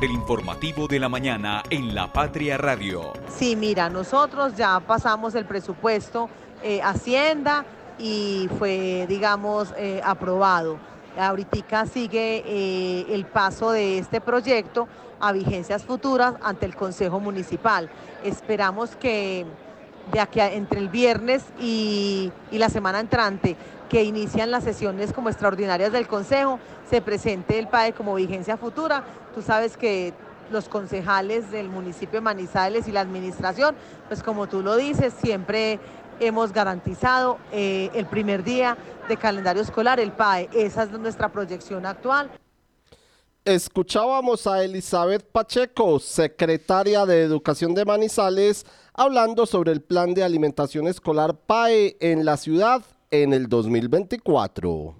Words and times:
El 0.00 0.12
informativo 0.12 0.88
de 0.88 0.98
la 0.98 1.10
mañana 1.10 1.62
en 1.68 1.94
La 1.94 2.10
Patria 2.10 2.56
Radio. 2.56 3.12
Sí, 3.28 3.54
mira, 3.54 3.90
nosotros 3.90 4.56
ya 4.56 4.80
pasamos 4.80 5.34
el 5.34 5.44
presupuesto 5.44 6.30
eh, 6.62 6.80
Hacienda 6.82 7.66
y 7.98 8.48
fue, 8.58 9.04
digamos, 9.10 9.74
eh, 9.76 10.00
aprobado. 10.02 10.78
Ahorita 11.18 11.84
sigue 11.84 12.42
eh, 12.46 13.06
el 13.10 13.26
paso 13.26 13.72
de 13.72 13.98
este 13.98 14.22
proyecto 14.22 14.88
a 15.20 15.32
vigencias 15.32 15.84
futuras 15.84 16.32
ante 16.42 16.64
el 16.64 16.74
Consejo 16.74 17.20
Municipal. 17.20 17.90
Esperamos 18.24 18.96
que 18.96 19.44
de 20.12 20.20
aquí 20.20 20.40
entre 20.40 20.80
el 20.80 20.88
viernes 20.88 21.44
y, 21.60 22.32
y 22.50 22.58
la 22.58 22.68
semana 22.68 23.00
entrante 23.00 23.56
que 23.88 24.04
inician 24.04 24.50
las 24.50 24.64
sesiones 24.64 25.12
como 25.12 25.28
extraordinarias 25.28 25.92
del 25.92 26.06
Consejo, 26.06 26.60
se 26.88 27.02
presente 27.02 27.58
el 27.58 27.66
PAE 27.68 27.92
como 27.92 28.14
vigencia 28.14 28.56
futura. 28.56 29.04
Tú 29.34 29.42
sabes 29.42 29.76
que 29.76 30.14
los 30.50 30.68
concejales 30.68 31.50
del 31.50 31.68
municipio 31.68 32.18
de 32.18 32.20
Manizales 32.20 32.88
y 32.88 32.92
la 32.92 33.00
administración, 33.00 33.74
pues 34.08 34.22
como 34.22 34.48
tú 34.48 34.62
lo 34.62 34.76
dices, 34.76 35.12
siempre 35.20 35.80
hemos 36.20 36.52
garantizado 36.52 37.38
eh, 37.52 37.90
el 37.94 38.06
primer 38.06 38.44
día 38.44 38.76
de 39.08 39.16
calendario 39.16 39.62
escolar, 39.62 39.98
el 39.98 40.12
PAE. 40.12 40.48
Esa 40.52 40.84
es 40.84 40.90
nuestra 40.92 41.30
proyección 41.30 41.86
actual. 41.86 42.30
Escuchábamos 43.50 44.46
a 44.46 44.62
Elizabeth 44.62 45.24
Pacheco, 45.24 45.98
secretaria 45.98 47.04
de 47.04 47.22
Educación 47.22 47.74
de 47.74 47.84
Manizales, 47.84 48.64
hablando 48.94 49.44
sobre 49.44 49.72
el 49.72 49.82
plan 49.82 50.14
de 50.14 50.22
alimentación 50.22 50.86
escolar 50.86 51.34
PAE 51.34 51.96
en 51.98 52.24
la 52.24 52.36
ciudad 52.36 52.84
en 53.10 53.32
el 53.32 53.48
2024. 53.48 54.94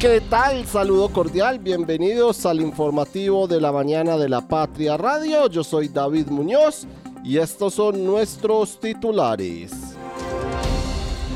¿Qué 0.00 0.22
tal? 0.30 0.64
Saludo 0.64 1.10
cordial, 1.10 1.58
bienvenidos 1.58 2.46
al 2.46 2.62
informativo 2.62 3.46
de 3.46 3.60
la 3.60 3.70
mañana 3.70 4.16
de 4.16 4.30
la 4.30 4.48
Patria 4.48 4.96
Radio. 4.96 5.48
Yo 5.48 5.62
soy 5.62 5.88
David 5.88 6.28
Muñoz 6.28 6.86
y 7.22 7.36
estos 7.36 7.74
son 7.74 8.06
nuestros 8.06 8.80
titulares. 8.80 9.72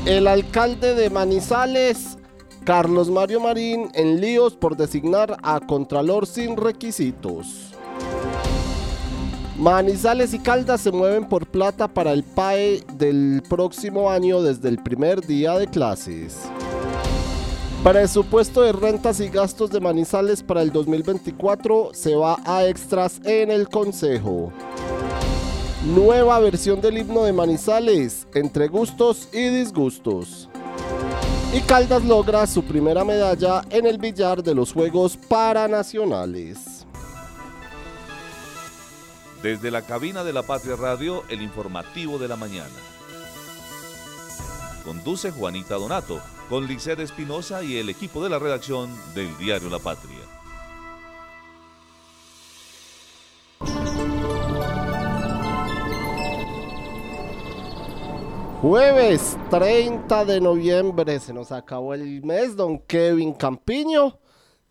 El 0.03 0.25
alcalde 0.25 0.95
de 0.95 1.11
Manizales, 1.11 2.16
Carlos 2.67 3.09
Mario 3.09 3.39
Marín, 3.39 3.89
en 3.93 4.19
líos 4.19 4.53
por 4.53 4.75
designar 4.75 5.37
a 5.41 5.61
Contralor 5.61 6.27
sin 6.27 6.57
requisitos. 6.57 7.71
Manizales 9.57 10.33
y 10.33 10.39
Caldas 10.39 10.81
se 10.81 10.91
mueven 10.91 11.29
por 11.29 11.47
plata 11.47 11.87
para 11.87 12.11
el 12.11 12.25
PAE 12.25 12.83
del 12.95 13.41
próximo 13.47 14.11
año 14.11 14.41
desde 14.41 14.67
el 14.67 14.83
primer 14.83 15.25
día 15.25 15.57
de 15.57 15.67
clases. 15.67 16.39
Presupuesto 17.85 18.61
de 18.63 18.73
rentas 18.73 19.21
y 19.21 19.29
gastos 19.29 19.71
de 19.71 19.79
Manizales 19.79 20.43
para 20.43 20.61
el 20.61 20.73
2024 20.73 21.91
se 21.93 22.15
va 22.15 22.37
a 22.43 22.65
extras 22.65 23.21
en 23.23 23.49
el 23.49 23.69
Consejo. 23.69 24.51
Nueva 25.95 26.37
versión 26.39 26.81
del 26.81 26.97
himno 26.97 27.23
de 27.23 27.31
Manizales, 27.31 28.27
entre 28.33 28.67
gustos 28.67 29.29
y 29.31 29.47
disgustos. 29.47 30.49
Y 31.57 31.61
Caldas 31.61 32.05
logra 32.05 32.45
su 32.45 32.63
primera 32.63 33.03
medalla 33.03 33.63
en 33.71 33.87
el 33.87 33.97
billar 33.97 34.43
de 34.43 34.53
los 34.53 34.71
Juegos 34.71 35.17
Paranacionales. 35.17 36.85
Desde 39.41 39.71
la 39.71 39.81
cabina 39.81 40.23
de 40.23 40.33
la 40.33 40.43
Patria 40.43 40.75
Radio, 40.75 41.23
el 41.29 41.41
informativo 41.41 42.19
de 42.19 42.27
la 42.27 42.35
mañana. 42.35 42.69
Conduce 44.85 45.31
Juanita 45.31 45.73
Donato, 45.73 46.21
con 46.47 46.67
Liced 46.67 46.99
Espinosa 46.99 47.63
y 47.63 47.77
el 47.77 47.89
equipo 47.89 48.23
de 48.23 48.29
la 48.29 48.37
redacción 48.37 48.95
del 49.15 49.35
diario 49.39 49.71
La 49.71 49.79
Patria. 49.79 50.19
Jueves 58.59 59.37
30 59.51 60.25
de 60.25 60.41
noviembre, 60.41 61.19
se 61.19 61.31
nos 61.31 61.51
acabó 61.51 61.93
el 61.93 62.23
mes, 62.23 62.55
don 62.55 62.79
Kevin 62.79 63.33
Campiño. 63.33 64.17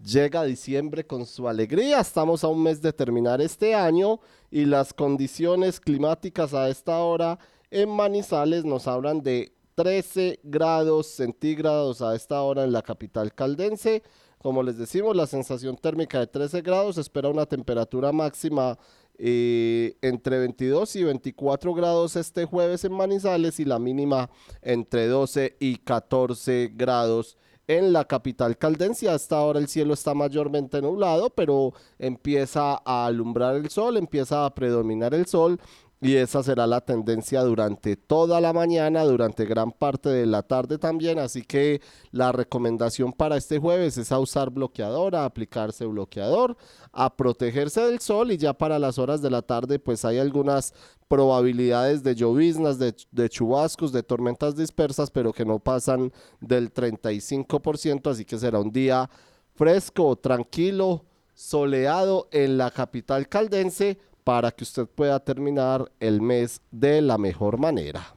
Llega 0.04 0.42
diciembre 0.42 1.06
con 1.06 1.24
su 1.24 1.47
alegría, 1.47 2.00
estamos 2.00 2.42
a 2.42 2.48
un 2.48 2.64
mes 2.64 2.82
de 2.82 2.92
terminar 2.92 3.41
este 3.41 3.76
año 3.76 4.19
y 4.50 4.64
las 4.64 4.92
condiciones 4.92 5.78
climáticas 5.78 6.52
a 6.52 6.69
esta 6.69 6.98
hora 6.98 7.38
en 7.70 7.88
Manizales 7.88 8.64
nos 8.64 8.88
hablan 8.88 9.22
de 9.22 9.52
13 9.76 10.41
grados 10.42 11.06
centígrados 11.06 12.03
a 12.03 12.16
esta 12.16 12.42
hora 12.42 12.64
en 12.64 12.72
la 12.72 12.82
capital 12.82 13.32
caldense. 13.34 14.03
Como 14.38 14.64
les 14.64 14.78
decimos, 14.78 15.14
la 15.14 15.28
sensación 15.28 15.76
térmica 15.76 16.18
de 16.18 16.26
13 16.26 16.60
grados 16.62 16.98
espera 16.98 17.28
una 17.28 17.47
temperatura 17.47 18.10
máxima 18.10 18.78
eh, 19.19 19.97
entre 20.03 20.38
22 20.38 20.97
y 20.97 21.04
24 21.04 21.75
grados 21.75 22.16
este 22.16 22.44
jueves 22.44 22.84
en 22.84 22.93
Manizales 22.93 23.60
y 23.60 23.65
la 23.65 23.78
mínima 23.78 24.31
entre 24.62 25.06
12 25.06 25.56
y 25.59 25.77
14 25.77 26.72
grados 26.75 27.37
en 27.69 27.93
la 27.93 28.04
capital 28.04 28.56
caldense. 28.59 29.09
Hasta 29.09 29.37
ahora 29.37 29.59
el 29.59 29.69
cielo 29.69 29.94
está 29.94 30.15
mayormente 30.15 30.81
nublado, 30.81 31.31
pero 31.31 31.72
empieza 31.99 32.81
a 32.84 33.06
alumbrar 33.06 33.56
el 33.56 33.71
sol, 33.71 33.97
empieza 33.97 34.44
a 34.44 34.54
predominar 34.54 35.15
el 35.15 35.27
sol 35.27 35.60
y 36.01 36.17
esa 36.17 36.43
será 36.43 36.67
la 36.67 36.83
tendencia 36.83 37.43
durante 37.43 37.97
toda 37.97 38.41
la 38.41 38.53
mañana, 38.53 39.03
durante 39.05 39.47
gran 39.47 39.73
parte 39.73 40.11
de 40.11 40.27
la 40.27 40.43
tarde 40.43 40.77
también. 40.77 41.19
Así 41.19 41.43
que 41.43 41.81
la 42.11 42.33
recomendación 42.33 43.12
para 43.12 43.39
este 43.39 43.59
jueves 43.59 43.97
es 43.97 44.12
a 44.12 44.19
usar 44.19 44.51
bloqueador, 44.51 45.17
a 45.17 45.25
aplicarse 45.25 45.87
bloqueador, 45.87 46.57
a 46.93 47.17
protegerse 47.17 47.81
del 47.81 48.01
sol 48.01 48.31
y 48.31 48.37
ya 48.37 48.53
para 48.53 48.79
las 48.79 48.99
horas 48.99 49.23
de 49.23 49.31
la 49.31 49.41
tarde 49.41 49.79
pues 49.79 50.05
hay 50.05 50.19
algunas 50.19 50.75
probabilidades 51.09 52.03
de 52.03 52.15
lloviznas, 52.15 52.78
de, 52.78 52.95
de 53.11 53.28
chubascos, 53.31 53.91
de 53.91 54.03
tormentas 54.03 54.55
dispersas, 54.55 55.11
pero 55.11 55.33
que 55.33 55.47
no 55.47 55.61
pasan 55.61 56.13
del 56.41 56.75
35%. 56.75 58.11
Así 58.11 58.27
que 58.27 58.39
será 58.39 58.59
un 58.59 58.71
día 58.71 59.09
fresco, 59.55 60.17
tranquilo, 60.17 61.07
soleado 61.33 62.28
en 62.33 62.59
la 62.59 62.71
capital 62.71 63.28
caldense 63.28 63.99
para 64.26 64.50
que 64.50 64.64
usted 64.64 64.88
pueda 64.88 65.20
terminar 65.20 65.88
el 66.00 66.20
mes 66.20 66.60
de 66.72 67.00
la 67.00 67.16
mejor 67.16 67.59
manera. 67.59 68.12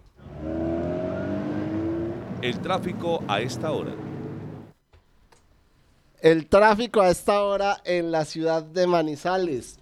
El 2.42 2.60
tráfico 2.62 3.24
a 3.28 3.42
esta 3.42 3.72
hora. 3.72 3.94
El 6.20 6.48
tráfico 6.48 7.02
a 7.02 7.10
esta 7.10 7.44
hora 7.44 7.78
en 7.86 8.12
la 8.12 8.26
ciudad 8.26 8.64
de 8.64 8.88
Manizales. 8.88 9.78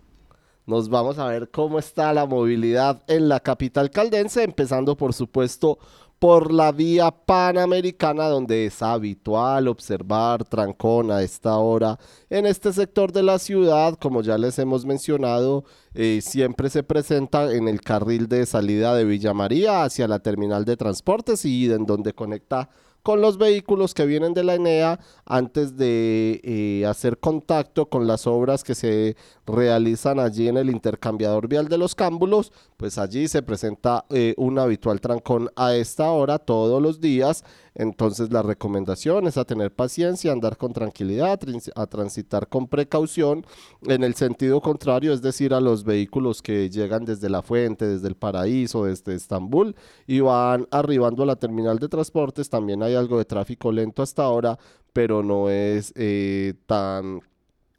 Nos 0.65 0.89
vamos 0.89 1.17
a 1.17 1.27
ver 1.27 1.49
cómo 1.49 1.79
está 1.79 2.11
la 2.11 2.25
movilidad 2.25 3.01
en 3.07 3.29
la 3.29 3.39
capital 3.39 3.89
caldense, 3.89 4.43
empezando 4.43 4.97
por 4.97 5.13
supuesto 5.13 5.79
por 6.19 6.51
la 6.51 6.71
vía 6.71 7.11
panamericana 7.11 8.27
donde 8.27 8.65
es 8.65 8.81
habitual 8.81 9.67
observar 9.67 10.43
trancón 10.45 11.11
a 11.11 11.21
esta 11.21 11.57
hora 11.57 11.99
en 12.29 12.45
este 12.45 12.73
sector 12.73 13.11
de 13.11 13.23
la 13.23 13.39
ciudad, 13.39 13.95
como 13.95 14.21
ya 14.21 14.37
les 14.37 14.57
hemos 14.59 14.85
mencionado, 14.85 15.63
eh, 15.93 16.19
siempre 16.21 16.69
se 16.69 16.83
presenta 16.83 17.53
en 17.53 17.67
el 17.67 17.81
carril 17.81 18.27
de 18.27 18.45
salida 18.45 18.95
de 18.95 19.05
Villa 19.05 19.33
María 19.33 19.83
hacia 19.83 20.07
la 20.07 20.19
terminal 20.19 20.65
de 20.65 20.77
transportes 20.77 21.45
y 21.45 21.71
en 21.71 21.85
donde 21.85 22.13
conecta 22.13 22.69
con 23.07 23.21
los 23.21 23.37
vehículos 23.37 23.93
que 23.93 24.05
vienen 24.05 24.33
de 24.33 24.43
la 24.43 24.55
ENEA 24.55 24.99
antes 25.25 25.77
de 25.77 26.41
eh, 26.43 26.85
hacer 26.85 27.19
contacto 27.19 27.85
con 27.85 28.05
las 28.05 28.27
obras 28.27 28.65
que 28.65 28.75
se 28.75 29.15
realizan 29.45 30.19
allí 30.19 30.49
en 30.49 30.57
el 30.57 30.69
intercambiador 30.69 31.47
vial 31.47 31.69
de 31.69 31.77
los 31.77 31.95
cámbulos, 31.95 32.51
pues 32.75 32.97
allí 32.97 33.29
se 33.29 33.43
presenta 33.43 34.03
eh, 34.09 34.33
un 34.35 34.59
habitual 34.59 34.99
trancón 34.99 35.49
a 35.55 35.73
esta 35.73 36.11
hora 36.11 36.37
todos 36.37 36.81
los 36.81 36.99
días. 36.99 37.45
Entonces 37.79 38.33
la 38.33 38.41
recomendación 38.41 39.27
es 39.27 39.37
a 39.37 39.45
tener 39.45 39.71
paciencia, 39.71 40.31
andar 40.31 40.57
con 40.57 40.73
tranquilidad, 40.73 41.39
a 41.75 41.85
transitar 41.85 42.47
con 42.49 42.67
precaución 42.67 43.45
en 43.83 44.03
el 44.03 44.15
sentido 44.15 44.61
contrario, 44.61 45.13
es 45.13 45.21
decir, 45.21 45.53
a 45.53 45.61
los 45.61 45.83
vehículos 45.83 46.41
que 46.41 46.71
llegan 46.71 47.05
desde 47.05 47.29
la 47.29 47.43
fuente, 47.43 47.87
desde 47.87 48.07
el 48.07 48.15
paraíso, 48.15 48.85
desde 48.85 49.13
Estambul 49.13 49.75
y 50.07 50.21
van 50.21 50.67
arribando 50.71 51.21
a 51.21 51.27
la 51.27 51.35
terminal 51.35 51.77
de 51.77 51.87
transportes. 51.87 52.49
También 52.49 52.81
hay 52.81 52.95
algo 52.95 53.19
de 53.19 53.25
tráfico 53.25 53.71
lento 53.71 54.01
hasta 54.01 54.23
ahora, 54.23 54.57
pero 54.91 55.21
no 55.21 55.51
es 55.51 55.93
eh, 55.95 56.55
tan 56.65 57.21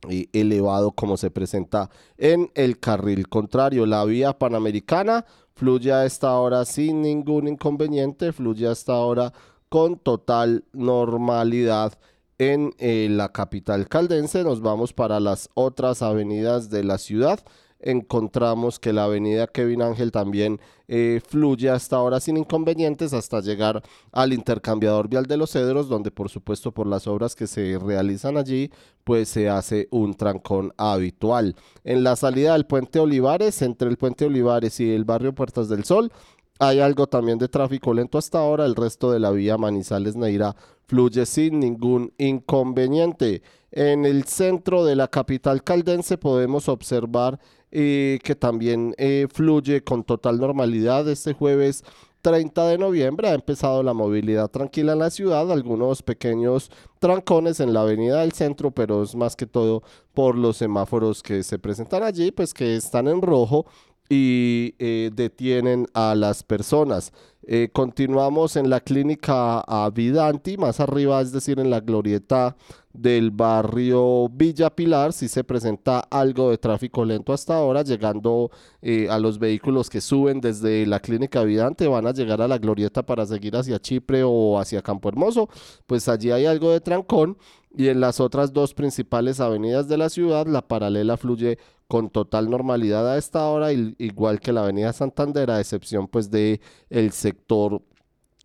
eh, 0.09 0.29
elevado 0.33 0.93
como 0.93 1.17
se 1.17 1.33
presenta 1.33 1.91
en 2.17 2.53
el 2.55 2.79
carril 2.79 3.29
contrario. 3.29 3.85
La 3.85 4.05
vía 4.05 4.39
panamericana 4.39 5.25
fluye 5.55 5.93
a 5.93 6.07
esta 6.07 6.35
hora 6.35 6.65
sin 6.65 7.03
ningún 7.03 7.49
inconveniente, 7.49 8.33
fluye 8.33 8.69
a 8.69 8.73
esta 8.73 8.95
hora 8.95 9.33
con 9.69 9.99
total 9.99 10.65
normalidad 10.73 11.99
en 12.39 12.75
eh, 12.79 13.09
la 13.11 13.31
capital 13.33 13.89
caldense. 13.89 14.45
Nos 14.45 14.61
vamos 14.61 14.93
para 14.93 15.21
las 15.21 15.51
otras 15.55 16.03
avenidas 16.03 16.71
de 16.71 16.85
la 16.85 16.99
ciudad 16.99 17.41
encontramos 17.81 18.79
que 18.79 18.93
la 18.93 19.05
avenida 19.05 19.47
Kevin 19.47 19.83
Ángel 19.83 20.11
también 20.11 20.61
eh, 20.89 21.21
fluye 21.27 21.71
hasta 21.71 21.97
ahora 21.97 22.19
sin 22.19 22.37
inconvenientes 22.37 23.13
hasta 23.13 23.41
llegar 23.41 23.83
al 24.11 24.33
intercambiador 24.33 25.09
vial 25.09 25.27
de 25.27 25.37
los 25.37 25.51
cedros, 25.51 25.89
donde 25.89 26.11
por 26.11 26.29
supuesto 26.29 26.73
por 26.73 26.87
las 26.87 27.07
obras 27.07 27.37
que 27.37 27.47
se 27.47 27.79
realizan 27.79 28.37
allí, 28.37 28.71
pues 29.05 29.29
se 29.29 29.49
hace 29.49 29.89
un 29.91 30.15
trancón 30.15 30.73
habitual. 30.77 31.55
En 31.85 32.03
la 32.03 32.17
salida 32.17 32.55
del 32.55 32.67
puente 32.67 32.99
Olivares, 32.99 33.63
entre 33.63 33.89
el 33.89 33.97
puente 33.97 34.27
Olivares 34.27 34.81
y 34.81 34.91
el 34.93 35.05
barrio 35.05 35.35
Puertas 35.35 35.69
del 35.69 35.85
Sol, 35.85 36.11
hay 36.59 36.81
algo 36.81 37.07
también 37.07 37.39
de 37.39 37.49
tráfico 37.49 37.95
lento 37.95 38.19
hasta 38.19 38.39
ahora, 38.39 38.67
el 38.67 38.75
resto 38.75 39.13
de 39.13 39.21
la 39.21 39.31
vía 39.31 39.57
Manizales 39.57 40.17
Neira 40.17 40.57
fluye 40.87 41.27
sin 41.27 41.61
ningún 41.61 42.13
inconveniente. 42.19 43.43
En 43.71 44.05
el 44.05 44.25
centro 44.25 44.85
de 44.85 44.97
la 44.97 45.09
capital 45.09 45.63
caldense 45.63 46.19
podemos 46.19 46.69
observar 46.69 47.39
eh, 47.71 48.19
que 48.25 48.35
también 48.35 48.95
eh, 48.97 49.27
fluye 49.31 49.85
con 49.85 50.03
total 50.03 50.41
normalidad 50.41 51.07
este 51.09 51.35
jueves 51.35 51.85
30 52.23 52.67
de 52.67 52.79
noviembre 52.79 53.29
ha 53.29 53.35
empezado 53.35 53.83
la 53.83 53.95
movilidad 53.95 54.51
tranquila 54.51 54.93
en 54.93 54.99
la 54.99 55.11
ciudad, 55.11 55.51
algunos 55.53 56.03
pequeños 56.03 56.71
trancones 56.99 57.61
en 57.61 57.73
la 57.73 57.83
avenida 57.83 58.21
del 58.21 58.33
centro, 58.33 58.71
pero 58.73 59.03
es 59.03 59.15
más 59.15 59.37
que 59.37 59.47
todo 59.47 59.83
por 60.15 60.37
los 60.37 60.57
semáforos 60.57 61.23
que 61.23 61.43
se 61.43 61.59
presentan 61.59 62.03
allí, 62.03 62.33
pues 62.33 62.55
que 62.55 62.75
están 62.75 63.07
en 63.07 63.23
rojo 63.23 63.67
y 64.09 64.75
eh, 64.79 65.11
detienen 65.13 65.87
a 65.95 66.15
las 66.15 66.43
personas. 66.43 67.13
Eh, 67.51 67.71
continuamos 67.73 68.57
en 68.57 68.69
la 68.69 68.81
clínica 68.81 69.65
Vidanti, 69.95 70.59
más 70.59 70.81
arriba, 70.81 71.21
es 71.23 71.33
decir, 71.33 71.59
en 71.59 71.71
la 71.71 71.81
glorieta 71.81 72.57
del 72.93 73.31
barrio 73.31 74.29
Villa 74.29 74.71
Pilar, 74.75 75.13
si 75.13 75.29
se 75.29 75.45
presenta 75.45 76.01
algo 76.01 76.51
de 76.51 76.59
tráfico 76.59 77.05
lento 77.05 77.33
hasta 77.33 77.57
ahora, 77.57 77.83
llegando 77.83 78.51
eh, 78.83 79.09
a 79.09 79.19
los 79.19 79.39
vehículos 79.39 79.89
que 79.89 80.01
suben 80.01 80.41
desde 80.41 80.85
la 80.87 81.01
clínica 81.01 81.43
Vidante, 81.45 81.87
van 81.87 82.07
a 82.07 82.13
llegar 82.13 82.43
a 82.43 82.49
la 82.49 82.59
glorieta 82.59 83.05
para 83.05 83.25
seguir 83.25 83.57
hacia 83.57 83.79
Chipre 83.79 84.23
o 84.25 84.59
hacia 84.59 84.83
Campo 84.83 85.09
Hermoso, 85.09 85.49
pues 85.87 86.09
allí 86.09 86.31
hay 86.31 86.47
algo 86.47 86.71
de 86.71 86.81
trancón 86.81 87.39
y 87.79 87.91
en 87.91 88.01
las 88.01 88.19
otras 88.19 88.53
dos 88.53 88.75
principales 88.75 89.39
avenidas 89.39 89.87
de 89.87 89.97
la 89.97 90.09
ciudad, 90.09 90.49
la 90.49 90.67
paralela 90.67 91.17
fluye 91.17 91.59
con 91.87 92.11
total 92.11 92.51
normalidad 92.51 93.09
a 93.09 93.17
esta 93.17 93.47
hora, 93.47 93.73
igual 93.73 94.41
que 94.41 94.53
la 94.53 94.63
avenida 94.63 94.93
Santander, 94.93 95.49
a 95.53 95.61
excepción 95.61 96.09
pues 96.09 96.29
de 96.29 96.61
el 96.91 97.13
sector 97.13 97.81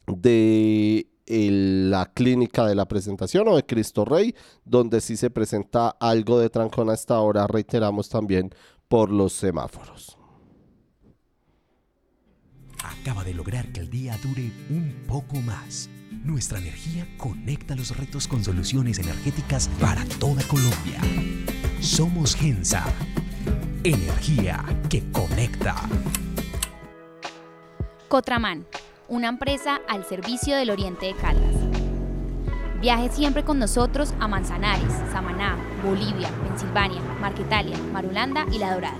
de 0.06 1.08
la 1.26 2.12
clínica 2.14 2.68
de 2.68 2.76
la 2.76 2.88
presentación 2.88 3.48
o 3.48 3.56
de 3.56 3.66
Cristo 3.66 4.06
Rey, 4.06 4.36
donde 4.66 5.02
sí 5.02 5.18
se 5.18 5.32
presenta 5.32 5.90
algo 5.90 6.38
de 6.38 6.52
trancón 6.52 6.92
a 6.92 6.94
esta 6.94 7.20
hora, 7.20 7.48
reiteramos 7.48 8.10
también 8.10 8.54
por 8.88 9.10
los 9.10 9.34
semáforos. 9.34 10.16
Acaba 12.84 13.24
de 13.24 13.34
lograr 13.34 13.68
que 13.70 13.80
el 13.80 13.90
día 13.90 14.18
dure 14.22 14.52
un 14.70 14.94
poco 15.08 15.38
más. 15.38 15.90
Nuestra 16.24 16.60
energía 16.60 17.08
conecta 17.18 17.76
los 17.76 17.96
retos 17.98 18.28
con 18.28 18.44
soluciones 18.44 19.00
energéticas 19.00 19.70
para 19.80 20.06
toda 20.20 20.44
Colombia. 20.44 21.00
Somos 21.80 22.36
Gensa 22.36 22.86
Energía 23.86 24.64
que 24.90 25.04
conecta. 25.12 25.76
Cotraman, 28.08 28.66
una 29.10 29.28
empresa 29.28 29.82
al 29.90 30.06
servicio 30.06 30.56
del 30.56 30.70
Oriente 30.70 31.08
de 31.08 31.16
Caldas. 31.16 31.56
Viaje 32.80 33.10
siempre 33.12 33.44
con 33.44 33.60
nosotros 33.60 34.14
a 34.22 34.28
Manzanares, 34.30 34.94
Samaná, 35.12 35.58
Bolivia, 35.84 36.30
Pensilvania, 36.48 37.02
Marquetalia, 37.20 37.78
Marulanda 37.92 38.46
y 38.54 38.60
La 38.60 38.74
Dorada. 38.74 39.00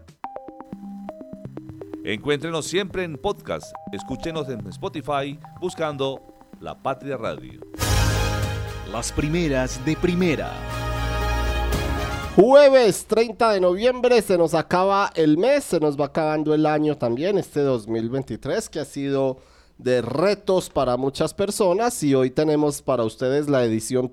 Encuéntrenos 2.03 2.65
siempre 2.65 3.03
en 3.03 3.15
podcast. 3.15 3.71
Escúchenos 3.91 4.49
en 4.49 4.65
Spotify 4.69 5.39
buscando 5.59 6.19
La 6.59 6.81
Patria 6.81 7.15
Radio. 7.15 7.61
Las 8.91 9.11
primeras 9.11 9.85
de 9.85 9.95
primera. 9.95 10.51
Jueves 12.35 13.05
30 13.05 13.51
de 13.51 13.61
noviembre 13.61 14.23
se 14.23 14.35
nos 14.35 14.55
acaba 14.55 15.11
el 15.13 15.37
mes, 15.37 15.63
se 15.63 15.79
nos 15.79 15.99
va 15.99 16.05
acabando 16.05 16.55
el 16.55 16.65
año 16.65 16.97
también, 16.97 17.37
este 17.37 17.59
2023 17.59 18.67
que 18.69 18.79
ha 18.79 18.85
sido 18.85 19.37
de 19.77 20.01
retos 20.01 20.71
para 20.71 20.97
muchas 20.97 21.35
personas 21.35 22.01
y 22.01 22.15
hoy 22.15 22.31
tenemos 22.31 22.81
para 22.81 23.03
ustedes 23.03 23.47
la 23.47 23.63
edición 23.63 24.11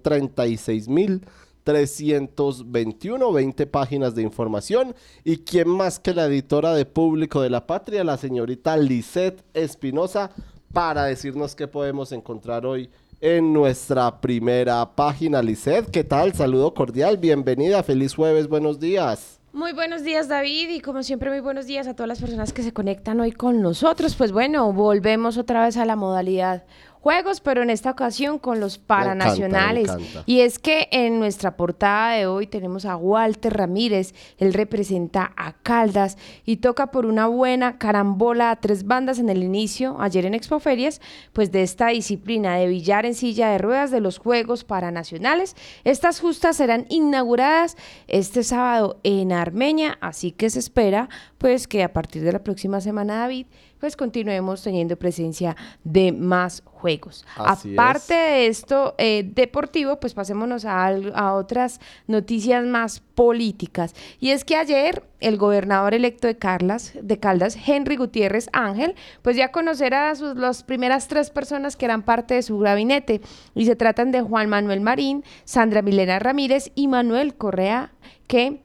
36.321, 1.68 3.34
20 3.34 3.66
páginas 3.66 4.14
de 4.14 4.22
información 4.22 4.94
y 5.22 5.36
quién 5.38 5.68
más 5.68 5.98
que 5.98 6.14
la 6.14 6.24
editora 6.24 6.72
de 6.72 6.86
Público 6.86 7.42
de 7.42 7.50
la 7.50 7.66
Patria, 7.66 8.04
la 8.04 8.16
señorita 8.16 8.74
Lisette 8.78 9.44
Espinosa, 9.52 10.30
para 10.72 11.04
decirnos 11.04 11.54
qué 11.54 11.68
podemos 11.68 12.12
encontrar 12.12 12.64
hoy 12.64 12.88
en 13.20 13.52
nuestra 13.52 14.18
primera 14.18 14.94
página. 14.96 15.42
Lisset, 15.42 15.90
¿qué 15.90 16.04
tal? 16.04 16.32
Saludo 16.32 16.72
cordial, 16.72 17.18
bienvenida, 17.18 17.82
feliz 17.82 18.14
jueves, 18.14 18.48
buenos 18.48 18.80
días. 18.80 19.38
Muy 19.52 19.72
buenos 19.72 20.04
días 20.04 20.28
David 20.28 20.68
y 20.70 20.80
como 20.80 21.02
siempre 21.02 21.30
muy 21.30 21.40
buenos 21.40 21.66
días 21.66 21.88
a 21.88 21.94
todas 21.94 22.08
las 22.08 22.20
personas 22.20 22.52
que 22.52 22.62
se 22.62 22.72
conectan 22.72 23.18
hoy 23.18 23.32
con 23.32 23.60
nosotros. 23.60 24.14
Pues 24.14 24.30
bueno, 24.30 24.72
volvemos 24.72 25.36
otra 25.36 25.64
vez 25.64 25.76
a 25.76 25.84
la 25.84 25.96
modalidad 25.96 26.64
juegos, 27.00 27.40
pero 27.40 27.62
en 27.62 27.70
esta 27.70 27.90
ocasión 27.90 28.38
con 28.38 28.60
los 28.60 28.78
paranacionales. 28.78 29.90
y 30.26 30.40
es 30.40 30.58
que 30.58 30.88
en 30.90 31.18
nuestra 31.18 31.56
portada 31.56 32.12
de 32.12 32.26
hoy 32.26 32.46
tenemos 32.46 32.84
a 32.84 32.96
Walter 32.96 33.56
Ramírez, 33.56 34.14
él 34.38 34.52
representa 34.52 35.32
a 35.36 35.52
Caldas 35.52 36.18
y 36.44 36.56
toca 36.56 36.90
por 36.90 37.06
una 37.06 37.26
buena 37.26 37.78
carambola 37.78 38.50
a 38.50 38.56
tres 38.56 38.84
bandas 38.84 39.18
en 39.18 39.28
el 39.28 39.42
inicio, 39.42 39.96
ayer 40.00 40.26
en 40.26 40.34
Expoferias, 40.34 41.00
pues 41.32 41.52
de 41.52 41.62
esta 41.62 41.88
disciplina 41.88 42.56
de 42.56 42.66
billar 42.66 43.06
en 43.06 43.14
silla 43.14 43.50
de 43.50 43.58
ruedas 43.58 43.90
de 43.90 44.00
los 44.00 44.18
Juegos 44.18 44.64
Paranacionales. 44.64 45.56
Estas 45.84 46.20
justas 46.20 46.56
serán 46.56 46.86
inauguradas 46.88 47.76
este 48.06 48.42
sábado 48.42 49.00
en 49.02 49.32
Armenia, 49.32 49.98
así 50.00 50.32
que 50.32 50.50
se 50.50 50.58
espera 50.58 51.08
pues 51.38 51.68
que 51.68 51.82
a 51.82 51.92
partir 51.92 52.22
de 52.22 52.32
la 52.32 52.42
próxima 52.42 52.80
semana, 52.80 53.20
David, 53.20 53.46
pues 53.80 53.96
continuemos 53.96 54.62
teniendo 54.62 54.96
presencia 54.96 55.56
de 55.84 56.12
más 56.12 56.62
juegos. 56.64 57.24
Aparte 57.36 58.14
de 58.14 58.46
esto 58.46 58.94
eh, 58.98 59.28
deportivo, 59.34 59.98
pues 60.00 60.14
pasémonos 60.14 60.64
a, 60.64 60.86
a, 60.86 61.34
otras 61.34 61.80
noticias 62.06 62.64
más 62.64 63.00
políticas. 63.00 63.94
Y 64.20 64.30
es 64.30 64.44
que 64.44 64.56
ayer 64.56 65.02
el 65.20 65.36
gobernador 65.36 65.94
electo 65.94 66.28
de, 66.28 66.36
Carlas, 66.36 66.92
de 67.00 67.18
Caldas, 67.18 67.56
Henry 67.66 67.96
Gutiérrez 67.96 68.48
Ángel, 68.52 68.94
pues 69.22 69.36
ya 69.36 69.50
conocerá 69.50 70.10
a 70.10 70.14
sus, 70.14 70.36
las 70.36 70.62
primeras 70.62 71.08
tres 71.08 71.30
personas 71.30 71.76
que 71.76 71.84
eran 71.84 72.02
parte 72.02 72.34
de 72.34 72.42
su 72.42 72.58
gabinete. 72.58 73.20
Y 73.54 73.66
se 73.66 73.76
tratan 73.76 74.12
de 74.12 74.22
Juan 74.22 74.48
Manuel 74.48 74.80
Marín, 74.80 75.24
Sandra 75.44 75.82
Milena 75.82 76.18
Ramírez 76.18 76.70
y 76.74 76.88
Manuel 76.88 77.34
Correa, 77.34 77.92
que 78.28 78.62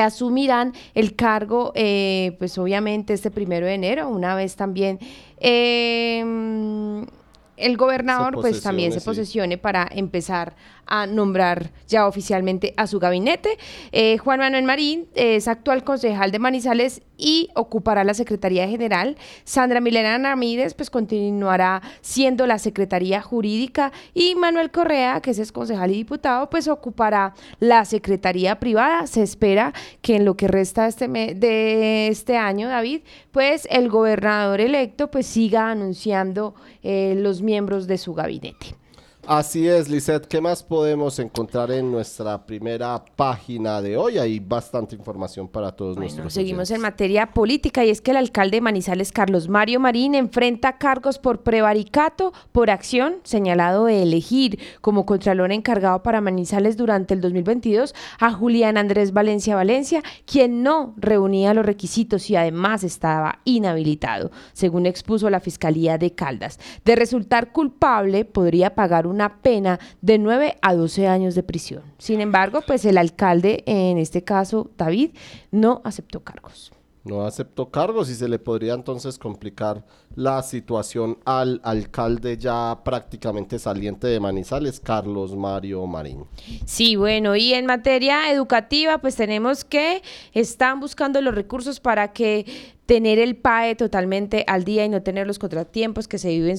asumirán 0.00 0.74
el 0.94 1.14
cargo, 1.16 1.72
eh, 1.74 2.36
pues 2.38 2.56
obviamente 2.58 3.12
este 3.12 3.30
primero 3.30 3.66
de 3.66 3.74
enero, 3.74 4.08
una 4.08 4.34
vez 4.34 4.56
también 4.56 4.98
em, 5.38 7.06
el 7.56 7.76
gobernador 7.76 8.34
pues 8.40 8.62
también 8.62 8.92
se 8.92 9.00
posesione 9.00 9.58
para 9.58 9.86
empezar 9.90 10.54
a 10.90 11.06
nombrar 11.06 11.70
ya 11.88 12.06
oficialmente 12.06 12.74
a 12.76 12.86
su 12.86 12.98
gabinete. 12.98 13.56
Eh, 13.92 14.18
Juan 14.18 14.40
Manuel 14.40 14.64
Marín 14.64 15.06
es 15.14 15.48
actual 15.48 15.84
concejal 15.84 16.30
de 16.32 16.38
Manizales 16.38 17.00
y 17.16 17.48
ocupará 17.54 18.04
la 18.04 18.14
Secretaría 18.14 18.68
General. 18.68 19.16
Sandra 19.44 19.80
Milena 19.80 20.18
Ramírez 20.18 20.74
pues 20.74 20.90
continuará 20.90 21.80
siendo 22.00 22.46
la 22.46 22.58
Secretaría 22.58 23.22
Jurídica 23.22 23.92
y 24.14 24.34
Manuel 24.34 24.70
Correa, 24.70 25.20
que 25.20 25.30
es 25.30 25.52
concejal 25.52 25.90
y 25.90 25.94
diputado, 25.94 26.50
pues 26.50 26.68
ocupará 26.68 27.34
la 27.60 27.84
Secretaría 27.84 28.58
Privada. 28.58 29.06
Se 29.06 29.22
espera 29.22 29.72
que 30.02 30.16
en 30.16 30.24
lo 30.24 30.36
que 30.36 30.48
resta 30.48 30.86
este 30.86 31.08
de 31.08 32.08
este 32.08 32.36
año, 32.36 32.68
David, 32.68 33.02
pues 33.30 33.66
el 33.70 33.88
gobernador 33.88 34.60
electo 34.60 35.10
pues 35.10 35.26
siga 35.26 35.70
anunciando 35.70 36.54
eh, 36.82 37.14
los 37.16 37.42
miembros 37.42 37.86
de 37.86 37.98
su 37.98 38.14
gabinete. 38.14 38.79
Así 39.26 39.68
es, 39.68 39.88
Lisette. 39.88 40.26
¿Qué 40.26 40.40
más 40.40 40.62
podemos 40.62 41.18
encontrar 41.18 41.70
en 41.70 41.92
nuestra 41.92 42.44
primera 42.46 43.04
página 43.16 43.82
de 43.82 43.96
hoy? 43.96 44.18
Hay 44.18 44.40
bastante 44.40 44.96
información 44.96 45.46
para 45.46 45.72
todos 45.72 45.96
bueno, 45.96 46.06
nuestros 46.06 46.32
Seguimos 46.32 46.70
en 46.70 46.80
materia 46.80 47.32
política 47.32 47.84
y 47.84 47.90
es 47.90 48.00
que 48.00 48.12
el 48.12 48.16
alcalde 48.16 48.56
de 48.56 48.60
Manizales, 48.62 49.12
Carlos 49.12 49.48
Mario 49.48 49.78
Marín, 49.78 50.14
enfrenta 50.14 50.78
cargos 50.78 51.18
por 51.18 51.42
prevaricato 51.42 52.32
por 52.50 52.70
acción 52.70 53.16
señalado 53.22 53.84
de 53.84 54.02
elegir 54.02 54.58
como 54.80 55.06
contralor 55.06 55.52
encargado 55.52 56.02
para 56.02 56.20
Manizales 56.20 56.76
durante 56.76 57.14
el 57.14 57.20
2022 57.20 57.94
a 58.18 58.32
Julián 58.32 58.78
Andrés 58.78 59.12
Valencia 59.12 59.54
Valencia, 59.54 60.02
quien 60.24 60.62
no 60.62 60.94
reunía 60.96 61.54
los 61.54 61.66
requisitos 61.66 62.30
y 62.30 62.36
además 62.36 62.84
estaba 62.84 63.40
inhabilitado, 63.44 64.30
según 64.54 64.86
expuso 64.86 65.28
la 65.30 65.40
Fiscalía 65.40 65.98
de 65.98 66.14
Caldas. 66.14 66.58
De 66.84 66.96
resultar 66.96 67.52
culpable, 67.52 68.24
podría 68.24 68.74
pagar 68.74 69.06
una 69.06 69.19
pena 69.28 69.78
de 70.00 70.18
9 70.18 70.56
a 70.62 70.74
12 70.74 71.06
años 71.06 71.34
de 71.34 71.42
prisión. 71.42 71.82
Sin 71.98 72.20
embargo, 72.20 72.62
pues 72.66 72.84
el 72.84 72.98
alcalde, 72.98 73.62
en 73.66 73.98
este 73.98 74.24
caso 74.24 74.70
David, 74.76 75.10
no 75.50 75.82
aceptó 75.84 76.20
cargos. 76.20 76.72
No 77.02 77.24
aceptó 77.24 77.70
cargos 77.70 78.10
y 78.10 78.14
se 78.14 78.28
le 78.28 78.38
podría 78.38 78.74
entonces 78.74 79.18
complicar 79.18 79.86
la 80.14 80.42
situación 80.42 81.18
al 81.24 81.60
alcalde 81.64 82.36
ya 82.36 82.78
prácticamente 82.84 83.58
saliente 83.58 84.06
de 84.06 84.20
Manizales, 84.20 84.80
Carlos 84.80 85.34
Mario 85.34 85.86
Marín. 85.86 86.24
Sí, 86.66 86.96
bueno, 86.96 87.36
y 87.36 87.54
en 87.54 87.64
materia 87.64 88.30
educativa, 88.30 88.98
pues 88.98 89.16
tenemos 89.16 89.64
que 89.64 90.02
están 90.34 90.78
buscando 90.78 91.22
los 91.22 91.34
recursos 91.34 91.80
para 91.80 92.12
que 92.12 92.44
tener 92.90 93.20
el 93.20 93.36
PAE 93.36 93.76
totalmente 93.76 94.42
al 94.48 94.64
día 94.64 94.84
y 94.84 94.88
no 94.88 95.00
tener 95.00 95.24
los 95.24 95.38
contratiempos 95.38 96.08
que 96.08 96.18
se 96.18 96.30
viven 96.30 96.56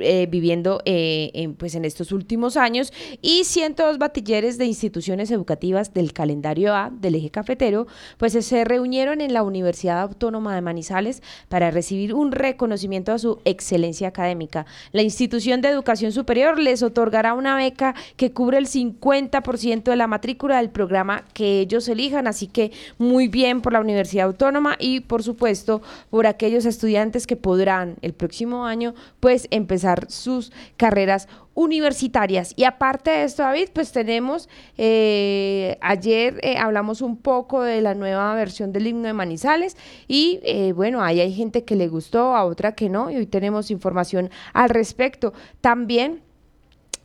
eh, 0.00 0.26
viviendo 0.28 0.82
eh, 0.84 1.30
en, 1.32 1.54
pues 1.54 1.76
en 1.76 1.84
estos 1.84 2.10
últimos 2.10 2.56
años. 2.56 2.92
Y 3.22 3.44
102 3.44 3.98
batilleres 3.98 4.58
de 4.58 4.64
instituciones 4.64 5.30
educativas 5.30 5.94
del 5.94 6.12
calendario 6.12 6.74
A 6.74 6.90
del 6.90 7.14
eje 7.14 7.30
cafetero, 7.30 7.86
pues 8.18 8.32
se 8.32 8.64
reunieron 8.64 9.20
en 9.20 9.32
la 9.32 9.44
Universidad 9.44 10.00
Autónoma 10.00 10.56
de 10.56 10.60
Manizales 10.60 11.22
para 11.48 11.70
recibir 11.70 12.14
un 12.14 12.32
reconocimiento 12.32 13.12
a 13.12 13.20
su 13.20 13.38
excelencia 13.44 14.08
académica. 14.08 14.66
La 14.90 15.02
institución 15.02 15.60
de 15.60 15.68
educación 15.68 16.10
superior 16.10 16.58
les 16.58 16.82
otorgará 16.82 17.32
una 17.32 17.54
beca 17.54 17.94
que 18.16 18.32
cubre 18.32 18.58
el 18.58 18.66
50% 18.66 19.84
de 19.84 19.96
la 19.96 20.08
matrícula 20.08 20.56
del 20.56 20.70
programa 20.70 21.26
que 21.32 21.60
ellos 21.60 21.86
elijan, 21.86 22.26
así 22.26 22.48
que 22.48 22.72
muy 22.98 23.28
bien 23.28 23.60
por 23.60 23.72
la 23.72 23.80
Universidad 23.80 24.26
Autónoma 24.26 24.74
y 24.80 24.98
por 24.98 25.22
supuesto 25.22 25.59
por 25.64 26.26
aquellos 26.26 26.66
estudiantes 26.66 27.26
que 27.26 27.36
podrán 27.36 27.96
el 28.02 28.12
próximo 28.12 28.66
año 28.66 28.94
pues 29.20 29.46
empezar 29.50 30.10
sus 30.10 30.52
carreras 30.76 31.28
universitarias. 31.54 32.54
Y 32.56 32.64
aparte 32.64 33.10
de 33.10 33.24
esto, 33.24 33.42
David, 33.42 33.68
pues 33.72 33.92
tenemos, 33.92 34.48
eh, 34.78 35.76
ayer 35.80 36.38
eh, 36.42 36.56
hablamos 36.56 37.02
un 37.02 37.16
poco 37.16 37.62
de 37.62 37.80
la 37.80 37.94
nueva 37.94 38.34
versión 38.34 38.72
del 38.72 38.86
himno 38.86 39.06
de 39.06 39.12
Manizales 39.12 39.76
y 40.08 40.40
eh, 40.42 40.72
bueno, 40.72 41.02
ahí 41.02 41.20
hay 41.20 41.34
gente 41.34 41.64
que 41.64 41.76
le 41.76 41.88
gustó, 41.88 42.34
a 42.34 42.44
otra 42.44 42.72
que 42.72 42.88
no, 42.88 43.10
y 43.10 43.16
hoy 43.16 43.26
tenemos 43.26 43.70
información 43.70 44.30
al 44.52 44.70
respecto. 44.70 45.32
También 45.60 46.22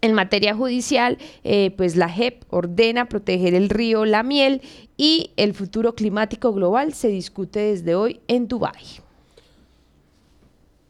en 0.06 0.14
materia 0.14 0.56
judicial, 0.56 1.18
eh, 1.44 1.72
pues 1.76 1.96
la 1.96 2.10
JEP 2.10 2.44
ordena 2.50 3.10
proteger 3.10 3.54
el 3.54 3.70
río 3.70 4.06
La 4.06 4.24
Miel 4.24 4.62
y 4.98 5.32
el 5.36 5.54
futuro 5.54 5.96
climático 5.96 6.54
global 6.54 6.94
se 6.94 7.10
discute 7.10 7.60
desde 7.60 7.96
hoy 7.96 8.22
en 8.28 8.48
Dubái. 8.48 9.06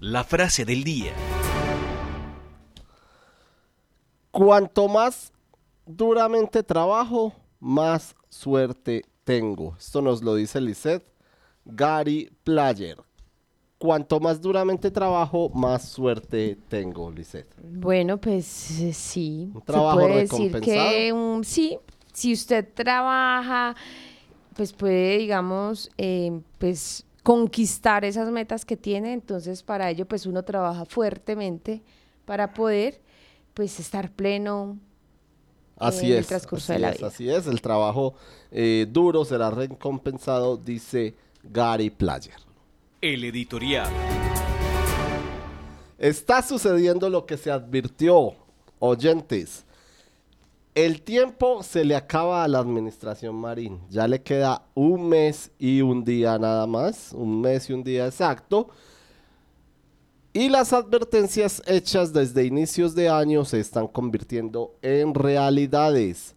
La 0.00 0.22
frase 0.22 0.64
del 0.64 0.84
día. 0.84 1.12
Cuanto 4.30 4.86
más 4.86 5.32
duramente 5.86 6.62
trabajo, 6.62 7.32
más 7.58 8.14
suerte 8.28 9.02
tengo. 9.24 9.74
Esto 9.76 10.00
nos 10.00 10.22
lo 10.22 10.36
dice 10.36 10.60
Lisette 10.60 11.04
Gary 11.64 12.30
Player. 12.44 12.98
Cuanto 13.78 14.20
más 14.20 14.40
duramente 14.40 14.92
trabajo, 14.92 15.48
más 15.48 15.88
suerte 15.88 16.56
tengo, 16.68 17.10
Lisette. 17.10 17.52
Bueno, 17.60 18.18
pues 18.18 18.80
eh, 18.80 18.92
sí. 18.92 19.50
Un 19.52 19.62
trabajo 19.62 19.98
puede 19.98 20.26
decir 20.28 20.60
que 20.60 21.12
sí, 21.42 21.76
si 22.12 22.32
usted 22.34 22.68
trabaja, 22.72 23.74
pues 24.54 24.72
puede, 24.72 25.18
digamos, 25.18 25.90
eh, 25.98 26.40
pues 26.58 27.04
conquistar 27.22 28.04
esas 28.04 28.30
metas 28.30 28.64
que 28.64 28.76
tiene, 28.76 29.12
entonces 29.12 29.62
para 29.62 29.90
ello 29.90 30.06
pues 30.06 30.26
uno 30.26 30.42
trabaja 30.44 30.84
fuertemente 30.84 31.82
para 32.24 32.54
poder 32.54 33.00
pues 33.54 33.80
estar 33.80 34.10
pleno 34.10 34.78
así 35.76 36.06
en 36.06 36.12
es, 36.12 36.18
el 36.18 36.26
transcurso 36.26 36.72
de 36.72 36.78
la 36.78 36.90
vida. 36.92 37.06
Así 37.06 37.28
es, 37.28 37.46
el 37.46 37.60
trabajo 37.60 38.14
eh, 38.50 38.86
duro 38.88 39.24
será 39.24 39.50
recompensado, 39.50 40.56
dice 40.56 41.14
Gary 41.42 41.90
Player. 41.90 42.36
El 43.00 43.24
editorial. 43.24 43.88
Está 45.98 46.42
sucediendo 46.42 47.10
lo 47.10 47.26
que 47.26 47.36
se 47.36 47.50
advirtió, 47.50 48.34
oyentes. 48.78 49.64
El 50.78 51.02
tiempo 51.02 51.64
se 51.64 51.84
le 51.84 51.96
acaba 51.96 52.44
a 52.44 52.46
la 52.46 52.60
administración 52.60 53.34
Marín. 53.34 53.80
Ya 53.90 54.06
le 54.06 54.22
queda 54.22 54.62
un 54.76 55.08
mes 55.08 55.50
y 55.58 55.80
un 55.80 56.04
día 56.04 56.38
nada 56.38 56.68
más. 56.68 57.12
Un 57.14 57.40
mes 57.40 57.68
y 57.68 57.72
un 57.72 57.82
día 57.82 58.06
exacto. 58.06 58.68
Y 60.32 60.48
las 60.48 60.72
advertencias 60.72 61.64
hechas 61.66 62.12
desde 62.12 62.44
inicios 62.44 62.94
de 62.94 63.08
año 63.08 63.44
se 63.44 63.58
están 63.58 63.88
convirtiendo 63.88 64.76
en 64.80 65.14
realidades. 65.14 66.36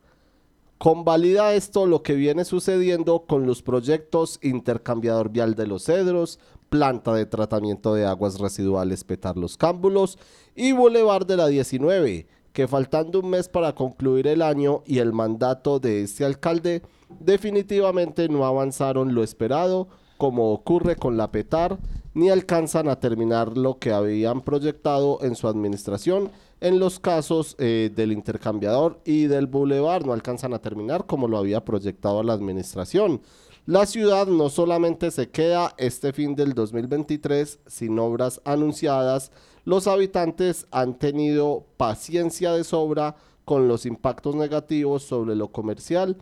Convalida 0.80 1.54
esto 1.54 1.86
lo 1.86 2.02
que 2.02 2.16
viene 2.16 2.44
sucediendo 2.44 3.26
con 3.28 3.46
los 3.46 3.62
proyectos 3.62 4.40
Intercambiador 4.42 5.30
Vial 5.30 5.54
de 5.54 5.68
los 5.68 5.84
Cedros, 5.84 6.40
Planta 6.70 7.14
de 7.14 7.28
Tratamiento 7.28 7.94
de 7.94 8.08
Aguas 8.08 8.40
Residuales 8.40 9.04
Petar 9.04 9.38
los 9.38 9.56
Cámbulos 9.56 10.18
y 10.56 10.72
Boulevard 10.72 11.28
de 11.28 11.38
la 11.38 11.46
19 11.46 12.41
que 12.54 12.68
faltando 12.68 13.20
un 13.20 13.30
mes 13.30 13.48
para 13.48 13.74
concluir 13.74 14.28
el 14.28 14.42
año 14.42 14.84
y 14.86 15.00
el 15.00 15.14
mandato 15.14 15.80
de 15.80 16.04
este 16.04 16.26
alcalde, 16.26 16.82
definitivamente 17.20 18.30
no 18.30 18.46
avanzaron 18.46 19.14
lo 19.14 19.24
esperado, 19.24 19.88
como 20.18 20.52
ocurre 20.52 20.96
con 20.96 21.18
la 21.18 21.32
PETAR, 21.32 21.80
ni 22.14 22.30
alcanzan 22.30 22.90
a 22.90 23.00
terminar 23.00 23.58
lo 23.58 23.80
que 23.80 23.92
habían 23.92 24.42
proyectado 24.42 25.20
en 25.22 25.36
su 25.36 25.48
administración. 25.48 26.30
En 26.60 26.78
los 26.80 27.00
casos 27.00 27.56
eh, 27.58 27.90
del 27.96 28.12
intercambiador 28.12 29.00
y 29.04 29.24
del 29.24 29.48
bulevar 29.48 30.06
no 30.06 30.14
alcanzan 30.14 30.54
a 30.54 30.60
terminar 30.60 31.06
como 31.08 31.28
lo 31.28 31.38
había 31.38 31.66
proyectado 31.66 32.22
la 32.22 32.34
administración. 32.34 33.22
La 33.66 33.86
ciudad 33.86 34.28
no 34.28 34.50
solamente 34.50 35.12
se 35.12 35.30
queda 35.30 35.74
este 35.78 36.14
fin 36.14 36.36
del 36.36 36.54
2023 36.54 37.60
sin 37.68 37.98
obras 38.00 38.42
anunciadas, 38.44 39.32
los 39.66 39.88
habitantes 39.88 40.68
han 40.72 40.98
tenido 40.98 41.66
paciencia 41.78 42.54
de 42.54 42.64
sobra 42.64 43.16
con 43.46 43.68
los 43.68 43.86
impactos 43.86 44.36
negativos 44.36 45.04
sobre 45.04 45.36
lo 45.36 45.50
comercial 45.50 46.18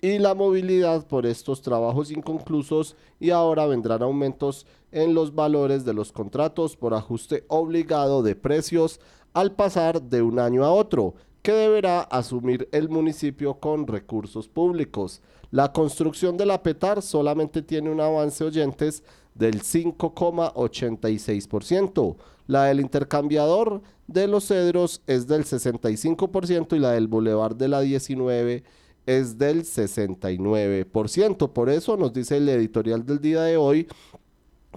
y 0.00 0.18
la 0.18 0.34
movilidad 0.34 1.06
por 1.06 1.26
estos 1.26 1.62
trabajos 1.62 2.10
inconclusos 2.10 2.96
y 3.18 3.30
ahora 3.30 3.66
vendrán 3.66 4.02
aumentos 4.02 4.66
en 4.92 5.14
los 5.14 5.34
valores 5.34 5.84
de 5.84 5.94
los 5.94 6.10
contratos 6.10 6.76
por 6.76 6.94
ajuste 6.94 7.44
obligado 7.48 8.22
de 8.22 8.34
precios 8.34 9.00
al 9.34 9.52
pasar 9.52 10.02
de 10.02 10.22
un 10.22 10.38
año 10.38 10.64
a 10.64 10.72
otro, 10.72 11.14
que 11.42 11.52
deberá 11.52 12.00
asumir 12.02 12.68
el 12.72 12.88
municipio 12.88 13.54
con 13.54 13.86
recursos 13.86 14.48
públicos. 14.48 15.20
La 15.50 15.72
construcción 15.72 16.36
de 16.36 16.46
la 16.46 16.62
PETAR 16.62 17.02
solamente 17.02 17.62
tiene 17.62 17.90
un 17.90 18.00
avance 18.00 18.44
oyentes 18.44 19.02
del 19.34 19.62
5,86%. 19.62 22.16
La 22.50 22.64
del 22.64 22.80
intercambiador 22.80 23.80
de 24.08 24.26
los 24.26 24.48
cedros 24.48 25.02
es 25.06 25.28
del 25.28 25.44
65% 25.44 26.74
y 26.74 26.80
la 26.80 26.90
del 26.90 27.06
Boulevard 27.06 27.54
de 27.54 27.68
la 27.68 27.80
19 27.80 28.64
es 29.06 29.38
del 29.38 29.62
69%. 29.62 31.52
Por 31.52 31.70
eso 31.70 31.96
nos 31.96 32.12
dice 32.12 32.38
el 32.38 32.48
editorial 32.48 33.06
del 33.06 33.20
día 33.20 33.42
de 33.42 33.56
hoy 33.56 33.86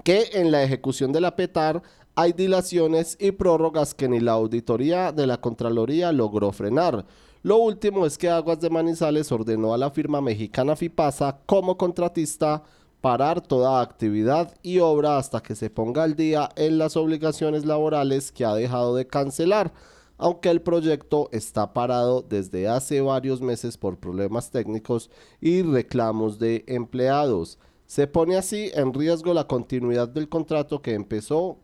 que 0.03 0.29
en 0.33 0.51
la 0.51 0.61
ejecución 0.61 1.11
de 1.11 1.21
la 1.21 1.35
PETAR 1.35 1.81
hay 2.13 2.33
dilaciones 2.33 3.17
y 3.19 3.31
prórrogas 3.31 3.95
que 3.95 4.07
ni 4.07 4.19
la 4.19 4.33
auditoría 4.33 5.11
de 5.11 5.25
la 5.25 5.41
Contraloría 5.41 6.11
logró 6.11 6.51
frenar. 6.51 7.07
Lo 7.41 7.57
último 7.57 8.05
es 8.05 8.19
que 8.19 8.29
Aguas 8.29 8.59
de 8.59 8.69
Manizales 8.69 9.31
ordenó 9.31 9.73
a 9.73 9.79
la 9.79 9.89
firma 9.89 10.21
mexicana 10.21 10.75
FIPASA 10.75 11.39
como 11.47 11.75
contratista 11.75 12.61
parar 13.03 13.41
toda 13.41 13.81
actividad 13.81 14.55
y 14.63 14.79
obra 14.79 15.17
hasta 15.17 15.43
que 15.43 15.55
se 15.55 15.69
ponga 15.69 16.03
al 16.03 16.15
día 16.15 16.47
en 16.55 16.77
las 16.77 16.95
obligaciones 16.95 17.65
laborales 17.65 18.31
que 18.31 18.45
ha 18.45 18.55
dejado 18.55 18.95
de 18.95 19.05
cancelar, 19.05 19.73
aunque 20.17 20.49
el 20.49 20.61
proyecto 20.61 21.27
está 21.33 21.73
parado 21.73 22.21
desde 22.21 22.69
hace 22.69 23.01
varios 23.01 23.41
meses 23.41 23.75
por 23.77 23.97
problemas 23.97 24.51
técnicos 24.51 25.09
y 25.41 25.63
reclamos 25.63 26.39
de 26.39 26.63
empleados. 26.65 27.59
Se 27.87 28.07
pone 28.07 28.37
así 28.37 28.71
en 28.73 28.93
riesgo 28.93 29.33
la 29.33 29.47
continuidad 29.47 30.07
del 30.07 30.29
contrato 30.29 30.81
que 30.81 30.93
empezó 30.93 31.59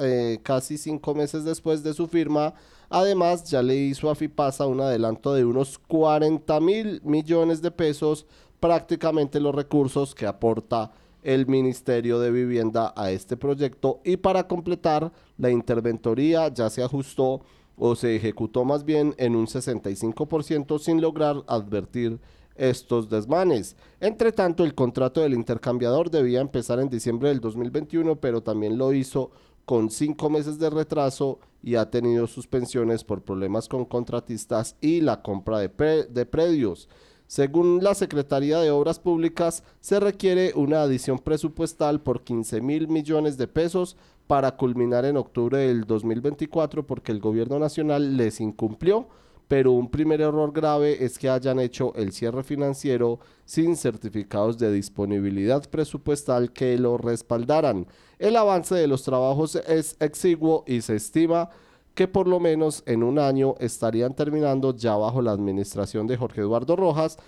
eh, 0.00 0.40
casi 0.42 0.76
cinco 0.76 1.14
meses 1.14 1.44
después 1.44 1.84
de 1.84 1.94
su 1.94 2.08
firma. 2.08 2.54
Además, 2.88 3.44
ya 3.44 3.62
le 3.62 3.76
hizo 3.76 4.10
a 4.10 4.16
FIPASA 4.16 4.66
un 4.66 4.80
adelanto 4.80 5.34
de 5.34 5.44
unos 5.44 5.78
40 5.78 6.58
mil 6.58 7.00
millones 7.04 7.62
de 7.62 7.70
pesos 7.70 8.26
prácticamente 8.60 9.40
los 9.40 9.54
recursos 9.54 10.14
que 10.14 10.26
aporta 10.26 10.92
el 11.22 11.46
Ministerio 11.46 12.18
de 12.18 12.30
Vivienda 12.30 12.92
a 12.96 13.10
este 13.10 13.36
proyecto 13.36 14.00
y 14.04 14.16
para 14.16 14.46
completar 14.46 15.12
la 15.36 15.50
interventoría 15.50 16.48
ya 16.48 16.70
se 16.70 16.82
ajustó 16.82 17.42
o 17.76 17.96
se 17.96 18.14
ejecutó 18.16 18.64
más 18.64 18.84
bien 18.84 19.14
en 19.18 19.34
un 19.34 19.46
65% 19.46 20.78
sin 20.78 21.00
lograr 21.00 21.42
advertir 21.46 22.20
estos 22.54 23.08
desmanes. 23.08 23.74
Entre 24.00 24.32
tanto, 24.32 24.64
el 24.64 24.74
contrato 24.74 25.22
del 25.22 25.32
intercambiador 25.32 26.10
debía 26.10 26.42
empezar 26.42 26.78
en 26.78 26.90
diciembre 26.90 27.30
del 27.30 27.40
2021, 27.40 28.16
pero 28.16 28.42
también 28.42 28.76
lo 28.76 28.92
hizo 28.92 29.30
con 29.64 29.88
cinco 29.88 30.28
meses 30.28 30.58
de 30.58 30.68
retraso 30.68 31.38
y 31.62 31.76
ha 31.76 31.90
tenido 31.90 32.26
suspensiones 32.26 33.02
por 33.02 33.22
problemas 33.22 33.68
con 33.68 33.86
contratistas 33.86 34.76
y 34.80 35.00
la 35.00 35.22
compra 35.22 35.58
de, 35.58 36.06
de 36.10 36.26
predios. 36.26 36.88
Según 37.30 37.84
la 37.84 37.94
Secretaría 37.94 38.58
de 38.58 38.72
Obras 38.72 38.98
Públicas, 38.98 39.62
se 39.78 40.00
requiere 40.00 40.52
una 40.56 40.82
adición 40.82 41.20
presupuestal 41.20 42.00
por 42.00 42.24
15 42.24 42.60
mil 42.60 42.88
millones 42.88 43.38
de 43.38 43.46
pesos 43.46 43.96
para 44.26 44.56
culminar 44.56 45.04
en 45.04 45.16
octubre 45.16 45.58
del 45.58 45.84
2024 45.84 46.88
porque 46.88 47.12
el 47.12 47.20
gobierno 47.20 47.60
nacional 47.60 48.16
les 48.16 48.40
incumplió, 48.40 49.06
pero 49.46 49.70
un 49.70 49.92
primer 49.92 50.20
error 50.20 50.50
grave 50.50 51.04
es 51.04 51.20
que 51.20 51.30
hayan 51.30 51.60
hecho 51.60 51.94
el 51.94 52.10
cierre 52.10 52.42
financiero 52.42 53.20
sin 53.44 53.76
certificados 53.76 54.58
de 54.58 54.72
disponibilidad 54.72 55.70
presupuestal 55.70 56.52
que 56.52 56.76
lo 56.78 56.98
respaldaran. 56.98 57.86
El 58.18 58.34
avance 58.34 58.74
de 58.74 58.88
los 58.88 59.04
trabajos 59.04 59.54
es 59.54 59.94
exiguo 60.00 60.64
y 60.66 60.80
se 60.80 60.96
estima 60.96 61.48
que 61.94 62.08
por 62.08 62.26
lo 62.26 62.40
menos 62.40 62.82
en 62.86 63.02
un 63.02 63.18
año 63.18 63.54
estarían 63.58 64.14
terminando 64.14 64.74
ya 64.74 64.96
bajo 64.96 65.22
la 65.22 65.32
administración 65.32 66.06
de 66.06 66.16
Jorge 66.16 66.42
Eduardo 66.42 66.76
Rojas, 66.76 67.18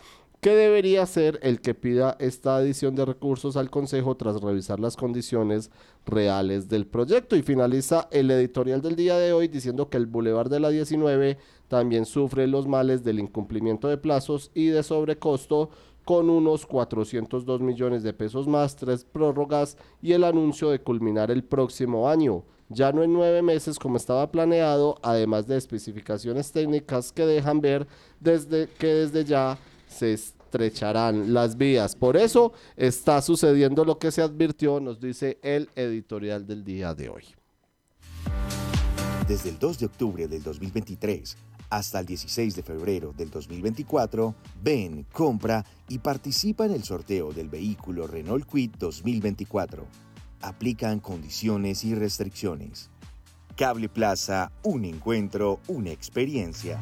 que 0.42 0.57
debería 0.57 1.07
ser 1.07 1.38
el 1.42 1.61
que 1.61 1.73
pida 1.73 2.16
esta 2.19 2.57
adición 2.57 2.97
de 2.97 3.04
recursos 3.04 3.57
al 3.57 3.71
Consejo 3.71 4.16
tras 4.16 4.40
revisar 4.40 4.81
las 4.81 4.97
condiciones 4.97 5.71
reales 6.04 6.69
del 6.69 6.85
proyecto. 6.85 7.37
Y 7.37 7.42
finaliza 7.42 8.09
el 8.11 8.28
editorial 8.28 8.83
del 8.83 8.97
día 8.97 9.16
de 9.19 9.33
hoy 9.33 9.47
diciendo 9.47 9.88
que 9.88 9.99
el 9.99 10.07
Boulevard 10.07 10.50
de 10.50 10.59
la 10.59 10.71
19 10.71 11.38
también 11.69 12.07
sufre 12.07 12.49
los 12.49 12.66
males 12.66 13.04
del 13.04 13.21
incumplimiento 13.21 13.87
de 13.87 13.99
plazos 13.99 14.50
y 14.52 14.66
de 14.66 14.83
sobrecosto 14.83 15.71
con 16.04 16.28
unos 16.28 16.66
402 16.66 17.61
millones 17.61 18.03
de 18.03 18.12
pesos 18.12 18.48
más, 18.48 18.75
tres 18.75 19.05
prórrogas 19.05 19.77
y 20.03 20.12
el 20.12 20.25
anuncio 20.25 20.70
de 20.70 20.81
culminar 20.81 21.31
el 21.31 21.44
próximo 21.44 22.09
año 22.09 22.42
ya 22.73 22.93
no 22.93 23.03
en 23.03 23.13
nueve 23.13 23.43
meses 23.43 23.79
como 23.79 23.97
estaba 23.97 24.31
planeado, 24.31 24.99
además 25.03 25.47
de 25.47 25.57
especificaciones 25.57 26.53
técnicas 26.53 27.13
que 27.13 27.27
dejan 27.27 27.61
ver 27.61 27.87
desde 28.21 28.69
que 28.69 28.87
desde 28.87 29.25
ya 29.25 29.59
se 29.89 30.13
estrecharán 30.13 31.33
las 31.33 31.57
vías. 31.57 31.97
Por 31.97 32.17
eso 32.17 32.53
está 32.77 33.21
sucediendo 33.23 33.85
lo 33.85 33.99
que 33.99 34.11
se 34.11 34.23
advirtió, 34.23 34.81
nos 34.81 35.01
dice 35.01 35.39
el 35.43 35.69
editorial 35.77 36.47
del 36.47 36.65
día 36.65 36.95
de 36.95 37.09
hoy. 37.09 37.25
Desde 39.29 39.51
el 39.51 39.59
2 39.59 39.79
de 39.79 39.87
octubre 39.87 40.29
del 40.29 40.43
2023 40.43 41.37
hasta 41.71 42.01
el 42.01 42.07
16 42.07 42.55
de 42.55 42.63
febrero 42.63 43.15
del 43.17 43.31
2024, 43.31 44.35
ven, 44.63 45.07
compra 45.11 45.65
y 45.89 45.99
participa 45.99 46.67
en 46.67 46.73
el 46.73 46.85
sorteo 46.85 47.33
del 47.33 47.49
vehículo 47.49 48.07
Renault 48.07 48.47
Quid 48.47 48.73
2024 48.79 50.12
aplican 50.42 51.00
condiciones 51.00 51.85
y 51.85 51.94
restricciones. 51.94 52.90
Cable 53.57 53.88
Plaza, 53.88 54.52
un 54.62 54.85
encuentro, 54.85 55.61
una 55.68 55.90
experiencia. 55.90 56.81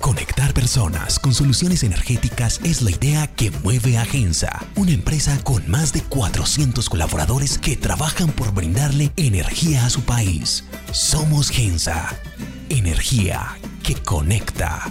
Conectar 0.00 0.54
personas 0.54 1.18
con 1.18 1.34
soluciones 1.34 1.82
energéticas 1.82 2.60
es 2.64 2.80
la 2.80 2.90
idea 2.90 3.26
que 3.26 3.50
mueve 3.62 3.98
a 3.98 4.04
Gensa, 4.04 4.64
una 4.76 4.92
empresa 4.92 5.38
con 5.44 5.68
más 5.70 5.92
de 5.92 6.00
400 6.02 6.88
colaboradores 6.88 7.58
que 7.58 7.76
trabajan 7.76 8.30
por 8.30 8.54
brindarle 8.54 9.12
energía 9.16 9.84
a 9.84 9.90
su 9.90 10.02
país. 10.02 10.64
Somos 10.92 11.50
Gensa, 11.50 12.08
energía 12.70 13.58
que 13.82 13.96
conecta. 13.96 14.90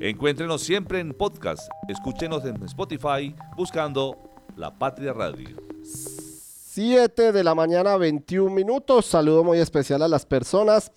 Encuéntrenos 0.00 0.62
siempre 0.62 1.00
en 1.00 1.12
podcast. 1.12 1.68
Escúchenos 1.88 2.44
en 2.44 2.62
Spotify 2.62 3.34
buscando 3.56 4.16
La 4.56 4.78
Patria 4.78 5.12
Radio. 5.12 5.56
7 5.82 7.32
de 7.32 7.42
la 7.42 7.56
mañana, 7.56 7.96
21 7.96 8.54
minutos. 8.54 9.06
Saludo 9.06 9.42
muy 9.42 9.58
especial 9.58 10.02
a 10.02 10.08
las 10.08 10.24
personas 10.24 10.92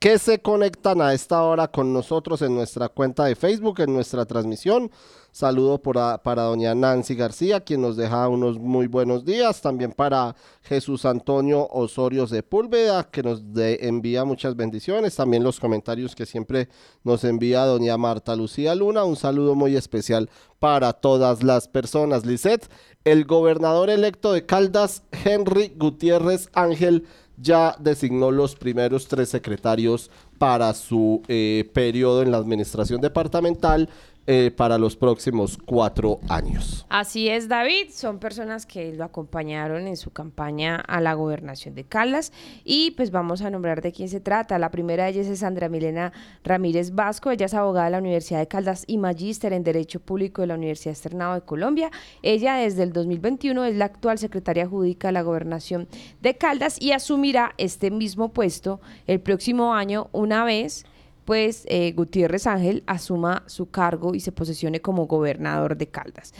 que 0.00 0.18
se 0.18 0.40
conectan 0.40 1.02
a 1.02 1.12
esta 1.12 1.42
hora 1.42 1.68
con 1.68 1.92
nosotros 1.92 2.40
en 2.40 2.54
nuestra 2.54 2.88
cuenta 2.88 3.26
de 3.26 3.36
Facebook, 3.36 3.80
en 3.80 3.92
nuestra 3.92 4.24
transmisión. 4.24 4.90
Saludo 5.32 5.78
para 5.80 6.42
doña 6.42 6.74
Nancy 6.74 7.14
García, 7.14 7.60
quien 7.60 7.80
nos 7.80 7.96
deja 7.96 8.28
unos 8.28 8.58
muy 8.58 8.86
buenos 8.86 9.24
días. 9.24 9.62
También 9.62 9.90
para 9.90 10.36
Jesús 10.60 11.06
Antonio 11.06 11.66
Osorio 11.70 12.26
Sepúlveda, 12.26 13.04
que 13.04 13.22
nos 13.22 13.42
envía 13.56 14.26
muchas 14.26 14.56
bendiciones. 14.56 15.16
También 15.16 15.42
los 15.42 15.58
comentarios 15.58 16.14
que 16.14 16.26
siempre 16.26 16.68
nos 17.02 17.24
envía 17.24 17.64
doña 17.64 17.96
Marta 17.96 18.36
Lucía 18.36 18.74
Luna. 18.74 19.04
Un 19.04 19.16
saludo 19.16 19.54
muy 19.54 19.74
especial 19.74 20.28
para 20.58 20.92
todas 20.92 21.42
las 21.42 21.66
personas. 21.66 22.26
Lisette, 22.26 22.68
el 23.04 23.24
gobernador 23.24 23.88
electo 23.88 24.34
de 24.34 24.44
Caldas, 24.44 25.02
Henry 25.24 25.72
Gutiérrez 25.78 26.50
Ángel, 26.52 27.06
ya 27.38 27.74
designó 27.80 28.30
los 28.30 28.54
primeros 28.54 29.08
tres 29.08 29.30
secretarios 29.30 30.10
para 30.38 30.74
su 30.74 31.22
eh, 31.28 31.70
periodo 31.72 32.22
en 32.22 32.30
la 32.30 32.36
administración 32.36 33.00
departamental 33.00 33.88
eh, 34.26 34.52
para 34.56 34.78
los 34.78 34.94
próximos 34.94 35.58
cuatro 35.58 36.20
años. 36.28 36.86
Así 36.88 37.28
es, 37.28 37.48
David. 37.48 37.88
Son 37.90 38.20
personas 38.20 38.66
que 38.66 38.92
lo 38.92 39.02
acompañaron 39.02 39.88
en 39.88 39.96
su 39.96 40.12
campaña 40.12 40.76
a 40.76 41.00
la 41.00 41.14
gobernación 41.14 41.74
de 41.74 41.82
Caldas. 41.82 42.32
Y 42.62 42.92
pues 42.92 43.10
vamos 43.10 43.42
a 43.42 43.50
nombrar 43.50 43.82
de 43.82 43.90
quién 43.90 44.08
se 44.08 44.20
trata. 44.20 44.60
La 44.60 44.70
primera 44.70 45.04
de 45.04 45.10
ellas 45.10 45.26
es 45.26 45.40
Sandra 45.40 45.68
Milena 45.68 46.12
Ramírez 46.44 46.94
Vasco. 46.94 47.32
Ella 47.32 47.46
es 47.46 47.54
abogada 47.54 47.86
de 47.86 47.90
la 47.90 47.98
Universidad 47.98 48.38
de 48.38 48.46
Caldas 48.46 48.84
y 48.86 48.98
magíster 48.98 49.52
en 49.52 49.64
Derecho 49.64 49.98
Público 49.98 50.42
de 50.42 50.46
la 50.46 50.54
Universidad 50.54 50.92
Externado 50.92 51.34
de 51.34 51.40
Colombia. 51.40 51.90
Ella 52.22 52.54
desde 52.54 52.84
el 52.84 52.92
2021 52.92 53.64
es 53.64 53.74
la 53.74 53.86
actual 53.86 54.18
secretaria 54.18 54.68
jurídica 54.68 55.08
de 55.08 55.12
la 55.12 55.22
gobernación 55.22 55.88
de 56.20 56.36
Caldas 56.36 56.80
y 56.80 56.92
asumirá 56.92 57.54
este 57.58 57.90
mismo 57.90 58.32
puesto 58.32 58.80
el 59.08 59.20
próximo 59.20 59.74
año 59.74 60.08
una 60.12 60.44
vez 60.44 60.84
pues 61.24 61.64
eh, 61.68 61.92
Gutiérrez 61.92 62.46
Ángel 62.46 62.82
asuma 62.86 63.42
su 63.46 63.70
cargo 63.70 64.14
y 64.14 64.20
se 64.20 64.32
posesione 64.32 64.80
como 64.80 65.06
gobernador 65.06 65.76
de 65.76 65.86
Caldas. 65.88 66.34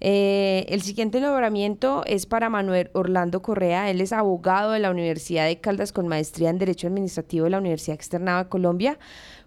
Eh, 0.00 0.66
el 0.68 0.82
siguiente 0.82 1.20
nombramiento 1.20 2.04
es 2.06 2.26
para 2.26 2.48
Manuel 2.48 2.90
Orlando 2.92 3.42
Correa. 3.42 3.90
Él 3.90 4.00
es 4.00 4.12
abogado 4.12 4.72
de 4.72 4.78
la 4.78 4.90
Universidad 4.90 5.46
de 5.46 5.60
Caldas 5.60 5.92
con 5.92 6.08
maestría 6.08 6.50
en 6.50 6.58
Derecho 6.58 6.86
Administrativo 6.86 7.44
de 7.44 7.50
la 7.50 7.58
Universidad 7.58 7.94
Externada 7.94 8.44
de 8.44 8.48
Colombia 8.48 8.98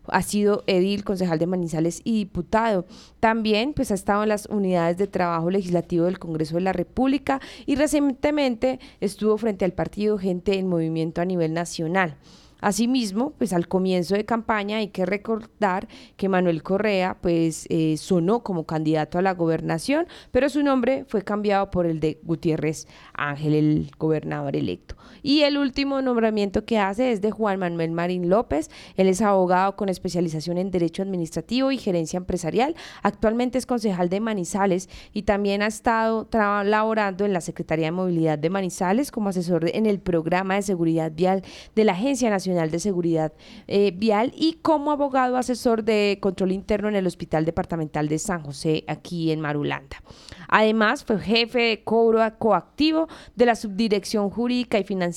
ha 0.08 0.22
sido 0.22 0.64
edil, 0.68 1.04
concejal 1.04 1.40
de 1.40 1.48
Manizales 1.48 2.02
y 2.04 2.18
diputado. 2.18 2.86
También 3.20 3.74
pues 3.74 3.92
ha 3.92 3.96
estado 3.96 4.24
en 4.24 4.30
las 4.30 4.46
unidades 4.48 4.98
de 4.98 5.08
trabajo 5.08 5.50
legislativo 5.50 6.06
del 6.06 6.20
Congreso 6.20 6.56
de 6.56 6.62
la 6.62 6.74
República 6.74 7.40
y 7.66 7.76
recientemente 7.76 8.80
estuvo 9.00 9.38
frente 9.38 9.66
al 9.66 9.74
partido 9.74 10.18
Gente 10.18 10.58
en 10.58 10.68
Movimiento 10.68 11.22
a 11.22 11.26
nivel 11.26 11.54
nacional. 11.54 12.16
Asimismo, 12.62 13.34
pues 13.38 13.54
al 13.54 13.68
comienzo 13.68 14.16
de 14.16 14.26
campaña 14.26 14.78
hay 14.78 14.90
que 14.90 15.06
recordar 15.06 15.88
que 16.16 16.30
Manuel 16.30 16.64
Correa 16.64 17.18
pues 17.20 17.66
eh, 17.70 17.98
sonó 17.98 18.44
como 18.44 18.66
candidato 18.66 19.18
a 19.18 19.22
la 19.22 19.34
gobernación, 19.34 20.08
pero 20.32 20.48
su 20.48 20.64
nombre 20.64 21.06
fue 21.08 21.24
cambiado 21.24 21.72
por 21.72 21.86
el 21.86 22.00
de 22.00 22.20
Gutiérrez 22.24 22.88
Ángel, 23.14 23.56
el 23.56 23.92
gobernador 23.98 24.56
electo. 24.56 24.96
Y 25.24 25.42
el 25.42 25.58
último 25.58 26.02
nombramiento 26.02 26.66
que 26.66 26.80
hace 26.80 27.12
es 27.12 27.22
de 27.22 27.32
Juan 27.32 27.60
Manuel 27.60 27.92
Marín 27.92 28.30
López. 28.30 28.70
Él 28.96 29.08
es 29.08 29.22
abogado 29.22 29.76
con 29.76 29.90
especialización 29.90 30.58
en 30.58 30.72
Derecho 30.72 31.04
Administrativo 31.04 31.72
y 31.72 31.78
Gerencia 31.78 32.18
Empresarial. 32.18 32.76
Actualmente 33.04 33.58
es 33.58 33.66
concejal 33.66 34.10
de 34.10 34.20
Manizales 34.20 34.90
y 35.14 35.24
también 35.24 35.62
ha 35.62 35.68
estado 35.68 36.28
laborando 36.32 37.26
en 37.26 37.34
la 37.34 37.42
Secretaría 37.42 37.86
de 37.88 37.92
Movilidad 37.92 38.40
de 38.40 38.50
Manizales 38.50 39.12
como 39.12 39.30
asesor 39.30 39.70
en 39.74 39.86
el 39.86 40.00
programa 40.00 40.56
de 40.56 40.62
seguridad 40.64 41.12
vial 41.12 41.44
de 41.76 41.84
la 41.84 41.94
Agencia 41.94 42.30
Nacional 42.30 42.72
de 42.72 42.80
Seguridad 42.80 43.34
eh, 43.68 43.92
Vial 43.96 44.34
y 44.36 44.54
como 44.62 44.92
abogado 44.92 45.38
asesor 45.38 45.84
de 45.84 46.18
control 46.22 46.52
interno 46.52 46.90
en 46.90 46.96
el 46.96 47.08
Hospital 47.08 47.46
Departamental 47.46 48.08
de 48.08 48.20
San 48.20 48.42
José 48.42 48.84
aquí 48.88 49.32
en 49.32 49.42
Marulanda. 49.42 50.02
Además, 50.48 51.06
fue 51.06 51.20
jefe 51.20 51.60
de 51.60 51.84
cobro 51.84 52.22
coactivo 52.38 53.08
de 53.36 53.46
la 53.46 53.56
Subdirección 53.56 54.30
Jurídica 54.30 54.80
y 54.80 54.84
Financiera 54.84 55.11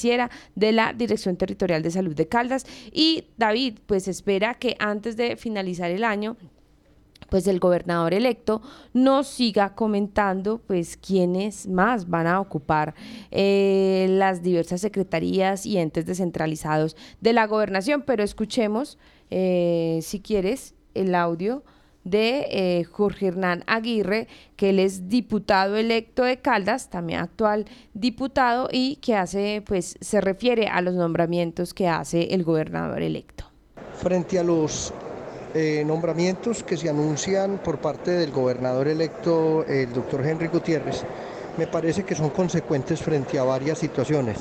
de 0.54 0.72
la 0.72 0.92
Dirección 0.92 1.36
Territorial 1.36 1.82
de 1.82 1.90
Salud 1.90 2.14
de 2.14 2.28
Caldas. 2.28 2.66
Y 2.92 3.24
David, 3.36 3.78
pues 3.86 4.08
espera 4.08 4.54
que 4.54 4.76
antes 4.78 5.16
de 5.16 5.36
finalizar 5.36 5.90
el 5.90 6.04
año 6.04 6.36
pues 7.34 7.48
el 7.48 7.58
gobernador 7.58 8.14
electo 8.14 8.62
nos 8.92 9.26
siga 9.26 9.74
comentando 9.74 10.58
pues 10.58 10.96
quiénes 10.96 11.66
más 11.66 12.08
van 12.08 12.28
a 12.28 12.40
ocupar 12.40 12.94
eh, 13.32 14.06
las 14.10 14.42
diversas 14.42 14.80
secretarías 14.80 15.66
y 15.66 15.78
entes 15.78 16.06
descentralizados 16.06 16.96
de 17.20 17.32
la 17.32 17.46
gobernación. 17.48 18.02
Pero 18.02 18.22
escuchemos, 18.22 18.98
eh, 19.30 19.98
si 20.02 20.20
quieres, 20.20 20.74
el 20.94 21.14
audio 21.14 21.64
de 22.04 22.46
eh, 22.50 22.84
Jorge 22.84 23.28
Hernán 23.28 23.64
Aguirre, 23.66 24.28
que 24.56 24.70
él 24.70 24.78
es 24.78 25.08
diputado 25.08 25.76
electo 25.76 26.22
de 26.22 26.38
Caldas, 26.38 26.90
también 26.90 27.20
actual 27.20 27.64
diputado, 27.94 28.68
y 28.70 28.96
que 28.96 29.16
hace, 29.16 29.62
pues, 29.66 29.96
se 30.00 30.20
refiere 30.20 30.68
a 30.68 30.80
los 30.82 30.94
nombramientos 30.94 31.74
que 31.74 31.88
hace 31.88 32.34
el 32.34 32.44
gobernador 32.44 33.02
electo. 33.02 33.44
Frente 33.94 34.38
a 34.38 34.44
los 34.44 34.92
eh, 35.54 35.82
nombramientos 35.86 36.62
que 36.62 36.76
se 36.76 36.90
anuncian 36.90 37.58
por 37.58 37.78
parte 37.78 38.10
del 38.10 38.30
gobernador 38.30 38.88
electo, 38.88 39.64
el 39.66 39.92
doctor 39.92 40.26
Henry 40.26 40.48
Gutiérrez, 40.48 41.04
me 41.56 41.66
parece 41.66 42.04
que 42.04 42.14
son 42.14 42.30
consecuentes 42.30 43.00
frente 43.00 43.38
a 43.38 43.44
varias 43.44 43.78
situaciones. 43.78 44.38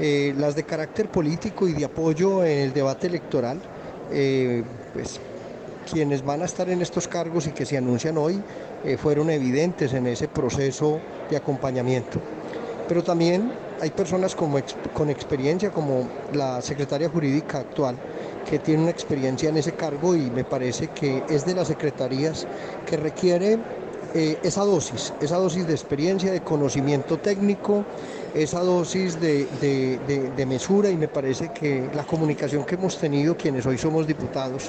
Eh, 0.00 0.32
las 0.36 0.54
de 0.54 0.62
carácter 0.62 1.10
político 1.10 1.68
y 1.68 1.72
de 1.72 1.84
apoyo 1.84 2.44
en 2.44 2.58
el 2.58 2.72
debate 2.72 3.08
electoral, 3.08 3.60
pues 4.94 5.20
quienes 5.90 6.24
van 6.24 6.42
a 6.42 6.44
estar 6.44 6.68
en 6.68 6.82
estos 6.82 7.08
cargos 7.08 7.46
y 7.46 7.52
que 7.52 7.66
se 7.66 7.76
anuncian 7.76 8.18
hoy 8.18 8.42
eh, 8.84 8.96
fueron 8.96 9.30
evidentes 9.30 9.92
en 9.92 10.06
ese 10.06 10.28
proceso 10.28 11.00
de 11.30 11.36
acompañamiento. 11.36 12.20
Pero 12.88 13.02
también 13.02 13.52
hay 13.80 13.90
personas 13.90 14.34
con 14.34 15.10
experiencia, 15.10 15.70
como 15.70 16.08
la 16.32 16.62
secretaria 16.62 17.08
jurídica 17.08 17.58
actual, 17.58 17.96
que 18.48 18.58
tiene 18.58 18.82
una 18.82 18.90
experiencia 18.90 19.50
en 19.50 19.58
ese 19.58 19.72
cargo 19.72 20.16
y 20.16 20.30
me 20.30 20.44
parece 20.44 20.88
que 20.88 21.22
es 21.28 21.44
de 21.44 21.54
las 21.54 21.68
secretarías 21.68 22.46
que 22.86 22.96
requiere 22.96 23.58
eh, 24.14 24.38
esa 24.42 24.64
dosis, 24.64 25.12
esa 25.20 25.36
dosis 25.36 25.66
de 25.66 25.74
experiencia, 25.74 26.32
de 26.32 26.40
conocimiento 26.40 27.18
técnico, 27.18 27.84
esa 28.42 28.60
dosis 28.60 29.20
de, 29.20 30.46
mesura 30.46 30.90
y 30.90 30.96
me 30.96 31.08
parece 31.08 31.50
que 31.52 31.88
la 31.94 32.04
comunicación 32.04 32.64
que 32.64 32.76
hemos 32.76 32.96
tenido 32.98 33.36
quienes 33.36 33.66
hoy 33.66 33.78
somos 33.78 34.06
diputados 34.06 34.68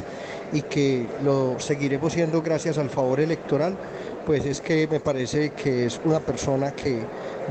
y 0.51 0.63
que 0.63 1.05
lo 1.23 1.59
seguiremos 1.59 2.13
siendo 2.13 2.41
gracias 2.41 2.77
al 2.77 2.89
favor 2.89 3.19
electoral, 3.19 3.77
pues 4.25 4.45
es 4.45 4.61
que 4.61 4.87
me 4.87 4.99
parece 4.99 5.51
que 5.51 5.85
es 5.85 6.01
una 6.03 6.19
persona 6.19 6.71
que 6.71 6.99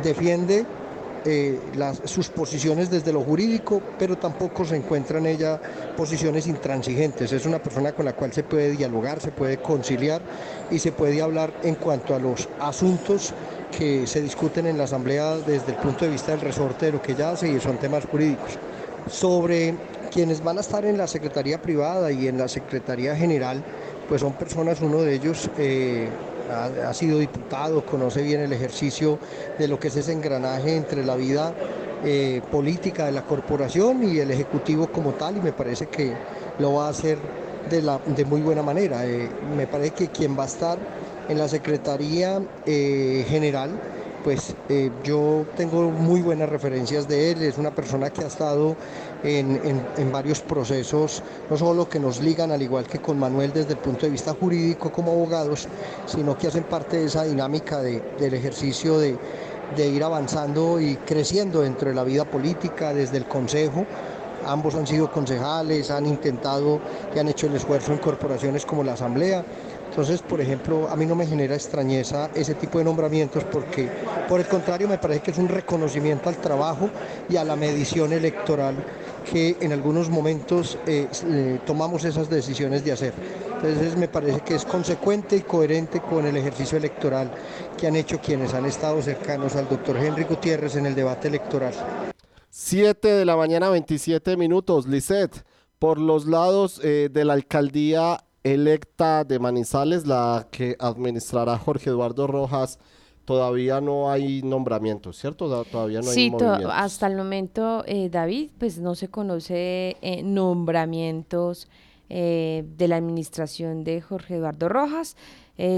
defiende 0.02 0.66
eh, 1.24 1.58
sus 2.04 2.28
posiciones 2.28 2.90
desde 2.90 3.12
lo 3.12 3.20
jurídico, 3.22 3.82
pero 3.98 4.16
tampoco 4.16 4.64
se 4.64 4.76
encuentra 4.76 5.18
en 5.18 5.26
ella 5.26 5.60
posiciones 5.96 6.46
intransigentes. 6.46 7.32
Es 7.32 7.44
una 7.44 7.62
persona 7.62 7.92
con 7.92 8.04
la 8.04 8.12
cual 8.14 8.32
se 8.32 8.44
puede 8.44 8.72
dialogar, 8.72 9.20
se 9.20 9.30
puede 9.30 9.58
conciliar 9.58 10.22
y 10.70 10.78
se 10.78 10.92
puede 10.92 11.20
hablar 11.20 11.52
en 11.62 11.74
cuanto 11.74 12.14
a 12.14 12.18
los 12.18 12.48
asuntos 12.60 13.34
que 13.70 14.06
se 14.06 14.20
discuten 14.20 14.66
en 14.66 14.78
la 14.78 14.84
Asamblea 14.84 15.36
desde 15.38 15.72
el 15.72 15.78
punto 15.78 16.04
de 16.04 16.10
vista 16.10 16.32
del 16.32 16.40
resorte 16.40 16.86
de 16.86 16.92
lo 16.92 17.02
que 17.02 17.12
ella 17.12 17.30
hace 17.30 17.48
y 17.48 17.60
son 17.60 17.78
temas 17.78 18.04
jurídicos. 18.06 18.58
Sobre 19.10 19.74
quienes 20.10 20.42
van 20.42 20.58
a 20.58 20.60
estar 20.60 20.84
en 20.84 20.98
la 20.98 21.06
Secretaría 21.06 21.60
Privada 21.60 22.10
y 22.10 22.28
en 22.28 22.38
la 22.38 22.48
Secretaría 22.48 23.14
General, 23.16 23.62
pues 24.08 24.20
son 24.20 24.32
personas, 24.34 24.80
uno 24.80 25.02
de 25.02 25.14
ellos 25.14 25.50
eh, 25.58 26.08
ha, 26.50 26.92
sido 26.94 27.18
diputado, 27.18 27.84
conoce 27.84 28.22
bien 28.22 28.40
el 28.40 28.52
ejercicio 28.52 29.18
de 29.58 29.68
lo 29.68 29.78
que 29.78 29.88
es 29.88 29.96
ese 29.96 30.12
engranaje 30.12 30.76
entre 30.76 31.04
la 31.04 31.16
vida 31.16 31.54
eh, 32.04 32.40
política 32.50 33.06
de 33.06 33.12
la 33.12 33.22
corporación 33.22 34.02
y 34.08 34.18
el 34.18 34.30
Ejecutivo 34.30 34.86
como 34.88 35.12
tal 35.12 35.36
y 35.36 35.40
me 35.40 35.52
parece 35.52 35.86
que 35.86 36.14
lo 36.58 36.74
va 36.74 36.86
a 36.86 36.90
hacer 36.90 37.18
de, 37.68 37.82
la, 37.82 37.98
de 37.98 38.24
muy 38.24 38.40
buena 38.40 38.62
manera. 38.62 39.06
Eh, 39.06 39.28
me 39.56 39.66
parece 39.66 39.90
que 39.92 40.08
quien 40.08 40.38
va 40.38 40.44
a 40.44 40.46
estar 40.46 40.78
en 41.28 41.38
la 41.38 41.48
Secretaría 41.48 42.40
eh, 42.66 43.24
General, 43.28 43.70
pues 44.24 44.54
eh, 44.68 44.90
yo 45.04 45.46
tengo 45.56 45.90
muy 45.90 46.20
buenas 46.22 46.48
referencias 46.48 47.06
de 47.06 47.30
él, 47.30 47.42
es 47.42 47.56
una 47.56 47.70
persona 47.70 48.10
que 48.10 48.24
ha 48.24 48.26
estado 48.26 48.76
en, 49.22 50.12
varios 50.12 50.40
procesos, 50.40 51.22
no 51.48 51.56
solo 51.56 51.88
que 51.88 51.98
nos 51.98 52.20
ligan, 52.20 52.50
al 52.50 52.62
igual 52.62 52.86
que 52.86 52.98
con 52.98 53.18
Manuel 53.18 53.52
desde 53.52 53.72
el 53.72 53.78
punto 53.78 54.06
de 54.06 54.12
vista 54.12 54.34
jurídico 54.34 54.90
como 54.92 55.12
abogados, 55.12 55.68
sino 56.06 56.36
que 56.36 56.48
hacen 56.48 56.64
parte 56.64 56.98
de 56.98 57.06
esa 57.06 57.24
dinámica 57.24 57.80
del 57.80 58.34
ejercicio 58.34 58.98
de, 58.98 59.16
de 59.76 59.88
ir 59.88 60.02
avanzando 60.02 60.80
y 60.80 60.96
creciendo 60.96 61.62
dentro 61.62 61.88
de 61.88 61.94
la 61.94 62.04
vida 62.04 62.24
política 62.24 62.92
desde 62.92 63.18
el 63.18 63.26
Consejo. 63.26 63.86
Ambos 64.46 64.74
han 64.76 64.86
sido 64.86 65.10
concejales, 65.10 65.90
han 65.90 66.06
intentado 66.06 66.80
y 67.14 67.18
han 67.18 67.28
hecho 67.28 67.48
el 67.48 67.56
esfuerzo 67.56 67.92
en 67.92 67.98
corporaciones 67.98 68.64
como 68.64 68.84
la 68.84 68.92
Asamblea. 68.92 69.44
Entonces, 69.98 70.22
por 70.22 70.40
ejemplo, 70.40 70.88
a 70.88 70.94
mí 70.94 71.06
no 71.06 71.16
me 71.16 71.26
genera 71.26 71.56
extrañeza 71.56 72.30
ese 72.32 72.54
tipo 72.54 72.78
de 72.78 72.84
nombramientos 72.84 73.42
porque, 73.42 73.88
por 74.28 74.38
el 74.38 74.46
contrario, 74.46 74.86
me 74.86 74.96
parece 74.96 75.22
que 75.22 75.32
es 75.32 75.38
un 75.38 75.48
reconocimiento 75.48 76.28
al 76.28 76.36
trabajo 76.36 76.88
y 77.28 77.34
a 77.34 77.42
la 77.42 77.56
medición 77.56 78.12
electoral 78.12 78.76
que 79.28 79.56
en 79.60 79.72
algunos 79.72 80.08
momentos 80.08 80.78
eh, 80.86 81.08
eh, 81.26 81.58
tomamos 81.66 82.04
esas 82.04 82.30
decisiones 82.30 82.84
de 82.84 82.92
hacer. 82.92 83.12
Entonces, 83.56 83.96
me 83.96 84.06
parece 84.06 84.40
que 84.42 84.54
es 84.54 84.64
consecuente 84.64 85.34
y 85.34 85.40
coherente 85.40 86.00
con 86.00 86.24
el 86.24 86.36
ejercicio 86.36 86.78
electoral 86.78 87.32
que 87.76 87.88
han 87.88 87.96
hecho 87.96 88.20
quienes 88.20 88.54
han 88.54 88.66
estado 88.66 89.02
cercanos 89.02 89.56
al 89.56 89.68
doctor 89.68 89.96
Henry 89.96 90.22
Gutiérrez 90.22 90.76
en 90.76 90.86
el 90.86 90.94
debate 90.94 91.26
electoral. 91.26 91.74
7 92.50 93.08
de 93.08 93.24
la 93.24 93.34
mañana, 93.34 93.68
27 93.68 94.36
minutos. 94.36 94.86
Lisset, 94.86 95.44
por 95.80 95.98
los 95.98 96.26
lados 96.26 96.80
eh, 96.84 97.08
de 97.10 97.24
la 97.24 97.32
alcaldía 97.32 98.20
electa 98.44 99.24
de 99.24 99.38
Manizales, 99.38 100.06
la 100.06 100.48
que 100.50 100.76
administrará 100.78 101.58
Jorge 101.58 101.90
Eduardo 101.90 102.26
Rojas, 102.26 102.78
todavía 103.24 103.80
no 103.82 104.10
hay 104.10 104.42
nombramientos, 104.42 105.18
¿cierto? 105.18 105.64
Todavía 105.64 106.00
no 106.00 106.08
hay 106.08 106.14
Sí, 106.14 106.32
hasta 106.70 107.06
el 107.06 107.16
momento, 107.16 107.84
eh, 107.86 108.08
David, 108.08 108.52
pues 108.58 108.78
no 108.78 108.94
se 108.94 109.08
conoce 109.08 109.98
eh, 110.00 110.22
nombramientos 110.22 111.68
eh, 112.08 112.64
de 112.78 112.88
la 112.88 112.96
administración 112.96 113.84
de 113.84 114.00
Jorge 114.00 114.36
Eduardo 114.36 114.70
Rojas. 114.70 115.16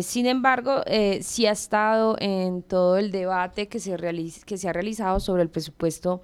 sin 0.03 0.27
embargo, 0.27 0.83
sí 1.23 1.47
ha 1.47 1.53
estado 1.53 2.17
en 2.21 2.63
todo 2.63 2.99
el 2.99 3.11
debate 3.11 3.67
que 3.67 3.81
se, 3.81 3.97
que 4.47 4.57
se 4.59 4.69
ha 4.69 4.73
realizado 4.73 5.19
sobre 5.19 5.43
el 5.43 5.49
presupuesto 5.49 6.23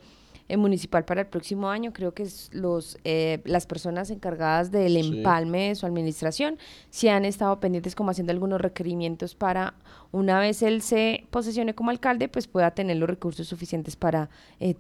municipal 0.57 1.05
para 1.05 1.23
el 1.23 1.27
próximo 1.27 1.69
año. 1.69 1.93
Creo 1.93 2.15
que 2.15 2.29
los, 2.53 2.99
eh, 3.05 3.41
las 3.45 3.67
personas 3.67 4.11
encargadas 4.11 4.71
del 4.71 4.97
empalme 4.97 5.69
de 5.69 5.75
su 5.75 5.87
administración 5.87 6.59
se 6.91 7.11
han 7.11 7.25
estado 7.25 7.59
pendientes 7.59 7.95
como 7.95 8.11
haciendo 8.11 8.33
algunos 8.33 8.61
requerimientos 8.61 9.35
para 9.35 9.75
una 10.13 10.39
vez 10.39 10.63
él 10.63 10.83
se 10.83 11.25
posesione 11.31 11.75
como 11.75 11.91
alcalde, 11.91 12.29
pues 12.29 12.47
pueda 12.47 12.71
tener 12.71 12.97
los 12.97 13.09
recursos 13.09 13.47
suficientes 13.47 13.97
para 13.97 14.31
eh, 14.61 14.77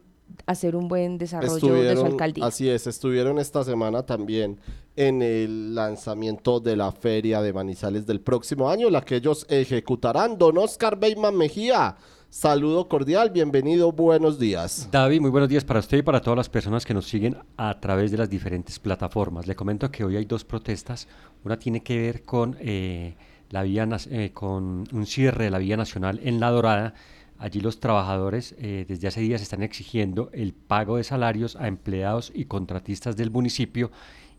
hacer 0.46 0.76
un 0.76 0.88
buen 0.88 1.18
desarrollo 1.18 1.74
de 1.74 1.96
su 1.96 2.04
alcaldía. 2.04 2.46
Así 2.46 2.68
es, 2.68 2.86
estuvieron 2.86 3.38
esta 3.38 3.64
semana 3.64 4.04
también 4.04 4.58
en 4.96 5.22
el 5.22 5.74
lanzamiento 5.74 6.60
de 6.60 6.76
la 6.76 6.92
feria 6.92 7.42
de 7.42 7.52
Manizales 7.52 8.06
del 8.06 8.20
próximo 8.20 8.68
año, 8.70 8.90
la 8.90 9.02
que 9.02 9.16
ellos 9.16 9.46
ejecutarán. 9.48 10.38
Don 10.38 10.58
Oscar 10.58 10.98
Beyman 10.98 11.36
Mejía, 11.36 11.96
saludo 12.36 12.86
cordial, 12.86 13.30
bienvenido, 13.30 13.92
buenos 13.92 14.38
días. 14.38 14.90
David, 14.92 15.22
muy 15.22 15.30
buenos 15.30 15.48
días 15.48 15.64
para 15.64 15.80
usted 15.80 15.96
y 15.96 16.02
para 16.02 16.20
todas 16.20 16.36
las 16.36 16.50
personas 16.50 16.84
que 16.84 16.92
nos 16.92 17.08
siguen 17.08 17.38
a 17.56 17.80
través 17.80 18.10
de 18.10 18.18
las 18.18 18.28
diferentes 18.28 18.78
plataformas. 18.78 19.46
Le 19.46 19.54
comento 19.54 19.90
que 19.90 20.04
hoy 20.04 20.16
hay 20.16 20.26
dos 20.26 20.44
protestas, 20.44 21.08
una 21.44 21.58
tiene 21.58 21.82
que 21.82 21.98
ver 21.98 22.24
con, 22.24 22.54
eh, 22.60 23.16
la 23.48 23.62
vía, 23.62 23.88
eh, 24.10 24.32
con 24.34 24.84
un 24.92 25.06
cierre 25.06 25.44
de 25.44 25.50
la 25.50 25.56
vía 25.56 25.78
nacional 25.78 26.20
en 26.22 26.38
La 26.38 26.50
Dorada, 26.50 26.94
Allí 27.38 27.60
los 27.60 27.80
trabajadores 27.80 28.54
eh, 28.58 28.86
desde 28.88 29.08
hace 29.08 29.20
días 29.20 29.42
están 29.42 29.62
exigiendo 29.62 30.30
el 30.32 30.54
pago 30.54 30.96
de 30.96 31.04
salarios 31.04 31.54
a 31.56 31.68
empleados 31.68 32.32
y 32.34 32.46
contratistas 32.46 33.14
del 33.14 33.30
municipio 33.30 33.90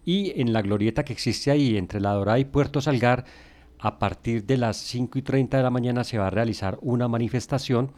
y 0.04 0.40
en 0.42 0.52
la 0.52 0.64
glorieta 0.64 1.06
que 1.06 1.14
existe 1.14 1.52
ahí 1.52 1.78
entre 1.78 2.02
La 2.02 2.14
Dorada 2.14 2.40
y 2.40 2.46
Puerto 2.46 2.82
Salgar, 2.82 3.26
a 3.80 4.00
partir 4.00 4.46
de 4.46 4.58
las 4.58 4.78
5 4.78 5.20
y 5.20 5.22
30 5.22 5.58
de 5.58 5.64
la 5.64 5.70
mañana 5.70 6.04
se 6.04 6.18
va 6.18 6.28
a 6.28 6.32
realizar 6.32 6.78
una 6.82 7.08
manifestación. 7.08 7.92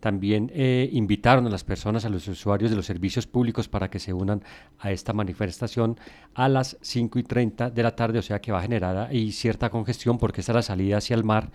También 0.00 0.50
eh, 0.54 0.90
invitaron 0.92 1.46
a 1.46 1.50
las 1.50 1.64
personas, 1.64 2.04
a 2.04 2.10
los 2.10 2.28
usuarios 2.28 2.70
de 2.70 2.76
los 2.76 2.84
servicios 2.84 3.26
públicos 3.26 3.68
para 3.68 3.88
que 3.88 3.98
se 3.98 4.12
unan 4.12 4.42
a 4.78 4.92
esta 4.92 5.14
manifestación 5.14 5.98
a 6.34 6.48
las 6.48 6.76
5 6.82 7.18
y 7.18 7.22
30 7.22 7.70
de 7.70 7.82
la 7.82 7.96
tarde, 7.96 8.18
o 8.18 8.22
sea 8.22 8.40
que 8.40 8.52
va 8.52 8.58
a 8.58 8.62
generar 8.62 8.96
ahí 8.98 9.32
cierta 9.32 9.70
congestión 9.70 10.18
porque 10.18 10.42
esta 10.42 10.52
es 10.52 10.56
la 10.56 10.62
salida 10.62 10.98
hacia 10.98 11.16
el 11.16 11.24
mar, 11.24 11.50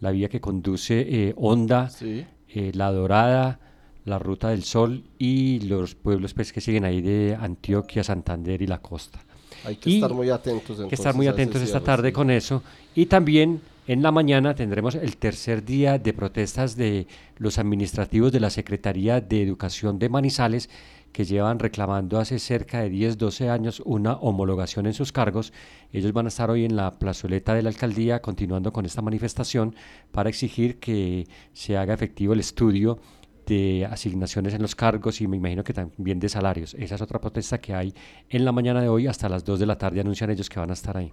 la 0.00 0.10
vía 0.10 0.28
que 0.28 0.40
conduce 0.40 1.00
eh, 1.00 1.34
Honda, 1.36 1.90
eh, 2.02 2.72
La 2.74 2.92
Dorada, 2.92 3.58
la 4.04 4.18
Ruta 4.18 4.50
del 4.50 4.64
Sol 4.64 5.04
y 5.18 5.60
los 5.60 5.94
pueblos 5.94 6.34
pues, 6.34 6.52
que 6.52 6.60
siguen 6.60 6.84
ahí 6.84 7.00
de 7.00 7.36
Antioquia, 7.40 8.04
Santander 8.04 8.60
y 8.60 8.66
la 8.66 8.82
costa. 8.82 9.20
Hay 9.64 9.76
que 9.76 9.94
estar 9.94 10.12
muy 10.12 10.30
atentos. 10.30 10.80
Hay 10.80 10.88
que 10.88 10.94
estar 10.94 11.14
muy 11.14 11.26
atentos 11.26 11.62
esta 11.62 11.80
tarde 11.80 12.12
con 12.12 12.30
eso. 12.30 12.62
Y 12.94 13.06
también 13.06 13.60
en 13.86 14.02
la 14.02 14.10
mañana 14.10 14.54
tendremos 14.54 14.94
el 14.94 15.16
tercer 15.16 15.64
día 15.64 15.98
de 15.98 16.12
protestas 16.12 16.76
de 16.76 17.06
los 17.36 17.58
administrativos 17.58 18.32
de 18.32 18.40
la 18.40 18.50
Secretaría 18.50 19.20
de 19.20 19.42
Educación 19.42 19.98
de 19.98 20.08
Manizales 20.08 20.70
que 21.12 21.24
llevan 21.24 21.60
reclamando 21.60 22.18
hace 22.18 22.40
cerca 22.40 22.80
de 22.80 22.88
10, 22.88 23.18
12 23.18 23.48
años 23.48 23.80
una 23.84 24.14
homologación 24.14 24.86
en 24.86 24.94
sus 24.94 25.12
cargos. 25.12 25.52
Ellos 25.92 26.12
van 26.12 26.24
a 26.24 26.28
estar 26.28 26.50
hoy 26.50 26.64
en 26.64 26.74
la 26.74 26.98
plazoleta 26.98 27.54
de 27.54 27.62
la 27.62 27.68
alcaldía 27.68 28.20
continuando 28.20 28.72
con 28.72 28.84
esta 28.84 29.00
manifestación 29.00 29.76
para 30.10 30.28
exigir 30.28 30.80
que 30.80 31.28
se 31.52 31.76
haga 31.76 31.94
efectivo 31.94 32.32
el 32.32 32.40
estudio 32.40 32.98
de 33.46 33.86
asignaciones 33.90 34.54
en 34.54 34.62
los 34.62 34.74
cargos 34.74 35.20
y 35.20 35.26
me 35.26 35.36
imagino 35.36 35.64
que 35.64 35.72
también 35.72 36.18
de 36.18 36.28
salarios. 36.28 36.74
Esa 36.74 36.94
es 36.94 37.00
otra 37.00 37.20
protesta 37.20 37.58
que 37.58 37.74
hay 37.74 37.94
en 38.28 38.44
la 38.44 38.52
mañana 38.52 38.80
de 38.80 38.88
hoy 38.88 39.06
hasta 39.06 39.28
las 39.28 39.44
2 39.44 39.58
de 39.58 39.66
la 39.66 39.78
tarde 39.78 40.00
anuncian 40.00 40.30
ellos 40.30 40.48
que 40.48 40.60
van 40.60 40.70
a 40.70 40.74
estar 40.74 40.96
ahí. 40.96 41.12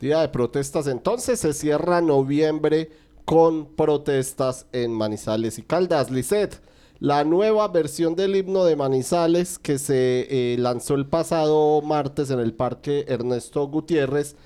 Día 0.00 0.20
de 0.20 0.28
protestas 0.28 0.86
entonces 0.86 1.40
se 1.40 1.52
cierra 1.52 2.00
noviembre 2.00 2.90
con 3.24 3.66
protestas 3.66 4.66
en 4.72 4.92
Manizales 4.92 5.58
y 5.58 5.62
Caldas. 5.62 6.10
Lisset, 6.10 6.60
la 7.00 7.24
nueva 7.24 7.68
versión 7.68 8.16
del 8.16 8.36
himno 8.36 8.64
de 8.64 8.76
Manizales 8.76 9.58
que 9.58 9.78
se 9.78 10.26
eh, 10.30 10.56
lanzó 10.58 10.94
el 10.94 11.06
pasado 11.06 11.82
martes 11.82 12.30
en 12.30 12.40
el 12.40 12.54
Parque 12.54 13.04
Ernesto 13.08 13.66
Gutiérrez 13.66 14.36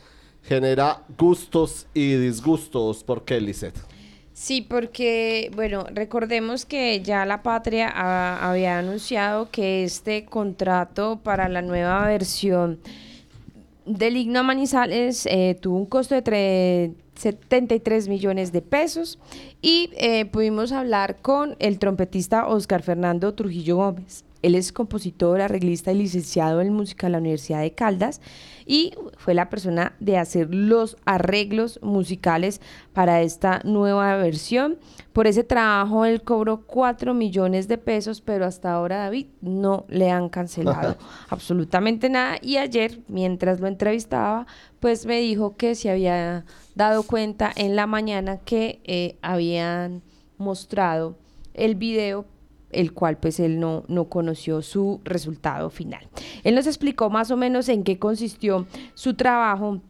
genera 0.43 1.05
gustos 1.19 1.87
y 1.95 2.15
disgustos. 2.15 3.05
¿Por 3.05 3.25
qué, 3.25 3.41
Lisset? 3.41 3.79
Sí, 4.43 4.61
porque, 4.61 5.53
bueno, 5.55 5.87
recordemos 5.95 6.67
que 6.67 7.01
ya 7.01 7.25
la 7.25 7.45
patria 7.45 7.89
había 8.45 8.81
anunciado 8.81 9.49
que 9.53 9.85
este 9.85 10.25
contrato 10.25 11.21
para 11.23 11.49
la 11.49 11.63
nueva 11.63 12.05
versión 12.09 12.81
del 13.87 14.17
himno 14.17 14.43
Manizales 14.43 15.27
eh, 15.27 15.57
tuvo 15.61 15.77
un 15.77 15.87
costo 15.87 16.21
de 16.21 16.93
73 17.15 18.09
millones 18.09 18.51
de 18.51 18.63
pesos 18.63 19.21
y 19.61 19.91
eh, 19.93 20.25
pudimos 20.25 20.73
hablar 20.73 21.19
con 21.23 21.55
el 21.61 21.79
trompetista 21.79 22.49
Oscar 22.49 22.83
Fernando 22.83 23.35
Trujillo 23.35 23.77
Gómez. 23.77 24.25
Él 24.43 24.57
es 24.57 24.73
compositor, 24.73 25.41
arreglista 25.41 25.93
y 25.93 25.99
licenciado 25.99 26.63
en 26.63 26.73
música 26.73 27.07
en 27.07 27.13
la 27.13 27.19
Universidad 27.19 27.61
de 27.61 27.75
Caldas 27.75 28.21
y 28.73 28.95
fue 29.19 29.35
la 29.35 29.51
persona 29.51 29.95
de 30.01 30.17
hacer 30.17 30.55
los 30.55 30.97
arreglos 31.05 31.79
musicales 31.83 32.63
para 32.95 33.21
esta 33.21 33.61
nueva 33.65 34.17
versión. 34.17 34.79
Por 35.13 35.27
ese 35.27 35.45
trabajo 35.45 36.07
él 36.07 36.23
cobró 36.23 36.63
4 36.63 37.13
millones 37.13 37.69
de 37.69 37.77
pesos, 37.77 38.23
pero 38.23 38.47
hasta 38.47 38.73
ahora 38.73 38.97
David 38.97 39.27
no 39.43 39.85
le 39.89 40.11
han 40.11 40.31
cancelado 40.31 40.97
absolutamente 41.29 42.09
nada. 42.09 42.39
Y 42.41 42.57
ayer, 42.57 43.01
mientras 43.09 43.61
lo 43.61 43.67
entrevistaba, 43.67 44.47
pues 44.81 45.05
me 45.05 45.21
dijo 45.21 45.55
que 45.55 45.75
se 45.75 45.91
había 45.91 46.47
dado 46.75 47.03
cuenta 47.03 47.53
en 47.55 47.77
la 47.77 47.87
mañana 47.87 48.39
que 48.39 48.81
eh, 48.85 49.19
habían 49.21 50.01
mostrado 50.39 51.19
el 51.53 51.75
video 51.75 52.25
el 52.73 52.93
cual 52.93 53.19
pues 53.19 53.39
él 53.41 53.61
no, 53.61 53.85
no 53.89 54.05
conoció 54.07 54.63
su 54.63 55.01
resultado 55.05 55.71
final. 55.71 56.09
Él 56.43 56.55
nos 56.55 56.67
explicó 56.67 57.11
más 57.11 57.31
o 57.31 57.37
menos 57.37 57.69
en 57.69 57.85
qué 57.85 57.99
consistió 57.99 58.67
su 58.95 59.15
trabajo 59.15 59.81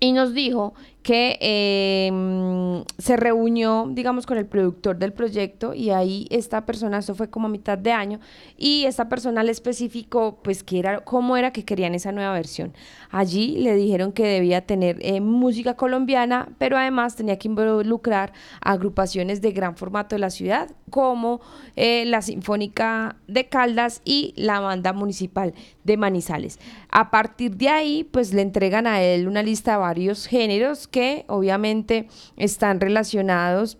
y 0.00 0.12
nos 0.12 0.34
dijo 0.34 0.74
que 1.04 1.36
em, 1.40 2.82
se 2.96 3.18
reunió, 3.18 3.86
digamos, 3.90 4.24
con 4.24 4.38
el 4.38 4.46
productor 4.46 4.96
del 4.96 5.12
proyecto 5.12 5.74
y 5.74 5.90
ahí 5.90 6.26
esta 6.30 6.64
persona, 6.64 6.98
eso 6.98 7.14
fue 7.14 7.28
como 7.28 7.46
a 7.46 7.50
mitad 7.50 7.76
de 7.76 7.92
año, 7.92 8.20
y 8.56 8.86
esta 8.86 9.06
persona 9.10 9.42
le 9.42 9.52
especificó, 9.52 10.40
pues, 10.42 10.64
que 10.64 10.78
era, 10.78 11.00
cómo 11.00 11.36
era 11.36 11.52
que 11.52 11.66
querían 11.66 11.94
esa 11.94 12.10
nueva 12.10 12.32
versión. 12.32 12.72
Allí 13.10 13.58
le 13.58 13.74
dijeron 13.74 14.12
que 14.12 14.26
debía 14.26 14.62
tener 14.62 14.96
eh, 15.00 15.20
música 15.20 15.74
colombiana, 15.74 16.48
pero 16.56 16.78
además 16.78 17.16
tenía 17.16 17.38
que 17.38 17.48
involucrar 17.48 18.32
agrupaciones 18.62 19.42
de 19.42 19.52
gran 19.52 19.76
formato 19.76 20.14
de 20.14 20.20
la 20.20 20.30
ciudad, 20.30 20.70
como 20.88 21.42
eh, 21.76 22.06
la 22.06 22.22
Sinfónica 22.22 23.16
de 23.28 23.46
Caldas 23.48 24.00
y 24.06 24.32
la 24.36 24.60
Banda 24.60 24.94
Municipal 24.94 25.52
de 25.84 25.98
Manizales. 25.98 26.58
A 26.88 27.10
partir 27.10 27.56
de 27.58 27.68
ahí, 27.68 28.04
pues, 28.04 28.32
le 28.32 28.40
entregan 28.40 28.86
a 28.86 29.02
él 29.02 29.28
una 29.28 29.42
lista 29.42 29.72
de 29.72 29.78
varios 29.78 30.26
géneros 30.26 30.88
que 30.94 31.24
obviamente 31.26 32.06
están 32.36 32.78
relacionados 32.78 33.78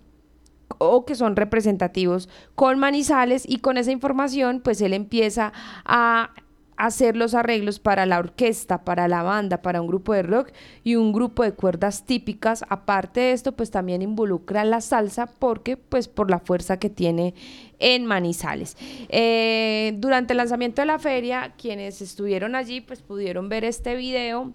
o 0.78 1.04
que 1.04 1.14
son 1.14 1.36
representativos 1.36 2.28
con 2.56 2.80
Manizales 2.80 3.44
y 3.48 3.58
con 3.58 3.76
esa 3.76 3.92
información 3.92 4.60
pues 4.60 4.80
él 4.80 4.92
empieza 4.92 5.52
a 5.84 6.30
hacer 6.76 7.16
los 7.16 7.34
arreglos 7.34 7.78
para 7.78 8.04
la 8.04 8.18
orquesta, 8.18 8.82
para 8.82 9.06
la 9.06 9.22
banda, 9.22 9.62
para 9.62 9.80
un 9.80 9.86
grupo 9.86 10.12
de 10.12 10.24
rock 10.24 10.50
y 10.82 10.96
un 10.96 11.12
grupo 11.12 11.44
de 11.44 11.52
cuerdas 11.52 12.04
típicas. 12.04 12.64
Aparte 12.68 13.20
de 13.20 13.32
esto, 13.32 13.52
pues 13.52 13.70
también 13.70 14.02
involucra 14.02 14.64
la 14.64 14.80
salsa 14.80 15.26
porque 15.26 15.76
pues 15.76 16.08
por 16.08 16.32
la 16.32 16.40
fuerza 16.40 16.80
que 16.80 16.90
tiene 16.90 17.34
en 17.78 18.06
Manizales. 18.06 18.76
Eh, 19.08 19.94
durante 19.98 20.32
el 20.32 20.38
lanzamiento 20.38 20.82
de 20.82 20.86
la 20.86 20.98
feria, 20.98 21.54
quienes 21.56 22.02
estuvieron 22.02 22.56
allí 22.56 22.80
pues 22.80 23.02
pudieron 23.02 23.48
ver 23.48 23.64
este 23.64 23.94
video 23.94 24.52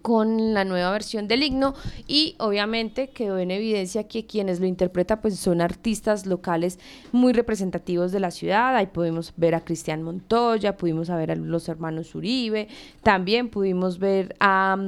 con 0.00 0.54
la 0.54 0.64
nueva 0.64 0.90
versión 0.92 1.26
del 1.26 1.42
himno 1.42 1.74
y 2.06 2.36
obviamente 2.38 3.10
quedó 3.10 3.38
en 3.38 3.50
evidencia 3.50 4.06
que 4.06 4.26
quienes 4.26 4.60
lo 4.60 4.66
interpretan 4.66 5.20
pues 5.20 5.38
son 5.38 5.60
artistas 5.60 6.24
locales 6.24 6.78
muy 7.10 7.32
representativos 7.32 8.12
de 8.12 8.20
la 8.20 8.30
ciudad, 8.30 8.76
ahí 8.76 8.86
pudimos 8.86 9.32
ver 9.36 9.54
a 9.54 9.64
Cristian 9.64 10.02
Montoya, 10.02 10.76
pudimos 10.76 11.08
ver 11.08 11.32
a 11.32 11.36
los 11.36 11.68
hermanos 11.68 12.14
Uribe, 12.14 12.68
también 13.02 13.48
pudimos 13.48 13.98
ver 13.98 14.36
a, 14.38 14.78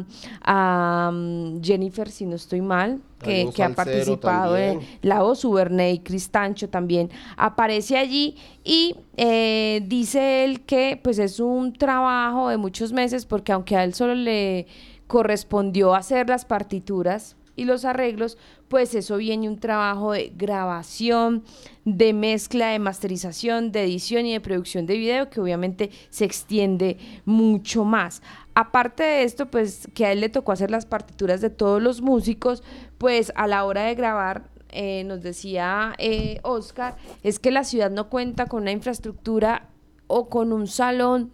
Jennifer, 1.62 2.10
si 2.10 2.26
no 2.26 2.36
estoy 2.36 2.60
mal, 2.60 3.00
que, 3.24 3.62
ha 3.62 3.70
participado 3.70 4.56
en 4.56 4.80
La 5.02 5.22
Voz, 5.22 5.44
y 5.44 5.98
Cristancho 5.98 6.68
también 6.68 7.10
aparece 7.36 7.96
allí 7.96 8.36
y 8.62 8.94
eh, 9.16 9.82
dice 9.86 10.44
él 10.44 10.60
que 10.62 11.00
pues 11.02 11.18
es 11.18 11.40
un 11.40 11.72
trabajo 11.72 12.48
de 12.48 12.56
muchos 12.56 12.92
meses 12.92 13.26
porque 13.26 13.52
aunque 13.52 13.76
a 13.76 13.84
él 13.84 13.94
solo 13.94 14.14
le 14.14 14.66
correspondió 15.06 15.94
hacer 15.94 16.28
las 16.28 16.44
partituras 16.44 17.36
y 17.56 17.64
los 17.64 17.84
arreglos, 17.84 18.36
pues 18.68 18.94
eso 18.94 19.16
viene 19.16 19.48
un 19.48 19.58
trabajo 19.58 20.12
de 20.12 20.32
grabación, 20.34 21.44
de 21.84 22.12
mezcla, 22.12 22.70
de 22.70 22.78
masterización, 22.78 23.70
de 23.70 23.84
edición 23.84 24.26
y 24.26 24.32
de 24.32 24.40
producción 24.40 24.86
de 24.86 24.96
video 24.96 25.30
que 25.30 25.40
obviamente 25.40 25.90
se 26.10 26.24
extiende 26.24 26.98
mucho 27.24 27.84
más. 27.84 28.22
Aparte 28.54 29.02
de 29.02 29.22
esto, 29.24 29.50
pues 29.50 29.88
que 29.94 30.06
a 30.06 30.12
él 30.12 30.20
le 30.20 30.28
tocó 30.28 30.52
hacer 30.52 30.70
las 30.70 30.86
partituras 30.86 31.40
de 31.40 31.50
todos 31.50 31.82
los 31.82 32.00
músicos, 32.00 32.62
pues 32.98 33.32
a 33.34 33.48
la 33.48 33.64
hora 33.64 33.82
de 33.82 33.94
grabar 33.94 34.44
eh, 34.70 35.04
nos 35.04 35.22
decía 35.22 35.94
eh, 35.98 36.40
Oscar, 36.42 36.96
es 37.22 37.38
que 37.38 37.50
la 37.50 37.64
ciudad 37.64 37.90
no 37.90 38.08
cuenta 38.08 38.46
con 38.46 38.62
una 38.62 38.72
infraestructura 38.72 39.68
o 40.06 40.28
con 40.28 40.52
un 40.52 40.66
salón 40.66 41.32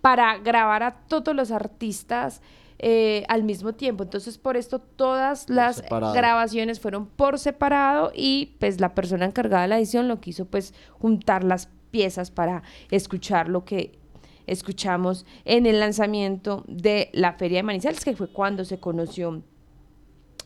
para 0.00 0.38
grabar 0.38 0.82
a 0.82 0.96
todos 1.08 1.34
los 1.34 1.50
artistas 1.50 2.42
eh, 2.78 3.24
al 3.28 3.42
mismo 3.42 3.72
tiempo. 3.74 4.02
Entonces, 4.02 4.36
por 4.36 4.56
esto 4.56 4.78
todas 4.78 5.48
las 5.48 5.82
grabaciones 5.88 6.80
fueron 6.80 7.06
por 7.06 7.38
separado 7.38 8.12
y 8.14 8.56
pues 8.60 8.80
la 8.80 8.94
persona 8.94 9.24
encargada 9.24 9.62
de 9.62 9.68
la 9.68 9.78
edición 9.78 10.08
lo 10.08 10.20
quiso 10.20 10.44
pues 10.44 10.74
juntar 10.98 11.44
las 11.44 11.68
piezas 11.90 12.30
para 12.30 12.62
escuchar 12.90 13.48
lo 13.48 13.64
que 13.64 13.98
escuchamos 14.46 15.26
en 15.44 15.66
el 15.66 15.80
lanzamiento 15.80 16.64
de 16.66 17.10
la 17.12 17.32
Feria 17.34 17.58
de 17.58 17.62
Manizales, 17.62 18.04
que 18.04 18.16
fue 18.16 18.28
cuando 18.28 18.64
se 18.64 18.78
conoció 18.78 19.42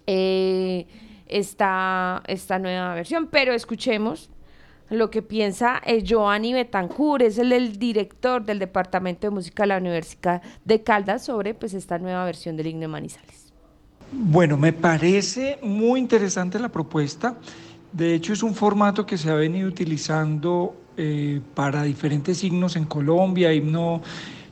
eh, 0.07 0.87
esta, 1.27 2.23
esta 2.27 2.59
nueva 2.59 2.95
versión. 2.95 3.29
Pero 3.31 3.53
escuchemos 3.53 4.31
lo 4.91 5.11
que 5.11 5.23
piensa 5.23 5.83
eh, 5.85 6.03
Joanny 6.07 6.55
Betancourt, 6.55 7.23
es 7.23 7.39
el, 7.39 7.53
el, 7.53 7.79
director 7.79 8.45
del 8.45 8.59
Departamento 8.59 9.27
de 9.27 9.31
Música 9.31 9.65
de 9.65 9.67
la 9.69 9.79
Universidad 9.79 10.43
de 10.65 10.83
Caldas, 10.83 11.25
sobre 11.25 11.55
pues, 11.55 11.75
esta 11.75 11.99
nueva 11.99 12.25
versión 12.25 12.57
del 12.57 12.69
himno 12.69 12.83
de 12.83 12.89
Manizales. 12.89 13.53
Bueno, 14.11 14.57
me 14.57 14.73
parece 14.73 15.59
muy 15.63 16.01
interesante 16.01 16.59
la 16.59 16.71
propuesta. 16.71 17.37
De 17.93 18.15
hecho, 18.15 18.33
es 18.33 18.43
un 18.43 18.55
formato 18.55 19.05
que 19.05 19.19
se 19.19 19.31
ha 19.31 19.35
venido 19.35 19.69
utilizando 19.69 20.75
eh, 21.01 21.41
para 21.55 21.85
diferentes 21.85 22.43
himnos 22.43 22.75
en 22.75 22.85
Colombia, 22.85 23.55
himno 23.55 24.03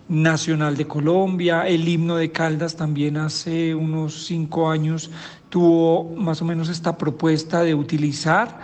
nacional 0.09 0.77
de 0.77 0.87
Colombia, 0.87 1.67
el 1.67 1.89
himno 1.89 2.15
de 2.15 2.31
Caldas 2.31 2.77
también 2.77 3.17
hace 3.17 3.75
unos 3.75 4.27
cinco 4.27 4.71
años 4.71 5.11
tuvo 5.49 6.15
más 6.15 6.41
o 6.43 6.45
menos 6.45 6.69
esta 6.69 6.97
propuesta 6.97 7.65
de 7.65 7.75
utilizar 7.75 8.61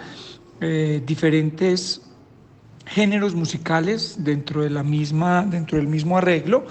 eh, 0.60 1.02
diferentes 1.04 2.02
géneros 2.86 3.34
musicales 3.34 4.14
dentro 4.20 4.62
de 4.62 4.70
la 4.70 4.84
misma, 4.84 5.44
dentro 5.44 5.76
del 5.76 5.88
mismo 5.88 6.16
arreglo 6.16 6.64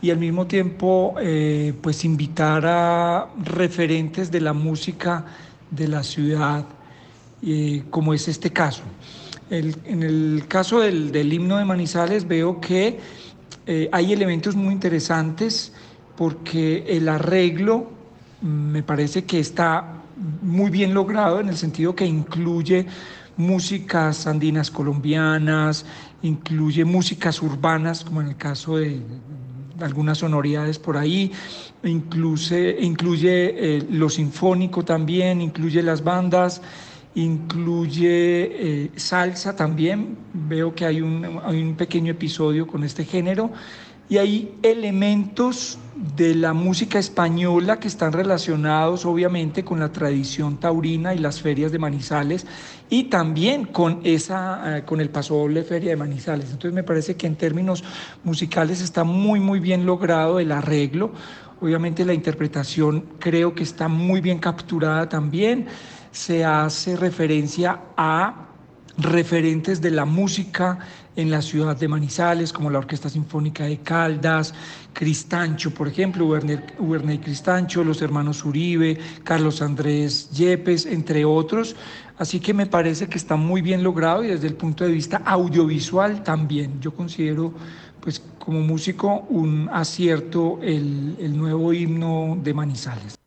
y 0.00 0.08
al 0.08 0.16
mismo 0.16 0.46
tiempo 0.46 1.14
eh, 1.20 1.74
pues 1.82 2.06
invitar 2.06 2.64
a 2.64 3.28
referentes 3.44 4.30
de 4.30 4.40
la 4.40 4.54
música 4.54 5.26
de 5.70 5.88
la 5.88 6.02
ciudad, 6.02 6.64
como 7.90 8.14
es 8.14 8.28
este 8.28 8.50
caso 8.50 8.82
en 9.50 10.02
el 10.02 10.44
caso 10.48 10.80
del, 10.80 11.32
himno 11.32 11.56
de 11.58 11.64
Manizales 11.64 12.26
veo 12.26 12.60
que 12.60 12.98
eh, 13.66 13.88
hay 13.92 14.12
elementos 14.12 14.56
muy 14.56 14.72
interesantes 14.72 15.72
porque 16.16 16.84
el 16.88 17.08
arreglo 17.08 17.90
mm, 18.42 18.46
me 18.46 18.82
parece 18.82 19.24
que 19.24 19.38
está 19.38 19.94
muy 20.42 20.70
bien 20.70 20.94
logrado 20.94 21.40
en 21.40 21.48
el 21.48 21.56
sentido 21.56 21.94
que 21.94 22.04
incluye 22.04 22.86
músicas 23.36 24.26
andinas 24.26 24.70
colombianas, 24.70 25.86
incluye 26.22 26.84
músicas 26.84 27.40
urbanas, 27.40 28.04
como 28.04 28.20
en 28.20 28.28
el 28.28 28.36
caso 28.36 28.78
de, 28.78 29.00
algunas 29.80 30.18
sonoridades 30.18 30.78
por 30.80 30.96
ahí, 30.96 31.30
incluye, 31.84 32.78
incluye 32.80 33.76
eh, 33.76 33.86
lo 33.90 34.10
sinfónico 34.10 34.84
también, 34.84 35.40
incluye 35.40 35.82
las 35.84 36.02
bandas 36.02 36.60
incluye 37.18 38.84
eh, 38.84 38.90
salsa 38.94 39.56
también, 39.56 40.16
veo 40.32 40.74
que 40.74 40.86
hay 40.86 41.00
un, 41.00 41.40
hay 41.44 41.60
un 41.60 41.74
pequeño 41.74 42.12
episodio 42.12 42.66
con 42.66 42.84
este 42.84 43.04
género 43.04 43.50
y 44.08 44.18
hay 44.18 44.54
elementos 44.62 45.78
de 46.16 46.36
la 46.36 46.52
música 46.52 46.98
española 46.98 47.80
que 47.80 47.88
están 47.88 48.12
relacionados 48.12 49.04
obviamente 49.04 49.64
con 49.64 49.80
la 49.80 49.90
tradición 49.90 50.58
taurina 50.58 51.12
y 51.12 51.18
las 51.18 51.42
ferias 51.42 51.72
de 51.72 51.80
Manizales 51.80 52.46
y 52.88 53.04
también 53.04 53.64
con 53.64 54.00
esa 54.04 54.78
eh, 54.78 54.84
con 54.84 55.00
el 55.00 55.10
paso 55.10 55.34
doble 55.34 55.64
feria 55.64 55.90
de 55.90 55.96
Manizales. 55.96 56.46
Entonces 56.46 56.72
me 56.72 56.84
parece 56.84 57.16
que 57.16 57.26
en 57.26 57.34
términos 57.34 57.82
musicales 58.22 58.80
está 58.80 59.02
muy 59.02 59.40
muy 59.40 59.58
bien 59.58 59.84
logrado 59.84 60.38
el 60.38 60.52
arreglo. 60.52 61.10
Obviamente 61.60 62.04
la 62.04 62.14
interpretación 62.14 63.04
creo 63.18 63.56
que 63.56 63.64
está 63.64 63.88
muy 63.88 64.20
bien 64.20 64.38
capturada 64.38 65.08
también 65.08 65.66
se 66.10 66.44
hace 66.44 66.96
referencia 66.96 67.80
a 67.96 68.48
referentes 68.98 69.80
de 69.80 69.92
la 69.92 70.04
música 70.04 70.78
en 71.18 71.30
la 71.30 71.42
ciudad 71.42 71.76
de 71.76 71.88
Manizales, 71.88 72.52
como 72.52 72.70
la 72.70 72.78
Orquesta 72.78 73.08
Sinfónica 73.08 73.64
de 73.64 73.78
Caldas, 73.78 74.54
Cristancho, 74.92 75.72
por 75.72 75.88
ejemplo, 75.88 76.24
Uberney 76.26 77.18
Cristancho, 77.18 77.82
los 77.82 78.02
hermanos 78.02 78.44
Uribe, 78.44 78.98
Carlos 79.24 79.60
Andrés 79.60 80.30
Yepes, 80.30 80.86
entre 80.86 81.24
otros. 81.24 81.74
Así 82.18 82.38
que 82.38 82.54
me 82.54 82.66
parece 82.66 83.08
que 83.08 83.18
está 83.18 83.34
muy 83.34 83.62
bien 83.62 83.82
logrado 83.82 84.22
y 84.22 84.28
desde 84.28 84.46
el 84.46 84.54
punto 84.54 84.84
de 84.84 84.92
vista 84.92 85.22
audiovisual 85.24 86.22
también. 86.22 86.80
Yo 86.80 86.94
considero, 86.94 87.52
pues 88.00 88.22
como 88.38 88.60
músico, 88.60 89.26
un 89.28 89.68
acierto 89.72 90.60
el, 90.62 91.16
el 91.18 91.36
nuevo 91.36 91.72
himno 91.72 92.38
de 92.40 92.54
Manizales 92.54 93.17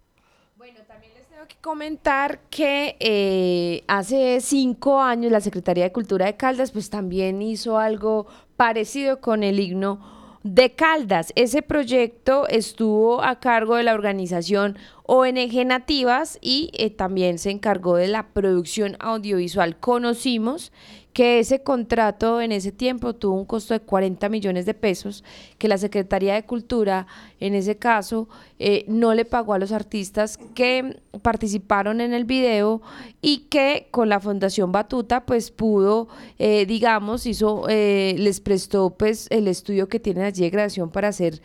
comentar 1.60 2.40
que 2.50 2.96
eh, 3.00 3.84
hace 3.88 4.40
cinco 4.42 5.02
años 5.02 5.32
la 5.32 5.42
Secretaría 5.42 5.86
de 5.86 5.92
Cultura 5.92 6.26
de 6.26 6.38
Caldas 6.38 6.72
pues 6.72 6.90
también 6.90 7.42
hizo 7.42 7.78
algo 7.78 8.28
parecido 8.56 9.20
con 9.20 9.44
el 9.44 9.60
himno 9.60 10.00
de 10.44 10.74
Caldas. 10.74 11.34
Ese 11.36 11.62
proyecto 11.62 12.48
estuvo 12.48 13.24
a 13.24 13.40
cargo 13.40 13.76
de 13.76 13.84
la 13.84 13.94
organización 13.94 14.78
ONG 15.04 15.66
Nativas 15.66 16.40
y 16.42 16.72
eh, 16.74 16.90
también 16.90 17.38
se 17.38 17.52
encargó 17.52 17.96
de 17.96 18.08
la 18.08 18.28
producción 18.30 18.98
audiovisual. 19.00 19.78
Conocimos 19.78 20.72
que 21.14 21.40
ese 21.40 21.62
contrato 21.62 22.42
en 22.42 22.52
ese 22.52 22.72
tiempo 22.72 23.14
tuvo 23.14 23.36
un 23.36 23.46
costo 23.46 23.74
de 23.74 23.82
40 23.82 24.30
millones 24.30 24.66
de 24.66 24.74
pesos, 24.74 25.24
que 25.58 25.68
la 25.68 25.78
Secretaría 25.78 26.36
de 26.36 26.46
Cultura 26.46 27.06
en 27.40 27.54
ese 27.54 27.78
caso 27.78 28.30
eh, 28.60 28.86
no 28.88 29.14
le 29.14 29.26
pagó 29.26 29.54
a 29.54 29.60
los 29.60 29.72
artistas 29.72 30.38
que 30.56 31.02
participaron 31.22 32.00
en 32.00 32.14
el 32.14 32.24
video 32.24 32.82
y 33.22 33.48
que 33.50 33.88
con 33.92 34.08
la 34.08 34.20
Fundación 34.20 34.72
Batuta 34.72 35.26
pues 35.26 35.52
pudo, 35.52 36.08
eh, 36.40 36.66
digamos, 36.66 37.26
hizo, 37.26 37.66
eh, 37.68 38.16
les 38.18 38.40
prestó 38.40 38.92
pues 38.92 39.28
el 39.32 39.48
estudio 39.48 39.90
que 39.90 40.00
tienen 40.00 40.24
allí 40.24 40.44
de 40.44 40.50
grabación 40.50 40.92
para 40.92 41.10
hacer 41.10 41.42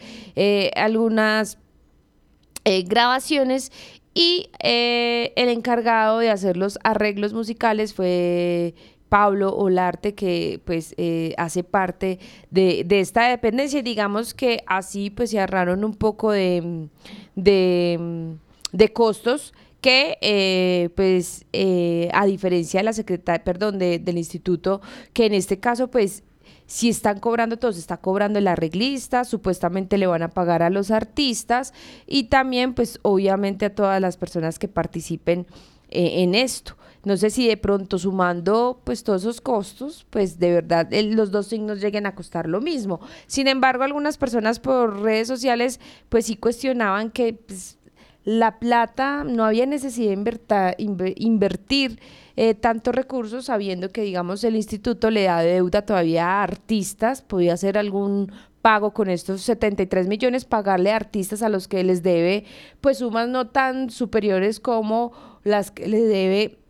algunas 0.76 1.58
grabaciones 2.64 3.72
y 4.14 4.48
el 4.60 5.48
encargado 5.48 6.18
de 6.18 6.30
hacer 6.30 6.56
los 6.56 6.78
arreglos 6.82 7.32
musicales 7.32 7.94
fue 7.94 8.74
Pablo 9.08 9.54
Olarte, 9.54 10.14
que 10.14 10.60
pues 10.64 10.94
eh, 10.96 11.34
hace 11.38 11.62
parte 11.62 12.18
de, 12.50 12.84
esta 12.90 13.28
dependencia. 13.28 13.82
digamos 13.82 14.34
que 14.34 14.62
así 14.66 15.10
pues 15.10 15.30
se 15.30 15.40
ahorraron 15.40 15.84
un 15.84 15.94
poco 15.94 16.32
de, 16.32 16.88
de, 17.34 18.92
costos 18.92 19.54
que 19.80 20.18
eh, 20.20 20.90
pues 20.96 21.46
eh, 21.52 22.08
a 22.12 22.26
diferencia 22.26 22.80
de 22.80 22.84
la 22.84 22.92
secretaria, 22.92 23.44
perdón, 23.44 23.78
del 23.78 24.18
instituto, 24.18 24.80
que 25.12 25.26
en 25.26 25.34
este 25.34 25.60
caso 25.60 25.88
pues 25.88 26.24
si 26.66 26.88
están 26.88 27.20
cobrando 27.20 27.58
todos, 27.58 27.78
está 27.78 27.98
cobrando 27.98 28.40
el 28.40 28.48
arreglista, 28.48 29.24
supuestamente 29.24 29.98
le 29.98 30.08
van 30.08 30.22
a 30.22 30.28
pagar 30.28 30.64
a 30.64 30.70
los 30.70 30.90
artistas 30.90 31.72
y 32.08 32.24
también 32.24 32.74
pues 32.74 32.98
obviamente 33.02 33.66
a 33.66 33.74
todas 33.74 34.00
las 34.00 34.16
personas 34.16 34.58
que 34.58 34.66
participen 34.66 35.46
en 35.90 36.34
esto. 36.34 36.76
No 37.06 37.16
sé 37.16 37.30
si 37.30 37.46
de 37.46 37.56
pronto 37.56 38.00
sumando 38.00 38.80
pues 38.82 39.04
todos 39.04 39.22
esos 39.22 39.40
costos, 39.40 40.04
pues 40.10 40.40
de 40.40 40.50
verdad 40.50 40.88
los 40.92 41.30
dos 41.30 41.46
signos 41.46 41.80
lleguen 41.80 42.04
a 42.04 42.16
costar 42.16 42.48
lo 42.48 42.60
mismo. 42.60 42.98
Sin 43.28 43.46
embargo, 43.46 43.84
algunas 43.84 44.18
personas 44.18 44.58
por 44.58 45.02
redes 45.02 45.28
sociales 45.28 45.78
pues 46.08 46.26
sí 46.26 46.34
cuestionaban 46.34 47.12
que 47.12 47.34
pues, 47.34 47.78
la 48.24 48.58
plata 48.58 49.22
no 49.22 49.44
había 49.44 49.66
necesidad 49.66 50.16
de 50.16 51.14
invertir 51.16 52.00
eh, 52.34 52.54
tantos 52.54 52.92
recursos 52.92 53.44
sabiendo 53.44 53.90
que 53.90 54.02
digamos 54.02 54.42
el 54.42 54.56
instituto 54.56 55.12
le 55.12 55.22
da 55.22 55.42
deuda 55.42 55.82
todavía 55.82 56.26
a 56.26 56.42
artistas, 56.42 57.22
podía 57.22 57.54
hacer 57.54 57.78
algún 57.78 58.32
pago 58.62 58.92
con 58.92 59.10
estos 59.10 59.42
73 59.42 60.08
millones, 60.08 60.44
pagarle 60.44 60.90
a 60.90 60.96
artistas 60.96 61.42
a 61.42 61.50
los 61.50 61.68
que 61.68 61.84
les 61.84 62.02
debe 62.02 62.46
pues 62.80 62.98
sumas 62.98 63.28
no 63.28 63.46
tan 63.46 63.90
superiores 63.90 64.58
como 64.58 65.12
las 65.44 65.70
que 65.70 65.86
le 65.86 66.00
debe 66.00 66.65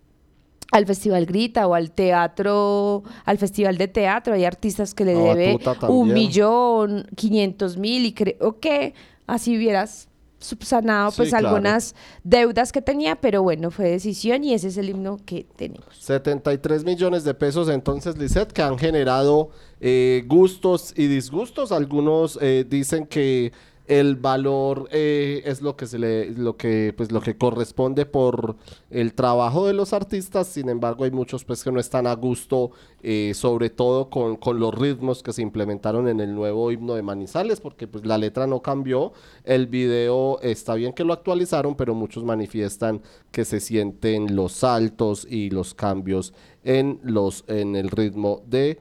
al 0.73 0.87
Festival 0.87 1.27
Grita 1.27 1.67
o 1.67 1.75
al 1.75 1.91
teatro, 1.91 3.05
al 3.25 3.39
Festival 3.39 3.79
de 3.79 3.89
Teatro. 3.89 4.35
Hay 4.35 4.45
artistas 4.45 4.95
que 4.95 5.05
le 5.05 5.15
debe 5.15 5.59
un 5.89 6.13
millón, 6.13 7.07
quinientos 7.17 7.77
mil 7.77 8.05
y 8.07 8.13
creo 8.13 8.59
que 8.61 8.95
así 9.27 9.57
hubieras 9.57 10.09
subsanado 10.39 11.13
pues 11.13 11.33
algunas 11.33 11.95
deudas 12.23 12.71
que 12.71 12.83
tenía, 12.83 13.17
pero 13.17 13.43
bueno, 13.43 13.71
fue 13.71 13.89
decisión 13.89 14.45
y 14.45 14.53
ese 14.53 14.69
es 14.69 14.77
el 14.77 14.91
himno 14.91 15.19
que 15.25 15.47
tenemos. 15.57 15.87
73 15.99 16.85
millones 16.85 17.25
de 17.25 17.35
pesos 17.35 17.69
entonces, 17.69 18.17
Lisette, 18.17 18.53
que 18.53 18.63
han 18.63 18.79
generado 18.79 19.51
eh, 19.81 20.25
gustos 20.27 20.93
y 20.97 21.07
disgustos. 21.07 21.73
Algunos 21.73 22.39
eh, 22.41 22.67
dicen 22.69 23.07
que 23.07 23.53
el 23.87 24.17
valor 24.17 24.89
eh, 24.91 25.43
es 25.45 25.63
lo 25.63 25.77
que 25.77 25.87
se 25.87 25.99
le 25.99 26.31
lo 26.31 26.57
que 26.57 26.93
pues 26.97 27.13
lo 27.13 27.21
que 27.21 27.37
corresponde 27.37 28.05
por 28.05 28.57
el 28.91 29.15
trabajo 29.15 29.67
de 29.67 29.73
los 29.73 29.93
artistas. 29.93 30.49
Sin 30.49 30.69
embargo 30.69 31.05
hay 31.05 31.11
muchos 31.11 31.45
pues 31.45 31.63
que 31.63 31.71
no 31.71 31.81
están 31.81 32.07
a 32.07 32.15
gusto 32.15 32.73
eh, 33.03 33.33
sobre 33.35 33.71
todo 33.71 34.11
con, 34.11 34.37
con, 34.37 34.59
los 34.59 34.75
ritmos 34.75 35.23
que 35.23 35.33
se 35.33 35.43
implementaron 35.43 36.09
en 36.09 36.21
el 36.21 36.35
nuevo 36.35 36.73
himno 36.73 36.95
de 36.95 37.03
Manizales 37.03 37.61
porque 37.61 37.87
pues 37.87 38.05
la 38.05 38.19
letra 38.19 38.47
no 38.47 38.61
cambió. 38.61 39.13
El 39.45 39.67
video 39.67 40.41
está 40.43 40.75
bien 40.75 40.93
que 40.93 41.05
lo 41.05 41.13
actualizaron 41.13 41.77
pero 41.77 41.95
muchos 41.95 42.25
manifiestan 42.25 43.03
que 43.31 43.45
se 43.45 43.61
sienten 43.61 44.35
los 44.35 44.53
saltos 44.53 45.27
y 45.31 45.51
los 45.51 45.75
cambios 45.75 46.33
en 46.65 46.99
los 47.05 47.45
en 47.47 47.77
el 47.77 47.91
ritmo 47.91 48.43
de 48.47 48.81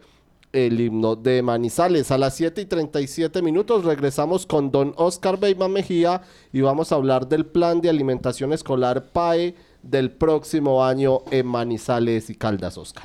el 0.55 0.79
himno 0.79 1.17
de 1.17 1.41
Manizales. 1.41 2.11
A 2.11 2.17
las 2.17 2.35
7 2.35 2.61
y 2.61 2.65
37 2.65 3.41
minutos 3.41 3.83
regresamos 3.83 4.45
con 4.45 4.71
don 4.71 4.93
Oscar 4.95 5.37
Beyman 5.37 5.71
Mejía 5.71 6.21
y 6.53 6.61
vamos 6.61 6.91
a 6.91 6.95
hablar 6.95 7.27
del 7.27 7.45
plan 7.45 7.81
de 7.81 7.89
alimentación 7.89 8.53
escolar 8.53 9.11
PAE 9.11 9.55
del 9.83 10.11
próximo 10.11 10.85
año 10.85 11.19
en 11.29 11.45
Manizales 11.45 12.29
y 12.29 12.35
Caldas, 12.35 12.77
Oscar. 12.77 13.03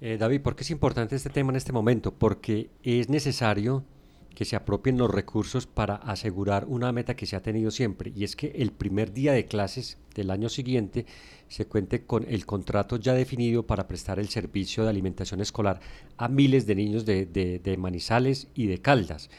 Eh, 0.00 0.16
David, 0.18 0.42
¿por 0.42 0.56
qué 0.56 0.64
es 0.64 0.70
importante 0.70 1.14
este 1.14 1.30
tema 1.30 1.50
en 1.50 1.56
este 1.56 1.72
momento? 1.72 2.12
Porque 2.12 2.70
es 2.82 3.08
necesario 3.08 3.84
que 4.34 4.44
se 4.44 4.56
apropien 4.56 4.98
los 4.98 5.10
recursos 5.10 5.66
para 5.66 5.96
asegurar 5.96 6.64
una 6.66 6.92
meta 6.92 7.16
que 7.16 7.26
se 7.26 7.34
ha 7.34 7.42
tenido 7.42 7.72
siempre, 7.72 8.12
y 8.14 8.22
es 8.22 8.36
que 8.36 8.52
el 8.56 8.70
primer 8.70 9.12
día 9.12 9.32
de 9.32 9.46
clases 9.46 9.98
del 10.14 10.30
año 10.30 10.48
siguiente 10.48 11.06
se 11.48 11.66
cuente 11.66 12.04
con 12.04 12.24
el 12.28 12.46
contrato 12.46 12.96
ya 12.96 13.14
definido 13.14 13.66
para 13.66 13.88
prestar 13.88 14.18
el 14.18 14.28
servicio 14.28 14.84
de 14.84 14.90
alimentación 14.90 15.40
escolar 15.40 15.80
a 16.16 16.28
miles 16.28 16.66
de 16.66 16.74
niños 16.74 17.04
de, 17.04 17.76
Manizales 17.78 18.48
y 18.54 18.66
de 18.66 18.80
Caldas. 18.80 19.30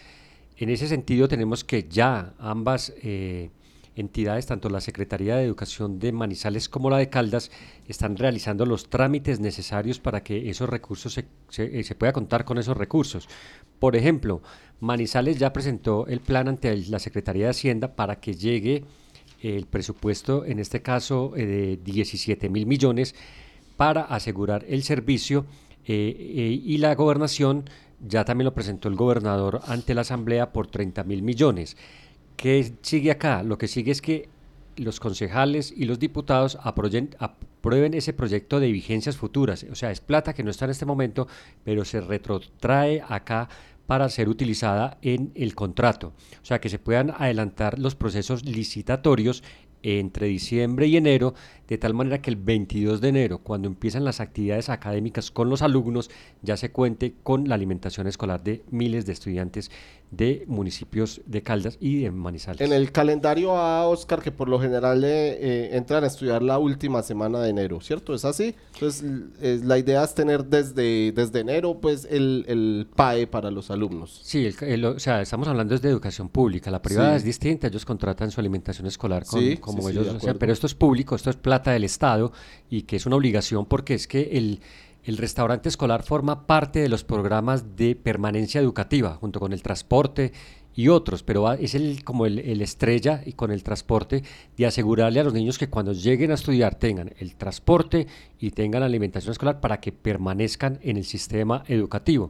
En 0.58 0.70
ese 0.70 0.88
sentido 0.88 1.28
tenemos 1.28 1.64
que 1.64 1.88
ya 1.88 2.34
ambas 2.40 2.94
eh, 3.02 3.50
entidades, 3.96 4.46
tanto 4.46 4.70
la 4.70 4.82
Secretaría 4.82 5.36
de 5.36 5.44
Educación 5.44 6.00
de 6.00 6.12
Manizales 6.12 6.70
como 6.70 6.90
la 6.90 6.98
de 6.98 7.10
Caldas, 7.10 7.52
están 7.88 8.18
realizando 8.18 8.66
los 8.66 8.90
trámites 8.90 9.40
necesarios 9.40 10.00
para 10.00 10.24
que 10.24 10.50
esos 10.50 10.70
recursos 10.70 11.14
se, 11.14 11.26
se, 11.50 11.80
eh, 11.80 11.96
pueda 11.96 12.14
contar 12.14 12.46
con 12.46 12.58
esos 12.58 12.78
recursos. 12.78 13.28
Por 13.80 13.96
ejemplo, 13.96 14.42
Manizales 14.80 15.38
ya 15.38 15.54
presentó 15.54 16.08
el 16.08 16.22
plan 16.22 16.48
ante 16.48 16.76
la 16.88 17.00
Secretaría 17.00 17.46
de 17.46 17.52
Hacienda 17.52 17.96
para 17.96 18.20
que 18.20 18.34
llegue 18.34 18.84
el 19.42 19.66
presupuesto, 19.66 20.46
en 20.46 20.60
este 20.60 20.82
caso 20.82 21.34
eh, 21.36 21.46
de 21.46 21.78
17 21.84 22.50
mil 22.50 22.66
millones, 22.66 23.16
para 23.78 24.02
asegurar 24.02 24.66
el 24.68 24.84
servicio 24.84 25.46
eh, 25.86 26.62
y 26.64 26.78
la 26.78 26.94
gobernación 26.96 27.66
ya 28.06 28.26
también 28.26 28.46
lo 28.46 28.54
presentó 28.54 28.88
el 28.88 28.96
gobernador 28.96 29.62
ante 29.68 29.94
la 29.94 30.02
Asamblea 30.02 30.54
por 30.54 30.68
30 30.68 31.04
mil 31.04 31.22
millones. 31.22 31.78
¿Qué 32.36 32.74
sigue 32.82 33.12
acá? 33.12 33.44
Lo 33.44 33.58
que 33.58 33.68
sigue 33.68 33.92
es 33.92 34.02
que 34.02 34.30
los 34.78 35.00
concejales 35.00 35.74
y 35.76 35.84
los 35.86 36.00
diputados 36.00 36.58
aprueben, 36.62 37.94
ese 37.94 38.14
proyecto 38.14 38.62
de 38.62 38.72
vigencias 38.72 39.18
futuras. 39.18 39.66
O 39.70 39.76
sea, 39.76 39.92
es 39.92 40.00
plata 40.00 40.34
que 40.34 40.44
no 40.44 40.52
está 40.52 40.66
en 40.66 40.72
este 40.72 40.86
momento, 40.86 41.28
pero 41.66 41.84
se 41.84 42.00
retrotrae 42.00 43.04
acá 43.08 43.50
para 43.90 44.08
ser 44.10 44.30
utilizada 44.30 45.00
en 45.02 45.32
el 45.34 45.56
contrato. 45.56 46.14
O 46.44 46.46
sea, 46.46 46.62
que 46.62 46.70
se 46.70 46.78
puedan 46.78 47.10
adelantar 47.10 47.80
los 47.80 47.96
procesos 47.96 48.46
licitatorios 48.46 49.44
entre 49.82 50.28
diciembre 50.28 50.86
y 50.86 50.96
enero, 50.96 51.34
de 51.70 51.78
tal 51.78 51.94
manera 51.94 52.20
que 52.20 52.32
el 52.32 52.36
22 52.36 53.00
de 53.00 53.10
enero, 53.10 53.38
cuando 53.38 53.68
empiezan 53.68 54.04
las 54.04 54.20
actividades 54.20 54.70
académicas 54.70 55.30
con 55.30 55.52
los 55.52 55.62
alumnos, 55.62 56.10
ya 56.42 56.58
se 56.58 56.72
cuente 56.72 57.14
con 57.22 57.48
la 57.48 57.54
alimentación 57.54 58.08
escolar 58.08 58.44
de 58.44 58.64
miles 58.72 59.06
de 59.06 59.14
estudiantes 59.14 59.70
de 60.10 60.44
municipios 60.48 61.22
de 61.28 61.44
Caldas 61.44 61.78
y 61.80 62.02
de 62.02 62.10
Manizales. 62.10 62.62
En 62.62 62.74
el 62.74 62.92
calendario 62.92 63.56
a 63.56 63.88
Oscar, 63.88 64.24
que 64.24 64.32
por 64.32 64.50
lo 64.50 64.60
general 64.60 65.04
eh, 65.04 65.38
eh, 65.40 65.70
entran 65.74 66.04
a 66.04 66.08
estudiar 66.08 66.42
la 66.42 66.58
última 66.58 67.04
semana 67.04 67.40
de 67.40 67.50
enero, 67.50 67.80
¿cierto? 67.82 68.16
¿Es 68.16 68.26
así? 68.26 68.56
Entonces, 68.74 69.64
la 69.64 69.78
idea 69.78 70.04
es 70.04 70.16
tener 70.16 70.46
desde, 70.46 71.12
desde 71.12 71.42
enero, 71.42 71.80
pues, 71.80 72.08
el, 72.10 72.46
el 72.48 72.88
PAE 72.96 73.28
para 73.28 73.52
los 73.52 73.70
alumnos. 73.70 74.20
Sí, 74.24 74.50
o 74.84 75.00
sea, 75.00 75.22
estamos 75.22 75.48
hablando 75.48 75.78
de 75.78 75.90
educación 75.90 76.30
pública. 76.30 76.72
La 76.72 76.82
privada 76.82 77.16
es 77.16 77.24
distinta, 77.24 77.68
ellos 77.68 77.86
contratan 77.86 78.32
su 78.32 78.40
alimentación 78.40 78.88
escolar 78.88 79.26
con, 79.26 79.58
como 79.58 79.88
ellos, 79.88 80.18
pero 80.40 80.52
esto 80.52 80.66
es 80.66 80.74
público, 80.74 81.16
esto 81.16 81.30
es 81.30 81.36
plata 81.36 81.59
del 81.68 81.84
Estado 81.84 82.32
y 82.70 82.84
que 82.84 82.96
es 82.96 83.06
una 83.06 83.16
obligación 83.16 83.66
porque 83.66 83.94
es 83.94 84.08
que 84.08 84.30
el 84.34 84.62
el 85.04 85.18
restaurante 85.18 85.70
escolar 85.70 86.04
forma 86.04 86.46
parte 86.46 86.80
de 86.80 86.90
los 86.90 87.04
programas 87.04 87.76
de 87.76 87.96
permanencia 87.96 88.62
educativa, 88.62 89.16
junto 89.16 89.40
con 89.40 89.54
el 89.54 89.64
transporte 89.64 90.34
y 90.76 90.88
otros, 90.88 91.24
pero 91.24 91.52
es 91.54 91.74
el, 91.74 92.04
como 92.04 92.26
el, 92.26 92.62
estrella 92.62 93.22
y 93.26 93.34
con 93.34 93.52
el 93.52 93.64
transporte 93.64 94.24
de 94.56 94.66
asegurarle 94.66 95.20
a 95.20 95.24
los 95.24 95.34
niños 95.34 95.58
que 95.58 95.70
cuando 95.70 95.94
lleguen 95.94 96.32
a 96.32 96.36
estudiar 96.36 96.76
tengan 96.76 97.12
el 97.18 97.36
transporte 97.36 98.08
y 98.40 98.52
tengan 98.52 98.84
alimentación 98.84 99.32
escolar 99.32 99.60
para 99.62 99.80
que 99.80 99.92
permanezcan 99.92 100.80
en 100.84 100.98
el 100.98 101.06
sistema 101.06 101.64
educativo. 101.68 102.30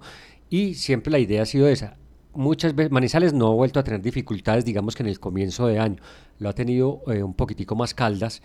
Y 0.49 0.75
siempre 0.75 1.11
la 1.11 1.19
idea 1.19 1.43
ha 1.43 1.45
sido 1.45 1.67
esa. 1.67 1.97
Muchas 2.33 2.75
veces 2.75 2.91
Manizales 2.91 3.33
no 3.33 3.47
ha 3.47 3.55
vuelto 3.55 3.79
a 3.79 3.83
tener 3.83 4.01
dificultades, 4.01 4.63
digamos 4.63 4.95
que 4.95 5.03
en 5.03 5.09
el 5.09 5.19
comienzo 5.19 5.67
de 5.67 5.79
año, 5.79 6.01
lo 6.37 6.47
ha 6.47 6.53
tenido 6.53 7.01
eh, 7.07 7.23
un 7.23 7.33
poquitico 7.33 7.75
más 7.75 7.93
caldas 7.93 8.41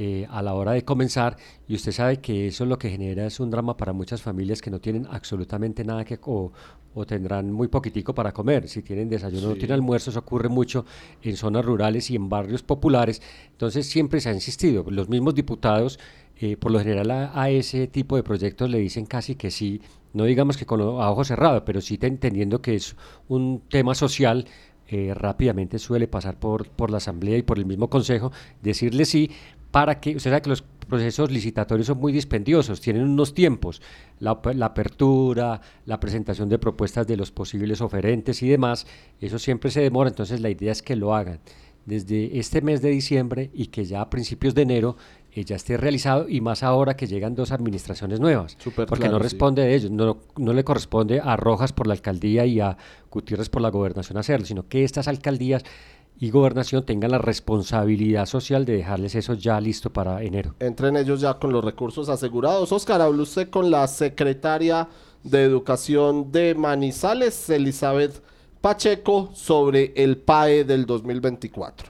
eh, 0.00 0.28
a 0.30 0.42
la 0.42 0.54
hora 0.54 0.70
de 0.74 0.84
comenzar 0.84 1.36
y 1.66 1.74
usted 1.74 1.90
sabe 1.90 2.18
que 2.18 2.46
eso 2.46 2.64
lo 2.64 2.78
que 2.78 2.88
genera 2.88 3.26
es 3.26 3.40
un 3.40 3.50
drama 3.50 3.76
para 3.76 3.92
muchas 3.92 4.22
familias 4.22 4.62
que 4.62 4.70
no 4.70 4.78
tienen 4.78 5.08
absolutamente 5.10 5.82
nada 5.82 6.04
que 6.04 6.20
o, 6.22 6.52
o 6.94 7.04
tendrán 7.04 7.50
muy 7.50 7.66
poquitico 7.66 8.14
para 8.14 8.30
comer. 8.30 8.68
Si 8.68 8.82
tienen 8.82 9.08
desayuno, 9.08 9.48
no 9.48 9.54
tienen 9.54 9.72
almuerzo, 9.72 10.10
eso 10.10 10.20
ocurre 10.20 10.48
mucho 10.48 10.84
en 11.20 11.36
zonas 11.36 11.64
rurales 11.64 12.12
y 12.12 12.14
en 12.14 12.28
barrios 12.28 12.62
populares. 12.62 13.20
Entonces 13.50 13.88
siempre 13.88 14.20
se 14.20 14.28
ha 14.28 14.32
insistido. 14.32 14.84
Los 14.88 15.08
mismos 15.08 15.34
diputados, 15.34 15.98
eh, 16.36 16.56
por 16.56 16.70
lo 16.70 16.78
general 16.78 17.10
a, 17.10 17.50
ese 17.50 17.88
tipo 17.88 18.14
de 18.14 18.22
proyectos 18.22 18.70
le 18.70 18.78
dicen 18.78 19.04
casi 19.04 19.34
que 19.34 19.50
sí, 19.50 19.82
no 20.12 20.26
digamos 20.26 20.56
que 20.56 20.64
con 20.64 20.80
a 20.80 21.10
ojo 21.10 21.24
cerrado, 21.24 21.64
pero 21.64 21.80
sí 21.80 21.98
entendiendo 22.00 22.62
que 22.62 22.76
es 22.76 22.94
un 23.26 23.62
tema 23.68 23.96
social 23.96 24.46
eh, 24.90 25.12
rápidamente 25.14 25.78
suele 25.78 26.08
pasar 26.08 26.38
por, 26.38 26.70
por 26.70 26.90
la 26.90 26.96
Asamblea 26.96 27.36
y 27.36 27.42
por 27.42 27.58
el 27.58 27.66
mismo 27.66 27.90
Consejo, 27.90 28.32
decirle 28.62 29.04
sí, 29.04 29.30
para 29.70 30.00
que, 30.00 30.16
usted 30.16 30.30
sabe 30.30 30.42
que 30.42 30.50
los 30.50 30.62
procesos 30.62 31.30
licitatorios 31.30 31.86
son 31.86 31.98
muy 31.98 32.12
dispendiosos, 32.12 32.80
tienen 32.80 33.02
unos 33.04 33.34
tiempos, 33.34 33.82
la, 34.20 34.30
apertura, 34.62 35.60
la 35.84 36.00
presentación 36.00 36.48
de 36.48 36.58
propuestas 36.58 37.06
de 37.06 37.16
los 37.16 37.30
posibles 37.30 37.80
oferentes 37.80 38.42
y 38.42 38.48
demás, 38.48 38.86
eso 39.20 39.38
siempre 39.38 39.70
se 39.70 39.82
demora, 39.82 40.08
entonces 40.08 40.40
la 40.40 40.50
idea 40.50 40.72
es 40.72 40.82
que 40.82 40.96
lo 40.96 41.14
hagan 41.14 41.40
desde 41.84 42.38
este 42.38 42.60
mes 42.60 42.82
de 42.82 42.90
diciembre 42.90 43.50
y 43.54 43.66
que 43.66 43.86
ya 43.86 44.02
a 44.02 44.10
principios 44.10 44.54
de 44.54 44.62
enero 44.62 44.96
eh, 45.32 45.44
ya 45.44 45.56
esté 45.56 45.78
realizado 45.78 46.28
y 46.28 46.42
más 46.42 46.62
ahora 46.62 46.96
que 46.96 47.06
llegan 47.06 47.34
dos 47.34 47.50
administraciones 47.50 48.20
nuevas, 48.20 48.58
porque 48.86 49.08
no 49.08 49.18
responde 49.18 49.62
de 49.62 49.74
ellos, 49.74 49.90
no, 49.90 50.18
no 50.36 50.52
le 50.52 50.64
corresponde 50.64 51.20
a 51.20 51.36
Rojas 51.36 51.72
por 51.72 51.86
la 51.86 51.94
alcaldía 51.94 52.44
y 52.44 52.60
a 52.60 52.76
Gutiérrez 53.10 53.48
por 53.48 53.62
la 53.62 53.70
gobernación 53.70 54.18
hacerlo, 54.18 54.44
sino 54.44 54.68
que 54.68 54.84
estas 54.84 55.08
alcaldías 55.08 55.64
y 56.20 56.30
gobernación 56.30 56.84
tengan 56.84 57.12
la 57.12 57.18
responsabilidad 57.18 58.26
social 58.26 58.64
de 58.64 58.76
dejarles 58.76 59.14
eso 59.14 59.34
ya 59.34 59.60
listo 59.60 59.90
para 59.90 60.22
enero. 60.22 60.54
Entren 60.58 60.96
ellos 60.96 61.20
ya 61.20 61.34
con 61.34 61.52
los 61.52 61.64
recursos 61.64 62.08
asegurados. 62.08 62.72
Oscar, 62.72 63.00
habló 63.00 63.22
usted 63.22 63.50
con 63.50 63.70
la 63.70 63.86
secretaria 63.86 64.88
de 65.22 65.44
Educación 65.44 66.32
de 66.32 66.54
Manizales, 66.54 67.48
Elizabeth 67.50 68.22
Pacheco, 68.60 69.30
sobre 69.32 69.92
el 69.96 70.16
PAE 70.16 70.64
del 70.64 70.86
2024. 70.86 71.88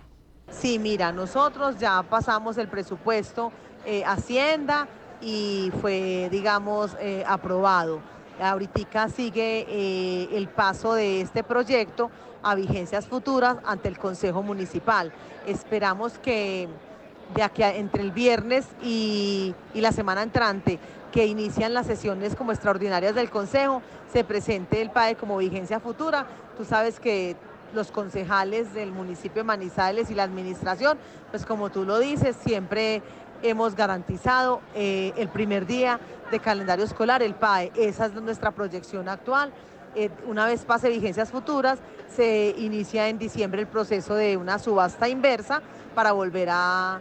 Sí, 0.51 0.79
mira, 0.79 1.12
nosotros 1.12 1.79
ya 1.79 2.03
pasamos 2.03 2.59
el 2.59 2.68
presupuesto 2.68 3.53
eh, 3.87 4.03
Hacienda 4.05 4.89
y 5.20 5.70
fue, 5.81 6.29
digamos, 6.31 6.97
eh, 7.01 7.24
aprobado. 7.26 8.01
Ahorita 8.41 9.09
sigue 9.09 9.66
eh, 9.68 10.28
el 10.32 10.49
paso 10.49 10.95
de 10.95 11.20
este 11.20 11.43
proyecto 11.43 12.11
a 12.43 12.55
vigencias 12.55 13.07
futuras 13.07 13.57
ante 13.64 13.89
el 13.89 13.99
Consejo 13.99 14.43
Municipal. 14.43 15.12
Esperamos 15.47 16.18
que 16.18 16.68
de 17.34 17.43
aquí 17.43 17.62
entre 17.62 18.03
el 18.03 18.12
viernes 18.12 18.66
y, 18.82 19.55
la 19.74 19.93
semana 19.93 20.22
entrante, 20.22 20.78
que 21.12 21.26
inician 21.26 21.74
las 21.74 21.86
sesiones 21.86 22.36
como 22.36 22.53
extraordinarias 22.53 23.14
del 23.14 23.30
Consejo, 23.30 23.82
se 24.12 24.24
presente 24.24 24.80
el 24.80 24.91
PAE 24.91 25.16
como 25.16 25.36
vigencia 25.39 25.80
futura. 25.80 26.26
Tú 26.57 26.64
sabes 26.64 27.01
que 27.01 27.36
los 27.74 27.91
concejales 27.91 28.72
del 28.72 28.93
municipio 28.93 29.43
de 29.43 29.47
Manizales 29.47 30.11
y 30.11 30.14
la 30.14 30.22
administración, 30.22 30.97
pues 31.30 31.45
como 31.45 31.70
tú 31.70 31.84
lo 31.84 31.99
dices, 31.99 32.36
siempre 32.36 33.03
hemos 33.43 33.74
garantizado 33.74 34.61
eh, 34.74 35.12
el 35.16 35.28
primer 35.28 35.66
día 35.66 36.01
de 36.30 36.41
calendario 36.41 36.84
escolar, 36.84 37.22
el 37.22 37.34
PAE. 37.34 37.72
Esa 37.76 38.07
es 38.07 38.14
nuestra 38.14 38.51
proyección 38.51 39.09
actual. 39.09 39.53
Eh, 39.95 40.11
una 40.26 40.47
vez 40.47 40.64
pase 40.64 40.89
vigencias 40.91 41.30
futuras, 41.30 41.78
se 42.14 42.55
inicia 42.59 43.09
en 43.09 43.18
diciembre 43.18 43.62
el 43.62 43.66
proceso 43.66 44.14
de 44.14 44.36
una 44.36 44.59
subasta 44.59 45.09
inversa 45.09 45.62
para 45.95 46.12
volver 46.12 46.49
a, 46.51 47.01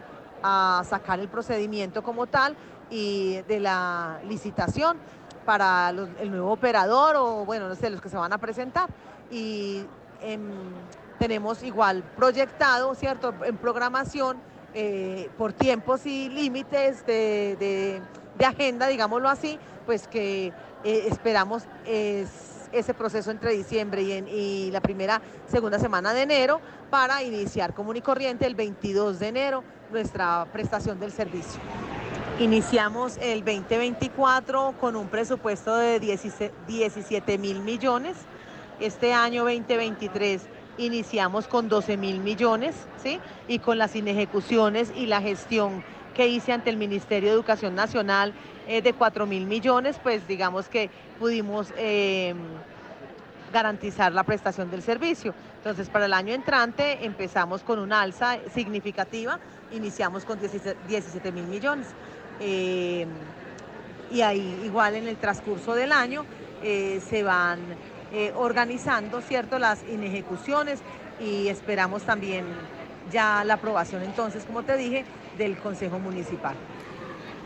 sacar 0.88 1.18
el 1.18 1.28
procedimiento 1.28 2.04
como 2.04 2.28
tal 2.28 2.56
y 2.90 3.38
de 3.48 3.58
la 3.58 4.20
licitación 4.28 4.96
para 5.44 5.90
el 5.90 6.30
nuevo 6.30 6.52
operador 6.52 7.16
o 7.16 7.44
bueno, 7.44 7.68
no 7.68 7.74
sé, 7.74 7.90
los 7.90 8.00
que 8.00 8.08
se 8.08 8.16
van 8.16 8.32
a 8.32 8.38
presentar. 8.38 8.88
Y 9.32 9.84
em, 10.22 10.48
tenemos 11.18 11.64
igual 11.64 12.04
proyectado, 12.16 12.94
¿cierto? 12.94 13.34
En 13.42 13.56
programación 13.56 14.38
eh, 14.74 15.30
por 15.38 15.52
tiempos 15.52 16.06
y 16.06 16.28
límites 16.28 17.04
de, 17.06 18.00
agenda, 18.44 18.86
digámoslo 18.86 19.28
así, 19.28 19.58
pues 19.86 20.06
que 20.08 20.52
eh, 20.84 21.06
esperamos 21.08 21.64
es 21.86 22.28
ese 22.72 22.92
proceso 22.92 23.30
entre 23.30 23.52
diciembre 23.52 24.02
y, 24.02 24.12
y, 24.12 24.70
la 24.70 24.80
primera, 24.80 25.22
segunda 25.46 25.78
semana 25.78 26.12
de 26.12 26.22
enero 26.22 26.60
para 26.90 27.22
iniciar 27.22 27.74
común 27.74 27.96
y 27.96 28.02
corriente 28.02 28.46
el 28.46 28.54
22 28.54 29.18
de 29.18 29.28
enero 29.28 29.64
nuestra 29.90 30.46
prestación 30.52 31.00
del 31.00 31.12
servicio. 31.12 31.60
Iniciamos 32.40 33.16
el 33.20 33.40
2024 33.44 34.74
con 34.80 34.94
un 34.94 35.08
presupuesto 35.08 35.74
de 35.74 35.98
17 35.98 37.38
mil 37.38 37.60
millones. 37.60 38.16
Este 38.78 39.12
año 39.12 39.42
2023 39.42 40.42
iniciamos 40.78 41.46
con 41.46 41.68
12 41.68 41.96
mil 41.96 42.20
millones, 42.20 42.74
¿sí? 43.02 43.20
Y 43.46 43.58
con 43.58 43.78
las 43.78 43.94
inejecuciones 43.96 44.92
y 44.96 45.06
la 45.06 45.20
gestión 45.20 45.84
que 46.14 46.26
hice 46.26 46.52
ante 46.52 46.70
el 46.70 46.76
Ministerio 46.76 47.28
de 47.28 47.34
Educación 47.34 47.74
Nacional 47.74 48.32
eh, 48.66 48.82
de 48.82 48.92
4 48.92 49.26
mil 49.26 49.46
millones, 49.46 50.00
pues 50.02 50.26
digamos 50.26 50.68
que 50.68 50.90
pudimos 51.18 51.72
eh, 51.76 52.34
garantizar 53.52 54.12
la 54.12 54.24
prestación 54.24 54.70
del 54.70 54.82
servicio. 54.82 55.34
Entonces, 55.58 55.88
para 55.88 56.06
el 56.06 56.12
año 56.12 56.34
entrante 56.34 57.04
empezamos 57.04 57.62
con 57.62 57.78
una 57.78 58.02
alza 58.02 58.38
significativa, 58.52 59.38
iniciamos 59.72 60.24
con 60.24 60.40
17 60.40 61.32
mil 61.32 61.44
millones. 61.44 61.86
Eh, 62.40 63.06
y 64.10 64.22
ahí 64.22 64.62
igual 64.64 64.94
en 64.94 65.06
el 65.06 65.18
transcurso 65.18 65.74
del 65.74 65.92
año 65.92 66.24
se 66.62 67.22
van 67.22 67.58
eh, 68.12 68.32
organizando, 68.36 69.20
¿cierto?, 69.20 69.58
las 69.58 69.80
inejecuciones 69.88 70.80
y 71.20 71.48
esperamos 71.48 72.02
también 72.02 72.46
ya 73.12 73.44
la 73.44 73.54
aprobación 73.54 74.02
entonces, 74.02 74.44
como 74.44 74.62
te 74.62 74.76
dije, 74.76 75.04
del 75.36 75.58
Consejo 75.58 75.98
Municipal. 75.98 76.56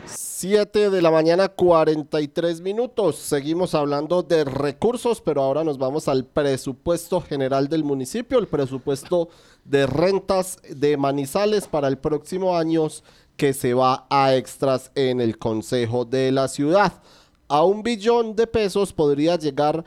7 0.05 0.89
de 0.89 1.01
la 1.01 1.09
mañana 1.09 1.47
43 1.47 2.59
minutos. 2.59 3.15
Seguimos 3.15 3.73
hablando 3.75 4.23
de 4.23 4.43
recursos, 4.43 5.21
pero 5.21 5.41
ahora 5.41 5.63
nos 5.63 5.77
vamos 5.77 6.09
al 6.09 6.25
presupuesto 6.25 7.21
general 7.21 7.69
del 7.69 7.85
municipio, 7.85 8.39
el 8.39 8.47
presupuesto 8.47 9.29
de 9.63 9.87
rentas 9.87 10.57
de 10.69 10.97
Manizales 10.97 11.67
para 11.67 11.87
el 11.87 11.97
próximo 11.97 12.57
año 12.57 12.87
que 13.37 13.53
se 13.53 13.73
va 13.73 14.05
a 14.09 14.35
extras 14.35 14.91
en 14.95 15.21
el 15.21 15.37
Consejo 15.37 16.03
de 16.03 16.33
la 16.33 16.49
Ciudad. 16.49 16.91
A 17.47 17.63
un 17.63 17.81
billón 17.81 18.35
de 18.35 18.45
pesos 18.45 18.91
podría 18.91 19.37
llegar 19.37 19.85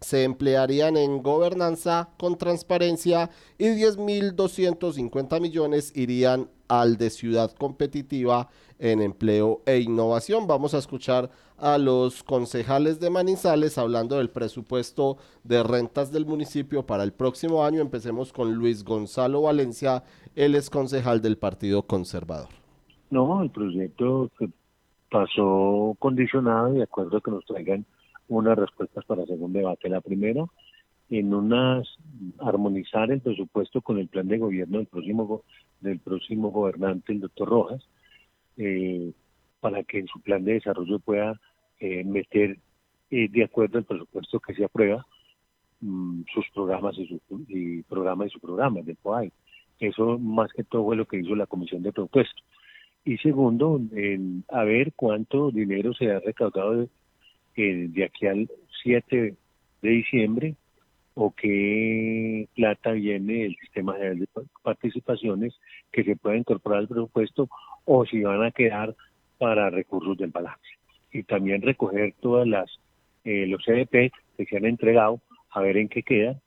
se 0.00 0.24
emplearían 0.24 0.96
en 0.96 1.22
gobernanza 1.22 2.10
con 2.18 2.36
transparencia 2.36 3.30
y 3.58 3.64
10.250 3.66 5.40
millones 5.40 5.90
irían 5.94 6.50
al 6.68 6.96
de 6.96 7.10
ciudad 7.10 7.52
competitiva 7.52 8.48
en 8.78 9.00
empleo 9.00 9.62
e 9.66 9.80
innovación. 9.80 10.46
Vamos 10.46 10.74
a 10.74 10.78
escuchar 10.78 11.30
a 11.58 11.78
los 11.78 12.22
concejales 12.22 13.00
de 13.00 13.10
Manizales 13.10 13.78
hablando 13.78 14.16
del 14.18 14.30
presupuesto 14.30 15.16
de 15.44 15.62
rentas 15.62 16.12
del 16.12 16.26
municipio 16.26 16.84
para 16.84 17.02
el 17.02 17.12
próximo 17.12 17.64
año. 17.64 17.80
Empecemos 17.80 18.32
con 18.32 18.54
Luis 18.54 18.84
Gonzalo 18.84 19.42
Valencia, 19.42 20.02
él 20.34 20.54
es 20.54 20.68
concejal 20.68 21.22
del 21.22 21.38
Partido 21.38 21.82
Conservador. 21.82 22.48
No, 23.10 23.42
el 23.42 23.50
proyecto 23.50 24.30
pasó 25.10 25.96
condicionado 25.98 26.72
de 26.72 26.82
acuerdo 26.82 27.18
a 27.18 27.20
que 27.20 27.30
nos 27.30 27.44
traigan 27.44 27.86
unas 28.28 28.58
respuestas 28.58 29.04
para 29.04 29.24
segundo 29.24 29.58
debate. 29.58 29.88
La 29.88 30.00
primera, 30.00 30.44
en 31.10 31.32
unas 31.32 31.86
armonizar 32.38 33.10
el 33.10 33.20
presupuesto 33.20 33.80
con 33.80 33.98
el 33.98 34.08
plan 34.08 34.26
de 34.28 34.38
gobierno 34.38 34.78
del 34.78 34.86
próximo 34.86 35.42
del 35.80 35.98
próximo 36.00 36.50
gobernante, 36.50 37.12
el 37.12 37.20
doctor 37.20 37.48
Rojas, 37.48 37.86
eh, 38.56 39.12
para 39.60 39.84
que 39.84 39.98
en 39.98 40.06
su 40.08 40.20
plan 40.20 40.44
de 40.44 40.54
desarrollo 40.54 40.98
pueda 40.98 41.38
eh, 41.80 42.02
meter 42.02 42.58
eh, 43.10 43.28
de 43.28 43.44
acuerdo 43.44 43.78
al 43.78 43.84
presupuesto 43.84 44.40
que 44.40 44.54
se 44.54 44.64
aprueba 44.64 45.06
mm, 45.80 46.22
sus 46.32 46.48
programas 46.54 46.96
y 46.98 47.06
su 47.06 47.20
y 47.48 47.82
programa 47.82 48.26
y 48.26 48.30
su 48.30 48.40
programa 48.40 48.80
de 48.80 48.94
POAI. 48.94 49.30
Eso 49.78 50.18
más 50.18 50.50
que 50.52 50.64
todo 50.64 50.84
fue 50.84 50.96
lo 50.96 51.06
que 51.06 51.18
hizo 51.18 51.34
la 51.34 51.46
comisión 51.46 51.82
de 51.82 51.92
propuestos. 51.92 52.42
Y 53.04 53.18
segundo, 53.18 53.80
a 54.48 54.64
ver 54.64 54.92
cuánto 54.94 55.52
dinero 55.52 55.94
se 55.94 56.10
ha 56.10 56.18
recaudado 56.18 56.88
de, 57.54 57.88
de 57.88 58.04
aquí 58.04 58.26
al 58.26 58.50
7 58.82 59.36
de 59.82 59.88
diciembre 59.88 60.56
o 61.18 61.32
qué 61.34 62.46
plata 62.54 62.92
viene 62.92 63.44
del 63.44 63.56
sistema 63.56 63.94
general 63.94 64.18
de 64.18 64.28
participaciones 64.62 65.54
que 65.90 66.04
se 66.04 66.14
pueda 66.14 66.36
incorporar 66.36 66.80
al 66.80 66.88
presupuesto 66.88 67.48
o 67.86 68.04
si 68.04 68.22
van 68.22 68.44
a 68.44 68.50
quedar 68.50 68.94
para 69.38 69.70
recursos 69.70 70.18
del 70.18 70.30
balance. 70.30 70.68
Y 71.10 71.22
también 71.22 71.62
recoger 71.62 72.14
todas 72.20 72.46
las 72.46 72.70
eh, 73.24 73.46
los 73.46 73.64
CDP 73.64 74.12
que 74.36 74.44
se 74.44 74.56
han 74.58 74.66
entregado, 74.66 75.20
a 75.50 75.60
ver 75.62 75.78
en 75.78 75.88
qué 75.88 76.02
quedan 76.02 76.38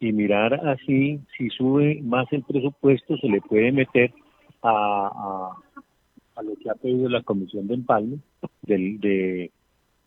y 0.00 0.12
mirar 0.12 0.54
así 0.68 1.20
si 1.36 1.48
sube 1.50 2.00
más 2.02 2.26
el 2.32 2.42
presupuesto 2.42 3.16
se 3.18 3.28
le 3.28 3.40
puede 3.40 3.72
meter 3.72 4.12
a, 4.62 5.52
a, 6.34 6.42
lo 6.42 6.54
que 6.56 6.68
ha 6.68 6.74
pedido 6.74 7.08
la 7.08 7.22
Comisión 7.22 7.68
de 7.68 7.74
Empalme 7.74 8.18
del, 8.62 9.00
de, 9.00 9.52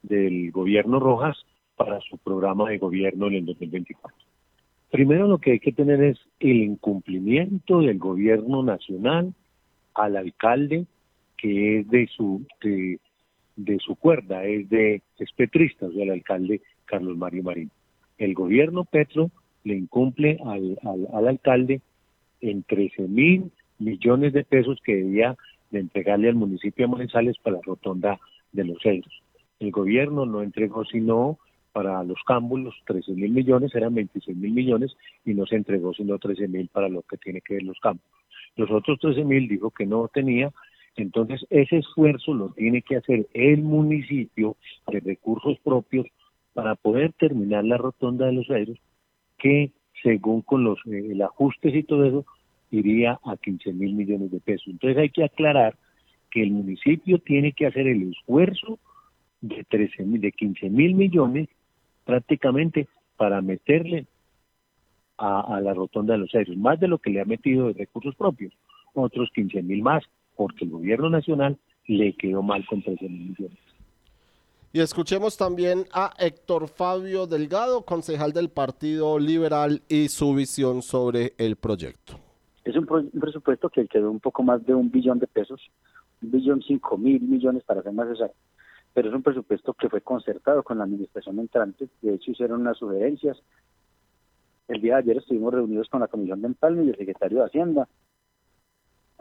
del 0.04 0.52
gobierno 0.52 1.00
Rojas 1.00 1.38
para 1.80 2.02
su 2.02 2.18
programa 2.18 2.70
de 2.70 2.78
gobierno 2.78 3.28
en 3.28 3.36
el 3.36 3.46
2024. 3.46 4.18
Primero 4.92 5.28
lo 5.30 5.38
que 5.38 5.52
hay 5.54 5.60
que 5.62 5.72
tener 5.72 6.04
es 6.04 6.20
el 6.42 6.58
incumplimiento 6.58 7.80
del 7.80 7.98
gobierno 7.98 8.64
nacional 8.64 9.34
al 9.94 10.18
alcalde 10.18 10.88
que 11.38 11.80
es 11.80 11.90
de 11.90 12.08
su 12.08 12.46
de, 13.56 13.80
su 13.80 13.96
cuerda, 13.96 14.44
es 14.44 14.70
de 14.70 15.02
es 15.20 15.32
petrista, 15.32 15.86
o 15.86 15.92
sea, 15.94 16.04
el 16.04 16.12
alcalde 16.12 16.62
Carlos 16.84 17.18
Mario 17.18 17.44
Marín. 17.44 17.72
El 18.18 18.34
gobierno 18.34 18.84
Petro 18.84 19.32
le 19.64 19.78
incumple 19.78 20.38
al, 20.46 20.78
al, 21.14 21.28
alcalde 21.30 21.80
en 22.42 22.64
13 22.64 23.04
mil 23.04 23.52
millones 23.78 24.34
de 24.34 24.44
pesos 24.44 24.82
que 24.84 24.98
debía 24.98 25.38
de 25.72 25.80
entregarle 25.80 26.28
al 26.28 26.36
municipio 26.36 26.88
de 26.88 26.92
Manizales 26.92 27.38
para 27.42 27.56
la 27.56 27.62
rotonda 27.64 28.20
de 28.52 28.66
los 28.66 28.82
Cedros. 28.82 29.24
El 29.62 29.72
gobierno 29.72 30.26
no 30.26 30.42
entregó 30.42 30.84
sino 30.84 31.40
para 31.72 32.04
los 32.04 32.18
cámbulos 32.26 32.76
13 32.86 33.14
mil 33.14 33.32
millones, 33.32 33.74
eran 33.76 33.94
26 33.96 34.38
mil 34.38 34.52
millones 34.52 34.96
y 35.26 35.34
no 35.34 35.46
se 35.46 35.56
entregó 35.56 35.94
sino 35.94 36.18
13 36.18 36.48
mil 36.48 36.68
para 36.70 36.90
lo 36.90 37.02
que 37.04 37.18
tiene 37.18 37.42
que 37.42 37.56
ver 37.56 37.64
los 37.64 37.80
cámbulos. 37.80 38.10
Los 38.56 38.72
otros 38.72 39.00
13 39.00 39.24
mil 39.24 39.48
dijo 39.48 39.72
que 39.72 39.86
no 39.86 40.08
tenía, 40.08 40.52
entonces 40.96 41.46
ese 41.50 41.78
esfuerzo 41.78 42.34
lo 42.34 42.50
tiene 42.50 42.82
que 42.82 42.98
hacer 42.98 43.28
el 43.34 43.62
municipio 43.62 44.58
de 44.88 45.00
recursos 45.00 45.58
propios 45.60 46.08
para 46.54 46.76
poder 46.76 47.14
terminar 47.14 47.64
la 47.64 47.78
rotonda 47.78 48.26
de 48.26 48.34
los 48.34 48.50
aeros, 48.50 48.78
que 49.38 49.72
según 50.04 50.42
con 50.42 50.64
los 50.64 50.80
eh, 50.88 51.18
ajustes 51.24 51.76
y 51.76 51.84
todo 51.84 52.06
eso, 52.06 52.26
iría 52.72 53.20
a 53.26 53.38
15 53.38 53.74
mil 53.74 53.94
millones 53.94 54.32
de 54.32 54.40
pesos. 54.40 54.68
Entonces 54.68 54.98
hay 54.98 55.10
que 55.10 55.24
aclarar 55.24 55.76
que 56.32 56.44
el 56.44 56.52
municipio 56.52 57.20
tiene 57.20 57.54
que 57.54 57.66
hacer 57.66 57.88
el 57.88 58.12
esfuerzo 58.12 58.80
de 59.42 59.64
13 59.64 60.04
mil, 60.04 60.22
de 60.22 60.32
15 60.32 60.70
mil 60.70 60.96
millones 60.96 61.48
prácticamente 62.10 62.88
para 63.18 63.40
meterle 63.40 64.08
a, 65.20 65.60
la 65.62 65.76
rotonda 65.76 66.14
de 66.14 66.20
los 66.22 66.34
aires, 66.34 66.58
más 66.58 66.80
de 66.80 66.88
lo 66.88 66.98
que 66.98 67.12
le 67.12 67.22
ha 67.22 67.26
metido 67.26 67.68
de 67.68 67.74
recursos 67.74 68.16
propios, 68.16 68.52
otros 68.96 69.30
15 69.36 69.62
mil 69.62 69.84
más, 69.84 70.04
porque 70.36 70.66
el 70.66 70.72
gobierno 70.72 71.12
nacional 71.12 71.60
le 71.86 72.14
quedó 72.14 72.42
mal 72.42 72.66
con 72.66 72.82
13 72.82 73.08
mil 73.08 73.30
millones. 73.30 73.60
Y 74.74 74.80
escuchemos 74.80 75.38
también 75.38 75.86
a 75.94 76.14
Héctor 76.18 76.68
Fabio 76.68 77.28
Delgado, 77.28 77.84
concejal 77.84 78.34
del 78.34 78.50
Partido 78.50 79.20
Liberal, 79.20 79.84
y 79.88 80.08
su 80.08 80.34
visión 80.34 80.82
sobre 80.82 81.34
el 81.38 81.58
proyecto. 81.58 82.20
Es 82.64 82.76
un, 82.76 82.88
presupuesto 83.20 83.70
que 83.70 83.88
quedó 83.88 84.10
un 84.10 84.20
poco 84.20 84.42
más 84.42 84.66
de 84.66 84.74
un 84.74 84.90
billón 84.90 85.20
de 85.20 85.28
pesos, 85.28 85.62
un 86.24 86.32
billón 86.32 86.64
cinco 86.64 86.98
mil 86.98 87.22
millones 87.22 87.64
para 87.66 87.84
ser 87.84 87.94
más 87.94 88.10
exacto, 88.10 88.36
pero 88.94 89.10
es 89.10 89.16
un 89.16 89.24
presupuesto 89.24 89.74
que 89.74 89.90
fue 89.90 90.02
concertado 90.02 90.64
con 90.64 90.78
la 90.78 90.84
administración 90.84 91.40
entrante, 91.40 91.90
de 92.02 92.16
hecho 92.16 92.32
hicieron 92.32 92.62
unas 92.62 92.78
sugerencias. 92.78 93.42
El 94.68 94.82
día 94.82 94.96
de 94.96 95.00
ayer 95.00 95.18
estuvimos 95.18 95.54
reunidos 95.54 95.90
con 95.90 96.00
la 96.00 96.08
Comisión 96.08 96.42
de 96.42 96.48
Empalme 96.48 96.86
y 96.86 96.90
el 96.90 96.98
secretario 96.98 97.40
de 97.40 97.46
Hacienda, 97.46 97.88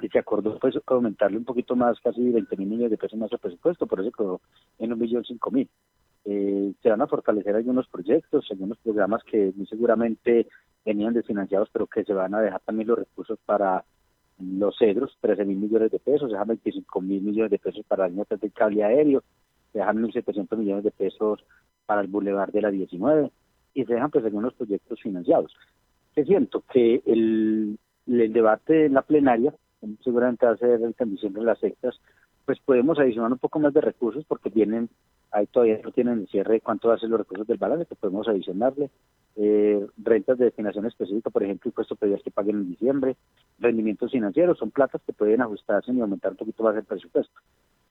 y 0.01 0.09
se 0.09 0.19
acordó 0.19 0.59
pues 0.59 0.75
aumentarle 0.87 1.39
un 1.39 1.45
poquito 1.45 1.75
más, 1.75 1.99
casi 2.01 2.31
20 2.31 2.57
mil 2.57 2.69
millones 2.69 2.91
de 2.91 2.99
pesos 2.99 3.19
más 3.19 3.33
al 3.33 3.39
presupuesto, 3.39 3.87
por 3.87 4.01
eso 4.01 4.13
quedó 4.13 4.41
en 4.79 4.93
un 4.93 4.99
millón 4.99 5.25
cinco 5.25 5.51
mil. 5.51 5.69
Eh, 6.25 6.73
se 6.83 6.91
van 6.91 7.01
a 7.01 7.07
fortalecer 7.07 7.57
algunos 7.57 7.89
proyectos, 7.89 8.47
algunos 8.51 8.79
programas 8.79 9.23
que 9.25 9.53
muy 9.57 9.67
seguramente 9.67 10.47
venían 10.85 11.15
desfinanciados, 11.15 11.69
pero 11.73 11.87
que 11.87 12.05
se 12.05 12.13
van 12.13 12.35
a 12.35 12.41
dejar 12.41 12.61
también 12.61 12.89
los 12.89 12.99
recursos 12.99 13.39
para 13.45 13.85
los 14.39 14.77
cedros, 14.79 15.17
13 15.21 15.45
mil 15.45 15.59
millones 15.59 15.91
de 15.91 15.99
pesos, 15.99 16.29
se 16.29 16.33
dejan 16.33 16.49
25 16.49 17.01
mil 17.01 17.23
millones 17.23 17.51
de 17.51 17.59
pesos 17.59 17.85
para 17.87 18.05
las 18.05 18.13
notas 18.13 18.41
del 18.41 18.53
cable 18.53 18.85
aéreo, 18.85 19.25
se 19.73 19.79
dejan 19.79 20.03
1.700 20.03 20.57
millones 20.57 20.85
de 20.85 20.91
pesos 20.91 21.45
para 21.87 22.01
el 22.01 22.09
bulevar 22.09 22.53
de 22.53 22.63
la 22.63 22.71
19 22.71 23.31
y 23.75 23.85
se 23.85 23.95
dejan 23.95 24.11
pues 24.11 24.25
algunos 24.25 24.55
proyectos 24.55 25.01
financiados. 25.01 25.55
Que 26.15 26.25
siento 26.25 26.65
que 26.73 27.03
el, 27.07 27.79
el 28.07 28.33
debate 28.33 28.87
en 28.87 28.95
la 28.95 29.03
plenaria 29.03 29.55
seguramente 30.03 30.47
va 30.47 30.53
a 30.53 30.57
ser 30.57 30.81
en 30.83 31.11
diciembre 31.11 31.43
las 31.43 31.59
sectas, 31.61 32.01
pues 32.45 32.59
podemos 32.61 32.99
adicionar 32.99 33.31
un 33.31 33.39
poco 33.39 33.59
más 33.59 33.75
de 33.75 33.81
recursos 33.81 34.25
porque 34.27 34.49
vienen, 34.49 34.89
ahí 35.31 35.47
todavía 35.47 35.81
no 35.85 35.93
tienen 35.93 36.21
el 36.21 36.29
cierre 36.29 36.55
de 36.55 36.61
cuánto 36.61 36.89
va 36.89 36.95
a 36.95 36.99
ser 36.99 37.11
los 37.11 37.21
recursos 37.21 37.47
del 37.47 37.59
balance, 37.59 37.87
que 37.87 37.95
podemos 37.95 38.27
adicionarle. 38.27 38.91
Eh, 39.37 39.87
rentas 39.99 40.39
de 40.39 40.47
destinación 40.47 40.87
específica, 40.87 41.31
por 41.31 41.43
ejemplo, 41.43 41.69
impuesto 41.69 41.95
predial 41.95 42.23
que 42.23 42.31
paguen 42.31 42.57
en 42.57 42.71
diciembre, 42.71 43.17
rendimientos 43.59 44.11
financieros, 44.11 44.59
son 44.59 44.71
platas 44.71 45.03
que 45.07 45.13
pueden 45.13 45.43
ajustarse 45.43 45.93
y 45.93 46.01
aumentar 46.01 46.33
un 46.33 46.39
poquito 46.39 46.63
más 46.63 46.75
el 46.75 46.85
presupuesto. 46.85 47.39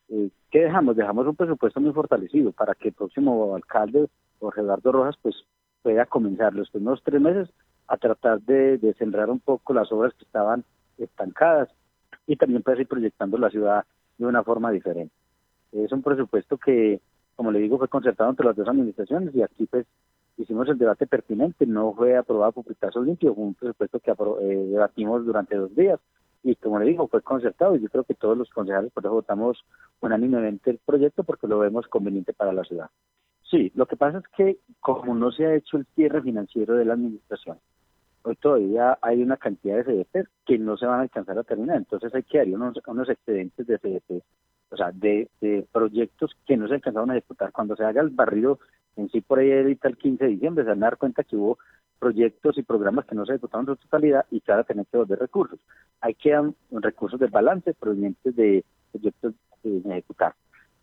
Eh, 0.09 0.29
¿Qué 0.51 0.59
dejamos? 0.61 0.95
Dejamos 0.95 1.27
un 1.27 1.35
presupuesto 1.35 1.79
muy 1.79 1.93
fortalecido 1.93 2.51
para 2.51 2.73
que 2.75 2.89
el 2.89 2.93
próximo 2.93 3.55
alcalde, 3.55 4.07
Jorge 4.39 4.61
Eduardo 4.61 4.91
Rojas, 4.91 5.15
pues 5.21 5.35
pueda 5.81 6.05
comenzar 6.05 6.53
los 6.53 6.69
primeros 6.69 7.01
tres 7.03 7.21
meses 7.21 7.49
a 7.87 7.97
tratar 7.97 8.41
de, 8.41 8.77
de 8.77 8.93
sembrar 8.95 9.29
un 9.29 9.39
poco 9.39 9.73
las 9.73 9.91
obras 9.91 10.13
que 10.13 10.25
estaban 10.25 10.63
estancadas 10.97 11.69
y 12.25 12.35
también 12.35 12.63
puede 12.63 12.81
ir 12.81 12.87
proyectando 12.87 13.37
la 13.37 13.49
ciudad 13.49 13.85
de 14.17 14.25
una 14.25 14.43
forma 14.43 14.71
diferente. 14.71 15.13
Es 15.71 15.91
un 15.91 16.01
presupuesto 16.01 16.57
que, 16.57 17.01
como 17.35 17.51
le 17.51 17.59
digo, 17.59 17.77
fue 17.77 17.87
concertado 17.87 18.29
entre 18.29 18.45
las 18.45 18.55
dos 18.55 18.67
administraciones 18.67 19.35
y 19.35 19.41
aquí 19.41 19.65
pues 19.65 19.85
hicimos 20.37 20.67
el 20.69 20.77
debate 20.77 21.07
pertinente, 21.07 21.65
no 21.65 21.93
fue 21.93 22.15
aprobado 22.15 22.51
por 22.53 22.65
pitazo 22.65 23.01
limpio, 23.01 23.33
fue 23.33 23.43
un 23.43 23.53
presupuesto 23.53 23.99
que 23.99 24.11
eh, 24.11 24.67
debatimos 24.69 25.25
durante 25.25 25.55
dos 25.55 25.75
días 25.75 25.99
y 26.47 26.55
como 26.55 26.79
le 26.79 26.85
digo, 26.85 27.07
fue 27.07 27.21
concertado 27.21 27.75
y 27.75 27.81
yo 27.81 27.89
creo 27.89 28.05
que 28.05 28.13
todos 28.13 28.37
los 28.37 28.49
concejales 28.49 28.91
por 28.93 29.03
eso 29.03 29.13
votamos 29.13 29.65
unánimemente 29.99 30.71
el 30.71 30.79
proyecto 30.79 31.23
porque 31.23 31.47
lo 31.47 31.59
vemos 31.59 31.87
conveniente 31.87 32.33
para 32.33 32.53
la 32.53 32.63
ciudad. 32.63 32.89
Sí, 33.49 33.71
lo 33.75 33.85
que 33.85 33.97
pasa 33.97 34.19
es 34.19 34.23
que 34.35 34.57
como 34.79 35.13
no 35.13 35.31
se 35.31 35.45
ha 35.45 35.55
hecho 35.55 35.77
el 35.77 35.85
cierre 35.95 36.21
financiero 36.21 36.75
de 36.75 36.85
la 36.85 36.93
administración, 36.93 37.57
hoy 38.23 38.35
todavía 38.37 38.97
hay 39.01 39.21
una 39.21 39.35
cantidad 39.35 39.77
de 39.77 39.83
CDP 39.83 40.27
que 40.45 40.57
no 40.57 40.77
se 40.77 40.85
van 40.85 40.99
a 40.99 41.03
alcanzar 41.03 41.37
a 41.37 41.43
terminar, 41.43 41.77
entonces 41.77 42.13
hay 42.15 42.23
que 42.23 42.37
dar 42.37 42.47
unos, 42.47 42.77
unos 42.87 43.09
excedentes 43.09 43.67
de 43.67 43.77
CDP, 43.77 44.23
o 44.69 44.77
sea, 44.77 44.91
de, 44.91 45.29
proyectos 45.71 46.31
que 46.45 46.55
no 46.55 46.67
se 46.67 46.75
alcanzaron 46.75 47.11
a 47.11 47.17
ejecutar. 47.17 47.51
Cuando 47.51 47.75
se 47.75 47.83
haga 47.83 48.01
el 48.01 48.09
barrido 48.09 48.59
en 48.95 49.09
sí 49.09 49.21
por 49.21 49.39
ahí 49.39 49.51
ahorita 49.51 49.89
el 49.89 49.97
15 49.97 50.23
de 50.23 50.31
diciembre, 50.31 50.63
se 50.63 50.69
van 50.69 50.83
a 50.83 50.87
dar 50.87 50.97
cuenta 50.97 51.23
que 51.23 51.35
hubo 51.35 51.57
proyectos 51.99 52.57
y 52.57 52.63
programas 52.63 53.05
que 53.05 53.15
no 53.15 53.25
se 53.25 53.33
ejecutaron 53.33 53.67
en 53.67 53.75
su 53.75 53.81
totalidad 53.83 54.25
y 54.31 54.41
ahora 54.47 54.63
tener 54.63 54.85
que 54.85 54.97
volver 54.97 55.19
recursos. 55.19 55.59
Hay 56.01 56.13
quedan 56.15 56.55
recursos 56.71 57.19
de 57.19 57.27
balance 57.27 57.73
provenientes 57.73 58.35
de 58.35 58.63
proyectos 58.91 59.33
de 59.63 59.81
ejecutar. 59.89 60.35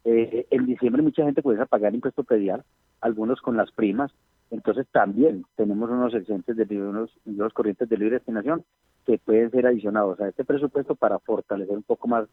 Eh, 0.05 0.47
en 0.51 0.67
diciembre 0.67 1.03
mucha 1.03 1.25
gente 1.25 1.43
puede 1.43 1.65
pagar 1.67 1.95
impuesto 1.95 2.25
predial, 2.25 2.63
algunos 3.01 3.41
con 3.41 3.57
las 3.57 3.71
primas, 3.73 4.13
entonces 4.51 4.87
también 4.93 5.45
tenemos 5.57 5.91
unos 5.91 6.15
excedentes 6.15 6.57
de 6.57 6.83
unos, 6.83 7.11
unos 7.25 7.53
corrientes 7.53 7.89
de 7.89 7.97
libre 7.97 8.17
destinación 8.17 8.65
que 9.07 9.19
pueden 9.19 9.51
ser 9.51 9.67
adicionados 9.67 10.21
a 10.21 10.29
este 10.29 10.45
presupuesto 10.45 10.95
para 10.95 11.19
fortalecer 11.19 11.77
un 11.77 11.83
poco 11.83 12.09
más 12.09 12.29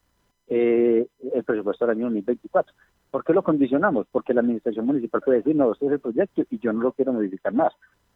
eh, 0.47 1.07
el 1.33 1.43
presupuesto 1.43 1.85
del 1.85 1.97
año 1.97 2.05
2024. 2.05 2.73
¿Por 3.09 3.23
qué 3.23 3.33
lo 3.33 3.43
condicionamos? 3.43 4.07
Porque 4.11 4.33
la 4.33 4.41
administración 4.41 4.85
municipal 4.85 5.21
puede 5.21 5.39
decir, 5.39 5.55
no, 5.55 5.71
este 5.71 5.85
es 5.85 5.93
el 5.93 5.99
proyecto 5.99 6.43
y 6.49 6.59
yo 6.59 6.71
no 6.73 6.81
lo 6.81 6.91
quiero 6.91 7.13
modificar 7.13 7.53
más. 7.53 7.73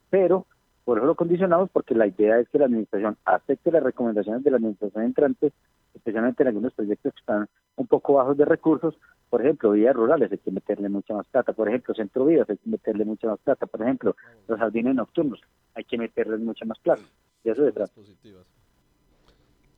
Pero 0.10 0.46
por 0.86 1.00
eso 1.00 1.08
lo 1.08 1.16
condicionamos 1.16 1.70
porque 1.72 1.96
la 1.96 2.08
idea 2.08 2.40
es 2.40 2.48
que 2.50 2.60
la 2.60 2.66
administración 2.66 3.18
acepte 3.26 3.72
las 3.72 3.84
recomendaciones 3.84 4.44
de 4.44 4.52
la 4.52 4.58
administración 4.58 5.04
entrante, 5.04 5.52
especialmente 5.96 6.44
en 6.44 6.48
algunos 6.48 6.74
proyectos 6.74 7.12
que 7.14 7.20
están 7.20 7.50
un 7.76 7.88
poco 7.88 8.14
bajos 8.14 8.38
de 8.38 8.46
recursos, 8.46 8.96
por 9.30 9.42
ejemplo, 9.42 9.72
vías 9.72 9.96
rurales 9.96 10.32
hay 10.32 10.38
que 10.38 10.52
meterle 10.52 10.88
mucha 10.88 11.16
más 11.16 11.28
plata, 11.28 11.54
por 11.54 11.68
ejemplo, 11.68 11.96
centro 11.96 12.26
vías 12.26 12.48
hay 12.50 12.58
que 12.58 12.70
meterle 12.70 13.04
mucha 13.04 13.28
más 13.28 13.40
plata, 13.40 13.66
por 13.66 13.82
ejemplo, 13.82 14.16
los 14.48 14.60
jardines 14.60 14.96
nocturnos 14.96 15.42
hay 15.74 15.84
que 15.84 15.98
meterle 15.98 16.38
mucha 16.38 16.66
más 16.66 16.80
plata. 16.80 17.02
Y 17.44 17.50
eso 17.50 17.64
detrás. 17.64 17.92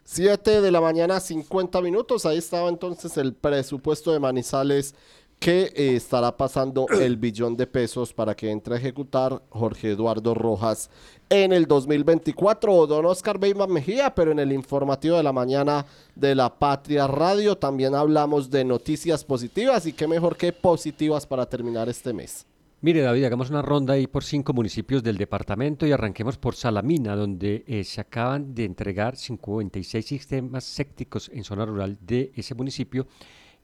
7 0.03 0.62
de 0.62 0.72
la 0.72 0.80
mañana, 0.80 1.20
50 1.20 1.82
minutos. 1.82 2.26
Ahí 2.26 2.38
estaba 2.38 2.70
entonces 2.70 3.18
el 3.18 3.34
presupuesto 3.34 4.14
de 4.14 4.20
Manizales 4.20 4.95
que 5.39 5.71
eh, 5.75 5.95
estará 5.95 6.35
pasando 6.35 6.88
el 6.89 7.17
billón 7.17 7.55
de 7.55 7.67
pesos 7.67 8.13
para 8.13 8.35
que 8.35 8.49
entre 8.49 8.75
a 8.75 8.77
ejecutar 8.77 9.41
Jorge 9.49 9.91
Eduardo 9.91 10.33
Rojas 10.33 10.89
en 11.29 11.53
el 11.53 11.65
2024 11.65 12.73
o 12.73 12.88
don 12.88 13.05
Oscar 13.05 13.39
Beyman 13.39 13.71
Mejía, 13.71 14.15
pero 14.15 14.31
en 14.31 14.39
el 14.39 14.51
informativo 14.51 15.17
de 15.17 15.23
la 15.23 15.33
mañana 15.33 15.85
de 16.15 16.35
la 16.35 16.57
Patria 16.57 17.07
Radio 17.07 17.57
también 17.57 17.95
hablamos 17.95 18.49
de 18.49 18.63
noticias 18.63 19.23
positivas 19.23 19.85
y 19.85 19.93
qué 19.93 20.07
mejor 20.07 20.38
que 20.38 20.53
positivas 20.53 21.25
para 21.27 21.45
terminar 21.45 21.89
este 21.89 22.13
mes. 22.13 22.45
Mire 22.79 23.01
David, 23.01 23.23
hagamos 23.23 23.49
una 23.49 23.63
ronda 23.63 23.95
ahí 23.95 24.05
por 24.05 24.23
cinco 24.23 24.53
municipios 24.53 25.01
del 25.01 25.17
departamento 25.17 25.88
y 25.88 25.91
arranquemos 25.91 26.38
por 26.38 26.55
Salamina, 26.55 27.15
donde 27.15 27.63
eh, 27.65 27.83
se 27.83 28.01
acaban 28.01 28.53
de 28.53 28.65
entregar 28.65 29.15
56 29.15 30.05
sistemas 30.05 30.63
sépticos 30.63 31.29
en 31.33 31.43
zona 31.43 31.65
rural 31.65 31.97
de 31.99 32.31
ese 32.35 32.53
municipio 32.53 33.07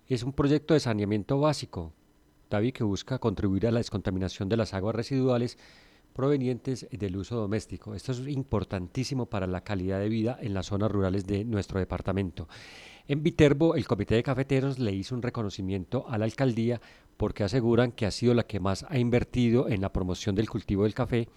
es 0.08 0.24
un 0.24 0.34
proyecto 0.34 0.74
de 0.74 0.80
saneamiento 0.80 1.40
básico, 1.40 1.94
David, 2.50 2.74
que 2.74 2.84
busca 2.84 3.20
contribuir 3.20 3.68
a 3.68 3.72
la 3.72 3.80
descontaminación 3.80 4.50
de 4.50 4.58
las 4.58 4.74
aguas 4.74 4.96
residuales 4.96 5.58
provenientes 6.14 6.88
del 6.92 7.18
uso 7.18 7.36
doméstico. 7.36 7.96
Esto 7.96 8.12
es 8.12 8.20
importantísimo 8.28 9.26
para 9.26 9.48
la 9.48 9.64
calidad 9.64 10.00
de 10.00 10.10
vida 10.10 10.38
en 10.40 10.54
las 10.54 10.68
zonas 10.68 10.92
rurales 10.92 11.26
de 11.26 11.44
nuestro 11.44 11.80
departamento. 11.80 12.48
En 13.08 13.24
Viterbo, 13.24 13.76
el 13.76 13.88
Comité 13.88 14.16
de 14.16 14.24
Cafeteros 14.24 14.80
le 14.80 14.94
hizo 14.94 15.16
un 15.16 15.22
reconocimiento 15.22 16.06
a 16.08 16.18
la 16.18 16.26
alcaldía 16.26 16.80
porque 17.18 17.44
aseguran 17.44 17.92
que 17.92 18.06
ha 18.06 18.12
sido 18.12 18.34
la 18.34 18.44
que 18.44 18.60
más 18.60 18.86
ha 18.88 18.98
invertido 18.98 19.68
en 19.68 19.82
la 19.82 19.92
promoción 19.92 20.36
del 20.36 20.50
cultivo 20.50 20.84
del 20.84 20.94
café 20.94 21.28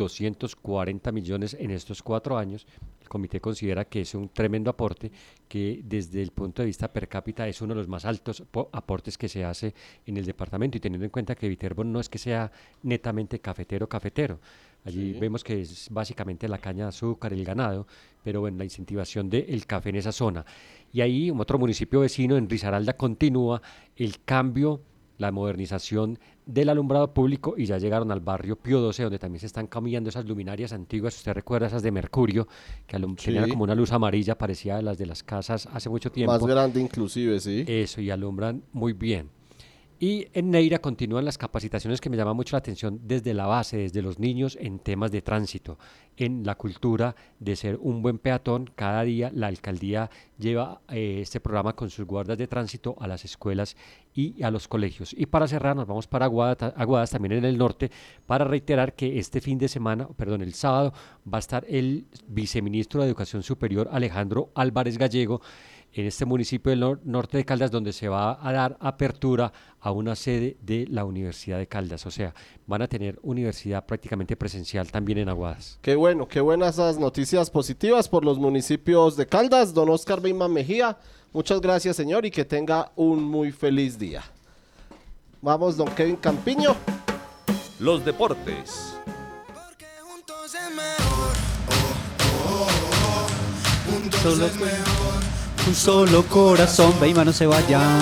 240 0.00 1.12
millones 1.12 1.56
en 1.58 1.70
estos 1.70 2.02
cuatro 2.02 2.38
años. 2.38 2.66
El 3.00 3.08
comité 3.08 3.40
considera 3.40 3.84
que 3.84 4.00
es 4.00 4.14
un 4.14 4.30
tremendo 4.30 4.70
aporte 4.70 5.12
que 5.46 5.82
desde 5.84 6.22
el 6.22 6.30
punto 6.30 6.62
de 6.62 6.66
vista 6.66 6.92
per 6.92 7.06
cápita 7.06 7.46
es 7.46 7.60
uno 7.60 7.74
de 7.74 7.80
los 7.80 7.88
más 7.88 8.04
altos 8.04 8.42
aportes 8.72 9.18
que 9.18 9.28
se 9.28 9.44
hace 9.44 9.74
en 10.06 10.16
el 10.16 10.24
departamento 10.24 10.78
y 10.78 10.80
teniendo 10.80 11.04
en 11.04 11.10
cuenta 11.10 11.34
que 11.34 11.48
Viterbo 11.48 11.84
no 11.84 12.00
es 12.00 12.08
que 12.08 12.18
sea 12.18 12.50
netamente 12.82 13.40
cafetero 13.40 13.88
cafetero. 13.88 14.40
Allí 14.84 15.12
vemos 15.12 15.44
que 15.44 15.60
es 15.60 15.88
básicamente 15.90 16.48
la 16.48 16.56
caña 16.56 16.84
de 16.84 16.88
azúcar, 16.88 17.34
el 17.34 17.44
ganado, 17.44 17.86
pero 18.24 18.40
bueno, 18.40 18.56
la 18.56 18.64
incentivación 18.64 19.28
del 19.28 19.66
café 19.66 19.90
en 19.90 19.96
esa 19.96 20.12
zona. 20.12 20.46
Y 20.90 21.02
ahí, 21.02 21.30
otro 21.30 21.58
municipio 21.58 22.00
vecino, 22.00 22.38
en 22.38 22.48
Risaralda, 22.48 22.96
continúa 22.96 23.60
el 23.96 24.24
cambio 24.24 24.80
la 25.20 25.30
modernización 25.30 26.18
del 26.46 26.70
alumbrado 26.70 27.12
público 27.12 27.54
y 27.56 27.66
ya 27.66 27.76
llegaron 27.76 28.10
al 28.10 28.20
barrio 28.20 28.56
Pío 28.56 28.80
12 28.80 29.02
donde 29.02 29.18
también 29.18 29.40
se 29.40 29.46
están 29.46 29.66
cambiando 29.66 30.08
esas 30.08 30.24
luminarias 30.24 30.72
antiguas, 30.72 31.14
usted 31.14 31.34
recuerda 31.34 31.66
esas 31.66 31.82
de 31.82 31.90
mercurio, 31.90 32.48
que 32.86 32.98
tenían 32.98 33.50
como 33.50 33.64
una 33.64 33.74
luz 33.74 33.92
amarilla 33.92 34.38
parecida 34.38 34.78
a 34.78 34.82
las 34.82 34.96
de 34.96 35.04
las 35.04 35.22
casas 35.22 35.68
hace 35.72 35.90
mucho 35.90 36.10
tiempo. 36.10 36.32
Más 36.32 36.44
grande 36.44 36.80
inclusive, 36.80 37.38
sí. 37.38 37.64
Eso, 37.68 38.00
y 38.00 38.10
alumbran 38.10 38.64
muy 38.72 38.94
bien. 38.94 39.28
Y 40.02 40.28
en 40.32 40.50
Neira 40.50 40.78
continúan 40.78 41.26
las 41.26 41.36
capacitaciones 41.36 42.00
que 42.00 42.08
me 42.08 42.16
llaman 42.16 42.34
mucho 42.34 42.56
la 42.56 42.60
atención 42.60 43.00
desde 43.02 43.34
la 43.34 43.44
base, 43.44 43.76
desde 43.76 44.00
los 44.00 44.18
niños 44.18 44.56
en 44.58 44.78
temas 44.78 45.12
de 45.12 45.20
tránsito, 45.20 45.78
en 46.16 46.42
la 46.42 46.54
cultura 46.54 47.14
de 47.38 47.54
ser 47.54 47.76
un 47.82 48.00
buen 48.00 48.18
peatón. 48.18 48.70
Cada 48.74 49.02
día 49.02 49.30
la 49.34 49.48
alcaldía 49.48 50.10
lleva 50.38 50.80
eh, 50.88 51.18
este 51.20 51.38
programa 51.38 51.76
con 51.76 51.90
sus 51.90 52.06
guardas 52.06 52.38
de 52.38 52.48
tránsito 52.48 52.96
a 52.98 53.06
las 53.06 53.26
escuelas 53.26 53.76
y 54.14 54.42
a 54.42 54.50
los 54.50 54.68
colegios. 54.68 55.14
Y 55.14 55.26
para 55.26 55.46
cerrar, 55.46 55.76
nos 55.76 55.86
vamos 55.86 56.06
para 56.06 56.24
Aguadas, 56.24 57.10
también 57.10 57.32
en 57.32 57.44
el 57.44 57.58
norte, 57.58 57.90
para 58.24 58.46
reiterar 58.46 58.94
que 58.94 59.18
este 59.18 59.42
fin 59.42 59.58
de 59.58 59.68
semana, 59.68 60.08
perdón, 60.16 60.40
el 60.40 60.54
sábado, 60.54 60.94
va 61.30 61.36
a 61.36 61.40
estar 61.40 61.66
el 61.68 62.06
viceministro 62.26 63.02
de 63.02 63.08
Educación 63.08 63.42
Superior, 63.42 63.90
Alejandro 63.92 64.50
Álvarez 64.54 64.96
Gallego, 64.96 65.42
en 65.92 66.06
este 66.06 66.24
municipio 66.24 66.70
del 66.70 66.98
norte 67.04 67.38
de 67.38 67.44
Caldas, 67.44 67.70
donde 67.70 67.92
se 67.92 68.08
va 68.08 68.38
a 68.46 68.52
dar 68.52 68.76
apertura 68.80 69.52
a 69.80 69.90
una 69.92 70.14
sede 70.14 70.56
de 70.62 70.86
la 70.88 71.04
Universidad 71.04 71.58
de 71.58 71.66
Caldas. 71.66 72.06
O 72.06 72.10
sea, 72.10 72.34
van 72.66 72.82
a 72.82 72.88
tener 72.88 73.18
universidad 73.22 73.84
prácticamente 73.86 74.36
presencial 74.36 74.90
también 74.90 75.18
en 75.18 75.28
Aguadas. 75.28 75.78
Qué 75.82 75.96
bueno, 75.96 76.28
qué 76.28 76.40
buenas 76.40 76.74
esas 76.74 76.98
noticias 76.98 77.50
positivas 77.50 78.08
por 78.08 78.24
los 78.24 78.38
municipios 78.38 79.16
de 79.16 79.26
Caldas. 79.26 79.74
Don 79.74 79.88
Oscar 79.88 80.20
Beyman 80.20 80.52
Mejía, 80.52 80.96
muchas 81.32 81.60
gracias, 81.60 81.96
señor, 81.96 82.24
y 82.24 82.30
que 82.30 82.44
tenga 82.44 82.92
un 82.96 83.22
muy 83.22 83.50
feliz 83.50 83.98
día. 83.98 84.22
Vamos, 85.42 85.76
don 85.76 85.88
Kevin 85.88 86.16
Campiño. 86.16 86.76
Los 87.78 88.04
deportes. 88.04 88.94
Solo 94.22 94.50
un 95.66 95.74
solo 95.74 96.24
corazón, 96.24 96.92
Beyman, 97.00 97.26
no 97.26 97.32
se 97.32 97.46
vayan. 97.46 98.00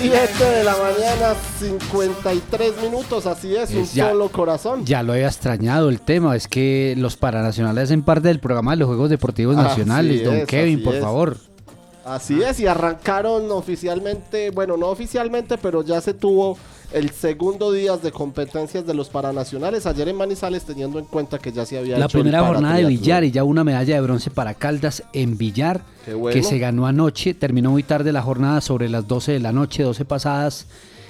7 0.00 0.44
de 0.44 0.64
la 0.64 0.76
mañana, 0.76 1.34
53 1.58 2.82
minutos, 2.82 3.26
así 3.26 3.56
es, 3.56 3.70
un 3.70 3.84
solo 3.84 4.28
corazón. 4.28 4.84
Ya 4.84 5.02
lo 5.02 5.12
había 5.12 5.26
extrañado 5.26 5.88
el 5.88 6.00
tema, 6.00 6.36
es 6.36 6.46
que 6.46 6.94
los 6.96 7.16
paranacionales 7.16 7.84
hacen 7.84 8.02
parte 8.02 8.28
del 8.28 8.38
programa 8.38 8.72
de 8.72 8.76
los 8.78 8.86
Juegos 8.86 9.10
Deportivos 9.10 9.56
Nacionales. 9.56 10.24
Don 10.24 10.46
Kevin, 10.46 10.82
por 10.82 11.00
favor. 11.00 11.47
Así 12.08 12.42
es, 12.42 12.58
y 12.60 12.66
arrancaron 12.66 13.50
oficialmente, 13.50 14.50
bueno, 14.50 14.76
no 14.76 14.88
oficialmente, 14.88 15.58
pero 15.58 15.82
ya 15.82 16.00
se 16.00 16.14
tuvo 16.14 16.56
el 16.92 17.10
segundo 17.10 17.70
día 17.70 17.96
de 17.98 18.10
competencias 18.12 18.86
de 18.86 18.94
los 18.94 19.10
paranacionales 19.10 19.84
ayer 19.84 20.08
en 20.08 20.16
Manizales, 20.16 20.64
teniendo 20.64 20.98
en 20.98 21.04
cuenta 21.04 21.38
que 21.38 21.52
ya 21.52 21.66
se 21.66 21.78
había 21.78 21.98
la 21.98 22.08
primera 22.08 22.46
jornada 22.46 22.76
de 22.76 22.86
billar 22.86 23.24
y 23.24 23.30
ya 23.30 23.44
una 23.44 23.62
medalla 23.62 23.94
de 23.94 24.00
bronce 24.00 24.30
para 24.30 24.54
Caldas 24.54 25.02
en 25.12 25.36
billar 25.36 25.82
que 26.32 26.42
se 26.42 26.58
ganó 26.58 26.86
anoche. 26.86 27.34
Terminó 27.34 27.70
muy 27.70 27.82
tarde 27.82 28.12
la 28.12 28.22
jornada 28.22 28.60
sobre 28.60 28.88
las 28.88 29.06
12 29.06 29.32
de 29.32 29.40
la 29.40 29.52
noche, 29.52 29.82
12 29.82 30.04
pasadas 30.04 30.66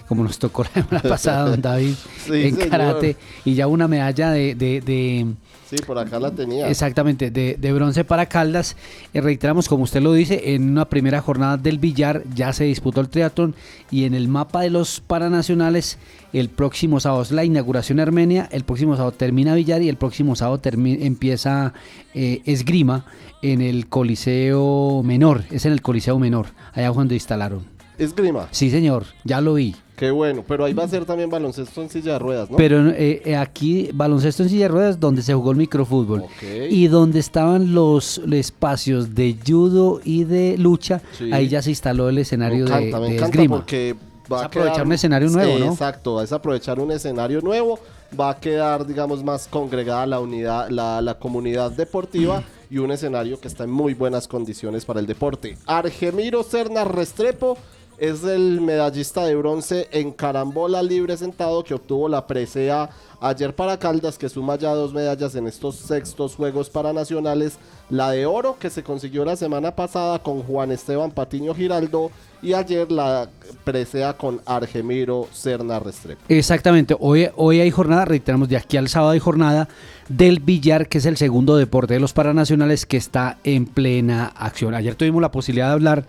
como 0.08 0.24
nos 0.24 0.38
tocó 0.38 0.64
la 0.64 0.70
semana 0.70 1.02
pasada, 1.08 1.50
don 1.50 1.60
David, 1.60 1.94
en 2.30 2.56
karate, 2.56 3.16
y 3.44 3.54
ya 3.54 3.66
una 3.66 3.86
medalla 3.86 4.30
de, 4.30 5.26
Sí, 5.68 5.76
por 5.86 5.98
acá 5.98 6.18
la 6.18 6.30
tenía. 6.30 6.66
Exactamente, 6.70 7.30
de, 7.30 7.72
bronce 7.72 8.02
para 8.02 8.24
Caldas. 8.24 8.74
Eh, 9.12 9.20
reiteramos, 9.20 9.68
como 9.68 9.84
usted 9.84 10.00
lo 10.00 10.14
dice, 10.14 10.54
en 10.54 10.70
una 10.70 10.88
primera 10.88 11.20
jornada 11.20 11.58
del 11.58 11.78
billar 11.78 12.22
ya 12.34 12.54
se 12.54 12.64
disputó 12.64 13.02
el 13.02 13.10
triatlón 13.10 13.54
y 13.90 14.04
en 14.04 14.14
el 14.14 14.28
mapa 14.28 14.62
de 14.62 14.70
los 14.70 15.00
paranacionales 15.00 15.98
el 16.32 16.48
próximo 16.48 17.00
sábado 17.00 17.20
es 17.20 17.32
la 17.32 17.44
inauguración 17.44 18.00
Armenia, 18.00 18.48
el 18.50 18.64
próximo 18.64 18.96
sábado 18.96 19.12
termina 19.12 19.54
billar 19.54 19.82
y 19.82 19.90
el 19.90 19.96
próximo 19.96 20.36
sábado 20.36 20.60
empieza 20.64 21.74
eh, 22.14 22.40
esgrima 22.46 23.04
en 23.42 23.60
el 23.60 23.88
Coliseo 23.88 25.02
Menor, 25.04 25.44
es 25.50 25.66
en 25.66 25.72
el 25.72 25.82
Coliseo 25.82 26.18
Menor, 26.18 26.46
allá 26.72 26.88
donde 26.90 27.14
instalaron. 27.14 27.64
¿Esgrima? 27.98 28.48
Sí, 28.52 28.70
señor, 28.70 29.04
ya 29.24 29.42
lo 29.42 29.54
vi. 29.54 29.74
Qué 29.98 30.12
bueno, 30.12 30.44
pero 30.46 30.64
ahí 30.64 30.72
va 30.74 30.84
a 30.84 30.88
ser 30.88 31.04
también 31.04 31.28
baloncesto 31.28 31.82
en 31.82 31.90
silla 31.90 32.12
de 32.12 32.18
ruedas, 32.20 32.48
¿no? 32.48 32.56
Pero 32.56 32.88
eh, 32.90 33.20
eh, 33.24 33.34
aquí 33.34 33.90
baloncesto 33.92 34.44
en 34.44 34.48
silla 34.48 34.66
de 34.66 34.68
ruedas 34.68 35.00
donde 35.00 35.22
se 35.22 35.34
jugó 35.34 35.50
el 35.50 35.56
microfútbol 35.56 36.24
y 36.70 36.86
donde 36.86 37.18
estaban 37.18 37.74
los, 37.74 38.18
espacios 38.30 39.16
de 39.16 39.36
judo 39.44 40.00
y 40.04 40.22
de 40.22 40.56
lucha, 40.56 41.02
ahí 41.32 41.48
ya 41.48 41.62
se 41.62 41.70
instaló 41.70 42.08
el 42.08 42.18
escenario 42.18 42.66
de, 42.66 42.92
me 42.96 43.16
esgrima. 43.16 43.56
Porque 43.56 43.96
va 44.32 44.42
a 44.42 44.44
aprovechar 44.44 44.86
un 44.86 44.92
escenario 44.92 45.30
nuevo, 45.30 45.58
¿no? 45.58 45.72
Exacto, 45.72 46.22
es 46.22 46.30
aprovechar 46.32 46.78
un 46.78 46.92
escenario 46.92 47.40
nuevo, 47.40 47.80
va 48.18 48.30
a 48.30 48.38
quedar, 48.38 48.86
digamos, 48.86 49.24
más 49.24 49.48
congregada 49.48 50.06
la 50.06 50.20
unidad, 50.20 50.68
la, 50.70 51.02
la 51.02 51.18
comunidad 51.18 51.72
deportiva. 51.72 52.44
y 52.70 52.76
un 52.76 52.90
escenario 52.90 53.40
que 53.40 53.48
está 53.48 53.64
en 53.64 53.70
muy 53.70 53.94
buenas 53.94 54.28
condiciones 54.28 54.84
para 54.84 55.00
el 55.00 55.06
deporte. 55.06 55.56
Argemiro 55.66 56.42
Cerna 56.42 56.84
Restrepo 56.84 57.56
es 57.98 58.22
el 58.24 58.60
medallista 58.60 59.24
de 59.24 59.34
bronce 59.34 59.88
en 59.90 60.12
carambola 60.12 60.82
libre 60.82 61.16
sentado 61.16 61.64
que 61.64 61.74
obtuvo 61.74 62.08
la 62.08 62.26
presea 62.26 62.88
ayer 63.20 63.54
para 63.54 63.78
Caldas, 63.78 64.18
que 64.18 64.28
suma 64.28 64.56
ya 64.56 64.74
dos 64.74 64.92
medallas 64.92 65.34
en 65.34 65.46
estos 65.46 65.76
sextos 65.76 66.36
Juegos 66.36 66.70
Paranacionales. 66.70 67.58
La 67.90 68.10
de 68.10 68.26
oro 68.26 68.56
que 68.58 68.70
se 68.70 68.82
consiguió 68.82 69.24
la 69.24 69.36
semana 69.36 69.74
pasada 69.74 70.18
con 70.18 70.42
Juan 70.42 70.70
Esteban 70.72 71.10
Patiño 71.10 71.54
Giraldo 71.54 72.10
y 72.42 72.52
ayer 72.52 72.92
la 72.92 73.30
presea 73.64 74.12
con 74.12 74.40
Argemiro 74.44 75.26
Serna 75.32 75.80
Restrepo. 75.80 76.20
Exactamente, 76.28 76.94
hoy, 77.00 77.28
hoy 77.34 77.60
hay 77.60 77.70
jornada, 77.70 78.04
reiteramos, 78.04 78.48
de 78.48 78.56
aquí 78.56 78.76
al 78.76 78.88
sábado 78.88 79.12
hay 79.12 79.18
jornada 79.18 79.68
del 80.08 80.40
billar, 80.40 80.88
que 80.88 80.98
es 80.98 81.06
el 81.06 81.16
segundo 81.16 81.56
deporte 81.56 81.94
de 81.94 82.00
los 82.00 82.12
Paranacionales 82.12 82.86
que 82.86 82.98
está 82.98 83.38
en 83.42 83.66
plena 83.66 84.26
acción. 84.26 84.74
Ayer 84.74 84.94
tuvimos 84.94 85.22
la 85.22 85.32
posibilidad 85.32 85.68
de 85.68 85.72
hablar, 85.72 86.06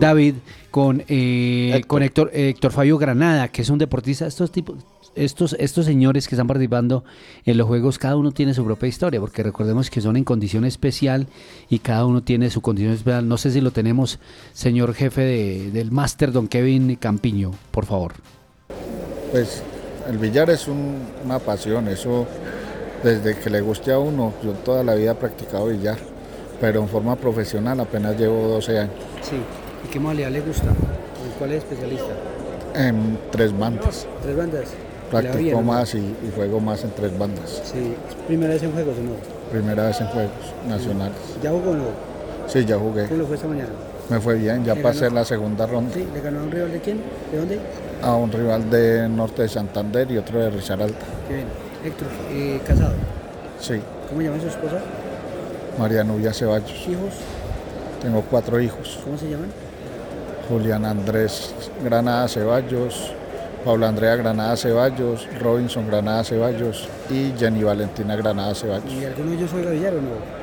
David, 0.00 0.36
con, 0.70 1.04
eh, 1.08 1.82
con 1.86 2.02
Héctor, 2.02 2.30
Héctor 2.32 2.72
Fabio 2.72 2.98
Granada, 2.98 3.48
que 3.48 3.62
es 3.62 3.70
un 3.70 3.78
deportista, 3.78 4.26
estos 4.26 4.50
tipos 4.50 4.78
estos, 5.18 5.56
estos 5.58 5.86
señores 5.86 6.28
que 6.28 6.34
están 6.34 6.46
participando 6.46 7.04
en 7.44 7.58
los 7.58 7.66
juegos, 7.66 7.98
cada 7.98 8.16
uno 8.16 8.32
tiene 8.32 8.54
su 8.54 8.64
propia 8.64 8.88
historia, 8.88 9.20
porque 9.20 9.42
recordemos 9.42 9.90
que 9.90 10.00
son 10.00 10.16
en 10.16 10.24
condición 10.24 10.64
especial 10.64 11.26
y 11.68 11.80
cada 11.80 12.06
uno 12.06 12.22
tiene 12.22 12.50
su 12.50 12.60
condición 12.60 12.94
especial. 12.94 13.28
No 13.28 13.36
sé 13.36 13.50
si 13.50 13.60
lo 13.60 13.70
tenemos, 13.70 14.18
señor 14.52 14.94
jefe 14.94 15.22
de, 15.22 15.70
del 15.70 15.90
máster, 15.90 16.32
don 16.32 16.48
Kevin 16.48 16.96
Campiño, 16.96 17.52
por 17.70 17.86
favor. 17.86 18.14
Pues 19.30 19.62
el 20.08 20.18
billar 20.18 20.50
es 20.50 20.68
una 20.68 21.38
pasión, 21.38 21.88
eso 21.88 22.26
desde 23.02 23.36
que 23.38 23.50
le 23.50 23.60
guste 23.60 23.92
a 23.92 23.98
uno, 23.98 24.32
yo 24.42 24.52
toda 24.52 24.82
la 24.82 24.94
vida 24.94 25.12
he 25.12 25.14
practicado 25.14 25.66
billar, 25.66 25.98
pero 26.60 26.80
en 26.80 26.88
forma 26.88 27.16
profesional 27.16 27.80
apenas 27.80 28.18
llevo 28.18 28.48
12 28.48 28.78
años. 28.78 28.94
Sí, 29.22 29.36
¿y 29.84 29.88
qué 29.88 30.00
modalidad 30.00 30.30
le 30.30 30.40
gusta? 30.40 30.66
¿Cuál 31.38 31.52
es 31.52 31.58
especialista? 31.58 32.12
En 32.74 33.18
tres 33.30 33.56
bandas. 33.56 34.06
¿Tres 34.22 34.36
bandas? 34.36 34.68
Practico 35.10 35.62
más 35.62 35.94
y, 35.94 36.14
juego 36.34 36.60
más 36.60 36.84
en 36.84 36.90
tres 36.90 37.18
bandas. 37.18 37.62
Sí, 37.64 37.94
¿primera 38.26 38.54
vez 38.54 38.62
en 38.62 38.72
juegos 38.72 38.94
o 38.98 39.02
no? 39.02 39.50
Primera 39.50 39.86
vez 39.86 40.00
en 40.00 40.06
juegos 40.08 40.54
nacionales. 40.68 41.16
¿Ya 41.42 41.50
jugó 41.50 41.70
o 41.70 41.74
no? 41.74 41.84
Sí, 42.46 42.64
ya 42.64 42.78
jugué. 42.78 43.06
¿Cómo 43.06 43.20
lo 43.20 43.26
fue 43.26 43.36
esta 43.36 43.48
mañana? 43.48 43.70
Me 44.10 44.20
fue 44.20 44.36
bien, 44.36 44.64
ya 44.64 44.74
pasé 44.74 45.10
la 45.10 45.24
segunda 45.24 45.66
ronda. 45.66 45.94
Sí, 45.94 46.06
¿le 46.12 46.20
ganó 46.20 46.40
a 46.40 46.42
un 46.44 46.50
rival 46.50 46.72
de 46.72 46.80
quién? 46.80 47.00
¿De 47.30 47.38
dónde? 47.38 47.58
A 48.02 48.14
un 48.14 48.32
rival 48.32 48.70
de 48.70 49.08
Norte 49.08 49.42
de 49.42 49.48
Santander 49.48 50.10
y 50.10 50.18
otro 50.18 50.40
de 50.40 50.50
Risaralda. 50.50 50.96
Qué 51.28 51.34
bien. 51.34 51.46
Héctor, 51.84 52.08
eh, 52.30 52.60
¿casado? 52.66 52.94
Sí. 53.60 53.80
¿Cómo 54.08 54.22
llama 54.22 54.40
su 54.40 54.48
esposa? 54.48 54.80
María 55.78 56.04
Nubia 56.04 56.32
Ceballos. 56.32 56.86
¿Hijos? 56.88 57.14
Tengo 58.00 58.22
cuatro 58.22 58.60
hijos. 58.60 58.98
¿Cómo 59.04 59.18
se 59.18 59.28
llaman? 59.28 59.50
Julián 60.48 60.84
Andrés 60.86 61.54
Granada 61.84 62.26
Ceballos, 62.26 63.12
Paula 63.64 63.88
Andrea 63.88 64.16
Granada 64.16 64.56
Ceballos, 64.56 65.28
Robinson 65.40 65.86
Granada 65.86 66.24
Ceballos 66.24 66.88
y 67.10 67.32
Jenny 67.38 67.62
Valentina 67.62 68.16
Granada 68.16 68.54
Ceballos. 68.54 68.92
¿Y 68.92 69.04
alguno 69.04 69.30
de 69.30 69.36
ellos 69.36 69.50
juega 69.52 69.70
billar 69.70 69.94
o 69.94 70.00
no? 70.00 70.38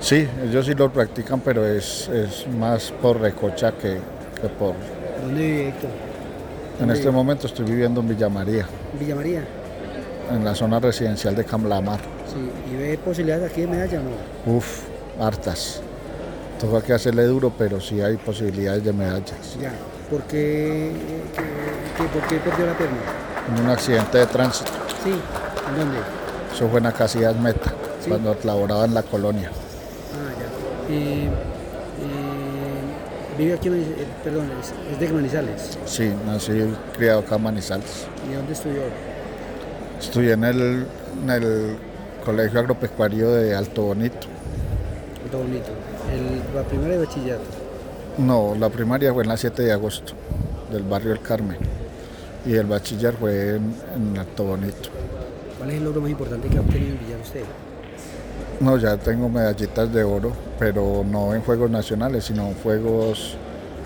Sí, 0.00 0.28
ellos 0.42 0.66
sí 0.66 0.74
lo 0.74 0.92
practican, 0.92 1.40
pero 1.40 1.66
es, 1.66 2.08
es 2.08 2.46
más 2.48 2.92
por 3.00 3.20
recocha 3.20 3.72
que, 3.72 3.98
que 4.40 4.48
por... 4.48 4.74
¿Dónde 5.22 5.40
vive 5.40 5.68
Héctor? 5.68 5.90
En 6.80 6.90
este 6.90 7.10
momento 7.10 7.46
estoy 7.46 7.64
viviendo 7.64 8.00
en 8.00 8.08
Villa 8.08 8.28
María. 8.28 8.66
¿Villa 8.98 9.14
María? 9.14 9.44
En 10.30 10.44
la 10.44 10.54
zona 10.54 10.80
residencial 10.80 11.34
de 11.36 11.44
Camlamar. 11.44 12.00
Sí, 12.00 12.72
¿y 12.72 12.76
ve 12.76 12.98
posibilidades 12.98 13.50
aquí 13.50 13.62
de 13.62 13.66
medalla 13.68 14.00
o 14.00 14.02
no? 14.02 14.56
Uf, 14.56 14.82
hartas. 15.20 15.80
Toca 16.60 16.82
que 16.82 16.92
hacerle 16.92 17.24
duro, 17.24 17.52
pero 17.56 17.80
sí 17.80 18.00
hay 18.00 18.16
posibilidades 18.16 18.84
de 18.84 18.92
medallas. 18.92 19.56
Ya, 19.60 19.72
¿por 20.10 20.22
qué, 21.94 22.04
por 22.04 22.22
qué 22.28 22.36
perdió 22.36 22.66
la 22.66 22.76
pierna? 22.76 22.96
En 23.48 23.64
un 23.64 23.70
accidente 23.70 24.18
de 24.18 24.26
tránsito. 24.26 24.70
Sí, 25.02 25.10
¿en 25.10 25.78
dónde? 25.78 25.98
Eso 26.52 26.68
fue 26.68 26.80
en 26.80 26.86
Acacias 26.86 27.36
Meta, 27.36 27.72
cuando 28.08 28.36
laboraba 28.44 28.84
en 28.84 28.94
la 28.94 29.02
colonia. 29.02 29.50
Ah, 29.50 30.32
ya. 30.38 30.94
Eh, 30.94 31.28
¿Vive 33.36 33.54
aquí, 33.54 33.68
eh, 33.68 34.06
perdón, 34.22 34.48
es, 34.92 35.00
de 35.00 35.08
Manizales? 35.08 35.78
Sí, 35.86 36.12
nací 36.24 36.52
y 36.52 36.76
criado 36.96 37.20
acá 37.20 37.36
en 37.36 37.42
Manizales. 37.42 38.06
¿Y 38.30 38.34
dónde 38.34 38.52
estudió? 38.52 38.82
Estudié 39.98 40.32
en 40.32 40.44
el, 40.44 40.86
en 41.22 41.30
el 41.30 41.76
Colegio 42.24 42.60
Agropecuario 42.60 43.32
de 43.32 43.56
Alto 43.56 43.82
Bonito. 43.82 44.28
Alto 45.24 45.38
Bonito 45.38 45.70
la 46.54 46.62
primera 46.62 46.94
de 46.94 47.04
bachillerato. 47.04 47.44
No, 48.18 48.54
la 48.54 48.70
primaria 48.70 49.12
fue 49.12 49.24
en 49.24 49.28
la 49.28 49.36
7 49.36 49.62
de 49.62 49.72
agosto, 49.72 50.12
del 50.70 50.82
barrio 50.82 51.12
El 51.12 51.20
Carmen. 51.20 51.58
Y 52.46 52.54
el 52.54 52.66
bachiller 52.66 53.14
fue 53.14 53.56
en, 53.56 53.74
en 53.94 54.18
Alto 54.18 54.44
Bonito. 54.44 54.90
¿Cuál 55.58 55.70
es 55.70 55.76
el 55.76 55.84
logro 55.84 56.00
más 56.02 56.10
importante 56.10 56.48
que 56.48 56.58
ha 56.58 56.60
obtenido 56.60 56.92
en 56.92 56.98
Villar 56.98 57.20
usted? 57.20 57.44
No, 58.60 58.76
ya 58.78 58.96
tengo 58.96 59.28
medallitas 59.28 59.92
de 59.92 60.04
oro, 60.04 60.32
pero 60.58 61.04
no 61.08 61.34
en 61.34 61.40
juegos 61.42 61.70
nacionales, 61.70 62.24
sino 62.24 62.48
en 62.48 62.54
juegos 62.54 63.36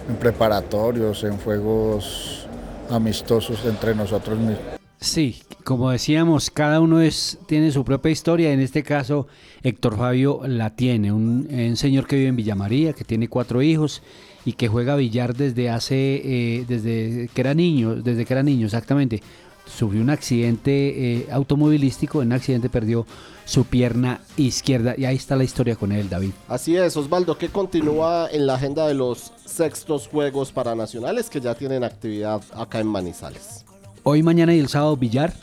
en 0.09 0.16
preparatorios, 0.16 1.22
en 1.24 1.36
juegos 1.36 2.46
amistosos 2.90 3.64
entre 3.64 3.94
nosotros 3.94 4.38
mismos. 4.38 4.59
Sí, 5.00 5.42
como 5.64 5.90
decíamos, 5.90 6.50
cada 6.50 6.80
uno 6.80 7.00
es, 7.00 7.38
tiene 7.46 7.70
su 7.70 7.84
propia 7.84 8.11
historia. 8.11 8.52
En 8.52 8.61
este 8.61 8.82
caso, 8.82 9.28
Héctor 9.62 9.96
Fabio 9.96 10.40
la 10.44 10.74
tiene. 10.74 11.12
Un, 11.12 11.46
un 11.50 11.76
señor 11.76 12.06
que 12.06 12.16
vive 12.16 12.28
en 12.28 12.36
Villa 12.36 12.54
María, 12.54 12.92
que 12.92 13.04
tiene 13.04 13.28
cuatro 13.28 13.62
hijos 13.62 14.02
y 14.49 14.55
que 14.55 14.66
juega 14.66 14.96
billar 14.96 15.36
desde 15.36 15.68
hace, 15.68 16.22
eh, 16.24 16.64
desde 16.66 17.28
que 17.34 17.40
era 17.42 17.53
niño, 17.53 17.96
desde 17.96 18.24
que 18.24 18.32
era 18.32 18.42
niño, 18.42 18.64
exactamente. 18.64 19.22
Sufrió 19.66 20.01
un 20.01 20.09
accidente 20.09 20.72
eh, 20.72 21.28
automovilístico, 21.30 22.22
en 22.22 22.28
un 22.28 22.32
accidente 22.32 22.70
perdió 22.70 23.07
su 23.44 23.66
pierna 23.66 24.22
izquierda 24.38 24.94
y 24.96 25.05
ahí 25.05 25.16
está 25.16 25.36
la 25.36 25.44
historia 25.44 25.76
con 25.76 25.92
él, 25.92 26.09
David. 26.09 26.30
Así 26.49 26.78
es, 26.78 26.96
Osvaldo, 26.96 27.36
que 27.36 27.51
continúa 27.51 28.30
en 28.32 28.46
la 28.46 28.55
agenda 28.55 28.86
de 28.86 28.94
los 28.94 29.34
sextos 29.44 30.09
Juegos 30.09 30.51
Paranacionales 30.51 31.28
que 31.28 31.42
ya 31.42 31.55
tienen 31.55 31.84
actividad 31.84 32.40
acá 32.55 32.80
en 32.80 32.86
Manizales. 32.86 33.66
Hoy, 34.03 34.22
mañana 34.22 34.55
y 34.55 34.61
el 34.61 34.68
sábado 34.68 34.96
billar. 34.96 35.34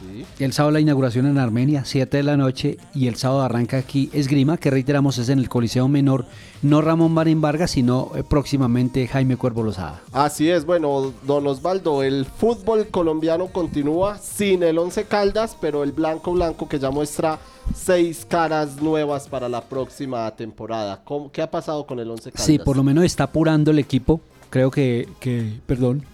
Sí. 0.00 0.24
El 0.44 0.52
sábado 0.52 0.72
la 0.72 0.80
inauguración 0.80 1.26
en 1.26 1.38
Armenia, 1.38 1.84
7 1.84 2.18
de 2.18 2.22
la 2.22 2.36
noche, 2.36 2.78
y 2.94 3.08
el 3.08 3.16
sábado 3.16 3.42
arranca 3.42 3.78
aquí 3.78 4.10
esgrima, 4.12 4.56
que 4.56 4.70
reiteramos 4.70 5.18
es 5.18 5.28
en 5.28 5.38
el 5.38 5.48
Coliseo 5.48 5.88
Menor, 5.88 6.24
no 6.62 6.80
Ramón 6.82 7.12
Marín 7.12 7.40
Vargas, 7.40 7.72
sino 7.72 8.12
eh, 8.14 8.22
próximamente 8.22 9.06
Jaime 9.08 9.36
Cuervo 9.36 9.62
Lozada. 9.62 10.00
Así 10.12 10.48
es, 10.50 10.64
bueno, 10.64 11.12
don 11.26 11.46
Osvaldo, 11.46 12.02
el 12.02 12.24
fútbol 12.26 12.86
colombiano 12.88 13.48
continúa 13.48 14.18
sin 14.18 14.62
el 14.62 14.78
Once 14.78 15.04
Caldas, 15.04 15.56
pero 15.60 15.82
el 15.82 15.92
blanco 15.92 16.32
blanco 16.32 16.68
que 16.68 16.78
ya 16.78 16.90
muestra 16.90 17.38
seis 17.74 18.24
caras 18.28 18.80
nuevas 18.80 19.28
para 19.28 19.48
la 19.48 19.62
próxima 19.62 20.30
temporada. 20.36 21.02
¿Cómo- 21.04 21.30
¿Qué 21.32 21.42
ha 21.42 21.50
pasado 21.50 21.86
con 21.86 21.98
el 21.98 22.10
Once 22.10 22.30
Caldas? 22.30 22.46
Sí, 22.46 22.58
por 22.58 22.76
lo 22.76 22.84
menos 22.84 23.04
está 23.04 23.24
apurando 23.24 23.70
el 23.72 23.78
equipo. 23.78 24.20
Creo 24.50 24.70
que, 24.70 25.08
que 25.20 25.58
perdón. 25.66 26.04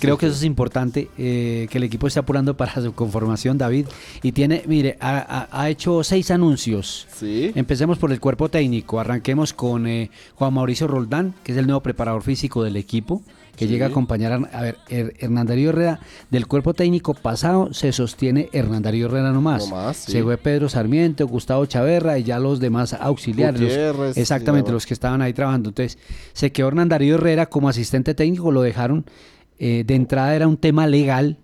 Creo 0.00 0.18
que 0.18 0.26
eso 0.26 0.34
es 0.34 0.44
importante, 0.44 1.08
eh, 1.18 1.66
que 1.70 1.78
el 1.78 1.84
equipo 1.84 2.06
esté 2.06 2.20
apurando 2.20 2.56
para 2.56 2.74
su 2.82 2.92
conformación, 2.94 3.58
David. 3.58 3.86
Y 4.22 4.32
tiene, 4.32 4.62
mire, 4.66 4.96
ha, 5.00 5.48
ha- 5.50 5.68
hecho 5.70 6.02
seis 6.02 6.30
anuncios. 6.30 7.06
Sí. 7.14 7.52
Empecemos 7.54 7.98
por 7.98 8.10
el 8.12 8.20
cuerpo 8.20 8.48
técnico. 8.48 8.98
Arranquemos 8.98 9.52
con 9.52 9.86
eh, 9.86 10.10
Juan 10.34 10.54
Mauricio 10.54 10.86
Roldán, 10.86 11.34
que 11.44 11.52
es 11.52 11.58
el 11.58 11.66
nuevo 11.66 11.80
preparador 11.82 12.22
físico 12.22 12.62
del 12.64 12.76
equipo, 12.76 13.22
que 13.56 13.66
Sí. 13.66 13.72
llega 13.72 13.86
a 13.86 13.88
acompañar 13.90 14.32
a, 14.32 14.36
a 14.58 14.62
ver, 14.62 14.76
Her- 14.88 15.12
Hernán 15.18 15.46
Darío 15.46 15.68
Herrera. 15.70 16.00
Del 16.30 16.46
cuerpo 16.46 16.72
técnico 16.72 17.12
pasado 17.14 17.74
se 17.74 17.92
sostiene 17.92 18.48
Hernán 18.52 18.82
Darío 18.82 19.06
Herrera 19.06 19.32
nomás. 19.32 19.68
Nomás, 19.68 19.98
sí. 19.98 20.12
Se 20.12 20.22
fue 20.22 20.38
Pedro 20.38 20.68
Sarmiento, 20.70 21.26
Gustavo 21.28 21.66
Chaverra 21.66 22.18
y 22.18 22.22
ya 22.24 22.38
los 22.38 22.58
demás 22.58 22.94
auxiliares. 22.94 23.60
los- 23.60 24.16
exactamente, 24.16 24.72
los 24.72 24.86
que 24.86 24.94
estaban 24.94 25.20
ahí 25.20 25.32
trabajando. 25.34 25.68
Entonces, 25.70 25.98
se 26.32 26.50
quedó 26.52 26.68
Hernán 26.68 26.88
Darío 26.88 27.16
Herrera 27.16 27.46
como 27.46 27.68
asistente 27.68 28.14
técnico, 28.14 28.50
lo 28.50 28.62
dejaron. 28.62 29.04
Eh, 29.60 29.84
de 29.86 29.94
entrada 29.94 30.34
era 30.34 30.48
un 30.48 30.56
tema 30.56 30.86
legal 30.86 31.36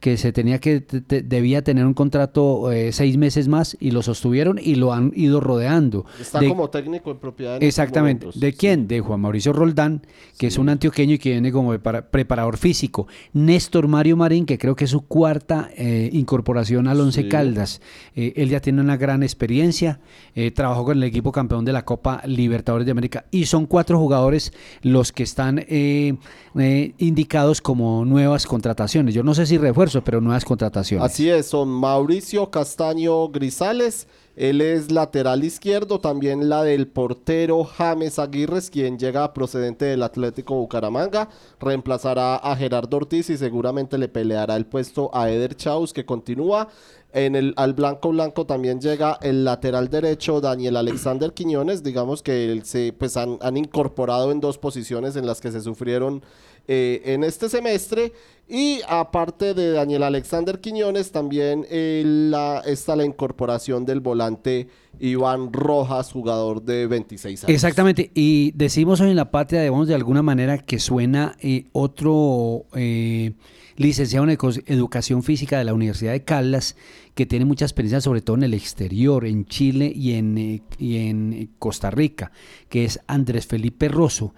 que 0.00 0.16
se 0.16 0.32
tenía 0.32 0.58
que 0.58 0.80
te- 0.80 1.20
debía 1.22 1.62
tener 1.62 1.84
un 1.86 1.92
contrato 1.94 2.72
eh, 2.72 2.90
seis 2.92 3.18
meses 3.18 3.48
más 3.48 3.76
y 3.80 3.90
lo 3.90 4.02
sostuvieron 4.02 4.58
y 4.60 4.76
lo 4.76 4.92
han 4.94 5.12
ido 5.14 5.40
rodeando. 5.40 6.06
Está 6.18 6.40
De- 6.40 6.48
como 6.48 6.70
técnico 6.70 7.10
en 7.10 7.18
propiedad. 7.18 7.56
en 7.56 7.62
Exactamente. 7.62 8.24
momentos. 8.24 8.40
¿De 8.40 8.52
quién? 8.54 8.88
De 8.88 9.00
Juan 9.00 9.20
Mauricio 9.20 9.52
Roldán, 9.52 10.00
que 10.38 10.46
es 10.46 10.56
un 10.56 10.70
antioqueño 10.70 11.14
y 11.14 11.18
que 11.18 11.30
viene 11.32 11.52
como 11.52 11.72
prepara- 11.74 12.02
preparador 12.10 12.56
físico. 12.56 13.06
Néstor 13.34 13.88
Mario 13.88 14.16
Marín, 14.16 14.46
que 14.46 14.56
creo 14.58 14.74
que 14.74 14.84
es 14.84 14.90
su 14.90 15.02
cuarta 15.02 15.70
eh, 15.76 16.08
incorporación 16.12 16.88
al 16.88 16.98
Once 17.00 17.22
Sí. 17.22 17.28
Caldas. 17.28 17.82
Eh, 18.16 18.32
él 18.36 18.48
ya 18.48 18.60
tiene 18.60 18.80
una 18.80 18.96
gran 18.96 19.22
experiencia, 19.22 20.00
trabajó 20.54 20.86
con 20.86 20.96
el 20.96 21.04
equipo 21.04 21.30
campeón 21.30 21.66
de 21.66 21.72
la 21.74 21.84
Copa 21.84 22.22
Libertadores 22.24 22.86
de 22.86 22.92
América 22.92 23.26
y 23.30 23.44
son 23.44 23.66
cuatro 23.66 23.98
jugadores 23.98 24.52
los 24.82 25.12
que 25.12 25.22
están 25.24 25.62
indicados 26.98 27.60
como 27.60 28.04
nuevas 28.04 28.46
contrataciones. 28.46 29.14
Yo 29.14 29.22
no 29.22 29.34
sé 29.34 29.46
si 29.46 29.58
pero 30.04 30.20
nuevas 30.20 30.44
contrataciones. 30.44 31.04
Así 31.04 31.28
es, 31.28 31.46
son 31.46 31.68
Mauricio 31.68 32.50
Castaño 32.50 33.28
Grisales, 33.28 34.06
él 34.36 34.60
es 34.60 34.90
lateral 34.90 35.44
izquierdo, 35.44 35.98
también 35.98 36.48
la 36.48 36.62
del 36.62 36.86
portero 36.86 37.64
James 37.64 38.18
Aguirres, 38.18 38.70
quien 38.70 38.98
llega 38.98 39.34
procedente 39.34 39.84
del 39.84 40.02
Atlético 40.02 40.54
Bucaramanga, 40.54 41.28
reemplazará 41.60 42.36
a 42.36 42.56
Gerardo 42.56 42.96
Ortiz 42.96 43.28
y 43.28 43.36
seguramente 43.36 43.98
le 43.98 44.08
peleará 44.08 44.56
el 44.56 44.66
puesto 44.66 45.10
a 45.12 45.28
Eder 45.28 45.56
Chaus, 45.56 45.92
que 45.92 46.06
continúa. 46.06 46.68
En 47.12 47.34
el 47.34 47.54
al 47.56 47.74
blanco 47.74 48.10
blanco 48.10 48.46
también 48.46 48.80
llega 48.80 49.18
el 49.22 49.44
lateral 49.44 49.88
derecho 49.88 50.40
Daniel 50.40 50.76
Alexander 50.76 51.32
Quiñones, 51.32 51.82
digamos 51.82 52.22
que 52.22 52.52
él 52.52 52.64
se 52.64 52.92
pues 52.92 53.16
han, 53.16 53.38
han 53.40 53.56
incorporado 53.56 54.30
en 54.30 54.40
dos 54.40 54.58
posiciones 54.58 55.16
en 55.16 55.26
las 55.26 55.40
que 55.40 55.50
se 55.50 55.60
sufrieron 55.60 56.22
eh, 56.68 57.02
en 57.06 57.24
este 57.24 57.48
semestre. 57.48 58.12
Y 58.48 58.80
aparte 58.88 59.54
de 59.54 59.72
Daniel 59.72 60.04
Alexander 60.04 60.60
Quiñones 60.60 61.10
también 61.10 61.66
eh, 61.68 62.32
está 62.64 62.94
la 62.94 63.04
incorporación 63.04 63.84
del 63.84 64.00
volante 64.00 64.68
Iván 64.98 65.52
Rojas, 65.52 66.12
jugador 66.12 66.62
de 66.62 66.86
26 66.86 67.44
años. 67.44 67.54
Exactamente, 67.54 68.10
y 68.14 68.52
decimos 68.52 69.00
hoy 69.00 69.10
en 69.10 69.16
la 69.16 69.30
patria, 69.32 69.62
digamos 69.62 69.88
de 69.88 69.94
alguna 69.94 70.22
manera 70.22 70.58
que 70.58 70.78
suena 70.78 71.36
eh, 71.40 71.66
otro 71.72 72.66
licenciado 73.76 74.28
en 74.28 74.38
educación 74.66 75.22
física 75.22 75.58
de 75.58 75.64
la 75.64 75.74
Universidad 75.74 76.12
de 76.12 76.24
Caldas, 76.24 76.76
que 77.14 77.26
tiene 77.26 77.44
mucha 77.44 77.64
experiencia 77.64 78.00
sobre 78.00 78.20
todo 78.20 78.36
en 78.36 78.44
el 78.44 78.54
exterior, 78.54 79.26
en 79.26 79.46
Chile 79.46 79.92
y 79.94 80.12
en, 80.14 80.38
eh, 80.38 80.62
y 80.78 80.96
en 81.08 81.50
Costa 81.58 81.90
Rica, 81.90 82.32
que 82.68 82.84
es 82.84 83.00
Andrés 83.06 83.46
Felipe 83.46 83.88
Rosso. 83.88 84.34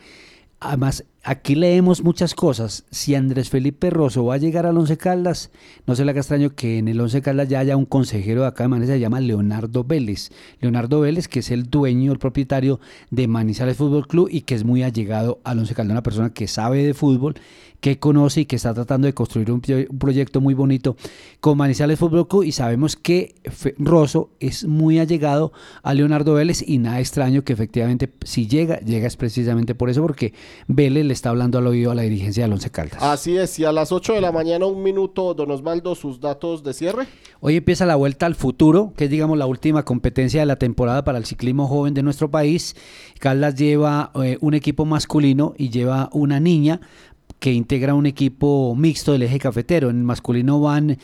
Además, 0.64 1.04
aquí 1.24 1.56
leemos 1.56 2.04
muchas 2.04 2.36
cosas. 2.36 2.84
Si 2.88 3.16
Andrés 3.16 3.50
Felipe 3.50 3.90
Rosso 3.90 4.24
va 4.24 4.34
a 4.34 4.38
llegar 4.38 4.64
al 4.64 4.78
Once 4.78 4.96
Caldas, 4.96 5.50
no 5.88 5.96
se 5.96 6.04
le 6.04 6.12
haga 6.12 6.20
extraño 6.20 6.54
que 6.54 6.78
en 6.78 6.86
el 6.86 7.00
Once 7.00 7.20
Caldas 7.20 7.48
ya 7.48 7.58
haya 7.58 7.76
un 7.76 7.84
consejero 7.84 8.42
de 8.42 8.46
acá 8.46 8.62
de 8.62 8.68
Manizales, 8.68 8.98
se 8.98 9.00
llama 9.00 9.18
Leonardo 9.18 9.82
Vélez. 9.82 10.30
Leonardo 10.60 11.00
Vélez, 11.00 11.26
que 11.26 11.40
es 11.40 11.50
el 11.50 11.68
dueño, 11.68 12.12
el 12.12 12.20
propietario 12.20 12.78
de 13.10 13.26
Manizales 13.26 13.76
Fútbol 13.76 14.06
Club 14.06 14.28
y 14.30 14.42
que 14.42 14.54
es 14.54 14.62
muy 14.62 14.84
allegado 14.84 15.40
al 15.42 15.58
Once 15.58 15.74
Caldas, 15.74 15.90
una 15.90 16.04
persona 16.04 16.30
que 16.30 16.46
sabe 16.46 16.86
de 16.86 16.94
fútbol, 16.94 17.34
que 17.82 17.98
conoce 17.98 18.42
y 18.42 18.44
que 18.46 18.54
está 18.56 18.72
tratando 18.72 19.06
de 19.06 19.12
construir 19.12 19.50
un, 19.50 19.60
pro- 19.60 19.76
un 19.90 19.98
proyecto 19.98 20.40
muy 20.40 20.54
bonito 20.54 20.96
con 21.40 21.58
Manizales 21.58 21.98
Fútbol 21.98 22.28
Club 22.28 22.44
y 22.44 22.52
sabemos 22.52 22.94
que 22.94 23.34
Fe- 23.50 23.74
Rosso 23.76 24.30
es 24.38 24.64
muy 24.64 25.00
allegado 25.00 25.52
a 25.82 25.92
Leonardo 25.92 26.34
Vélez 26.34 26.62
y 26.66 26.78
nada 26.78 27.00
extraño 27.00 27.42
que 27.42 27.52
efectivamente 27.52 28.08
si 28.24 28.46
llega, 28.46 28.78
llega 28.78 29.08
es 29.08 29.16
precisamente 29.16 29.74
por 29.74 29.90
eso, 29.90 30.00
porque 30.00 30.32
Vélez 30.68 31.04
le 31.04 31.12
está 31.12 31.30
hablando 31.30 31.58
al 31.58 31.66
oído 31.66 31.90
a 31.90 31.96
la 31.96 32.02
dirigencia 32.02 32.44
del 32.44 32.52
Once 32.52 32.70
Caldas. 32.70 33.02
Así 33.02 33.36
es, 33.36 33.58
y 33.58 33.64
a 33.64 33.72
las 33.72 33.90
8 33.90 34.12
de 34.14 34.20
la 34.20 34.30
mañana, 34.30 34.64
un 34.66 34.82
minuto, 34.84 35.34
don 35.34 35.50
Osvaldo, 35.50 35.96
sus 35.96 36.20
datos 36.20 36.62
de 36.62 36.74
cierre. 36.74 37.08
Hoy 37.40 37.56
empieza 37.56 37.84
la 37.84 37.96
Vuelta 37.96 38.26
al 38.26 38.36
Futuro, 38.36 38.92
que 38.96 39.06
es 39.06 39.10
digamos 39.10 39.36
la 39.36 39.46
última 39.46 39.84
competencia 39.84 40.38
de 40.38 40.46
la 40.46 40.54
temporada 40.56 41.02
para 41.02 41.18
el 41.18 41.24
ciclismo 41.24 41.66
joven 41.66 41.94
de 41.94 42.04
nuestro 42.04 42.30
país. 42.30 42.76
Caldas 43.18 43.56
lleva 43.56 44.12
eh, 44.22 44.38
un 44.40 44.54
equipo 44.54 44.84
masculino 44.84 45.52
y 45.58 45.70
lleva 45.70 46.08
una 46.12 46.38
niña 46.38 46.80
que 47.43 47.53
integra 47.53 47.95
un 47.95 48.07
equipo 48.07 48.72
mixto 48.76 49.11
del 49.11 49.24
eje 49.24 49.40
cafetero. 49.40 49.90
En 49.90 49.97
el 49.97 50.05
masculino 50.05 50.61
van 50.61 50.99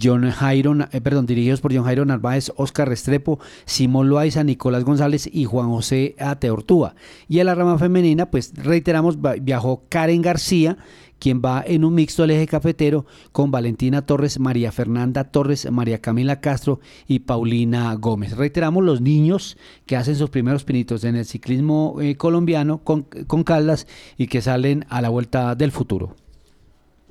John 0.00 0.30
Jairo, 0.30 0.76
eh, 0.92 1.00
perdón, 1.00 1.26
dirigidos 1.26 1.60
por 1.60 1.74
John 1.74 1.82
Jairo 1.82 2.04
Narváez, 2.04 2.52
Oscar 2.54 2.88
Restrepo, 2.88 3.40
Simón 3.64 4.08
Loaiza, 4.08 4.44
Nicolás 4.44 4.84
González 4.84 5.28
y 5.32 5.46
Juan 5.46 5.68
José 5.68 6.14
Ateortúa. 6.20 6.94
Y 7.26 7.40
en 7.40 7.46
la 7.46 7.56
rama 7.56 7.76
femenina, 7.76 8.30
pues 8.30 8.52
reiteramos, 8.54 9.18
viajó 9.42 9.82
Karen 9.88 10.22
García, 10.22 10.78
quien 11.20 11.40
va 11.40 11.62
en 11.64 11.84
un 11.84 11.94
mixto 11.94 12.22
del 12.22 12.32
eje 12.32 12.48
cafetero 12.48 13.06
con 13.30 13.52
Valentina 13.52 14.02
Torres, 14.02 14.40
María 14.40 14.72
Fernanda 14.72 15.24
Torres, 15.24 15.70
María 15.70 16.00
Camila 16.00 16.40
Castro 16.40 16.80
y 17.06 17.20
Paulina 17.20 17.94
Gómez. 17.94 18.36
Reiteramos 18.36 18.82
los 18.82 19.00
niños 19.00 19.56
que 19.86 19.96
hacen 19.96 20.16
sus 20.16 20.30
primeros 20.30 20.64
pinitos 20.64 21.04
en 21.04 21.14
el 21.14 21.26
ciclismo 21.26 21.98
eh, 22.00 22.16
colombiano 22.16 22.78
con, 22.78 23.02
con 23.02 23.44
Caldas 23.44 23.86
y 24.16 24.26
que 24.26 24.42
salen 24.42 24.84
a 24.88 25.00
la 25.00 25.10
vuelta 25.10 25.54
del 25.54 25.70
futuro. 25.70 26.16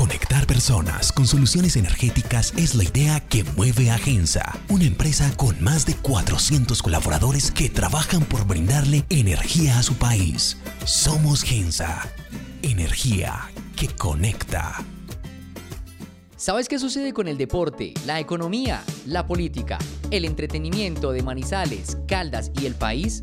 Conectar 0.00 0.46
personas 0.46 1.12
con 1.12 1.26
soluciones 1.26 1.76
energéticas 1.76 2.54
es 2.56 2.74
la 2.74 2.84
idea 2.84 3.20
que 3.20 3.44
mueve 3.44 3.90
a 3.90 3.98
Gensa, 3.98 4.58
una 4.70 4.84
empresa 4.84 5.30
con 5.36 5.62
más 5.62 5.84
de 5.84 5.94
400 5.94 6.82
colaboradores 6.82 7.50
que 7.50 7.68
trabajan 7.68 8.24
por 8.24 8.46
brindarle 8.46 9.04
energía 9.10 9.78
a 9.78 9.82
su 9.82 9.96
país. 9.96 10.56
Somos 10.86 11.42
Gensa, 11.42 12.10
energía 12.62 13.50
que 13.76 13.88
conecta. 13.88 14.82
¿Sabes 16.34 16.68
qué 16.68 16.78
sucede 16.78 17.12
con 17.12 17.28
el 17.28 17.36
deporte, 17.36 17.92
la 18.06 18.20
economía, 18.20 18.82
la 19.04 19.26
política, 19.26 19.76
el 20.10 20.24
entretenimiento 20.24 21.12
de 21.12 21.22
Manizales, 21.22 21.98
Caldas 22.08 22.50
y 22.58 22.64
el 22.64 22.74
país? 22.74 23.22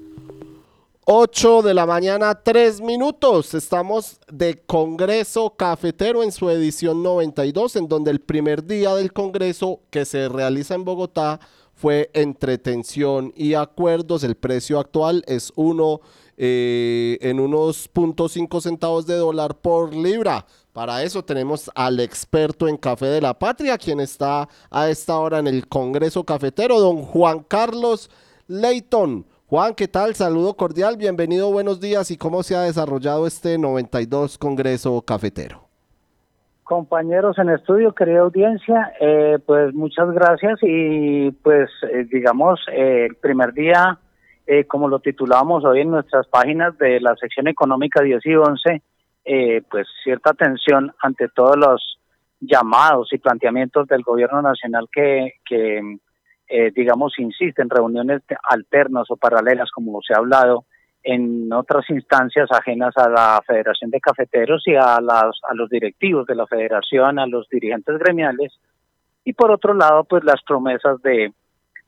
8 1.05 1.63
de 1.63 1.73
la 1.73 1.87
mañana, 1.87 2.35
3 2.35 2.79
minutos. 2.79 3.55
Estamos 3.55 4.19
de 4.31 4.61
Congreso 4.61 5.49
Cafetero 5.57 6.21
en 6.21 6.31
su 6.31 6.47
edición 6.51 7.01
92, 7.01 7.75
en 7.77 7.87
donde 7.87 8.11
el 8.11 8.21
primer 8.21 8.63
día 8.63 8.93
del 8.93 9.11
Congreso 9.11 9.79
que 9.89 10.05
se 10.05 10.29
realiza 10.29 10.75
en 10.75 10.85
Bogotá 10.85 11.39
fue 11.73 12.11
entretención 12.13 13.33
y 13.35 13.55
acuerdos. 13.55 14.23
El 14.23 14.35
precio 14.35 14.79
actual 14.79 15.23
es 15.25 15.51
uno 15.55 16.01
eh, 16.37 17.17
en 17.21 17.39
unos 17.39 17.89
0.5 17.91 18.61
centavos 18.61 19.07
de 19.07 19.15
dólar 19.15 19.55
por 19.59 19.95
libra. 19.95 20.45
Para 20.71 21.01
eso 21.01 21.25
tenemos 21.25 21.71
al 21.73 21.99
experto 21.99 22.67
en 22.67 22.77
café 22.77 23.07
de 23.07 23.21
la 23.21 23.37
patria, 23.37 23.79
quien 23.79 23.99
está 23.99 24.47
a 24.69 24.87
esta 24.87 25.17
hora 25.17 25.39
en 25.39 25.47
el 25.47 25.67
Congreso 25.67 26.23
Cafetero, 26.23 26.79
don 26.79 27.01
Juan 27.01 27.39
Carlos 27.39 28.11
Leighton. 28.47 29.25
Juan, 29.51 29.75
¿qué 29.75 29.89
tal? 29.89 30.15
Saludo 30.15 30.53
cordial, 30.53 30.95
bienvenido, 30.95 31.51
buenos 31.51 31.81
días. 31.81 32.09
¿Y 32.09 32.15
cómo 32.15 32.41
se 32.41 32.55
ha 32.55 32.61
desarrollado 32.61 33.27
este 33.27 33.57
92 33.57 34.37
Congreso 34.37 35.01
Cafetero? 35.01 35.67
Compañeros 36.63 37.37
en 37.37 37.49
estudio, 37.49 37.93
querida 37.93 38.21
audiencia, 38.21 38.93
eh, 39.01 39.39
pues 39.45 39.73
muchas 39.73 40.09
gracias 40.11 40.57
y 40.61 41.31
pues 41.31 41.69
eh, 41.91 42.07
digamos, 42.09 42.61
eh, 42.71 43.07
el 43.09 43.15
primer 43.17 43.51
día, 43.51 43.99
como 44.69 44.87
lo 44.87 44.99
titulamos 45.01 45.65
hoy 45.65 45.81
en 45.81 45.91
nuestras 45.91 46.27
páginas 46.27 46.77
de 46.77 47.01
la 47.01 47.13
sección 47.17 47.49
económica 47.49 48.01
10 48.01 48.25
y 48.25 48.35
11, 48.35 48.81
eh, 49.25 49.63
pues 49.69 49.85
cierta 50.01 50.29
atención 50.29 50.93
ante 51.01 51.27
todos 51.27 51.57
los 51.57 51.99
llamados 52.39 53.09
y 53.11 53.17
planteamientos 53.17 53.85
del 53.89 54.03
gobierno 54.03 54.41
nacional 54.41 54.87
que, 54.89 55.33
que 55.45 55.97
eh, 56.51 56.71
digamos, 56.75 57.17
insiste 57.17 57.61
en 57.61 57.69
reuniones 57.69 58.21
alternas 58.49 59.09
o 59.09 59.17
paralelas, 59.17 59.71
como 59.71 60.01
se 60.01 60.13
ha 60.13 60.17
hablado, 60.17 60.65
en 61.03 61.51
otras 61.51 61.89
instancias 61.89 62.49
ajenas 62.51 62.95
a 62.97 63.09
la 63.09 63.41
Federación 63.47 63.89
de 63.89 63.99
Cafeteros 63.99 64.61
y 64.67 64.75
a, 64.75 64.99
las, 65.01 65.35
a 65.49 65.53
los 65.55 65.69
directivos 65.69 66.27
de 66.27 66.35
la 66.35 66.45
Federación, 66.45 67.17
a 67.17 67.25
los 67.25 67.49
dirigentes 67.49 67.97
gremiales, 67.97 68.53
y 69.23 69.33
por 69.33 69.51
otro 69.51 69.73
lado, 69.73 70.03
pues 70.03 70.23
las 70.23 70.41
promesas 70.43 71.01
de, 71.01 71.33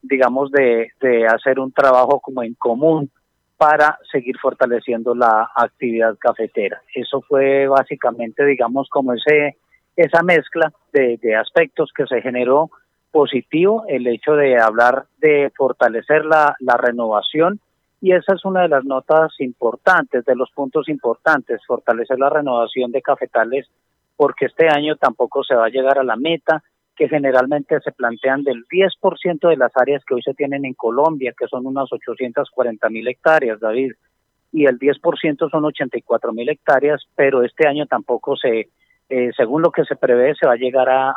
digamos, 0.01 0.51
de, 0.51 0.91
de 1.01 1.27
hacer 1.27 1.59
un 1.59 1.71
trabajo 1.71 2.19
como 2.19 2.43
en 2.43 2.53
común 2.53 3.09
para 3.57 3.99
seguir 4.11 4.37
fortaleciendo 4.39 5.13
la 5.13 5.49
actividad 5.55 6.17
cafetera. 6.17 6.81
Eso 6.93 7.21
fue 7.21 7.67
básicamente, 7.67 8.45
digamos, 8.45 8.89
como 8.89 9.13
ese 9.13 9.57
esa 9.95 10.23
mezcla 10.23 10.71
de, 10.91 11.35
aspectos 11.35 11.91
que 11.95 12.05
se 12.07 12.21
generó 12.21 12.69
positivo, 13.13 13.85
el 13.87 14.07
hecho 14.07 14.33
de 14.33 14.59
hablar 14.59 15.05
de 15.19 15.51
fortalecer 15.55 16.25
la, 16.25 16.55
la 16.59 16.77
renovación 16.77 17.59
y 18.01 18.11
esa 18.11 18.33
es 18.33 18.43
una 18.43 18.63
de 18.63 18.67
las 18.69 18.83
notas 18.83 19.31
importantes, 19.39 20.25
de 20.25 20.35
los 20.35 20.51
puntos 20.51 20.89
importantes, 20.89 21.61
fortalecer 21.65 22.19
la 22.19 22.29
renovación 22.29 22.91
de 22.91 23.01
cafetales, 23.01 23.67
porque 24.17 24.47
este 24.47 24.67
año 24.67 24.97
tampoco 24.97 25.43
se 25.43 25.55
va 25.55 25.67
a 25.67 25.69
llegar 25.69 25.99
a 25.99 26.03
la 26.03 26.17
meta 26.17 26.63
que 26.95 27.07
generalmente 27.07 27.79
se 27.79 27.91
plantean 27.91 28.43
del 28.43 28.65
10% 28.65 29.47
de 29.47 29.57
las 29.57 29.71
áreas 29.75 30.03
que 30.05 30.15
hoy 30.15 30.21
se 30.21 30.33
tienen 30.33 30.65
en 30.65 30.73
Colombia, 30.73 31.33
que 31.37 31.47
son 31.47 31.65
unas 31.65 31.91
840 31.93 32.89
mil 32.89 33.07
hectáreas, 33.07 33.59
David, 33.59 33.93
y 34.51 34.65
el 34.65 34.77
10% 34.77 35.49
son 35.49 35.65
84 35.65 36.33
mil 36.33 36.49
hectáreas, 36.49 37.03
pero 37.15 37.43
este 37.43 37.67
año 37.67 37.85
tampoco 37.85 38.35
se, 38.35 38.69
eh, 39.15 39.31
según 39.37 39.61
lo 39.61 39.71
que 39.71 39.85
se 39.85 39.95
prevé, 39.95 40.33
se 40.33 40.47
va 40.47 40.53
a 40.53 40.57
llegar 40.57 40.89
a, 40.89 41.13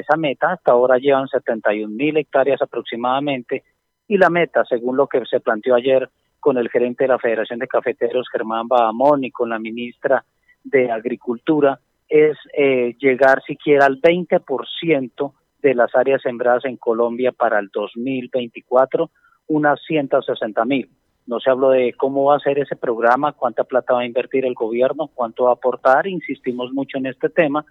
esa 0.00 0.16
meta. 0.16 0.50
Hasta 0.50 0.72
ahora 0.72 0.98
llevan 0.98 1.28
71 1.28 1.94
mil 1.94 2.16
hectáreas 2.16 2.60
aproximadamente, 2.60 3.62
y 4.08 4.18
la 4.18 4.30
meta, 4.30 4.64
según 4.64 4.96
lo 4.96 5.06
que 5.06 5.24
se 5.26 5.38
planteó 5.38 5.76
ayer 5.76 6.10
con 6.40 6.58
el 6.58 6.68
gerente 6.70 7.04
de 7.04 7.08
la 7.08 7.20
Federación 7.20 7.60
de 7.60 7.68
Cafeteros, 7.68 8.26
Germán 8.32 8.66
Bahamón, 8.66 9.22
y 9.22 9.30
con 9.30 9.48
la 9.48 9.60
ministra 9.60 10.24
de 10.64 10.90
Agricultura, 10.90 11.78
es 12.08 12.36
eh, 12.52 12.96
llegar 12.98 13.40
siquiera 13.46 13.86
al 13.86 14.00
20% 14.00 15.32
de 15.62 15.74
las 15.74 15.94
áreas 15.94 16.22
sembradas 16.22 16.64
en 16.64 16.76
Colombia 16.76 17.30
para 17.30 17.60
el 17.60 17.68
2024, 17.72 19.08
unas 19.46 19.80
160 19.86 20.64
mil. 20.64 20.90
No 21.26 21.40
se 21.40 21.50
habló 21.50 21.70
de 21.70 21.92
cómo 21.94 22.24
va 22.24 22.36
a 22.36 22.40
ser 22.40 22.58
ese 22.58 22.76
programa, 22.76 23.32
cuánta 23.32 23.64
plata 23.64 23.94
va 23.94 24.00
a 24.00 24.06
invertir 24.06 24.44
el 24.44 24.54
gobierno, 24.54 25.10
cuánto 25.14 25.44
va 25.44 25.50
a 25.50 25.54
aportar, 25.54 26.06
insistimos 26.06 26.72
mucho 26.72 26.98
en 26.98 27.06
este 27.06 27.28
tema. 27.28 27.64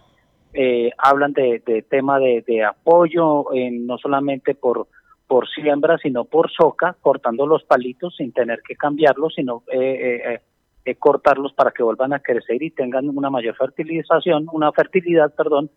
Eh, 0.54 0.92
hablan 0.98 1.34
de, 1.34 1.86
tema 1.90 2.20
de, 2.20 2.64
apoyo, 2.64 3.46
no 3.72 3.98
solamente 3.98 4.56
por, 4.56 4.88
por 5.28 5.50
siembra, 5.50 5.98
sino 5.98 6.26
por 6.26 6.52
soca, 6.52 6.96
cortando 7.02 7.46
los 7.46 7.64
palitos 7.64 8.16
sin 8.16 8.32
tener 8.32 8.62
que 8.62 8.76
cambiarlos, 8.76 9.34
sino 9.36 9.64
eh, 9.72 10.22
eh 10.26 10.42
eh, 10.86 10.96
cortarlos 10.96 11.52
para 11.54 11.72
que 11.72 11.82
vuelvan 11.82 12.14
a 12.14 12.20
crecer 12.20 12.62
y 12.62 12.70
tengan 12.70 13.10
una 13.10 13.32
mayor 13.32 13.56
fertilización, 13.56 14.46
una 14.52 14.72
fertilidad, 14.72 15.34
perdón, 15.34 15.72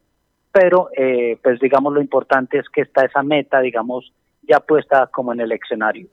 pero 0.53 0.91
eh, 0.95 1.39
pues 1.43 1.59
digamos 1.61 1.95
lo 1.95 2.03
importante 2.03 2.59
es 2.59 2.69
que 2.69 2.83
está 2.83 3.07
esa 3.07 3.23
meta, 3.23 3.61
digamos, 3.61 4.13
ya 4.43 4.61
puesta 4.61 5.07
como 5.07 5.33
en 5.33 5.41
el 5.41 5.53
escenario. 5.53 6.09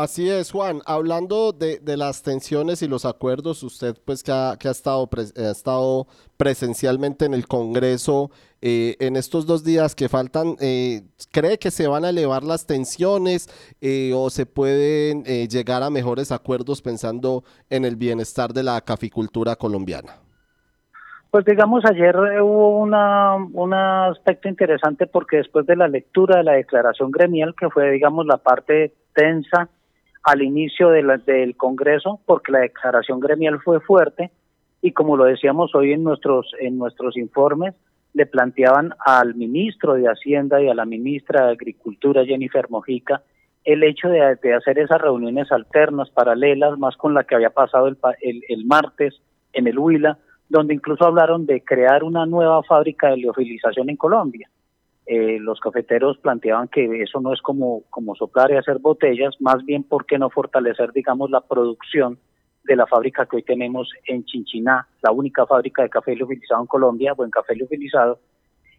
Así 0.00 0.30
es, 0.30 0.50
Juan. 0.50 0.80
Hablando 0.86 1.52
de, 1.52 1.78
las 1.98 2.22
tensiones 2.22 2.80
y 2.80 2.88
los 2.88 3.04
acuerdos, 3.04 3.62
usted 3.62 3.94
pues 4.02 4.22
que 4.22 4.32
ha, 4.32 4.56
que 4.58 4.68
ha 4.68 4.70
estado, 4.70 5.06
ha 5.14 5.50
estado 5.50 6.06
presencialmente 6.38 7.26
en 7.26 7.34
el 7.34 7.46
Congreso 7.46 8.30
eh, 8.62 8.96
en 8.98 9.16
estos 9.16 9.44
dos 9.44 9.62
días 9.62 9.94
que 9.94 10.08
faltan, 10.08 10.56
eh, 10.58 11.02
¿cree 11.30 11.58
que 11.58 11.70
se 11.70 11.86
van 11.86 12.06
a 12.06 12.08
elevar 12.08 12.44
las 12.44 12.66
tensiones 12.66 13.50
eh, 13.82 14.12
o 14.14 14.30
se 14.30 14.46
pueden 14.46 15.22
llegar 15.50 15.82
a 15.82 15.90
mejores 15.90 16.32
acuerdos 16.32 16.80
pensando 16.80 17.44
en 17.68 17.84
el 17.84 17.96
bienestar 17.96 18.54
de 18.54 18.62
la 18.62 18.80
caficultura 18.80 19.54
colombiana? 19.54 20.14
Pues 21.30 21.44
digamos, 21.44 21.84
ayer 21.84 22.16
hubo 22.40 22.78
una, 22.78 23.34
un 23.34 23.74
aspecto 23.74 24.48
interesante 24.48 25.06
porque 25.06 25.36
después 25.36 25.66
de 25.66 25.76
la 25.76 25.88
lectura 25.88 26.38
de 26.38 26.44
la 26.44 26.52
declaración 26.52 27.10
gremial, 27.10 27.54
que 27.54 27.68
fue, 27.68 27.90
digamos, 27.90 28.24
la 28.24 28.38
parte 28.38 28.94
tensa, 29.14 29.68
al 30.22 30.42
inicio 30.42 30.90
del 30.90 31.56
Congreso, 31.56 32.20
porque 32.26 32.52
la 32.52 32.60
declaración 32.60 33.20
gremial 33.20 33.60
fue 33.60 33.80
fuerte 33.80 34.30
y 34.82 34.92
como 34.92 35.16
lo 35.16 35.24
decíamos 35.24 35.74
hoy 35.74 35.92
en 35.92 36.04
nuestros, 36.04 36.52
en 36.58 36.78
nuestros 36.78 37.16
informes, 37.16 37.74
le 38.12 38.26
planteaban 38.26 38.92
al 39.04 39.34
ministro 39.34 39.94
de 39.94 40.06
Hacienda 40.06 40.60
y 40.60 40.68
a 40.68 40.74
la 40.74 40.84
ministra 40.84 41.46
de 41.46 41.52
Agricultura, 41.52 42.24
Jennifer 42.24 42.66
Mojica, 42.70 43.22
el 43.64 43.82
hecho 43.82 44.08
de, 44.08 44.22
hacer 44.54 44.78
esas 44.78 45.00
reuniones 45.00 45.52
alternas, 45.52 46.10
paralelas, 46.10 46.78
más 46.78 46.96
con 46.96 47.14
la 47.14 47.24
que 47.24 47.34
había 47.34 47.50
pasado 47.50 47.88
el, 47.88 47.98
el, 48.48 48.64
martes 48.64 49.20
en 49.52 49.66
el 49.66 49.78
Huila, 49.78 50.18
donde 50.48 50.74
incluso 50.74 51.04
hablaron 51.04 51.46
de 51.46 51.62
crear 51.62 52.02
una 52.02 52.26
nueva 52.26 52.62
fábrica 52.62 53.10
de 53.10 53.18
liofilización 53.18 53.90
en 53.90 53.96
Colombia. 53.96 54.50
Eh, 55.12 55.40
los 55.40 55.58
cafeteros 55.58 56.18
planteaban 56.18 56.68
que 56.68 57.02
eso 57.02 57.20
no 57.20 57.32
es 57.32 57.42
como, 57.42 57.82
como 57.90 58.14
soplar 58.14 58.52
y 58.52 58.56
hacer 58.56 58.78
botellas, 58.78 59.34
más 59.40 59.64
bien 59.64 59.82
por 59.82 60.06
qué 60.06 60.20
no 60.20 60.30
fortalecer, 60.30 60.92
digamos, 60.92 61.32
la 61.32 61.40
producción 61.40 62.16
de 62.62 62.76
la 62.76 62.86
fábrica 62.86 63.26
que 63.26 63.34
hoy 63.34 63.42
tenemos 63.42 63.90
en 64.06 64.24
Chinchiná, 64.24 64.86
la 65.02 65.10
única 65.10 65.46
fábrica 65.46 65.82
de 65.82 65.90
café 65.90 66.14
liofilizado 66.14 66.60
en 66.60 66.68
Colombia, 66.68 67.14
buen 67.14 67.28
café 67.28 67.56
liofilizado. 67.56 68.20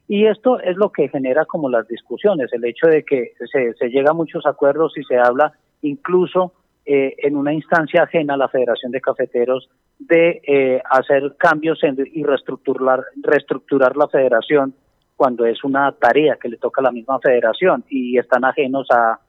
Y 0.08 0.26
esto 0.26 0.62
es 0.62 0.78
lo 0.78 0.90
que 0.94 1.10
genera 1.10 1.44
como 1.44 1.70
las 1.70 1.86
discusiones, 1.90 2.48
el 2.54 2.64
hecho 2.64 2.88
de 2.88 3.04
que 3.04 3.34
se, 3.52 3.74
se 3.74 3.90
llega 3.90 4.12
a 4.12 4.14
muchos 4.14 4.46
acuerdos 4.46 4.98
y 4.98 5.04
se 5.04 5.18
habla 5.18 5.52
incluso 5.82 6.54
eh, 6.86 7.14
en 7.18 7.36
una 7.36 7.54
instancia 7.54 8.04
ajena 8.04 8.36
a 8.36 8.38
la 8.38 8.48
Federación 8.48 8.94
de 8.94 9.02
Cafeteros 9.02 9.70
de 10.00 10.42
eh, 10.48 10.82
hacer 10.90 11.36
cambios 11.38 11.82
y 11.84 12.24
reestructurar, 12.24 13.04
reestructurar 13.22 13.98
la 13.98 14.08
federación 14.08 14.74
cuando 15.22 15.45
es 15.45 15.63
una 15.63 15.91
tarea 15.91 16.36
que 16.41 16.49
le 16.49 16.57
toca 16.57 16.82
a 16.82 16.86
la 16.86 16.91
misma 16.91 17.19
federación 17.19 17.84
y 17.89 18.17
están 18.17 18.43
ajenos 18.43 18.88
a, 18.89 19.19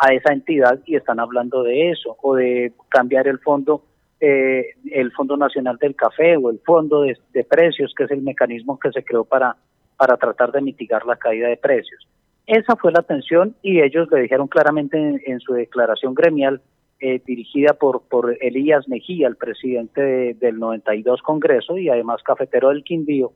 a 0.00 0.12
esa 0.14 0.32
entidad 0.32 0.78
y 0.86 0.94
están 0.94 1.18
hablando 1.18 1.64
de 1.64 1.90
eso 1.90 2.16
o 2.22 2.36
de 2.36 2.72
cambiar 2.88 3.26
el 3.26 3.40
fondo 3.40 3.82
eh, 4.20 4.76
el 4.92 5.10
Fondo 5.10 5.36
Nacional 5.36 5.76
del 5.78 5.96
Café 5.96 6.36
o 6.36 6.50
el 6.50 6.60
Fondo 6.60 7.02
de, 7.02 7.44
Precios, 7.44 7.92
que 7.96 8.04
es 8.04 8.12
el 8.12 8.22
mecanismo 8.22 8.78
que 8.78 8.92
se 8.92 9.02
creó 9.02 9.24
para, 9.24 9.56
para 9.96 10.16
tratar 10.18 10.52
de 10.52 10.60
mitigar 10.60 11.04
la 11.04 11.16
caída 11.16 11.48
de 11.48 11.56
precios. 11.56 12.06
Esa 12.46 12.76
fue 12.76 12.92
la 12.92 13.02
tensión 13.02 13.56
y 13.60 13.80
ellos 13.80 14.06
le 14.12 14.20
dijeron 14.20 14.46
claramente 14.46 14.96
en 15.26 15.40
su 15.40 15.54
declaración 15.54 16.14
gremial 16.14 16.60
eh, 17.00 17.20
dirigida 17.26 17.74
por, 17.74 18.02
por 18.02 18.36
Elías 18.40 18.86
Mejía, 18.86 19.26
el 19.26 19.34
presidente 19.34 20.34
del 20.34 20.60
92 20.60 21.22
Congreso 21.22 21.76
y 21.76 21.88
además 21.88 22.22
cafetero 22.22 22.68
del 22.68 22.84
Quindío, 22.84 23.32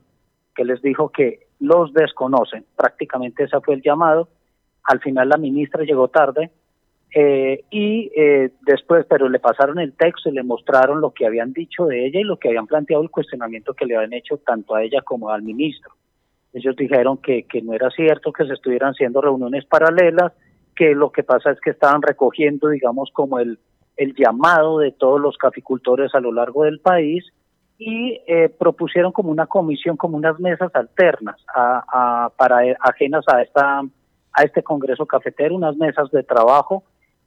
que 0.54 0.64
les 0.64 0.80
dijo 0.82 1.10
que 1.10 1.46
los 1.60 1.92
desconocen. 1.92 2.64
Prácticamente 2.76 3.44
ese 3.44 3.60
fue 3.60 3.74
el 3.74 3.82
llamado. 3.82 4.28
Al 4.84 5.00
final 5.00 5.28
la 5.28 5.36
ministra 5.36 5.84
llegó 5.84 6.08
tarde 6.08 6.50
eh, 7.14 7.64
y 7.70 8.10
eh, 8.16 8.50
después, 8.62 9.06
pero 9.08 9.28
le 9.28 9.38
pasaron 9.38 9.78
el 9.78 9.92
texto 9.92 10.28
y 10.28 10.32
le 10.32 10.42
mostraron 10.42 11.00
lo 11.00 11.12
que 11.12 11.26
habían 11.26 11.52
dicho 11.52 11.86
de 11.86 12.06
ella 12.06 12.20
y 12.20 12.24
lo 12.24 12.38
que 12.38 12.48
habían 12.48 12.66
planteado 12.66 13.02
el 13.02 13.10
cuestionamiento 13.10 13.74
que 13.74 13.86
le 13.86 13.96
habían 13.96 14.14
hecho 14.14 14.38
tanto 14.38 14.74
a 14.74 14.82
ella 14.82 15.00
como 15.02 15.30
al 15.30 15.42
ministro. 15.42 15.92
Ellos 16.52 16.76
dijeron 16.76 17.18
que, 17.18 17.44
que 17.44 17.62
no 17.62 17.72
era 17.72 17.90
cierto 17.90 18.32
que 18.32 18.46
se 18.46 18.54
estuvieran 18.54 18.90
haciendo 18.90 19.20
reuniones 19.20 19.64
paralelas, 19.64 20.32
que 20.74 20.94
lo 20.94 21.10
que 21.12 21.22
pasa 21.22 21.52
es 21.52 21.60
que 21.60 21.70
estaban 21.70 22.02
recogiendo, 22.02 22.68
digamos, 22.68 23.10
como 23.12 23.38
el, 23.38 23.58
el 23.96 24.14
llamado 24.14 24.78
de 24.78 24.92
todos 24.92 25.20
los 25.20 25.36
caficultores 25.36 26.14
a 26.14 26.20
lo 26.20 26.32
largo 26.32 26.64
del 26.64 26.80
país 26.80 27.24
y 27.78 28.20
eh, 28.26 28.48
propusieron 28.48 29.12
como 29.12 29.30
una 29.30 29.46
comisión, 29.46 29.96
como 29.96 30.16
unas 30.16 30.38
mesas 30.38 30.74
alternas 30.74 31.36
a, 31.54 31.84
a, 32.26 32.30
para 32.30 32.60
ajenas 32.80 33.24
a 33.28 33.42
esta 33.42 33.82
a 34.34 34.42
este 34.42 34.62
congreso 34.62 35.06
cafetero, 35.06 35.54
unas 35.54 35.76
mesas 35.76 36.10
de 36.10 36.22
trabajo 36.24 36.82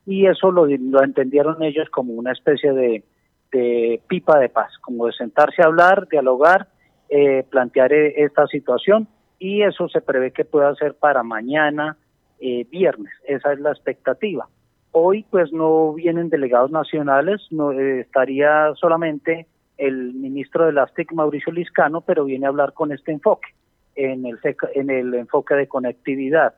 y 0.06 0.26
eso 0.26 0.52
lo, 0.52 0.66
lo 0.66 1.04
entendieron 1.04 1.64
ellos 1.64 1.90
como 1.90 2.14
una 2.14 2.32
especie 2.32 2.72
de, 2.74 3.04
de, 3.52 4.02
pipa 4.08 4.40
de 4.40 4.50
paz, 4.50 4.72
como 4.82 5.06
de 5.06 5.14
sentarse 5.14 5.62
a 5.62 5.66
hablar, 5.66 6.08
dialogar, 6.10 6.68
eh, 7.10 7.44
plantear 7.50 7.94
eh, 7.94 8.14
esta 8.18 8.46
situación 8.48 9.08
y 9.40 9.64
eso 9.64 9.88
se 9.90 10.02
prevé 10.02 10.32
que 10.32 10.46
pueda 10.46 10.74
ser 10.76 10.96
para 10.96 11.24
mañana, 11.24 11.98
eh, 12.40 12.66
viernes. 12.70 13.12
Esa 13.26 13.54
es 13.54 13.60
la 13.60 13.72
expectativa. 13.72 14.48
Hoy 14.92 15.26
pues 15.30 15.52
no 15.52 15.94
vienen 15.94 16.30
delegados 16.30 16.72
nacionales, 16.72 17.42
no 17.52 17.72
eh, 17.72 18.02
estaría 18.02 18.74
solamente 18.76 19.48
el 19.78 20.14
ministro 20.14 20.66
de 20.66 20.74
las 20.74 20.94
TIC, 20.94 21.14
Mauricio 21.14 21.54
Liscano, 21.54 22.02
pero 22.02 22.26
viene 22.26 22.46
a 22.46 22.50
hablar 22.50 22.74
con 22.74 22.92
este 22.92 23.12
enfoque, 23.12 23.50
en 23.96 24.26
el, 24.26 24.40
en 24.76 24.90
el 24.90 25.14
enfoque 25.14 25.56
de 25.56 25.68
conectividad, 25.68 26.56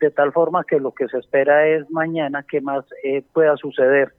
de 0.00 0.10
tal 0.10 0.32
forma 0.32 0.64
que 0.64 0.80
lo 0.80 0.92
que 0.92 1.08
se 1.08 1.18
espera 1.18 1.66
es 1.66 1.90
mañana 1.90 2.44
que 2.48 2.60
más 2.60 2.84
eh, 3.04 3.22
pueda 3.32 3.56
suceder 3.56 4.12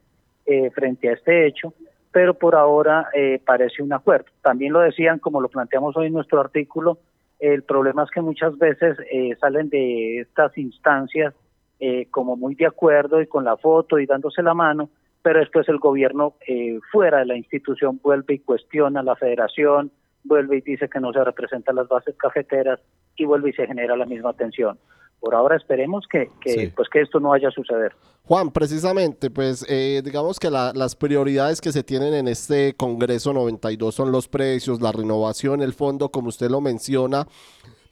frente 0.74 1.08
a 1.08 1.14
este 1.14 1.48
hecho, 1.48 1.74
pero 2.12 2.34
por 2.34 2.56
ahora 2.56 3.08
parece 3.46 3.82
un 3.82 3.94
acuerdo. 3.94 4.26
También 4.42 4.74
lo 4.74 4.80
decían, 4.82 5.20
como 5.20 5.40
lo 5.40 5.48
planteamos 5.48 5.96
hoy 5.96 6.08
en 6.08 6.14
nuestro 6.14 6.42
artículo, 6.42 6.98
el 7.42 7.64
problema 7.64 8.04
es 8.04 8.12
que 8.12 8.22
muchas 8.22 8.56
veces 8.60 8.98
eh, 9.12 9.36
salen 9.42 9.68
de 9.70 10.20
estas 10.20 10.56
instancias 10.60 11.34
eh, 11.80 12.06
como 12.12 12.38
muy 12.38 12.54
de 12.54 12.68
acuerdo 12.68 13.20
y 13.20 13.26
con 13.26 13.44
la 13.44 13.58
foto 13.58 13.98
y 13.98 14.06
dándose 14.06 14.44
la 14.44 14.54
mano, 14.54 14.92
pero 15.22 15.40
después 15.40 15.68
el 15.70 15.78
gobierno 15.78 16.36
eh, 16.48 16.80
fuera 16.92 17.20
de 17.20 17.26
la 17.26 17.38
institución 17.38 18.00
vuelve 18.04 18.36
y 18.36 18.40
cuestiona 18.40 19.02
a 19.02 19.04
la 19.04 19.16
federación, 19.16 19.92
vuelve 20.24 20.58
y 20.58 20.62
dice 20.62 20.90
que 20.90 21.00
no 21.00 21.14
se 21.14 21.24
representan 21.24 21.76
las 21.76 21.88
bases 21.88 22.16
cafeteras 22.18 22.80
y 23.16 23.26
vuelve 23.26 23.50
y 23.50 23.54
se 23.54 23.68
genera 23.68 23.96
la 23.96 24.06
misma 24.06 24.34
tensión 24.34 24.78
por 25.22 25.36
ahora 25.36 25.56
esperemos 25.56 26.06
que, 26.12 26.30
pues 26.76 26.90
que 26.90 27.02
esto 27.02 27.20
no 27.20 27.30
vaya 27.30 27.50
a 27.50 27.52
suceder. 27.52 27.94
Juan, 28.24 28.52
precisamente, 28.52 29.30
pues 29.30 29.64
eh, 29.70 30.02
digamos 30.04 30.40
que 30.40 30.50
las 30.50 30.96
prioridades 30.96 31.62
que 31.62 31.72
se 31.72 31.84
tienen 31.84 32.16
en 32.16 32.28
este 32.28 32.74
Congreso 32.74 33.32
92 33.32 33.94
son 33.94 34.12
los 34.12 34.28
precios, 34.28 34.82
la 34.82 34.92
renovación, 34.92 35.62
el 35.62 35.74
fondo, 35.74 36.10
como 36.10 36.30
usted 36.30 36.50
lo 36.50 36.60
menciona, 36.60 37.28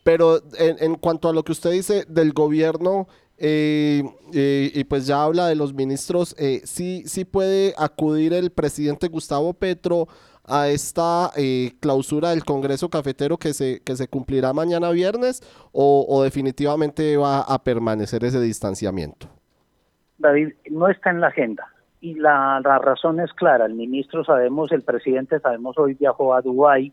pero 0.03 0.39
en, 0.57 0.95
cuanto 0.95 1.29
a 1.29 1.33
lo 1.33 1.43
que 1.43 1.51
usted 1.51 1.71
dice 1.71 2.03
del 2.07 2.33
gobierno, 2.33 3.07
eh, 3.39 4.03
eh, 4.33 4.71
y 4.73 4.83
pues 4.83 5.07
ya 5.07 5.23
habla 5.23 5.47
de 5.47 5.55
los 5.55 5.73
ministros, 5.73 6.35
sí, 6.63 7.03
sí 7.05 7.25
puede 7.25 7.73
acudir 7.77 8.33
el 8.33 8.51
presidente 8.51 9.07
Gustavo 9.07 9.53
Petro 9.53 10.07
a 10.49 10.67
esta 10.67 11.31
eh, 11.37 11.73
clausura 11.79 12.31
del 12.31 12.43
Congreso 12.43 12.89
Cafetero 12.89 13.37
que 13.37 13.53
se, 13.53 13.81
que 13.83 13.95
se 13.95 14.07
cumplirá 14.07 14.51
mañana 14.51 14.89
viernes 14.89 15.41
o, 15.71 16.23
definitivamente 16.23 17.15
va 17.17 17.41
a 17.41 17.63
permanecer 17.63 18.23
ese 18.23 18.41
distanciamiento? 18.41 19.27
David, 20.17 20.53
no 20.71 20.89
está 20.89 21.11
en 21.11 21.21
la 21.21 21.27
agenda 21.27 21.67
y 22.01 22.15
la, 22.15 22.59
razón 22.61 23.19
es 23.19 23.31
clara. 23.33 23.65
El 23.65 23.75
ministro 23.75 24.23
sabemos, 24.25 24.71
el 24.71 24.81
presidente 24.81 25.39
sabemos 25.39 25.77
hoy 25.77 25.93
viajó 25.93 26.33
a 26.33 26.41
Dubái 26.41 26.91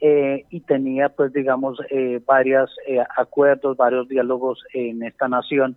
eh, 0.00 0.44
y 0.50 0.60
tenía 0.60 1.08
pues 1.08 1.32
digamos 1.32 1.78
eh, 1.90 2.20
varios 2.24 2.74
eh, 2.86 3.02
acuerdos, 3.16 3.76
varios 3.76 4.08
diálogos 4.08 4.62
en 4.74 5.02
esta 5.02 5.28
nación 5.28 5.76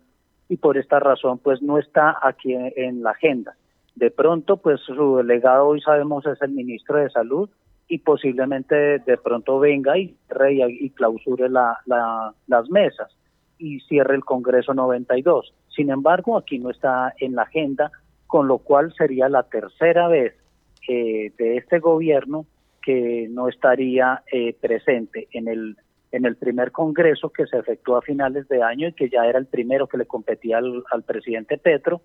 y 0.49 0.57
por 0.57 0.77
esta 0.77 0.99
razón 0.99 1.37
pues 1.37 1.61
no 1.61 1.77
está 1.77 2.17
aquí 2.21 2.53
en 2.53 3.03
la 3.03 3.11
agenda. 3.11 3.55
De 3.95 4.11
pronto, 4.11 4.57
pues 4.57 4.79
su 4.81 5.17
delegado 5.17 5.67
hoy 5.67 5.81
sabemos 5.81 6.25
es 6.25 6.41
el 6.41 6.51
ministro 6.51 6.97
de 6.97 7.09
Salud 7.09 7.49
y 7.87 7.97
posiblemente 7.99 8.99
de 8.99 9.17
pronto 9.17 9.59
venga 9.59 9.97
y, 9.97 10.15
y 10.67 10.89
clausure 10.91 11.49
las 11.49 12.69
mesas 12.69 13.11
y 13.57 13.79
cierre 13.81 14.15
el 14.15 14.23
Congreso 14.23 14.73
92. 14.73 15.53
Sin 15.67 15.89
embargo, 15.89 16.37
aquí 16.37 16.59
no 16.59 16.69
está 16.69 17.13
en 17.19 17.35
la 17.35 17.43
agenda, 17.43 17.91
con 18.25 18.47
lo 18.47 18.59
cual 18.59 18.93
sería 18.97 19.27
la 19.27 19.43
tercera 19.43 20.07
vez 20.07 20.33
eh, 20.87 21.31
de 21.37 21.57
este 21.57 21.79
gobierno 21.79 22.45
que 22.89 23.27
no 23.29 23.47
estaría 23.47 24.23
eh, 24.31 24.55
presente 24.59 25.27
en 25.31 25.47
el 25.47 25.77
en 26.11 26.25
el 26.25 26.37
primer 26.37 26.71
congreso 26.71 27.29
que 27.29 27.45
se 27.45 27.59
efectuó 27.59 27.97
a 27.97 28.01
finales 28.01 28.47
de 28.47 28.63
año 28.63 28.87
y 28.87 28.93
que 28.93 29.09
ya 29.09 29.27
era 29.27 29.37
el 29.37 29.45
primero 29.45 29.85
que 29.85 29.99
le 29.99 30.07
competía 30.07 30.57
al 30.57 31.03
presidente 31.03 31.59
Petro 31.59 32.01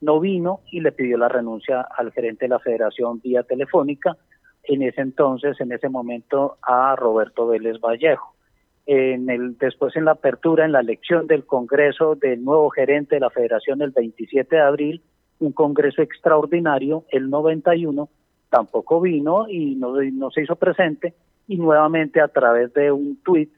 no 0.00 0.20
vino 0.20 0.60
y 0.70 0.80
le 0.80 0.92
pidió 0.92 1.18
la 1.18 1.28
renuncia 1.28 1.80
al 1.80 2.12
gerente 2.12 2.44
de 2.44 2.50
la 2.50 2.60
federación 2.60 3.20
vía 3.20 3.42
telefónica, 3.42 4.16
en 4.62 4.82
ese 4.82 5.00
entonces, 5.00 5.60
en 5.60 5.72
ese 5.72 5.88
momento, 5.88 6.58
a 6.62 6.94
Roberto 6.94 7.48
Vélez 7.48 7.80
Vallejo. 7.80 8.34
En 8.86 9.28
el, 9.28 9.58
después 9.58 9.96
en 9.96 10.04
la 10.04 10.12
apertura, 10.12 10.64
en 10.64 10.72
la 10.72 10.80
elección 10.80 11.26
del 11.26 11.44
Congreso 11.44 12.14
del 12.14 12.44
nuevo 12.44 12.70
gerente 12.70 13.16
de 13.16 13.20
la 13.20 13.30
federación 13.30 13.82
el 13.82 13.90
27 13.90 14.54
de 14.54 14.62
abril, 14.62 15.02
un 15.40 15.52
Congreso 15.52 16.00
extraordinario, 16.02 17.04
el 17.10 17.28
91, 17.28 18.08
tampoco 18.50 19.00
vino 19.00 19.48
y 19.48 19.74
no, 19.76 20.30
se 20.30 20.42
hizo 20.42 20.56
presente 20.56 21.14
y 21.46 21.56
nuevamente 21.56 22.20
a 22.20 22.28
través 22.28 22.72
de 22.74 22.92
un 22.92 23.16
tuit 23.22 23.50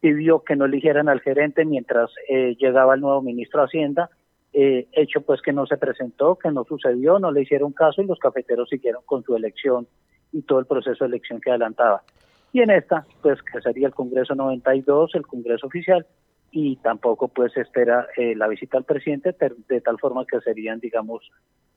pidió 0.00 0.42
que 0.42 0.56
no 0.56 0.66
eligieran 0.66 1.08
al 1.08 1.20
gerente 1.20 1.64
mientras 1.64 2.10
eh, 2.28 2.56
llegaba 2.58 2.94
el 2.94 3.00
nuevo 3.00 3.22
ministro 3.22 3.60
de 3.60 3.66
Hacienda 3.66 4.10
eh, 4.58 4.88
hecho 4.92 5.20
pues 5.20 5.42
que 5.42 5.52
no 5.52 5.66
se 5.66 5.76
presentó, 5.76 6.36
que 6.36 6.50
no 6.50 6.64
sucedió, 6.64 7.18
no 7.18 7.30
le 7.30 7.42
hicieron 7.42 7.72
caso 7.72 8.00
y 8.00 8.06
los 8.06 8.18
cafeteros 8.18 8.70
siguieron 8.70 9.02
con 9.04 9.22
su 9.22 9.36
elección 9.36 9.86
y 10.32 10.40
todo 10.42 10.60
el 10.60 10.64
proceso 10.64 11.04
de 11.04 11.08
elección 11.08 11.42
que 11.42 11.50
adelantaba. 11.50 12.02
Y 12.54 12.62
en 12.62 12.70
esta, 12.70 13.04
pues 13.20 13.38
que 13.42 13.60
sería 13.60 13.88
el 13.88 13.94
Congreso 13.94 14.34
92, 14.34 15.14
el 15.14 15.26
Congreso 15.26 15.66
oficial, 15.66 16.06
y 16.50 16.76
tampoco 16.76 17.28
pues 17.28 17.54
espera 17.58 18.06
eh, 18.16 18.34
la 18.34 18.48
visita 18.48 18.78
al 18.78 18.84
presidente 18.84 19.34
de 19.68 19.80
tal 19.82 19.98
forma 19.98 20.24
que 20.24 20.40
serían, 20.40 20.80
digamos, 20.80 21.30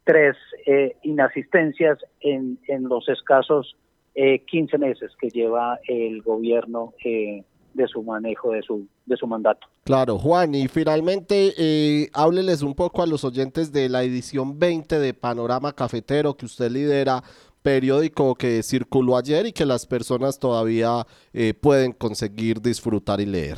tres 0.03 0.35
eh, 0.65 0.95
inasistencias 1.03 1.99
en, 2.21 2.59
en 2.67 2.83
los 2.83 3.07
escasos 3.09 3.75
eh, 4.15 4.43
15 4.45 4.77
meses 4.77 5.11
que 5.19 5.29
lleva 5.29 5.79
el 5.87 6.21
gobierno 6.21 6.93
eh, 7.05 7.43
de 7.73 7.87
su 7.87 8.03
manejo 8.03 8.51
de 8.51 8.61
su, 8.61 8.87
de 9.05 9.15
su 9.17 9.27
mandato. 9.27 9.67
Claro, 9.83 10.17
Juan, 10.17 10.53
y 10.55 10.67
finalmente 10.67 11.53
eh, 11.57 12.09
hábleles 12.13 12.61
un 12.61 12.75
poco 12.75 13.01
a 13.01 13.07
los 13.07 13.23
oyentes 13.23 13.71
de 13.71 13.89
la 13.89 14.03
edición 14.03 14.59
20 14.59 14.99
de 14.99 15.13
Panorama 15.13 15.73
Cafetero 15.73 16.35
que 16.35 16.45
usted 16.45 16.71
lidera, 16.71 17.23
periódico 17.61 18.35
que 18.35 18.63
circuló 18.63 19.17
ayer 19.17 19.45
y 19.47 19.51
que 19.51 19.65
las 19.65 19.85
personas 19.85 20.39
todavía 20.39 21.05
eh, 21.33 21.53
pueden 21.53 21.91
conseguir 21.93 22.61
disfrutar 22.61 23.21
y 23.21 23.25
leer. 23.25 23.57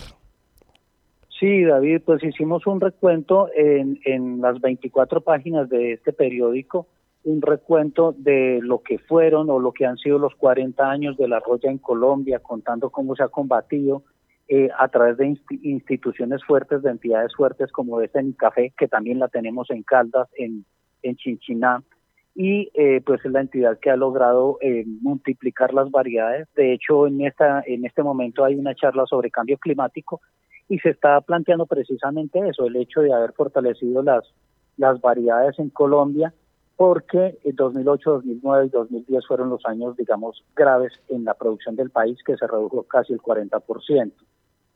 Sí, 1.41 1.63
David, 1.63 2.03
pues 2.05 2.23
hicimos 2.23 2.65
un 2.67 2.79
recuento 2.79 3.49
en, 3.55 3.99
en 4.05 4.39
las 4.41 4.61
24 4.61 5.21
páginas 5.21 5.67
de 5.69 5.93
este 5.93 6.13
periódico 6.13 6.87
un 7.23 7.41
recuento 7.41 8.13
de 8.15 8.59
lo 8.61 8.83
que 8.83 8.99
fueron 8.99 9.49
o 9.49 9.59
lo 9.59 9.71
que 9.71 9.87
han 9.87 9.97
sido 9.97 10.17
los 10.17 10.35
40 10.35 10.89
años 10.89 11.17
de 11.17 11.27
la 11.27 11.39
roya 11.39 11.69
en 11.69 11.77
Colombia, 11.77 12.39
contando 12.39 12.89
cómo 12.89 13.15
se 13.15 13.23
ha 13.23 13.27
combatido 13.27 14.03
eh, 14.47 14.69
a 14.77 14.87
través 14.87 15.17
de 15.17 15.35
instituciones 15.63 16.43
fuertes, 16.43 16.81
de 16.83 16.91
entidades 16.91 17.33
fuertes 17.35 17.71
como 17.71 18.01
esta 18.01 18.19
en 18.19 18.33
Café, 18.33 18.71
que 18.77 18.87
también 18.87 19.19
la 19.19 19.27
tenemos 19.27 19.69
en 19.71 19.83
Caldas, 19.83 20.27
en, 20.37 20.63
en 21.03 21.15
Chinchiná, 21.15 21.83
y 22.33 22.69
eh, 22.73 23.01
pues 23.05 23.23
es 23.25 23.31
la 23.31 23.41
entidad 23.41 23.79
que 23.79 23.89
ha 23.89 23.95
logrado 23.95 24.57
eh, 24.61 24.85
multiplicar 25.01 25.73
las 25.73 25.91
variedades. 25.91 26.47
De 26.55 26.73
hecho, 26.73 27.07
en, 27.07 27.21
esta, 27.21 27.63
en 27.65 27.83
este 27.83 28.03
momento 28.03 28.45
hay 28.45 28.55
una 28.55 28.73
charla 28.73 29.05
sobre 29.05 29.31
cambio 29.31 29.57
climático 29.57 30.21
y 30.71 30.79
se 30.79 30.91
está 30.91 31.19
planteando 31.19 31.65
precisamente 31.65 32.39
eso, 32.47 32.65
el 32.65 32.77
hecho 32.77 33.01
de 33.01 33.11
haber 33.11 33.33
fortalecido 33.33 34.01
las, 34.03 34.23
las 34.77 35.01
variedades 35.01 35.59
en 35.59 35.69
Colombia 35.69 36.33
porque 36.77 37.37
2008, 37.43 38.09
2009 38.09 38.65
y 38.67 38.69
2010 38.69 39.27
fueron 39.27 39.49
los 39.49 39.65
años, 39.65 39.97
digamos, 39.97 40.45
graves 40.55 40.93
en 41.09 41.25
la 41.25 41.33
producción 41.33 41.75
del 41.75 41.89
país, 41.89 42.17
que 42.25 42.37
se 42.37 42.47
redujo 42.47 42.83
casi 42.83 43.11
el 43.11 43.19
40%. 43.19 44.13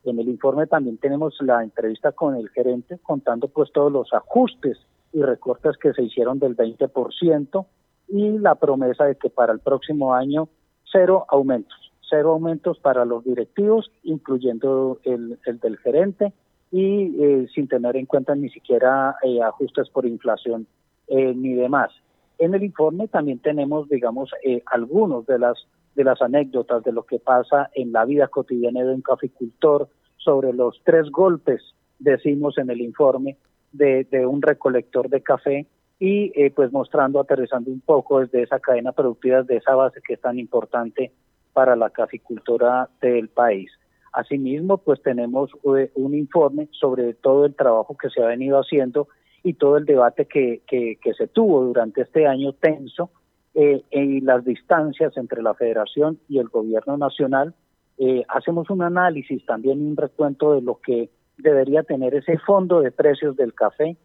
En 0.04 0.20
el 0.20 0.28
informe 0.28 0.68
también 0.68 0.98
tenemos 0.98 1.38
la 1.40 1.64
entrevista 1.64 2.12
con 2.12 2.36
el 2.36 2.50
gerente 2.50 3.00
contando 3.02 3.48
pues 3.48 3.72
todos 3.72 3.90
los 3.90 4.14
ajustes 4.14 4.78
y 5.14 5.22
recortes 5.22 5.78
que 5.78 5.94
se 5.94 6.04
hicieron 6.04 6.40
del 6.40 6.58
20% 6.58 7.66
y 8.10 8.38
la 8.38 8.56
promesa 8.56 9.06
de 9.06 9.16
que 9.16 9.30
para 9.30 9.54
el 9.54 9.60
próximo 9.60 10.14
año 10.14 10.50
cero 10.92 11.26
aumentos, 11.30 11.85
cero 12.10 12.32
aumentos 12.34 12.80
para 12.80 13.06
los 13.06 13.24
directivos, 13.24 13.92
incluyendo 14.04 15.00
el, 15.04 15.40
del 15.46 15.78
gerente 15.78 16.34
y 16.72 17.16
eh, 17.24 17.48
sin 17.54 17.68
tener 17.68 17.96
en 17.96 18.06
cuenta 18.06 18.36
ni 18.36 18.50
siquiera 18.50 19.16
eh, 19.24 19.42
ajustes 19.42 19.90
por 19.90 20.06
inflación 20.06 20.68
eh, 21.08 21.34
ni 21.36 21.54
demás. 21.54 21.92
En 22.38 22.54
el 22.54 22.64
informe 22.64 23.08
también 23.08 23.40
tenemos, 23.40 23.88
digamos, 23.88 24.32
eh, 24.44 24.62
algunos 24.66 25.26
de 25.26 25.40
las 25.40 25.58
de 25.96 26.04
las 26.04 26.22
anécdotas 26.22 26.84
de 26.84 26.92
lo 26.92 27.04
que 27.04 27.20
pasa 27.20 27.70
en 27.74 27.94
la 27.94 28.04
vida 28.04 28.28
cotidiana 28.28 28.84
de 28.84 28.94
un 28.94 29.02
caficultor 29.02 29.88
sobre 30.18 30.52
los 30.52 30.82
tres 30.84 31.10
golpes, 31.10 31.62
decimos 32.00 32.58
en 32.58 32.70
el 32.70 32.82
informe, 32.82 33.38
de, 33.72 34.26
un 34.26 34.42
recolector 34.42 35.10
de 35.10 35.22
café 35.22 35.68
y 36.00 36.32
eh, 36.36 36.52
pues 36.52 36.72
mostrando, 36.72 37.20
aterrizando 37.20 37.72
un 37.72 37.82
poco 37.82 38.20
desde 38.20 38.44
esa 38.44 38.60
cadena 38.60 38.92
productiva, 38.92 39.44
de 39.44 39.58
esa 39.58 39.76
base 39.76 40.02
que 40.06 40.14
es 40.14 40.22
tan 40.22 40.40
importante 40.40 41.12
para 41.56 41.78
la 41.78 41.90
caficultura 41.90 42.90
del 43.02 43.30
país. 43.30 43.72
Asimismo, 44.12 44.78
pues 44.78 45.02
tenemos 45.02 45.52
un 45.64 46.14
informe 46.14 46.68
sobre 46.72 47.14
todo 47.14 47.46
el 47.46 47.56
trabajo 47.56 47.96
que 47.98 48.10
se 48.10 48.22
ha 48.22 48.28
venido 48.28 48.60
haciendo 48.60 49.08
y 49.42 49.54
todo 49.54 49.78
el 49.78 49.86
debate 49.86 50.26
que, 50.26 50.64
que, 50.68 51.14
se 51.18 51.28
tuvo 51.28 51.64
durante 51.64 52.02
este 52.02 52.28
año 52.28 52.52
tenso 52.54 53.10
eh, 53.54 53.84
y 53.90 54.20
las 54.20 54.44
distancias 54.44 55.16
entre 55.16 55.42
la 55.42 55.54
federación 55.54 56.20
y 56.28 56.40
el 56.40 56.50
gobierno 56.50 56.98
nacional. 56.98 57.54
Eh, 57.98 58.24
hacemos 58.28 58.70
un 58.70 58.82
análisis, 58.82 59.46
también 59.46 59.82
un 59.82 59.96
recuento 59.96 60.54
de 60.56 60.62
lo 60.62 60.82
que 60.82 61.10
debería 61.38 61.84
tener 61.84 62.16
ese 62.16 62.38
fondo 62.40 62.82
de 62.82 62.92
precios 62.92 63.38
del 63.38 63.54
café, 63.54 63.96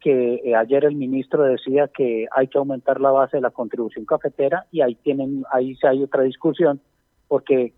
que 0.00 0.34
eh, 0.44 0.54
ayer 0.54 0.84
el 0.84 0.94
ministro 0.94 1.44
decía 1.44 1.88
que 1.88 2.26
hay 2.36 2.46
que 2.46 2.58
aumentar 2.58 3.00
la 3.00 3.10
base 3.10 3.38
de 3.38 3.42
la 3.42 3.50
contribución 3.50 4.04
cafetera 4.04 4.66
y 4.70 4.80
ahí 4.80 4.94
tienen 4.96 5.44
ahí 5.52 5.76
hay 5.82 6.02
otra 6.02 6.22
discusión 6.22 6.80
porque 7.30 7.74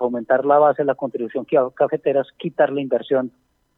aumentar 0.00 0.44
la 0.44 0.58
base 0.58 0.82
de 0.82 0.86
la 0.86 0.96
contribución 0.96 1.46
cafetera 1.76 2.22
es 2.22 2.32
quitar 2.38 2.72
la 2.72 2.80
inversión 2.80 3.30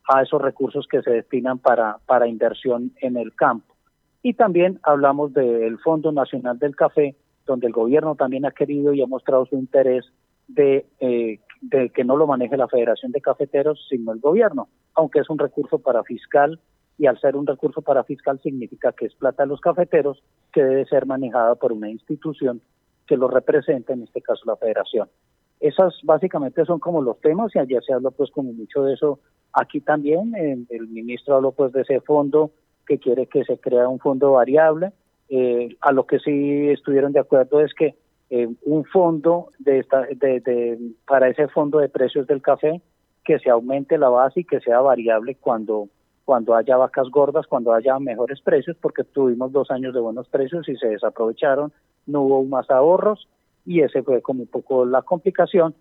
a 0.09 0.23
esos 0.23 0.41
recursos 0.41 0.89
que 0.89 1.03
se 1.03 1.11
destinan 1.11 1.59
para, 1.59 1.99
para 2.07 2.27
inversión 2.27 2.93
en 3.03 3.19
el 3.19 3.35
campo. 3.35 3.77
Y 4.23 4.33
también 4.33 4.81
hablamos 4.83 5.35
del 5.35 5.79
Fondo 5.81 6.13
Nacional 6.13 6.59
del 6.59 6.75
Café, 6.75 7.15
donde 7.45 7.67
el 7.67 7.75
gobierno 7.75 8.15
también 8.15 8.47
ha 8.47 8.53
querido 8.53 8.95
y 8.95 9.03
ha 9.03 9.07
mostrado 9.07 9.45
su 9.45 9.57
interés 9.57 10.07
de, 10.47 10.87
eh, 10.99 11.41
de 11.61 11.91
que 11.91 12.05
no 12.05 12.17
lo 12.17 12.27
maneje 12.27 12.57
la 12.57 12.67
Federación 12.67 13.13
de 13.13 13.21
Cafeteros, 13.21 13.87
sino 13.91 14.13
el 14.13 14.21
gobierno, 14.21 14.69
aunque 14.95 15.19
es 15.19 15.29
un 15.29 15.39
recurso 15.39 15.79
para 15.79 16.05
fiscal 16.05 16.59
y 16.97 17.05
al 17.05 17.21
ser 17.21 17.37
un 17.37 17.47
recurso 17.47 17.83
para 17.83 18.03
fiscal 18.03 18.41
significa 18.43 18.93
que 18.93 19.05
es 19.05 19.15
plata 19.15 19.43
de 19.43 19.51
los 19.51 19.61
cafeteros 19.61 20.23
que 20.55 20.65
debe 20.65 20.87
ser 20.87 21.05
manejada 21.05 21.55
por 21.57 21.73
una 21.73 21.91
institución 21.91 22.63
que 23.09 23.17
lo 23.17 23.29
representa, 23.29 23.93
en 23.93 24.03
este 24.03 24.21
caso 24.21 24.43
la 24.45 24.57
Federación. 24.57 25.09
Esas 25.61 25.95
básicamente 26.05 26.65
son 26.65 26.79
como 26.79 27.03
los 27.03 27.21
temas 27.21 27.51
y 27.55 27.59
ayer 27.59 27.83
se 27.83 27.93
habló 27.93 28.13
pues 28.13 28.31
como 28.31 28.53
mucho 28.53 28.85
de 28.85 28.95
eso 28.95 29.19
aquí 29.53 29.81
también. 29.81 30.35
El, 30.71 30.89
ministro 30.89 31.37
habló 31.37 31.53
pues 31.53 31.73
de 31.73 31.83
ese 31.83 32.01
fondo 32.01 32.53
que 32.87 32.99
quiere 32.99 33.27
que 33.27 33.45
se 33.45 33.59
crea 33.59 33.89
un 33.89 33.99
fondo 33.99 34.33
variable. 34.33 34.93
Eh, 35.29 35.77
a 35.81 35.93
lo 35.93 36.07
que 36.07 36.21
sí 36.21 36.69
estuvieron 36.69 37.13
de 37.13 37.21
acuerdo 37.21 37.61
es 37.61 37.75
que 37.75 37.97
eh, 38.31 38.49
un 38.65 38.85
fondo 38.85 39.49
de 39.59 39.81
esta, 39.81 40.03
de, 40.03 40.41
de, 40.41 40.79
para 41.07 41.29
ese 41.29 41.49
fondo 41.49 41.79
de 41.79 41.89
precios 41.89 42.27
del 42.27 42.41
café 42.41 42.81
que 43.25 43.39
se 43.39 43.51
aumente 43.51 43.99
la 43.99 44.09
base 44.11 44.41
y 44.41 44.45
que 44.45 44.61
sea 44.61 44.81
variable 44.81 45.35
cuando 45.35 45.89
cuando 46.29 46.55
haya 46.55 46.77
vacas 46.77 47.09
gordas, 47.09 47.47
cuando 47.47 47.73
haya 47.73 47.99
mejores 47.99 48.43
precios, 48.43 48.77
porque 48.83 49.03
tuvimos 49.03 49.51
dos 49.51 49.71
años 49.71 49.95
de 49.95 50.01
buenos 50.01 50.29
precios 50.29 50.69
y 50.69 50.77
se 50.77 50.89
desaprovecharon, 50.89 51.73
no 52.09 52.23
hubo 52.23 52.45
más 52.45 52.69
ahorros 52.71 53.29
y 53.65 53.83
ese 53.83 54.03
fue 54.03 54.23
como 54.23 54.43
un 54.43 54.49
poco 54.49 54.85
la 54.85 55.03
complicación. 55.03 55.75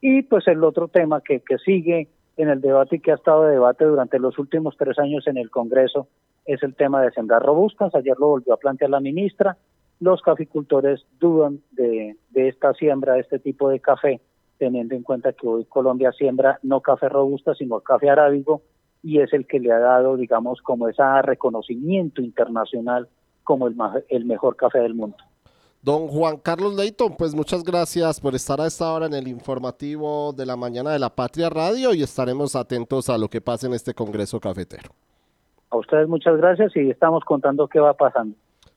Y 0.00 0.22
pues 0.22 0.48
el 0.48 0.64
otro 0.64 0.88
tema 0.88 1.20
que, 1.20 1.40
que 1.40 1.58
sigue 1.58 2.08
en 2.36 2.48
el 2.48 2.60
debate 2.60 2.96
y 2.96 3.00
que 3.00 3.12
ha 3.12 3.14
estado 3.14 3.44
de 3.44 3.52
debate 3.52 3.84
durante 3.84 4.18
los 4.18 4.38
últimos 4.38 4.76
tres 4.76 4.98
años 4.98 5.26
en 5.26 5.36
el 5.36 5.50
Congreso 5.50 6.08
es 6.46 6.62
el 6.62 6.74
tema 6.74 7.02
de 7.02 7.10
sembrar 7.12 7.42
robustas. 7.42 7.94
Ayer 7.94 8.16
lo 8.18 8.28
volvió 8.28 8.54
a 8.54 8.58
plantear 8.58 8.90
la 8.90 9.00
ministra. 9.00 9.56
Los 10.00 10.20
caficultores 10.22 11.04
dudan 11.20 11.60
de, 11.72 12.16
de 12.30 12.48
esta 12.48 12.74
siembra, 12.74 13.14
de 13.14 13.20
este 13.20 13.38
tipo 13.38 13.68
de 13.68 13.80
café, 13.80 14.20
teniendo 14.58 14.94
en 14.94 15.02
cuenta 15.02 15.32
que 15.32 15.46
hoy 15.46 15.64
Colombia 15.64 16.12
siembra 16.12 16.58
no 16.62 16.80
café 16.80 17.08
robusta, 17.08 17.54
sino 17.54 17.80
café 17.80 18.10
arábigo, 18.10 18.62
y 19.02 19.20
es 19.20 19.32
el 19.32 19.46
que 19.46 19.60
le 19.60 19.70
ha 19.70 19.78
dado, 19.78 20.16
digamos, 20.16 20.60
como 20.62 20.88
ese 20.88 21.02
reconocimiento 21.22 22.22
internacional 22.22 23.08
como 23.42 23.66
el, 23.68 23.76
el 24.08 24.24
mejor 24.24 24.56
café 24.56 24.80
del 24.80 24.94
mundo. 24.94 25.16
Don 25.84 26.08
Juan 26.08 26.38
Carlos 26.38 26.74
Leighton, 26.74 27.14
pues 27.14 27.34
muchas 27.34 27.62
gracias 27.62 28.18
por 28.18 28.34
estar 28.34 28.58
a 28.58 28.66
esta 28.66 28.90
hora 28.90 29.04
en 29.04 29.12
el 29.12 29.28
informativo 29.28 30.32
de 30.32 30.46
la 30.46 30.56
mañana 30.56 30.90
de 30.90 30.98
la 30.98 31.10
Patria 31.10 31.50
Radio 31.50 31.92
y 31.92 32.02
estaremos 32.02 32.56
atentos 32.56 33.10
a 33.10 33.18
lo 33.18 33.28
que 33.28 33.42
pase 33.42 33.66
en 33.66 33.74
este 33.74 33.92
Congreso 33.92 34.40
Cafetero. 34.40 34.88
A 35.68 35.76
ustedes 35.76 36.08
muchas 36.08 36.38
gracias 36.38 36.74
y 36.74 36.88
estamos 36.88 37.22
contando 37.26 37.68
qué 37.68 37.80
va 37.80 37.92
pasando. 37.92 38.34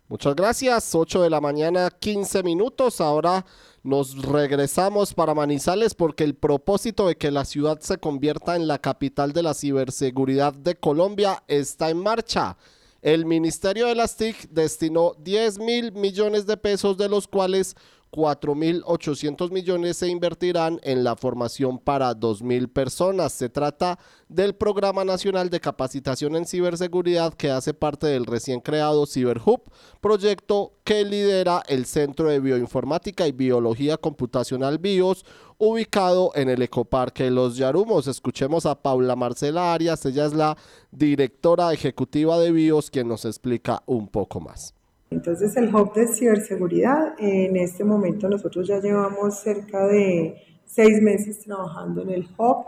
Muchas 0.10 0.36
gracias, 0.36 0.94
8 0.94 1.22
de 1.22 1.30
la 1.30 1.40
mañana, 1.40 1.90
15 1.98 2.44
minutos. 2.44 3.00
Ahora 3.00 3.46
nos 3.84 4.22
regresamos 4.26 5.14
para 5.14 5.34
Manizales 5.34 5.96
porque 5.96 6.26
el 6.26 6.36
propósito 6.36 7.08
de 7.08 7.16
que 7.16 7.32
la 7.32 7.46
ciudad 7.46 7.80
se 7.80 8.00
convierta 8.00 8.58
en 8.58 8.68
la 8.68 8.80
capital 8.80 9.32
de 9.32 9.44
la 9.44 9.54
ciberseguridad 9.54 10.52
de 10.52 10.76
Colombia 10.76 11.42
está 11.48 11.90
en 11.90 12.04
marcha. 12.04 12.58
El 13.02 13.26
Ministerio 13.26 13.88
de 13.88 13.96
las 13.96 14.18
TIC 14.18 14.50
destinó 14.50 15.14
10 15.20 15.60
mil 15.60 15.92
millones 15.92 16.46
de 16.46 16.58
pesos, 16.58 16.98
de 16.98 17.10
los 17.10 17.28
cuales 17.28 17.76
4.800 18.12 19.52
millones 19.52 19.98
se 19.98 20.08
invertirán 20.08 20.80
en 20.84 21.04
la 21.04 21.16
formación 21.16 21.78
para 21.78 22.16
2.000 22.16 22.72
personas. 22.72 23.34
Se 23.34 23.50
trata 23.50 24.00
del 24.30 24.56
Programa 24.56 25.04
Nacional 25.04 25.50
de 25.50 25.60
Capacitación 25.60 26.36
en 26.36 26.46
Ciberseguridad 26.46 27.34
que 27.34 27.52
hace 27.52 27.74
parte 27.74 28.08
del 28.08 28.26
recién 28.26 28.62
creado 28.62 29.06
CyberHub, 29.06 29.62
proyecto 30.02 30.74
que 30.84 31.04
lidera 31.04 31.62
el 31.68 31.86
Centro 31.86 32.30
de 32.30 32.40
Bioinformática 32.40 33.28
y 33.28 33.34
Biología 33.34 33.98
Computacional 33.98 34.78
BIOS, 34.78 35.26
ubicado 35.58 36.32
en 36.36 36.50
el 36.50 36.62
Ecoparque 36.62 37.32
Los 37.32 37.58
Yarumos. 37.58 38.08
Escuchemos 38.08 38.66
a 38.66 38.76
Paula 38.76 39.16
Marcela 39.16 39.74
Arias, 39.74 40.06
ella 40.06 40.26
es 40.26 40.34
la 40.34 40.58
directora 40.92 41.74
ejecutiva 41.74 42.40
de 42.40 42.52
BIOS, 42.52 42.92
quien 42.92 43.08
nos 43.08 43.26
explica 43.26 43.82
un 43.86 44.08
poco 44.08 44.40
más. 44.40 44.74
Entonces 45.10 45.56
el 45.56 45.74
hub 45.74 45.94
de 45.94 46.08
ciberseguridad, 46.08 47.16
en 47.18 47.56
este 47.56 47.84
momento 47.84 48.28
nosotros 48.28 48.68
ya 48.68 48.80
llevamos 48.80 49.40
cerca 49.40 49.88
de 49.88 50.36
seis 50.66 51.02
meses 51.02 51.40
trabajando 51.40 52.02
en 52.02 52.10
el 52.10 52.28
hub. 52.38 52.66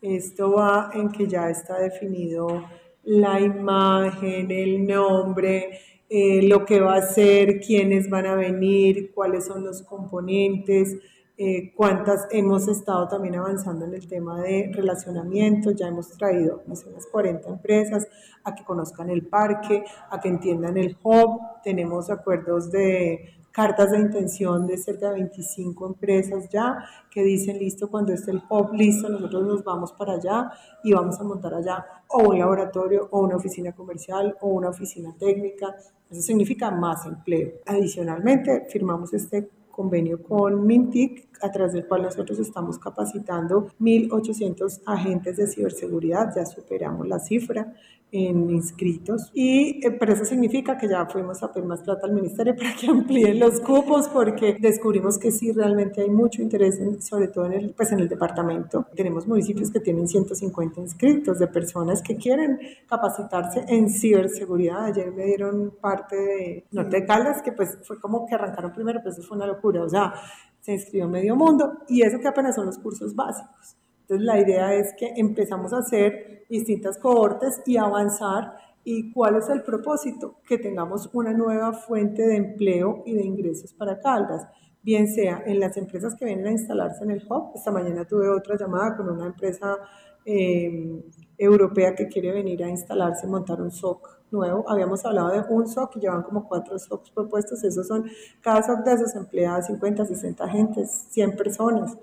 Esto 0.00 0.52
va 0.52 0.90
en 0.94 1.10
que 1.10 1.28
ya 1.28 1.48
está 1.50 1.78
definido 1.78 2.64
la 3.04 3.40
imagen, 3.40 4.50
el 4.50 4.86
nombre, 4.86 5.78
eh, 6.08 6.42
lo 6.42 6.64
que 6.64 6.80
va 6.80 6.96
a 6.96 7.02
ser, 7.02 7.60
quiénes 7.60 8.08
van 8.08 8.26
a 8.26 8.34
venir, 8.34 9.12
cuáles 9.14 9.46
son 9.46 9.64
los 9.64 9.82
componentes, 9.82 10.96
eh, 11.44 11.72
cuántas 11.74 12.28
hemos 12.30 12.68
estado 12.68 13.08
también 13.08 13.34
avanzando 13.34 13.84
en 13.84 13.94
el 13.94 14.06
tema 14.06 14.40
de 14.40 14.70
relacionamiento, 14.72 15.72
ya 15.72 15.88
hemos 15.88 16.16
traído 16.16 16.62
unas 16.68 16.84
40 17.10 17.48
empresas 17.48 18.06
a 18.44 18.54
que 18.54 18.62
conozcan 18.62 19.10
el 19.10 19.26
parque, 19.26 19.82
a 20.08 20.20
que 20.20 20.28
entiendan 20.28 20.76
el 20.76 20.96
hub, 21.02 21.40
tenemos 21.64 22.10
acuerdos 22.10 22.70
de 22.70 23.40
cartas 23.50 23.90
de 23.90 23.98
intención 23.98 24.68
de 24.68 24.78
cerca 24.78 25.08
de 25.08 25.14
25 25.14 25.84
empresas 25.84 26.48
ya 26.48 26.78
que 27.10 27.24
dicen, 27.24 27.58
listo, 27.58 27.90
cuando 27.90 28.12
esté 28.12 28.30
el 28.30 28.42
hub 28.48 28.72
listo, 28.72 29.08
nosotros 29.08 29.44
nos 29.44 29.64
vamos 29.64 29.92
para 29.94 30.12
allá 30.12 30.52
y 30.84 30.92
vamos 30.92 31.18
a 31.18 31.24
montar 31.24 31.54
allá 31.54 31.84
o 32.06 32.28
un 32.28 32.38
laboratorio 32.38 33.08
o 33.10 33.18
una 33.18 33.34
oficina 33.34 33.72
comercial 33.72 34.36
o 34.42 34.46
una 34.46 34.68
oficina 34.68 35.12
técnica. 35.18 35.74
Eso 36.08 36.22
significa 36.22 36.70
más 36.70 37.04
empleo. 37.04 37.54
Adicionalmente, 37.66 38.66
firmamos 38.70 39.12
este 39.12 39.50
convenio 39.72 40.22
con 40.22 40.64
Mintic, 40.66 41.28
a 41.40 41.50
través 41.50 41.72
del 41.72 41.86
cual 41.86 42.02
nosotros 42.02 42.38
estamos 42.38 42.78
capacitando 42.78 43.72
1.800 43.80 44.82
agentes 44.86 45.36
de 45.38 45.48
ciberseguridad, 45.48 46.32
ya 46.36 46.46
superamos 46.46 47.08
la 47.08 47.18
cifra 47.18 47.74
en 48.12 48.50
inscritos. 48.50 49.30
Y, 49.32 49.84
eh, 49.84 49.90
pero 49.98 50.12
eso 50.12 50.24
significa 50.26 50.76
que 50.76 50.86
ya 50.86 51.06
fuimos 51.06 51.42
a 51.42 51.50
pedir 51.50 51.66
más 51.66 51.82
plata 51.82 52.06
al 52.06 52.12
ministerio 52.12 52.54
para 52.56 52.74
que 52.76 52.86
amplíen 52.86 53.40
los 53.40 53.60
cupos 53.60 54.08
porque 54.08 54.56
descubrimos 54.60 55.18
que 55.18 55.32
sí 55.32 55.50
realmente 55.52 56.02
hay 56.02 56.10
mucho 56.10 56.42
interés, 56.42 56.78
sobre 57.00 57.28
todo 57.28 57.46
en 57.46 57.54
el, 57.54 57.74
pues 57.74 57.90
en 57.92 58.00
el 58.00 58.08
departamento. 58.08 58.86
Tenemos 58.94 59.26
municipios 59.26 59.70
que 59.70 59.80
tienen 59.80 60.06
150 60.06 60.80
inscritos 60.80 61.38
de 61.38 61.46
personas 61.48 62.02
que 62.02 62.16
quieren 62.16 62.58
capacitarse 62.86 63.64
en 63.66 63.88
ciberseguridad. 63.88 64.84
Ayer 64.84 65.10
me 65.10 65.24
dieron 65.24 65.72
parte 65.80 66.16
de 66.16 66.66
Norte 66.70 67.00
de 67.00 67.06
Caldas, 67.06 67.40
que 67.42 67.52
pues 67.52 67.78
fue 67.82 67.98
como 67.98 68.26
que 68.26 68.34
arrancaron 68.34 68.72
primero, 68.72 69.00
pues 69.02 69.16
eso 69.16 69.26
fue 69.26 69.38
una 69.38 69.46
locura. 69.46 69.82
O 69.82 69.88
sea, 69.88 70.12
se 70.60 70.72
inscribió 70.72 71.08
medio 71.08 71.34
mundo 71.34 71.78
y 71.88 72.02
eso 72.02 72.20
que 72.20 72.28
apenas 72.28 72.54
son 72.54 72.66
los 72.66 72.78
cursos 72.78 73.14
básicos. 73.14 73.76
Entonces 74.02 74.26
la 74.26 74.38
idea 74.38 74.74
es 74.74 74.94
que 74.98 75.12
empezamos 75.16 75.72
a 75.72 75.78
hacer 75.78 76.44
distintas 76.48 76.98
cohortes 76.98 77.62
y 77.66 77.76
avanzar. 77.76 78.56
¿Y 78.84 79.12
cuál 79.12 79.36
es 79.36 79.48
el 79.48 79.62
propósito? 79.62 80.40
Que 80.46 80.58
tengamos 80.58 81.08
una 81.12 81.32
nueva 81.32 81.72
fuente 81.72 82.22
de 82.22 82.36
empleo 82.36 83.02
y 83.06 83.14
de 83.14 83.24
ingresos 83.24 83.72
para 83.72 84.00
Caldas, 84.00 84.46
bien 84.82 85.06
sea 85.06 85.42
en 85.46 85.60
las 85.60 85.76
empresas 85.76 86.16
que 86.16 86.24
vienen 86.24 86.46
a 86.48 86.50
instalarse 86.50 87.04
en 87.04 87.12
el 87.12 87.24
hub. 87.28 87.52
Esta 87.54 87.70
mañana 87.70 88.04
tuve 88.04 88.28
otra 88.28 88.56
llamada 88.56 88.96
con 88.96 89.08
una 89.08 89.26
empresa 89.26 89.78
em, 90.24 91.00
europea 91.38 91.94
que 91.94 92.08
quiere 92.08 92.32
venir 92.32 92.62
a 92.64 92.68
instalarse, 92.68 93.26
montar 93.28 93.62
un 93.62 93.70
SOC 93.70 94.22
nuevo. 94.32 94.68
Habíamos 94.68 95.04
hablado 95.04 95.30
de 95.30 95.44
un 95.48 95.68
SOC 95.68 95.96
y 95.96 96.00
llevan 96.00 96.22
como 96.24 96.48
cuatro 96.48 96.76
SOCs 96.76 97.10
propuestos. 97.12 97.62
Esos 97.62 97.86
son, 97.86 98.04
cada 98.40 98.62
SOC 98.62 98.84
de 98.84 98.92
esos 98.94 99.14
emplea 99.14 99.62
50, 99.62 100.04
60 100.04 100.44
agentes, 100.44 101.06
100 101.10 101.36
personas 101.36 101.96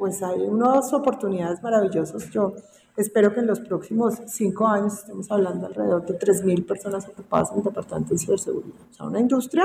pues 0.00 0.22
hay 0.22 0.40
unas 0.40 0.94
oportunidades 0.94 1.62
maravillosas. 1.62 2.30
Yo 2.30 2.54
espero 2.96 3.34
que 3.34 3.40
en 3.40 3.46
los 3.46 3.60
próximos 3.60 4.14
cinco 4.28 4.66
años 4.66 4.94
estemos 4.94 5.30
hablando 5.30 5.66
alrededor 5.66 6.06
de 6.06 6.18
3.000 6.18 6.66
personas 6.66 7.06
ocupadas 7.06 7.52
en 7.52 7.58
el 7.58 7.64
departamento 7.64 8.14
de 8.14 8.18
ciberseguridad. 8.18 8.80
O 8.90 8.94
sea, 8.94 9.06
una 9.06 9.20
industria 9.20 9.64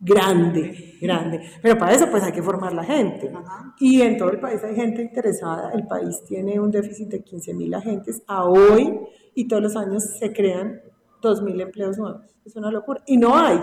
grande, 0.00 0.96
grande. 1.00 1.48
Pero 1.62 1.78
para 1.78 1.92
eso 1.94 2.10
pues 2.10 2.24
hay 2.24 2.32
que 2.32 2.42
formar 2.42 2.72
la 2.72 2.82
gente. 2.82 3.32
Y 3.78 4.02
en 4.02 4.18
todo 4.18 4.32
el 4.32 4.40
país 4.40 4.64
hay 4.64 4.74
gente 4.74 5.00
interesada. 5.00 5.70
El 5.70 5.86
país 5.86 6.24
tiene 6.26 6.58
un 6.58 6.72
déficit 6.72 7.08
de 7.08 7.24
15.000 7.24 7.76
agentes 7.76 8.24
a 8.26 8.46
hoy 8.46 8.98
y 9.36 9.46
todos 9.46 9.62
los 9.62 9.76
años 9.76 10.02
se 10.18 10.32
crean 10.32 10.80
2.000 11.22 11.62
empleos 11.62 11.98
nuevos. 11.98 12.36
Es 12.44 12.56
una 12.56 12.72
locura. 12.72 13.00
Y 13.06 13.16
no 13.16 13.38
hay. 13.38 13.60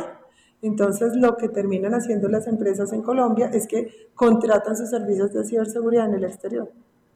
Entonces, 0.63 1.13
lo 1.15 1.35
que 1.35 1.49
terminan 1.49 1.93
haciendo 1.93 2.29
las 2.29 2.47
empresas 2.47 2.93
en 2.93 3.01
Colombia 3.01 3.51
es 3.53 3.67
que 3.67 4.09
contratan 4.15 4.77
sus 4.77 4.89
servicios 4.89 5.33
de 5.33 5.43
ciberseguridad 5.43 6.07
en 6.07 6.15
el 6.15 6.23
exterior. 6.23 6.71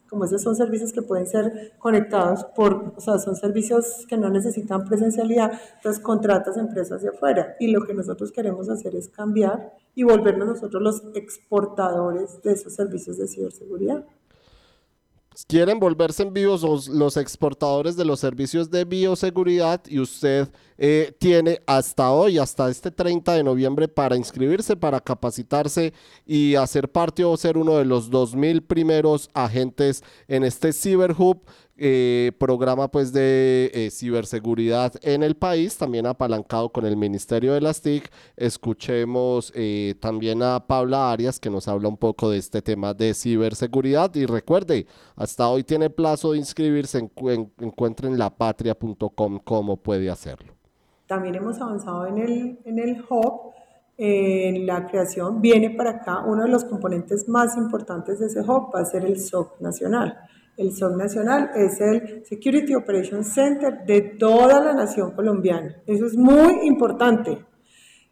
Como 0.09 0.25
esos 0.25 0.41
son 0.41 0.55
servicios 0.55 0.91
que 0.91 1.01
pueden 1.01 1.25
ser 1.25 1.73
conectados 1.79 2.45
por, 2.55 2.93
o 2.95 2.99
sea, 2.99 3.17
son 3.19 3.35
servicios 3.35 4.05
que 4.07 4.17
no 4.17 4.29
necesitan 4.29 4.83
presencialidad, 4.85 5.51
entonces 5.77 6.03
contratas 6.03 6.57
empresas 6.57 7.01
de 7.01 7.09
afuera. 7.09 7.55
Y 7.59 7.71
lo 7.71 7.85
que 7.85 7.93
nosotros 7.93 8.33
queremos 8.33 8.69
hacer 8.69 8.95
es 8.95 9.07
cambiar 9.07 9.73
y 9.95 10.03
volvernos 10.03 10.47
nosotros 10.47 10.83
los 10.83 11.03
exportadores 11.15 12.41
de 12.41 12.51
esos 12.51 12.73
servicios 12.73 13.17
de 13.17 13.27
ciberseguridad 13.27 14.05
quieren 15.45 15.79
volverse 15.79 16.23
en 16.23 16.33
vivos 16.33 16.87
los, 16.87 17.17
exportadores 17.17 17.95
de 17.95 18.05
los 18.05 18.19
servicios 18.19 18.71
de 18.71 18.85
bioseguridad 18.85 19.81
y 19.87 19.99
usted 19.99 20.49
eh, 20.77 21.13
tiene 21.19 21.61
hasta 21.67 22.11
hoy, 22.11 22.37
hasta 22.37 22.69
este 22.69 22.91
30 22.91 23.33
de 23.33 23.43
noviembre 23.43 23.87
para 23.87 24.15
inscribirse, 24.15 24.75
para 24.75 24.99
capacitarse 24.99 25.93
y 26.25 26.55
hacer 26.55 26.91
parte 26.91 27.23
o 27.23 27.37
ser 27.37 27.57
uno 27.57 27.77
de 27.77 27.85
los 27.85 28.09
2.000 28.09 28.65
primeros 28.65 29.29
agentes 29.33 30.03
en 30.27 30.43
este 30.43 30.73
CyberHub 30.73 31.41
eh, 31.77 32.31
programa 32.39 32.89
pues 32.89 33.13
de 33.13 33.69
eh, 33.73 33.89
ciberseguridad 33.91 34.93
en 35.01 35.23
el 35.23 35.35
país, 35.35 35.77
también 35.77 36.05
apalancado 36.05 36.69
con 36.69 36.85
el 36.85 36.97
Ministerio 36.97 37.53
de 37.53 37.61
las 37.61 37.81
TIC. 37.81 38.11
Escuchemos 38.35 39.51
eh, 39.55 39.95
también 39.99 40.41
a 40.41 40.65
Paula 40.65 41.11
Arias 41.11 41.39
que 41.39 41.49
nos 41.49 41.67
habla 41.67 41.87
un 41.87 41.97
poco 41.97 42.31
de 42.31 42.37
este 42.37 42.61
tema 42.61 42.93
de 42.93 43.13
ciberseguridad 43.13 44.13
y 44.15 44.25
recuerde, 44.25 44.87
hasta 45.15 45.47
hoy 45.49 45.63
tiene 45.63 45.89
plazo 45.89 46.31
de 46.31 46.39
inscribirse, 46.39 46.99
en, 46.99 47.11
en, 47.27 47.51
encuentren 47.59 48.17
lapatria.com 48.17 49.39
cómo 49.43 49.77
puede 49.77 50.09
hacerlo. 50.09 50.53
También 51.05 51.35
hemos 51.35 51.61
avanzado 51.61 52.07
en 52.07 52.17
el, 52.17 52.59
en 52.65 52.79
el 52.79 53.05
hub 53.09 53.53
en 53.97 54.67
la 54.67 54.85
creación, 54.85 55.41
viene 55.41 55.71
para 55.71 55.89
acá 55.89 56.23
uno 56.23 56.43
de 56.43 56.49
los 56.49 56.63
componentes 56.65 57.27
más 57.27 57.57
importantes 57.57 58.19
de 58.19 58.27
ese 58.27 58.41
hub, 58.41 58.71
va 58.73 58.81
a 58.81 58.85
ser 58.85 59.03
el 59.03 59.19
SOC 59.19 59.59
nacional. 59.59 60.19
El 60.57 60.73
SOC 60.73 60.97
nacional 60.97 61.51
es 61.55 61.79
el 61.79 62.25
Security 62.25 62.73
Operations 62.73 63.31
Center 63.31 63.85
de 63.85 64.01
toda 64.01 64.59
la 64.59 64.73
nación 64.73 65.11
colombiana. 65.11 65.83
Eso 65.85 66.07
es 66.07 66.17
muy 66.17 66.65
importante. 66.67 67.45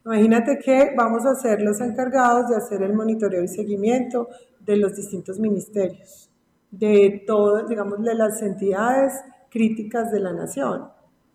Imagínate 0.05 0.59
que 0.59 0.93
vamos 0.95 1.25
a 1.25 1.33
ser 1.33 1.63
los 1.63 1.81
encargados 1.81 2.47
de 2.47 2.55
hacer 2.55 2.83
el 2.83 2.93
monitoreo 2.93 3.43
y 3.43 3.47
seguimiento 3.47 4.29
de 4.59 4.77
los 4.77 4.95
distintos 4.95 5.39
ministerios, 5.39 6.29
de 6.69 7.23
todas, 7.25 7.67
digamos, 7.67 8.03
de 8.03 8.13
las 8.13 8.39
entidades 8.43 9.13
críticas 9.49 10.11
de 10.11 10.19
la 10.19 10.31
nación. 10.31 10.89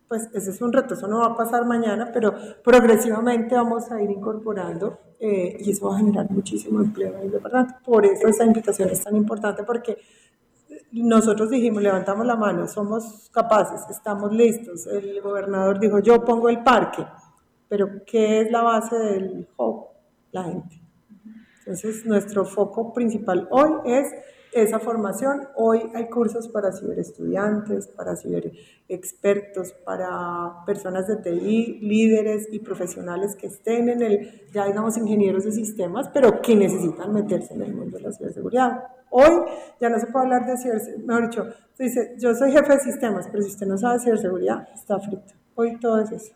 Pues 0.07 0.28
ese 0.32 0.51
es 0.51 0.62
un 0.62 0.73
reto, 0.73 0.95
eso 0.95 1.09
no 1.09 1.19
va 1.19 1.27
a 1.27 1.37
pasar 1.37 1.66
mañana, 1.66 2.11
pero 2.12 2.35
progresivamente 2.62 3.57
vamos 3.57 3.91
a 3.91 4.01
ir 4.01 4.11
incorporando 4.11 4.99
eh, 5.19 5.57
y 5.59 5.70
eso 5.73 5.89
va 5.89 5.97
a 5.97 5.99
generar 5.99 6.31
muchísimo 6.31 6.81
empleo 6.81 7.16
en 7.16 7.23
el 7.23 7.31
departamento. 7.32 7.74
Por 7.85 8.07
eso 8.07 8.28
esa 8.28 8.45
invitación 8.45 8.91
es 8.91 9.03
tan 9.03 9.16
importante 9.16 9.65
porque 9.65 9.99
nosotros 10.93 11.51
dijimos, 11.51 11.83
levantamos 11.83 12.27
la 12.27 12.37
mano, 12.37 12.67
somos 12.67 13.31
capaces, 13.33 13.89
estamos 13.91 14.33
listos. 14.33 14.87
El 14.87 15.21
gobernador 15.21 15.79
dijo, 15.79 16.01
yo 16.01 16.25
pongo 16.25 16.49
el 16.49 16.62
parque, 16.62 17.07
pero 17.69 18.05
¿qué 18.05 18.41
es 18.41 18.51
la 18.51 18.62
base 18.62 18.97
del 18.97 19.49
hub? 19.57 19.87
La 20.33 20.45
gente. 20.45 20.81
Entonces, 21.61 22.05
nuestro 22.07 22.45
foco 22.45 22.93
principal 22.93 23.47
hoy 23.51 23.71
es 23.85 24.09
esa 24.53 24.81
formación. 24.81 25.49
Hoy 25.55 25.83
hay 25.95 26.09
cursos 26.09 26.49
para 26.49 26.73
ciberestudiantes, 26.73 27.87
para 27.89 28.17
ciberexpertos, 28.17 29.73
para 29.85 30.65
personas 30.67 31.07
de 31.07 31.17
TI, 31.17 31.79
líderes 31.81 32.49
y 32.51 32.59
profesionales 32.59 33.37
que 33.37 33.47
estén 33.47 33.89
en 33.89 34.03
el, 34.03 34.51
ya 34.53 34.67
digamos, 34.67 34.97
ingenieros 34.97 35.45
de 35.45 35.53
sistemas, 35.53 36.09
pero 36.12 36.41
que 36.43 36.57
necesitan 36.57 37.12
meterse 37.12 37.55
en 37.55 37.62
el 37.62 37.75
mundo 37.75 37.99
de 37.99 38.03
la 38.03 38.12
ciberseguridad. 38.12 38.83
Hoy 39.11 39.45
ya 39.81 39.89
no 39.89 39.99
se 39.99 40.07
puede 40.07 40.27
hablar 40.27 40.47
de 40.47 40.57
ciberseguridad, 40.57 41.07
mejor 41.07 41.31
dicho, 41.31 41.45
dice, 41.78 42.15
yo 42.19 42.35
soy 42.35 42.53
jefe 42.53 42.74
de 42.74 42.81
sistemas, 42.81 43.28
pero 43.31 43.43
si 43.43 43.51
usted 43.51 43.66
no 43.66 43.77
sabe 43.77 43.99
ciberseguridad, 43.99 44.69
está 44.73 44.99
frito. 44.99 45.35
Hoy 45.55 45.78
todo 45.78 46.01
es 46.01 46.12
eso. 46.12 46.35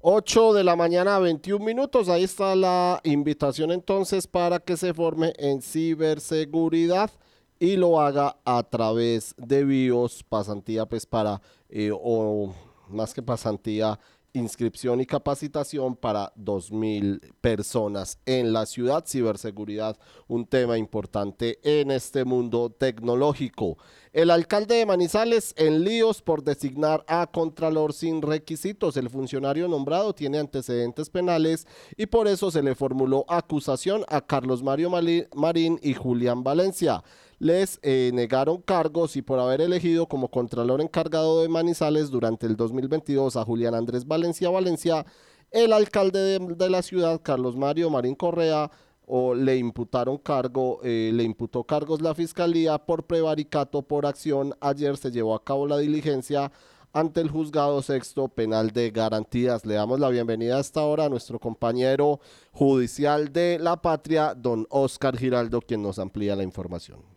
8 0.00 0.52
de 0.52 0.62
la 0.62 0.76
mañana, 0.76 1.18
21 1.18 1.64
minutos. 1.64 2.08
Ahí 2.08 2.24
está 2.24 2.54
la 2.54 3.00
invitación 3.02 3.72
entonces 3.72 4.26
para 4.26 4.58
que 4.60 4.76
se 4.76 4.94
forme 4.94 5.32
en 5.36 5.62
ciberseguridad 5.62 7.10
y 7.58 7.76
lo 7.76 8.00
haga 8.00 8.36
a 8.44 8.62
través 8.62 9.34
de 9.36 9.64
BIOS, 9.64 10.22
pasantía 10.24 10.86
pues 10.86 11.06
para, 11.06 11.40
eh, 11.68 11.90
o 11.92 12.52
más 12.88 13.14
que 13.14 13.22
pasantía, 13.22 13.98
inscripción 14.36 15.00
y 15.00 15.06
capacitación 15.06 15.96
para 15.96 16.32
2.000 16.36 17.32
personas 17.40 18.18
en 18.26 18.52
la 18.52 18.66
ciudad. 18.66 19.04
Ciberseguridad, 19.06 19.96
un 20.28 20.46
tema 20.46 20.78
importante 20.78 21.58
en 21.62 21.90
este 21.90 22.24
mundo 22.24 22.70
tecnológico. 22.70 23.78
El 24.12 24.30
alcalde 24.30 24.76
de 24.76 24.86
Manizales 24.86 25.54
en 25.58 25.84
líos 25.84 26.22
por 26.22 26.42
designar 26.42 27.04
a 27.06 27.26
Contralor 27.26 27.92
sin 27.92 28.22
requisitos. 28.22 28.96
El 28.96 29.10
funcionario 29.10 29.68
nombrado 29.68 30.14
tiene 30.14 30.38
antecedentes 30.38 31.10
penales 31.10 31.66
y 31.96 32.06
por 32.06 32.28
eso 32.28 32.50
se 32.50 32.62
le 32.62 32.74
formuló 32.74 33.24
acusación 33.28 34.04
a 34.08 34.20
Carlos 34.20 34.62
Mario 34.62 34.90
Marín 35.34 35.78
y 35.82 35.94
Julián 35.94 36.42
Valencia 36.42 37.02
les 37.38 37.78
eh, 37.82 38.10
negaron 38.14 38.62
cargos 38.62 39.16
y 39.16 39.22
por 39.22 39.38
haber 39.38 39.60
elegido 39.60 40.06
como 40.06 40.28
contralor 40.28 40.80
encargado 40.80 41.42
de 41.42 41.48
Manizales 41.48 42.10
durante 42.10 42.46
el 42.46 42.56
2022 42.56 43.36
a 43.36 43.44
Julián 43.44 43.74
Andrés 43.74 44.06
Valencia 44.06 44.48
Valencia, 44.48 45.04
el 45.50 45.72
alcalde 45.72 46.38
de, 46.38 46.70
la 46.70 46.82
ciudad, 46.82 47.20
Carlos 47.22 47.56
Mario 47.56 47.90
Marín 47.90 48.14
Correa, 48.14 48.70
o 49.08 49.34
le 49.34 49.56
imputaron 49.56 50.18
cargo, 50.18 50.80
eh, 50.82 51.12
le 51.14 51.22
imputó 51.22 51.62
cargos 51.62 52.00
la 52.00 52.14
fiscalía 52.14 52.78
por 52.78 53.04
prevaricato 53.04 53.82
por 53.82 54.04
acción. 54.04 54.54
Ayer 54.60 54.96
se 54.96 55.12
llevó 55.12 55.36
a 55.36 55.44
cabo 55.44 55.68
la 55.68 55.78
diligencia 55.78 56.50
ante 56.92 57.20
el 57.20 57.30
juzgado 57.30 57.82
sexto 57.82 58.26
penal 58.26 58.72
de 58.72 58.90
garantías. 58.90 59.64
Le 59.64 59.74
damos 59.74 60.00
la 60.00 60.08
bienvenida 60.08 60.58
hasta 60.58 60.80
ahora 60.80 61.04
a 61.04 61.08
nuestro 61.08 61.38
compañero 61.38 62.18
judicial 62.50 63.32
de 63.32 63.58
la 63.60 63.80
patria, 63.80 64.34
don 64.34 64.66
Oscar 64.70 65.16
Giraldo, 65.16 65.60
quien 65.60 65.82
nos 65.82 66.00
amplía 66.00 66.34
la 66.34 66.42
información. 66.42 67.15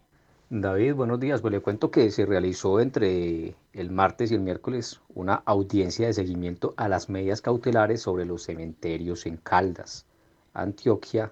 David, 0.52 0.96
buenos 0.96 1.20
días. 1.20 1.42
Pues 1.42 1.52
le 1.52 1.60
cuento 1.60 1.92
que 1.92 2.10
se 2.10 2.26
realizó 2.26 2.80
entre 2.80 3.56
el 3.72 3.92
martes 3.92 4.32
y 4.32 4.34
el 4.34 4.42
miércoles 4.42 5.00
una 5.14 5.36
audiencia 5.46 6.08
de 6.08 6.14
seguimiento 6.14 6.74
a 6.76 6.90
las 6.90 7.08
medidas 7.08 7.44
cautelares 7.44 8.02
sobre 8.02 8.26
los 8.26 8.46
cementerios 8.46 9.28
en 9.28 9.38
Caldas, 9.38 10.08
Antioquia, 10.56 11.32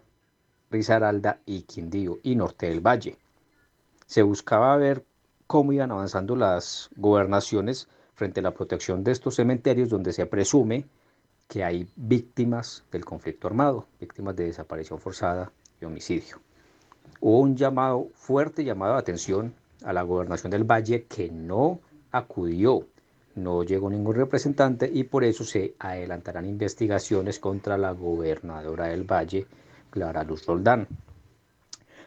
Risaralda 0.70 1.40
y 1.48 1.64
Quindío 1.64 2.20
y 2.22 2.36
Norte 2.36 2.70
del 2.70 2.80
Valle. 2.80 3.18
Se 4.06 4.22
buscaba 4.22 4.78
ver 4.78 5.04
cómo 5.48 5.74
iban 5.74 5.90
avanzando 5.90 6.36
las 6.36 6.92
gobernaciones 6.96 7.88
frente 8.14 8.42
a 8.42 8.44
la 8.44 8.54
protección 8.54 9.04
de 9.04 9.14
estos 9.14 9.34
cementerios 9.34 9.90
donde 9.90 10.14
se 10.14 10.28
presume 10.28 10.86
que 11.48 11.64
hay 11.64 11.90
víctimas 11.96 12.84
del 12.92 13.04
conflicto 13.04 13.48
armado, 13.48 13.88
víctimas 14.00 14.36
de 14.36 14.46
desaparición 14.46 15.00
forzada 15.00 15.52
y 15.82 15.86
homicidio 15.86 16.40
hubo 17.20 17.40
un 17.40 17.56
llamado, 17.56 18.08
fuerte 18.14 18.64
llamado 18.64 18.94
de 18.94 19.00
atención 19.00 19.54
a 19.84 19.94
la 19.94 20.04
gobernación 20.04 20.52
del 20.52 20.64
Valle 20.64 21.06
que 21.06 21.30
no 21.30 21.80
acudió, 22.12 22.86
no 23.36 23.64
llegó 23.64 23.90
ningún 23.90 24.16
representante 24.16 24.90
y 24.92 25.04
por 25.04 25.24
eso 25.24 25.44
se 25.44 25.76
adelantarán 25.80 26.46
investigaciones 26.46 27.40
contra 27.40 27.78
la 27.78 27.92
gobernadora 27.92 28.88
del 28.88 29.04
Valle, 29.04 29.46
Clara 29.90 30.24
Luz 30.24 30.46
Roldán. 30.46 30.88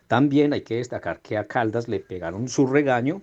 También 0.08 0.52
hay 0.52 0.62
que 0.62 0.76
destacar 0.76 1.20
que 1.20 1.38
a 1.38 1.46
Caldas 1.46 1.86
le 1.86 2.00
pegaron 2.00 2.48
su 2.48 2.66
regaño 2.66 3.22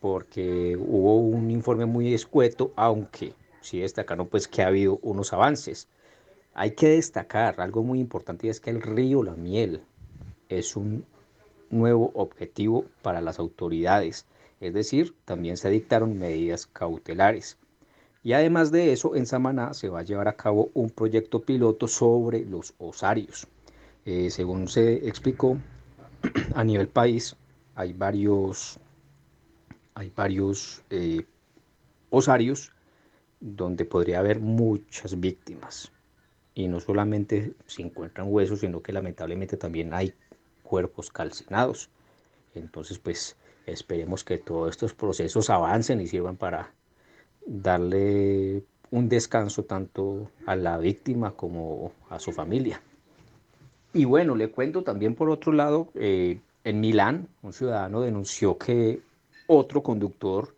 porque 0.00 0.76
hubo 0.76 1.18
un 1.18 1.50
informe 1.50 1.86
muy 1.86 2.14
escueto, 2.14 2.72
aunque 2.74 3.34
sí 3.60 3.80
destacaron 3.80 4.26
pues 4.26 4.48
que 4.48 4.62
ha 4.62 4.68
habido 4.68 4.98
unos 5.02 5.32
avances. 5.32 5.88
Hay 6.54 6.72
que 6.72 6.88
destacar 6.88 7.60
algo 7.60 7.82
muy 7.82 8.00
importante 8.00 8.46
y 8.46 8.50
es 8.50 8.60
que 8.60 8.70
el 8.70 8.82
río 8.82 9.22
La 9.22 9.34
Miel 9.34 9.82
es 10.48 10.74
un 10.74 11.04
nuevo 11.72 12.12
objetivo 12.14 12.84
para 13.02 13.20
las 13.20 13.38
autoridades, 13.38 14.26
es 14.60 14.72
decir, 14.72 15.16
también 15.24 15.56
se 15.56 15.70
dictaron 15.70 16.18
medidas 16.18 16.66
cautelares. 16.66 17.58
Y 18.22 18.34
además 18.34 18.70
de 18.70 18.92
eso, 18.92 19.16
en 19.16 19.26
Samaná 19.26 19.74
se 19.74 19.88
va 19.88 20.00
a 20.00 20.04
llevar 20.04 20.28
a 20.28 20.36
cabo 20.36 20.70
un 20.74 20.90
proyecto 20.90 21.42
piloto 21.42 21.88
sobre 21.88 22.44
los 22.44 22.74
osarios. 22.78 23.48
Eh, 24.04 24.30
según 24.30 24.68
se 24.68 25.08
explicó, 25.08 25.58
a 26.54 26.62
nivel 26.62 26.86
país 26.86 27.34
hay 27.74 27.92
varios, 27.92 28.78
hay 29.94 30.12
varios 30.14 30.82
eh, 30.90 31.26
osarios 32.10 32.70
donde 33.40 33.84
podría 33.84 34.20
haber 34.20 34.38
muchas 34.38 35.18
víctimas. 35.18 35.90
Y 36.54 36.68
no 36.68 36.78
solamente 36.78 37.54
se 37.66 37.82
encuentran 37.82 38.28
huesos, 38.30 38.60
sino 38.60 38.82
que 38.82 38.92
lamentablemente 38.92 39.56
también 39.56 39.92
hay 39.92 40.14
cuerpos 40.72 41.10
calcinados. 41.10 41.90
Entonces, 42.54 42.98
pues 42.98 43.36
esperemos 43.66 44.24
que 44.24 44.38
todos 44.38 44.70
estos 44.70 44.94
procesos 44.94 45.50
avancen 45.50 46.00
y 46.00 46.06
sirvan 46.06 46.38
para 46.38 46.72
darle 47.44 48.64
un 48.90 49.06
descanso 49.10 49.64
tanto 49.64 50.30
a 50.46 50.56
la 50.56 50.78
víctima 50.78 51.32
como 51.32 51.92
a 52.08 52.18
su 52.18 52.32
familia. 52.32 52.80
Y 53.92 54.06
bueno, 54.06 54.34
le 54.34 54.50
cuento 54.50 54.82
también 54.82 55.14
por 55.14 55.28
otro 55.28 55.52
lado, 55.52 55.88
eh, 55.94 56.40
en 56.64 56.80
Milán, 56.80 57.28
un 57.42 57.52
ciudadano 57.52 58.00
denunció 58.00 58.56
que 58.56 59.02
otro 59.48 59.82
conductor 59.82 60.54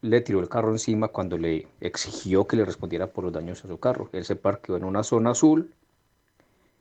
le 0.00 0.20
tiró 0.20 0.38
el 0.38 0.48
carro 0.48 0.70
encima 0.70 1.08
cuando 1.08 1.36
le 1.36 1.66
exigió 1.80 2.46
que 2.46 2.54
le 2.54 2.64
respondiera 2.64 3.08
por 3.08 3.24
los 3.24 3.32
daños 3.32 3.64
a 3.64 3.68
su 3.68 3.80
carro. 3.80 4.10
Él 4.12 4.24
se 4.24 4.36
parqueó 4.36 4.76
en 4.76 4.84
una 4.84 5.02
zona 5.02 5.30
azul. 5.30 5.74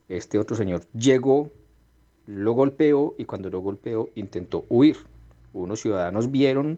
Este 0.07 0.37
otro 0.37 0.55
señor 0.55 0.83
llegó, 0.93 1.49
lo 2.30 2.51
golpeó 2.51 3.15
y 3.18 3.26
cuando 3.26 3.49
lo 3.49 3.60
golpeó 3.60 4.10
intentó 4.14 4.65
huir. 4.69 4.97
Unos 5.51 5.81
ciudadanos 5.81 6.30
vieron, 6.30 6.77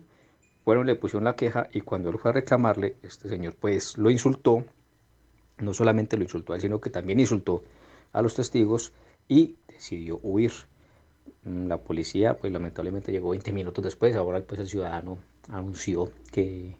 fueron, 0.63 0.87
le 0.87 0.95
pusieron 0.95 1.25
la 1.25 1.35
queja 1.35 1.67
y 1.73 1.81
cuando 1.81 2.09
él 2.09 2.17
fue 2.17 2.31
a 2.31 2.35
reclamarle, 2.35 2.95
este 3.03 3.27
señor 3.27 3.55
pues 3.59 3.97
lo 3.97 4.09
insultó, 4.09 4.63
no 5.57 5.73
solamente 5.73 6.15
lo 6.15 6.23
insultó 6.23 6.53
a 6.53 6.55
él, 6.55 6.61
sino 6.61 6.79
que 6.79 6.89
también 6.89 7.19
insultó 7.19 7.63
a 8.13 8.21
los 8.21 8.33
testigos 8.33 8.93
y 9.27 9.57
decidió 9.67 10.21
huir. 10.23 10.53
Mm, 11.43 11.67
la 11.67 11.77
policía 11.77 12.37
pues 12.37 12.53
lamentablemente 12.53 13.11
llegó 13.11 13.31
20 13.31 13.51
minutos 13.51 13.83
después, 13.83 14.15
ahora 14.15 14.41
pues 14.41 14.61
el 14.61 14.69
ciudadano 14.69 15.17
anunció 15.49 16.13
que 16.31 16.77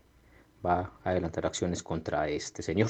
va 0.66 0.94
a 1.04 1.10
adelantar 1.10 1.46
acciones 1.46 1.84
contra 1.84 2.30
este 2.30 2.64
señor. 2.64 2.88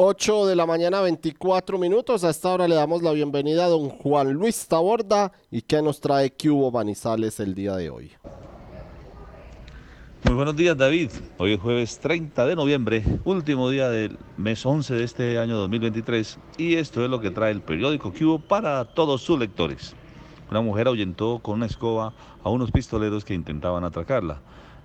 8 0.00 0.46
de 0.46 0.54
la 0.54 0.64
mañana, 0.64 1.00
24 1.00 1.76
minutos. 1.76 2.22
A 2.22 2.30
esta 2.30 2.50
hora 2.50 2.68
le 2.68 2.76
damos 2.76 3.02
la 3.02 3.10
bienvenida 3.10 3.64
a 3.64 3.68
don 3.68 3.88
Juan 3.88 4.32
Luis 4.32 4.68
Taborda 4.68 5.32
y 5.50 5.62
que 5.62 5.82
nos 5.82 6.00
trae 6.00 6.30
Cubo 6.30 6.70
Manizales 6.70 7.40
el 7.40 7.52
día 7.52 7.74
de 7.74 7.90
hoy. 7.90 8.12
Muy 10.22 10.34
buenos 10.34 10.54
días, 10.54 10.76
David. 10.76 11.10
Hoy 11.38 11.54
es 11.54 11.60
jueves 11.60 11.98
30 11.98 12.46
de 12.46 12.54
noviembre, 12.54 13.02
último 13.24 13.70
día 13.70 13.88
del 13.88 14.16
mes 14.36 14.64
11 14.64 14.94
de 14.94 15.02
este 15.02 15.36
año 15.36 15.56
2023, 15.56 16.38
y 16.58 16.76
esto 16.76 17.02
es 17.02 17.10
lo 17.10 17.20
que 17.20 17.32
trae 17.32 17.50
el 17.50 17.60
periódico 17.60 18.12
Cubo 18.16 18.38
para 18.38 18.84
todos 18.84 19.22
sus 19.22 19.36
lectores. 19.36 19.96
Una 20.48 20.60
mujer 20.60 20.86
ahuyentó 20.86 21.40
con 21.40 21.56
una 21.56 21.66
escoba 21.66 22.14
a 22.44 22.50
unos 22.50 22.70
pistoleros 22.70 23.24
que 23.24 23.34
intentaban 23.34 23.82
atracarla 23.82 24.42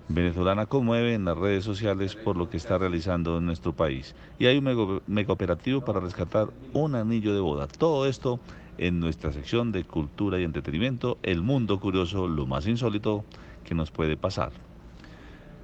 venezolana 0.08 0.66
conmueve 0.66 1.14
en 1.14 1.24
las 1.24 1.36
redes 1.36 1.64
sociales 1.64 2.14
por 2.14 2.36
lo 2.36 2.50
que 2.50 2.56
está 2.56 2.78
realizando 2.78 3.38
en 3.38 3.46
nuestro 3.46 3.72
país. 3.72 4.14
Y 4.38 4.46
hay 4.46 4.58
un 4.58 5.02
mega, 5.06 5.32
operativo 5.32 5.80
para 5.80 6.00
rescatar 6.00 6.48
un 6.72 6.94
anillo 6.94 7.34
de 7.34 7.40
boda. 7.40 7.66
Todo 7.66 8.06
esto 8.06 8.40
en 8.76 9.00
nuestra 9.00 9.32
sección 9.32 9.72
de 9.72 9.84
cultura 9.84 10.38
y 10.38 10.44
entretenimiento, 10.44 11.18
El 11.22 11.40
Mundo 11.42 11.80
Curioso, 11.80 12.28
lo 12.28 12.46
más 12.46 12.66
insólito 12.66 13.24
que 13.64 13.74
nos 13.74 13.90
puede 13.90 14.16
pasar. 14.16 14.52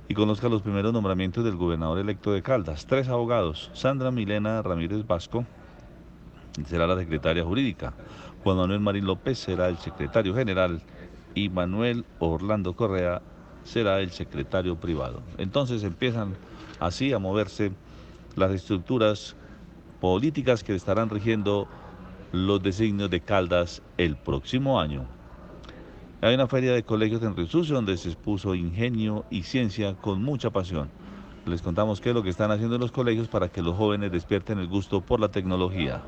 Y 0.09 0.15
conozca 0.15 0.49
los 0.49 0.63
primeros 0.63 0.93
nombramientos 0.93 1.45
del 1.45 1.57
gobernador 1.57 1.99
electo 1.99 2.33
de 2.33 2.43
Caldas. 2.43 2.87
Tres 2.87 3.09
abogados. 3.09 3.71
Sandra 3.75 4.11
Milena 4.11 4.61
Ramírez 4.63 5.07
Vasco 5.07 5.45
será 6.67 6.87
la 6.87 6.97
secretaria 6.97 7.45
jurídica. 7.45 7.93
Juan 8.43 8.57
Manuel 8.57 8.81
Marín 8.81 9.07
López 9.07 9.39
será 9.39 9.69
el 9.69 9.77
secretario 9.77 10.35
general. 10.35 10.83
Y 11.35 11.49
Manuel 11.49 12.05
Orlando 12.19 12.75
Correa 12.75 13.23
será 13.71 14.01
el 14.01 14.11
secretario 14.11 14.77
privado. 14.77 15.23
Entonces 15.39 15.85
empiezan 15.85 16.35
así 16.81 17.13
a 17.13 17.19
moverse 17.19 17.73
las 18.35 18.51
estructuras 18.51 19.37
políticas 20.01 20.65
que 20.65 20.75
estarán 20.75 21.09
rigiendo 21.09 21.69
los 22.33 22.63
designios 22.63 23.11
de 23.11 23.21
Caldas 23.21 23.83
el 23.97 24.17
próximo 24.17 24.81
año. 24.81 25.07
Hay 26.21 26.35
una 26.35 26.49
feria 26.49 26.73
de 26.73 26.83
colegios 26.83 27.23
en 27.23 27.37
Río 27.37 27.47
donde 27.69 27.97
se 27.97 28.09
expuso 28.09 28.55
ingenio 28.55 29.25
y 29.31 29.45
ciencia 29.45 29.95
con 29.95 30.23
mucha 30.23 30.51
pasión. 30.51 30.91
Les 31.47 31.63
contamos 31.63 32.01
qué 32.01 32.11
es 32.11 32.15
lo 32.15 32.23
que 32.23 32.29
están 32.29 32.51
haciendo 32.51 32.77
los 32.77 32.93
colegios 32.93 33.29
para 33.29 33.49
que 33.49 33.63
los 33.63 33.77
jóvenes 33.77 34.13
despierten 34.13 34.59
el 34.59 34.67
gusto 34.67 35.01
por 35.01 35.21
la 35.21 35.29
tecnología 35.29 36.03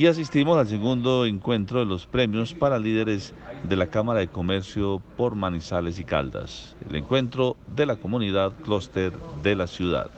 y 0.00 0.06
asistimos 0.06 0.56
al 0.56 0.66
segundo 0.66 1.26
encuentro 1.26 1.78
de 1.78 1.84
los 1.84 2.06
premios 2.06 2.54
para 2.54 2.78
líderes 2.78 3.34
de 3.64 3.76
la 3.76 3.88
Cámara 3.88 4.20
de 4.20 4.28
Comercio 4.28 5.02
por 5.18 5.34
Manizales 5.34 5.98
y 5.98 6.04
Caldas, 6.04 6.74
el 6.88 6.96
encuentro 6.96 7.58
de 7.76 7.84
la 7.84 7.96
comunidad 7.96 8.54
clúster 8.64 9.12
de 9.42 9.54
la 9.54 9.66
ciudad. 9.66 10.08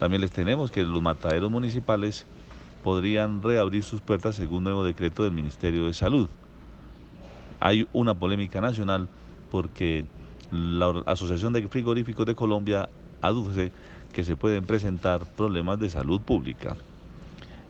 También 0.00 0.20
les 0.20 0.32
tenemos 0.32 0.72
que 0.72 0.82
los 0.82 1.00
mataderos 1.00 1.48
municipales 1.48 2.26
podrían 2.82 3.40
reabrir 3.40 3.84
sus 3.84 4.00
puertas 4.00 4.34
según 4.34 4.64
nuevo 4.64 4.82
decreto 4.82 5.22
del 5.22 5.30
Ministerio 5.30 5.86
de 5.86 5.94
Salud. 5.94 6.28
Hay 7.60 7.86
una 7.92 8.14
polémica 8.14 8.60
nacional 8.60 9.08
porque 9.48 10.06
la 10.50 11.04
Asociación 11.06 11.52
de 11.52 11.68
Frigoríficos 11.68 12.26
de 12.26 12.34
Colombia 12.34 12.88
aduce 13.22 13.70
que 14.12 14.24
se 14.24 14.34
pueden 14.34 14.64
presentar 14.64 15.24
problemas 15.36 15.78
de 15.78 15.88
salud 15.88 16.20
pública 16.20 16.76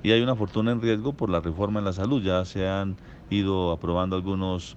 y 0.05 0.13
hay 0.13 0.21
una 0.21 0.37
fortuna 0.37 0.71
en 0.71 0.83
riesgo 0.83 1.15
por 1.15 1.31
la 1.31 1.41
reforma 1.41 1.79
en 1.81 1.87
la 1.87 1.95
salud. 1.95 2.23
Ya 2.23 2.45
se 2.45 2.69
han 2.69 2.97
ido 3.31 3.73
aprobando 3.73 4.15
algunos 4.15 4.77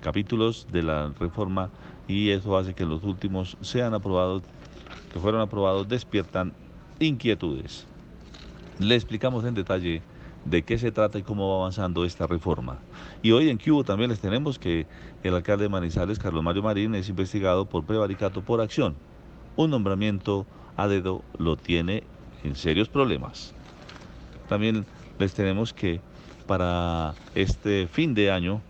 capítulos 0.00 0.66
de 0.70 0.82
la 0.82 1.12
reforma 1.18 1.70
y 2.08 2.30
eso 2.30 2.58
hace 2.58 2.74
que 2.74 2.84
los 2.84 3.04
últimos 3.04 3.56
sean 3.60 3.94
aprobados, 3.94 4.42
que 5.12 5.20
fueron 5.20 5.40
aprobados, 5.40 5.88
despiertan 5.88 6.52
inquietudes. 6.98 7.86
Le 8.80 8.96
explicamos 8.96 9.44
en 9.44 9.54
detalle 9.54 10.02
de 10.44 10.62
qué 10.64 10.76
se 10.76 10.90
trata 10.90 11.20
y 11.20 11.22
cómo 11.22 11.48
va 11.50 11.60
avanzando 11.60 12.04
esta 12.04 12.26
reforma. 12.26 12.78
Y 13.22 13.30
hoy 13.30 13.50
en 13.50 13.58
Cubo 13.58 13.84
también 13.84 14.10
les 14.10 14.18
tenemos 14.18 14.58
que 14.58 14.88
el 15.22 15.36
alcalde 15.36 15.62
de 15.62 15.68
Manizales, 15.68 16.18
Carlos 16.18 16.42
Mario 16.42 16.64
Marín, 16.64 16.96
es 16.96 17.08
investigado 17.08 17.64
por 17.64 17.84
prevaricato 17.84 18.42
por 18.42 18.60
acción. 18.60 18.96
Un 19.54 19.70
nombramiento 19.70 20.46
a 20.76 20.88
dedo 20.88 21.22
lo 21.38 21.56
tiene 21.56 22.02
en 22.42 22.56
serios 22.56 22.88
problemas. 22.88 23.54
También 24.48 24.84
les 25.18 25.34
tenemos 25.34 25.72
que 25.72 26.00
para 26.46 27.14
este 27.34 27.86
fin 27.86 28.14
de 28.14 28.30
año 28.30 28.60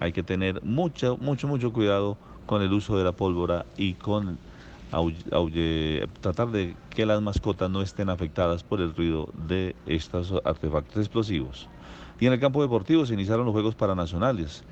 hay 0.00 0.12
que 0.12 0.22
tener 0.22 0.62
mucho, 0.64 1.16
mucho, 1.18 1.46
mucho 1.46 1.72
cuidado 1.72 2.16
con 2.46 2.62
el 2.62 2.72
uso 2.72 2.96
de 2.96 3.04
la 3.04 3.12
pólvora 3.12 3.66
y 3.76 3.94
con 3.94 4.38
tratar 6.20 6.50
de 6.50 6.74
que 6.90 7.06
las 7.06 7.22
mascotas 7.22 7.70
no 7.70 7.80
estén 7.82 8.10
afectadas 8.10 8.64
por 8.64 8.80
el 8.80 8.94
ruido 8.94 9.28
de 9.46 9.76
estos 9.86 10.34
artefactos 10.44 10.96
explosivos. 10.96 11.68
Y 12.18 12.26
en 12.26 12.32
el 12.32 12.40
campo 12.40 12.60
deportivo 12.60 13.06
se 13.06 13.14
iniciaron 13.14 13.46
los 13.46 13.52
Juegos 13.52 13.74
Paranacionales. 13.74 14.64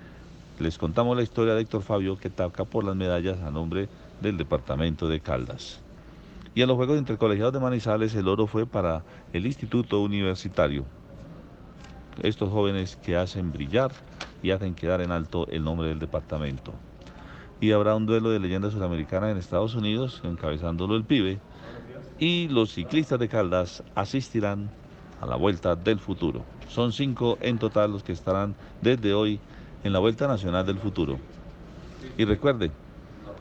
Les 0.58 0.76
contamos 0.76 1.16
la 1.16 1.22
historia 1.22 1.54
de 1.54 1.62
Héctor 1.62 1.82
Fabio 1.82 2.18
que 2.18 2.30
taca 2.30 2.64
por 2.64 2.84
las 2.84 2.96
medallas 2.96 3.38
a 3.42 3.50
nombre 3.50 3.88
del 4.20 4.36
departamento 4.36 5.08
de 5.08 5.20
Caldas. 5.20 5.80
Y 6.54 6.62
en 6.62 6.68
los 6.68 6.76
Juegos 6.76 6.98
Intercolegiados 6.98 7.52
de 7.52 7.60
Manizales 7.60 8.14
el 8.14 8.28
oro 8.28 8.46
fue 8.46 8.66
para 8.66 9.04
el 9.32 9.46
Instituto 9.46 10.00
Universitario. 10.00 10.84
Estos 12.22 12.50
jóvenes 12.50 12.96
que 12.96 13.16
hacen 13.16 13.52
brillar 13.52 13.92
y 14.42 14.50
hacen 14.50 14.74
quedar 14.74 15.00
en 15.00 15.12
alto 15.12 15.46
el 15.48 15.62
nombre 15.62 15.88
del 15.88 15.98
departamento. 15.98 16.72
Y 17.60 17.72
habrá 17.72 17.94
un 17.94 18.06
duelo 18.06 18.30
de 18.30 18.40
leyendas 18.40 18.72
sudamericanas 18.72 19.30
en 19.30 19.36
Estados 19.36 19.74
Unidos, 19.74 20.20
encabezándolo 20.24 20.96
el 20.96 21.04
pibe. 21.04 21.38
Y 22.18 22.48
los 22.48 22.72
ciclistas 22.72 23.18
de 23.18 23.28
Caldas 23.28 23.82
asistirán 23.94 24.70
a 25.20 25.26
la 25.26 25.36
Vuelta 25.36 25.76
del 25.76 25.98
Futuro. 25.98 26.44
Son 26.68 26.92
cinco 26.92 27.38
en 27.40 27.58
total 27.58 27.92
los 27.92 28.02
que 28.02 28.12
estarán 28.12 28.54
desde 28.80 29.14
hoy 29.14 29.40
en 29.84 29.92
la 29.92 29.98
Vuelta 29.98 30.26
Nacional 30.26 30.66
del 30.66 30.78
Futuro. 30.78 31.18
Y 32.16 32.24
recuerde, 32.24 32.70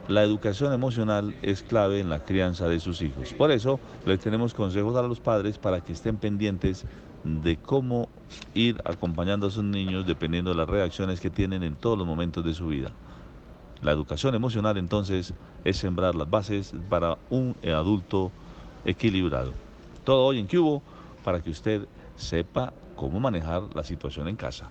la 0.08 0.24
educación 0.24 0.72
emocional 0.72 1.36
es 1.42 1.64
clave 1.64 2.00
en 2.00 2.10
la 2.10 2.20
crianza 2.20 2.68
de 2.68 2.80
sus 2.80 3.02
hijos. 3.02 3.34
Por 3.34 3.52
eso 3.52 3.80
les 4.06 4.20
tenemos 4.20 4.54
consejos 4.54 4.96
a 4.96 5.02
los 5.02 5.20
padres 5.20 5.58
para 5.58 5.82
que 5.82 5.94
estén 5.94 6.18
pendientes 6.18 6.86
de 7.24 7.58
cómo 7.58 8.08
ir 8.54 8.82
acompañando 8.86 9.48
a 9.48 9.52
sus 9.52 9.64
niños 9.64 10.08
dependiendo 10.08 10.52
de 10.52 10.58
las 10.58 10.70
reacciones 10.70 11.20
que 11.20 11.30
tienen 11.30 11.64
en 11.64 11.76
todos 11.76 11.98
los 11.98 12.08
momentos 12.08 12.46
de 12.46 12.54
su 12.54 12.68
vida. 12.68 12.92
La 13.82 13.92
educación 13.92 14.34
emocional 14.34 14.78
entonces 14.78 15.34
es 15.66 15.78
sembrar 15.78 16.16
las 16.16 16.30
bases 16.30 16.74
para 16.90 17.18
un 17.30 17.56
adulto 17.64 18.32
equilibrado. 18.86 19.52
Todo 20.06 20.26
hoy 20.26 20.40
en 20.40 20.48
Cubo 20.48 20.82
para 21.24 21.42
que 21.42 21.50
usted 21.50 21.86
sepa 22.16 22.74
cómo 22.96 23.20
manejar 23.20 23.64
la 23.76 23.84
situación 23.84 24.30
en 24.30 24.38
casa. 24.38 24.70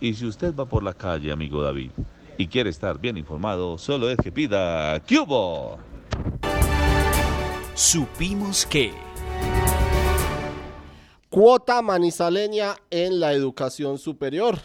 Y 0.00 0.14
si 0.14 0.26
usted 0.26 0.54
va 0.54 0.64
por 0.64 0.82
la 0.82 0.94
calle, 0.94 1.32
amigo 1.32 1.60
David, 1.62 1.90
y 2.38 2.48
quiere 2.48 2.70
estar 2.70 2.98
bien 2.98 3.16
informado, 3.16 3.78
solo 3.78 4.10
es 4.10 4.16
que 4.22 4.32
pida 4.32 5.00
Cubo. 5.00 5.78
Supimos 7.74 8.66
que... 8.66 8.92
Cuota 11.28 11.82
manizaleña 11.82 12.76
en 12.90 13.18
la 13.18 13.32
educación 13.32 13.98
superior. 13.98 14.56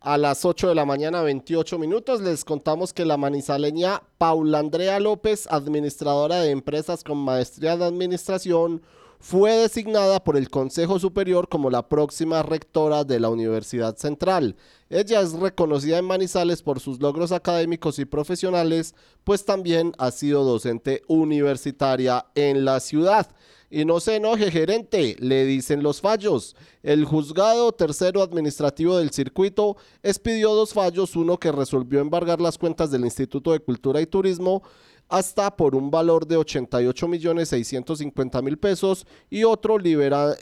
A 0.00 0.16
las 0.16 0.44
8 0.44 0.68
de 0.68 0.74
la 0.74 0.86
mañana, 0.86 1.20
28 1.20 1.78
minutos, 1.78 2.20
les 2.20 2.44
contamos 2.44 2.92
que 2.94 3.04
la 3.04 3.16
manizaleña 3.16 4.02
Paula 4.16 4.60
Andrea 4.60 4.98
López, 5.00 5.46
administradora 5.50 6.36
de 6.36 6.52
empresas 6.52 7.04
con 7.04 7.18
maestría 7.18 7.76
de 7.76 7.84
administración, 7.84 8.82
fue 9.18 9.52
designada 9.52 10.22
por 10.22 10.36
el 10.36 10.50
Consejo 10.50 10.98
Superior 10.98 11.48
como 11.48 11.70
la 11.70 11.88
próxima 11.88 12.42
rectora 12.42 13.04
de 13.04 13.20
la 13.20 13.28
Universidad 13.28 13.96
Central. 13.96 14.56
Ella 14.88 15.20
es 15.20 15.32
reconocida 15.32 15.98
en 15.98 16.04
Manizales 16.04 16.62
por 16.62 16.80
sus 16.80 17.00
logros 17.00 17.32
académicos 17.32 17.98
y 17.98 18.04
profesionales, 18.04 18.94
pues 19.24 19.44
también 19.44 19.92
ha 19.98 20.10
sido 20.10 20.44
docente 20.44 21.02
universitaria 21.08 22.26
en 22.34 22.64
la 22.64 22.80
ciudad. 22.80 23.28
Y 23.68 23.84
no 23.84 23.98
se 23.98 24.16
enoje, 24.16 24.52
gerente, 24.52 25.16
le 25.18 25.44
dicen 25.44 25.82
los 25.82 26.00
fallos. 26.00 26.54
El 26.84 27.04
juzgado 27.04 27.72
tercero 27.72 28.22
administrativo 28.22 28.96
del 28.96 29.10
circuito 29.10 29.76
expidió 30.04 30.54
dos 30.54 30.72
fallos, 30.72 31.16
uno 31.16 31.38
que 31.38 31.50
resolvió 31.50 31.98
embargar 31.98 32.40
las 32.40 32.58
cuentas 32.58 32.92
del 32.92 33.04
Instituto 33.04 33.50
de 33.50 33.58
Cultura 33.58 34.00
y 34.00 34.06
Turismo 34.06 34.62
hasta 35.08 35.54
por 35.54 35.74
un 35.74 35.90
valor 35.90 36.26
de 36.26 36.36
88 36.36 37.08
millones 37.08 37.48
650 37.50 38.42
mil 38.42 38.58
pesos 38.58 39.06
y 39.30 39.44
otro, 39.44 39.76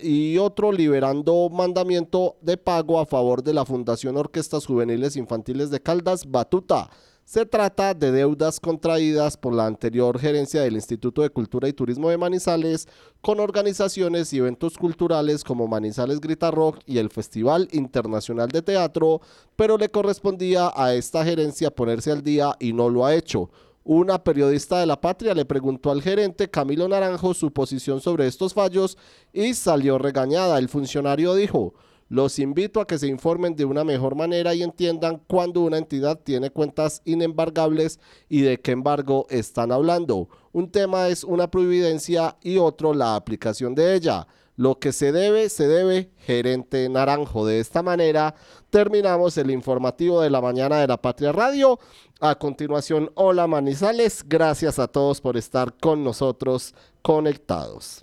y 0.03 0.39
otro 0.39 0.73
liberando 0.73 1.49
mandamiento 1.51 2.37
de 2.41 2.57
pago 2.57 2.99
a 2.99 3.07
favor 3.07 3.43
de 3.43 3.55
la 3.55 3.65
Fundación 3.65 4.17
Orquestas 4.17 4.67
Juveniles 4.67 5.17
Infantiles 5.17 5.71
de 5.71 5.81
Caldas, 5.81 6.31
Batuta. 6.31 6.91
Se 7.25 7.47
trata 7.47 7.95
de 7.95 8.13
deudas 8.13 8.61
contraídas 8.61 9.39
por 9.39 9.55
la 9.55 9.65
anterior 9.65 10.19
gerencia 10.19 10.61
del 10.61 10.75
Instituto 10.75 11.23
de 11.23 11.31
Cultura 11.31 11.67
y 11.67 11.73
Turismo 11.73 12.11
de 12.11 12.19
Manizales 12.19 12.87
con 13.23 13.41
organizaciones 13.41 14.31
y 14.35 14.39
eventos 14.39 14.77
culturales 14.77 15.43
como 15.43 15.67
Manizales 15.67 16.21
Grita 16.21 16.51
Rock 16.51 16.81
y 16.85 16.99
el 16.99 17.09
Festival 17.09 17.67
Internacional 17.73 18.49
de 18.49 18.61
Teatro, 18.61 19.23
pero 19.57 19.79
le 19.79 19.89
correspondía 19.89 20.71
a 20.77 20.93
esta 20.95 21.25
gerencia 21.25 21.71
ponerse 21.71 22.13
al 22.13 22.23
día 22.23 22.57
y 22.61 22.75
no 22.75 22.91
lo 22.91 23.07
ha 23.07 23.15
hecho. 23.15 23.49
Una 23.87 24.25
periodista 24.25 24.81
de 24.81 24.87
la 24.87 24.99
patria 24.99 25.35
le 25.35 25.45
preguntó 25.45 25.91
al 25.91 26.01
gerente 26.01 26.49
Camilo 26.49 26.89
Naranjo 26.89 27.35
su 27.35 27.53
posición 27.53 28.01
sobre 28.01 28.27
estos 28.27 28.55
fallos 28.55 28.97
y 29.31 29.53
salió 29.53 29.99
regañada. 29.99 30.59
El 30.59 30.71
funcionario 30.71 31.35
dijo, 31.35 31.75
los 32.09 32.39
invito 32.39 32.81
a 32.81 32.87
que 32.87 32.99
se 32.99 33.09
informen 33.09 33.57
de 33.57 33.67
una 33.67 33.85
mejor 33.85 34.15
manera 34.15 34.55
y 34.55 34.63
entiendan 34.63 35.21
cuando 35.27 35.61
una 35.61 35.77
entidad 35.77 36.19
tiene 36.19 36.49
cuentas 36.49 37.03
inembargables 37.05 38.01
y 38.31 38.41
de 38.41 38.59
qué 38.59 38.71
embargo 38.71 39.27
están 39.29 39.71
hablando. 39.71 40.31
Un 40.53 40.71
tema 40.71 41.09
es 41.09 41.23
una 41.23 41.51
providencia 41.51 42.39
y 42.41 42.57
otro 42.57 42.95
la 42.95 43.17
aplicación 43.17 43.75
de 43.75 43.95
ella. 43.95 44.27
Lo 44.57 44.79
que 44.79 44.93
se 44.93 45.11
debe, 45.13 45.49
se 45.49 45.67
debe, 45.67 46.11
gerente 46.19 46.89
Naranjo. 46.89 47.45
De 47.45 47.59
esta 47.59 47.83
manera 47.83 48.35
terminamos 48.75 49.39
el 49.39 49.53
informativo 49.53 50.21
de 50.21 50.31
la 50.31 50.41
mañana 50.41 50.81
de 50.81 50.89
la 50.89 50.97
Patria 50.97 51.31
Radio. 51.31 51.79
A 52.19 52.35
continuación, 52.35 53.09
hola 53.15 53.47
Manizales. 53.47 54.25
Gracias 54.29 54.81
a 54.81 54.89
todos 54.89 55.21
por 55.21 55.37
estar 55.37 55.75
con 55.75 56.03
nosotros 56.03 56.75
conectados. 57.01 57.93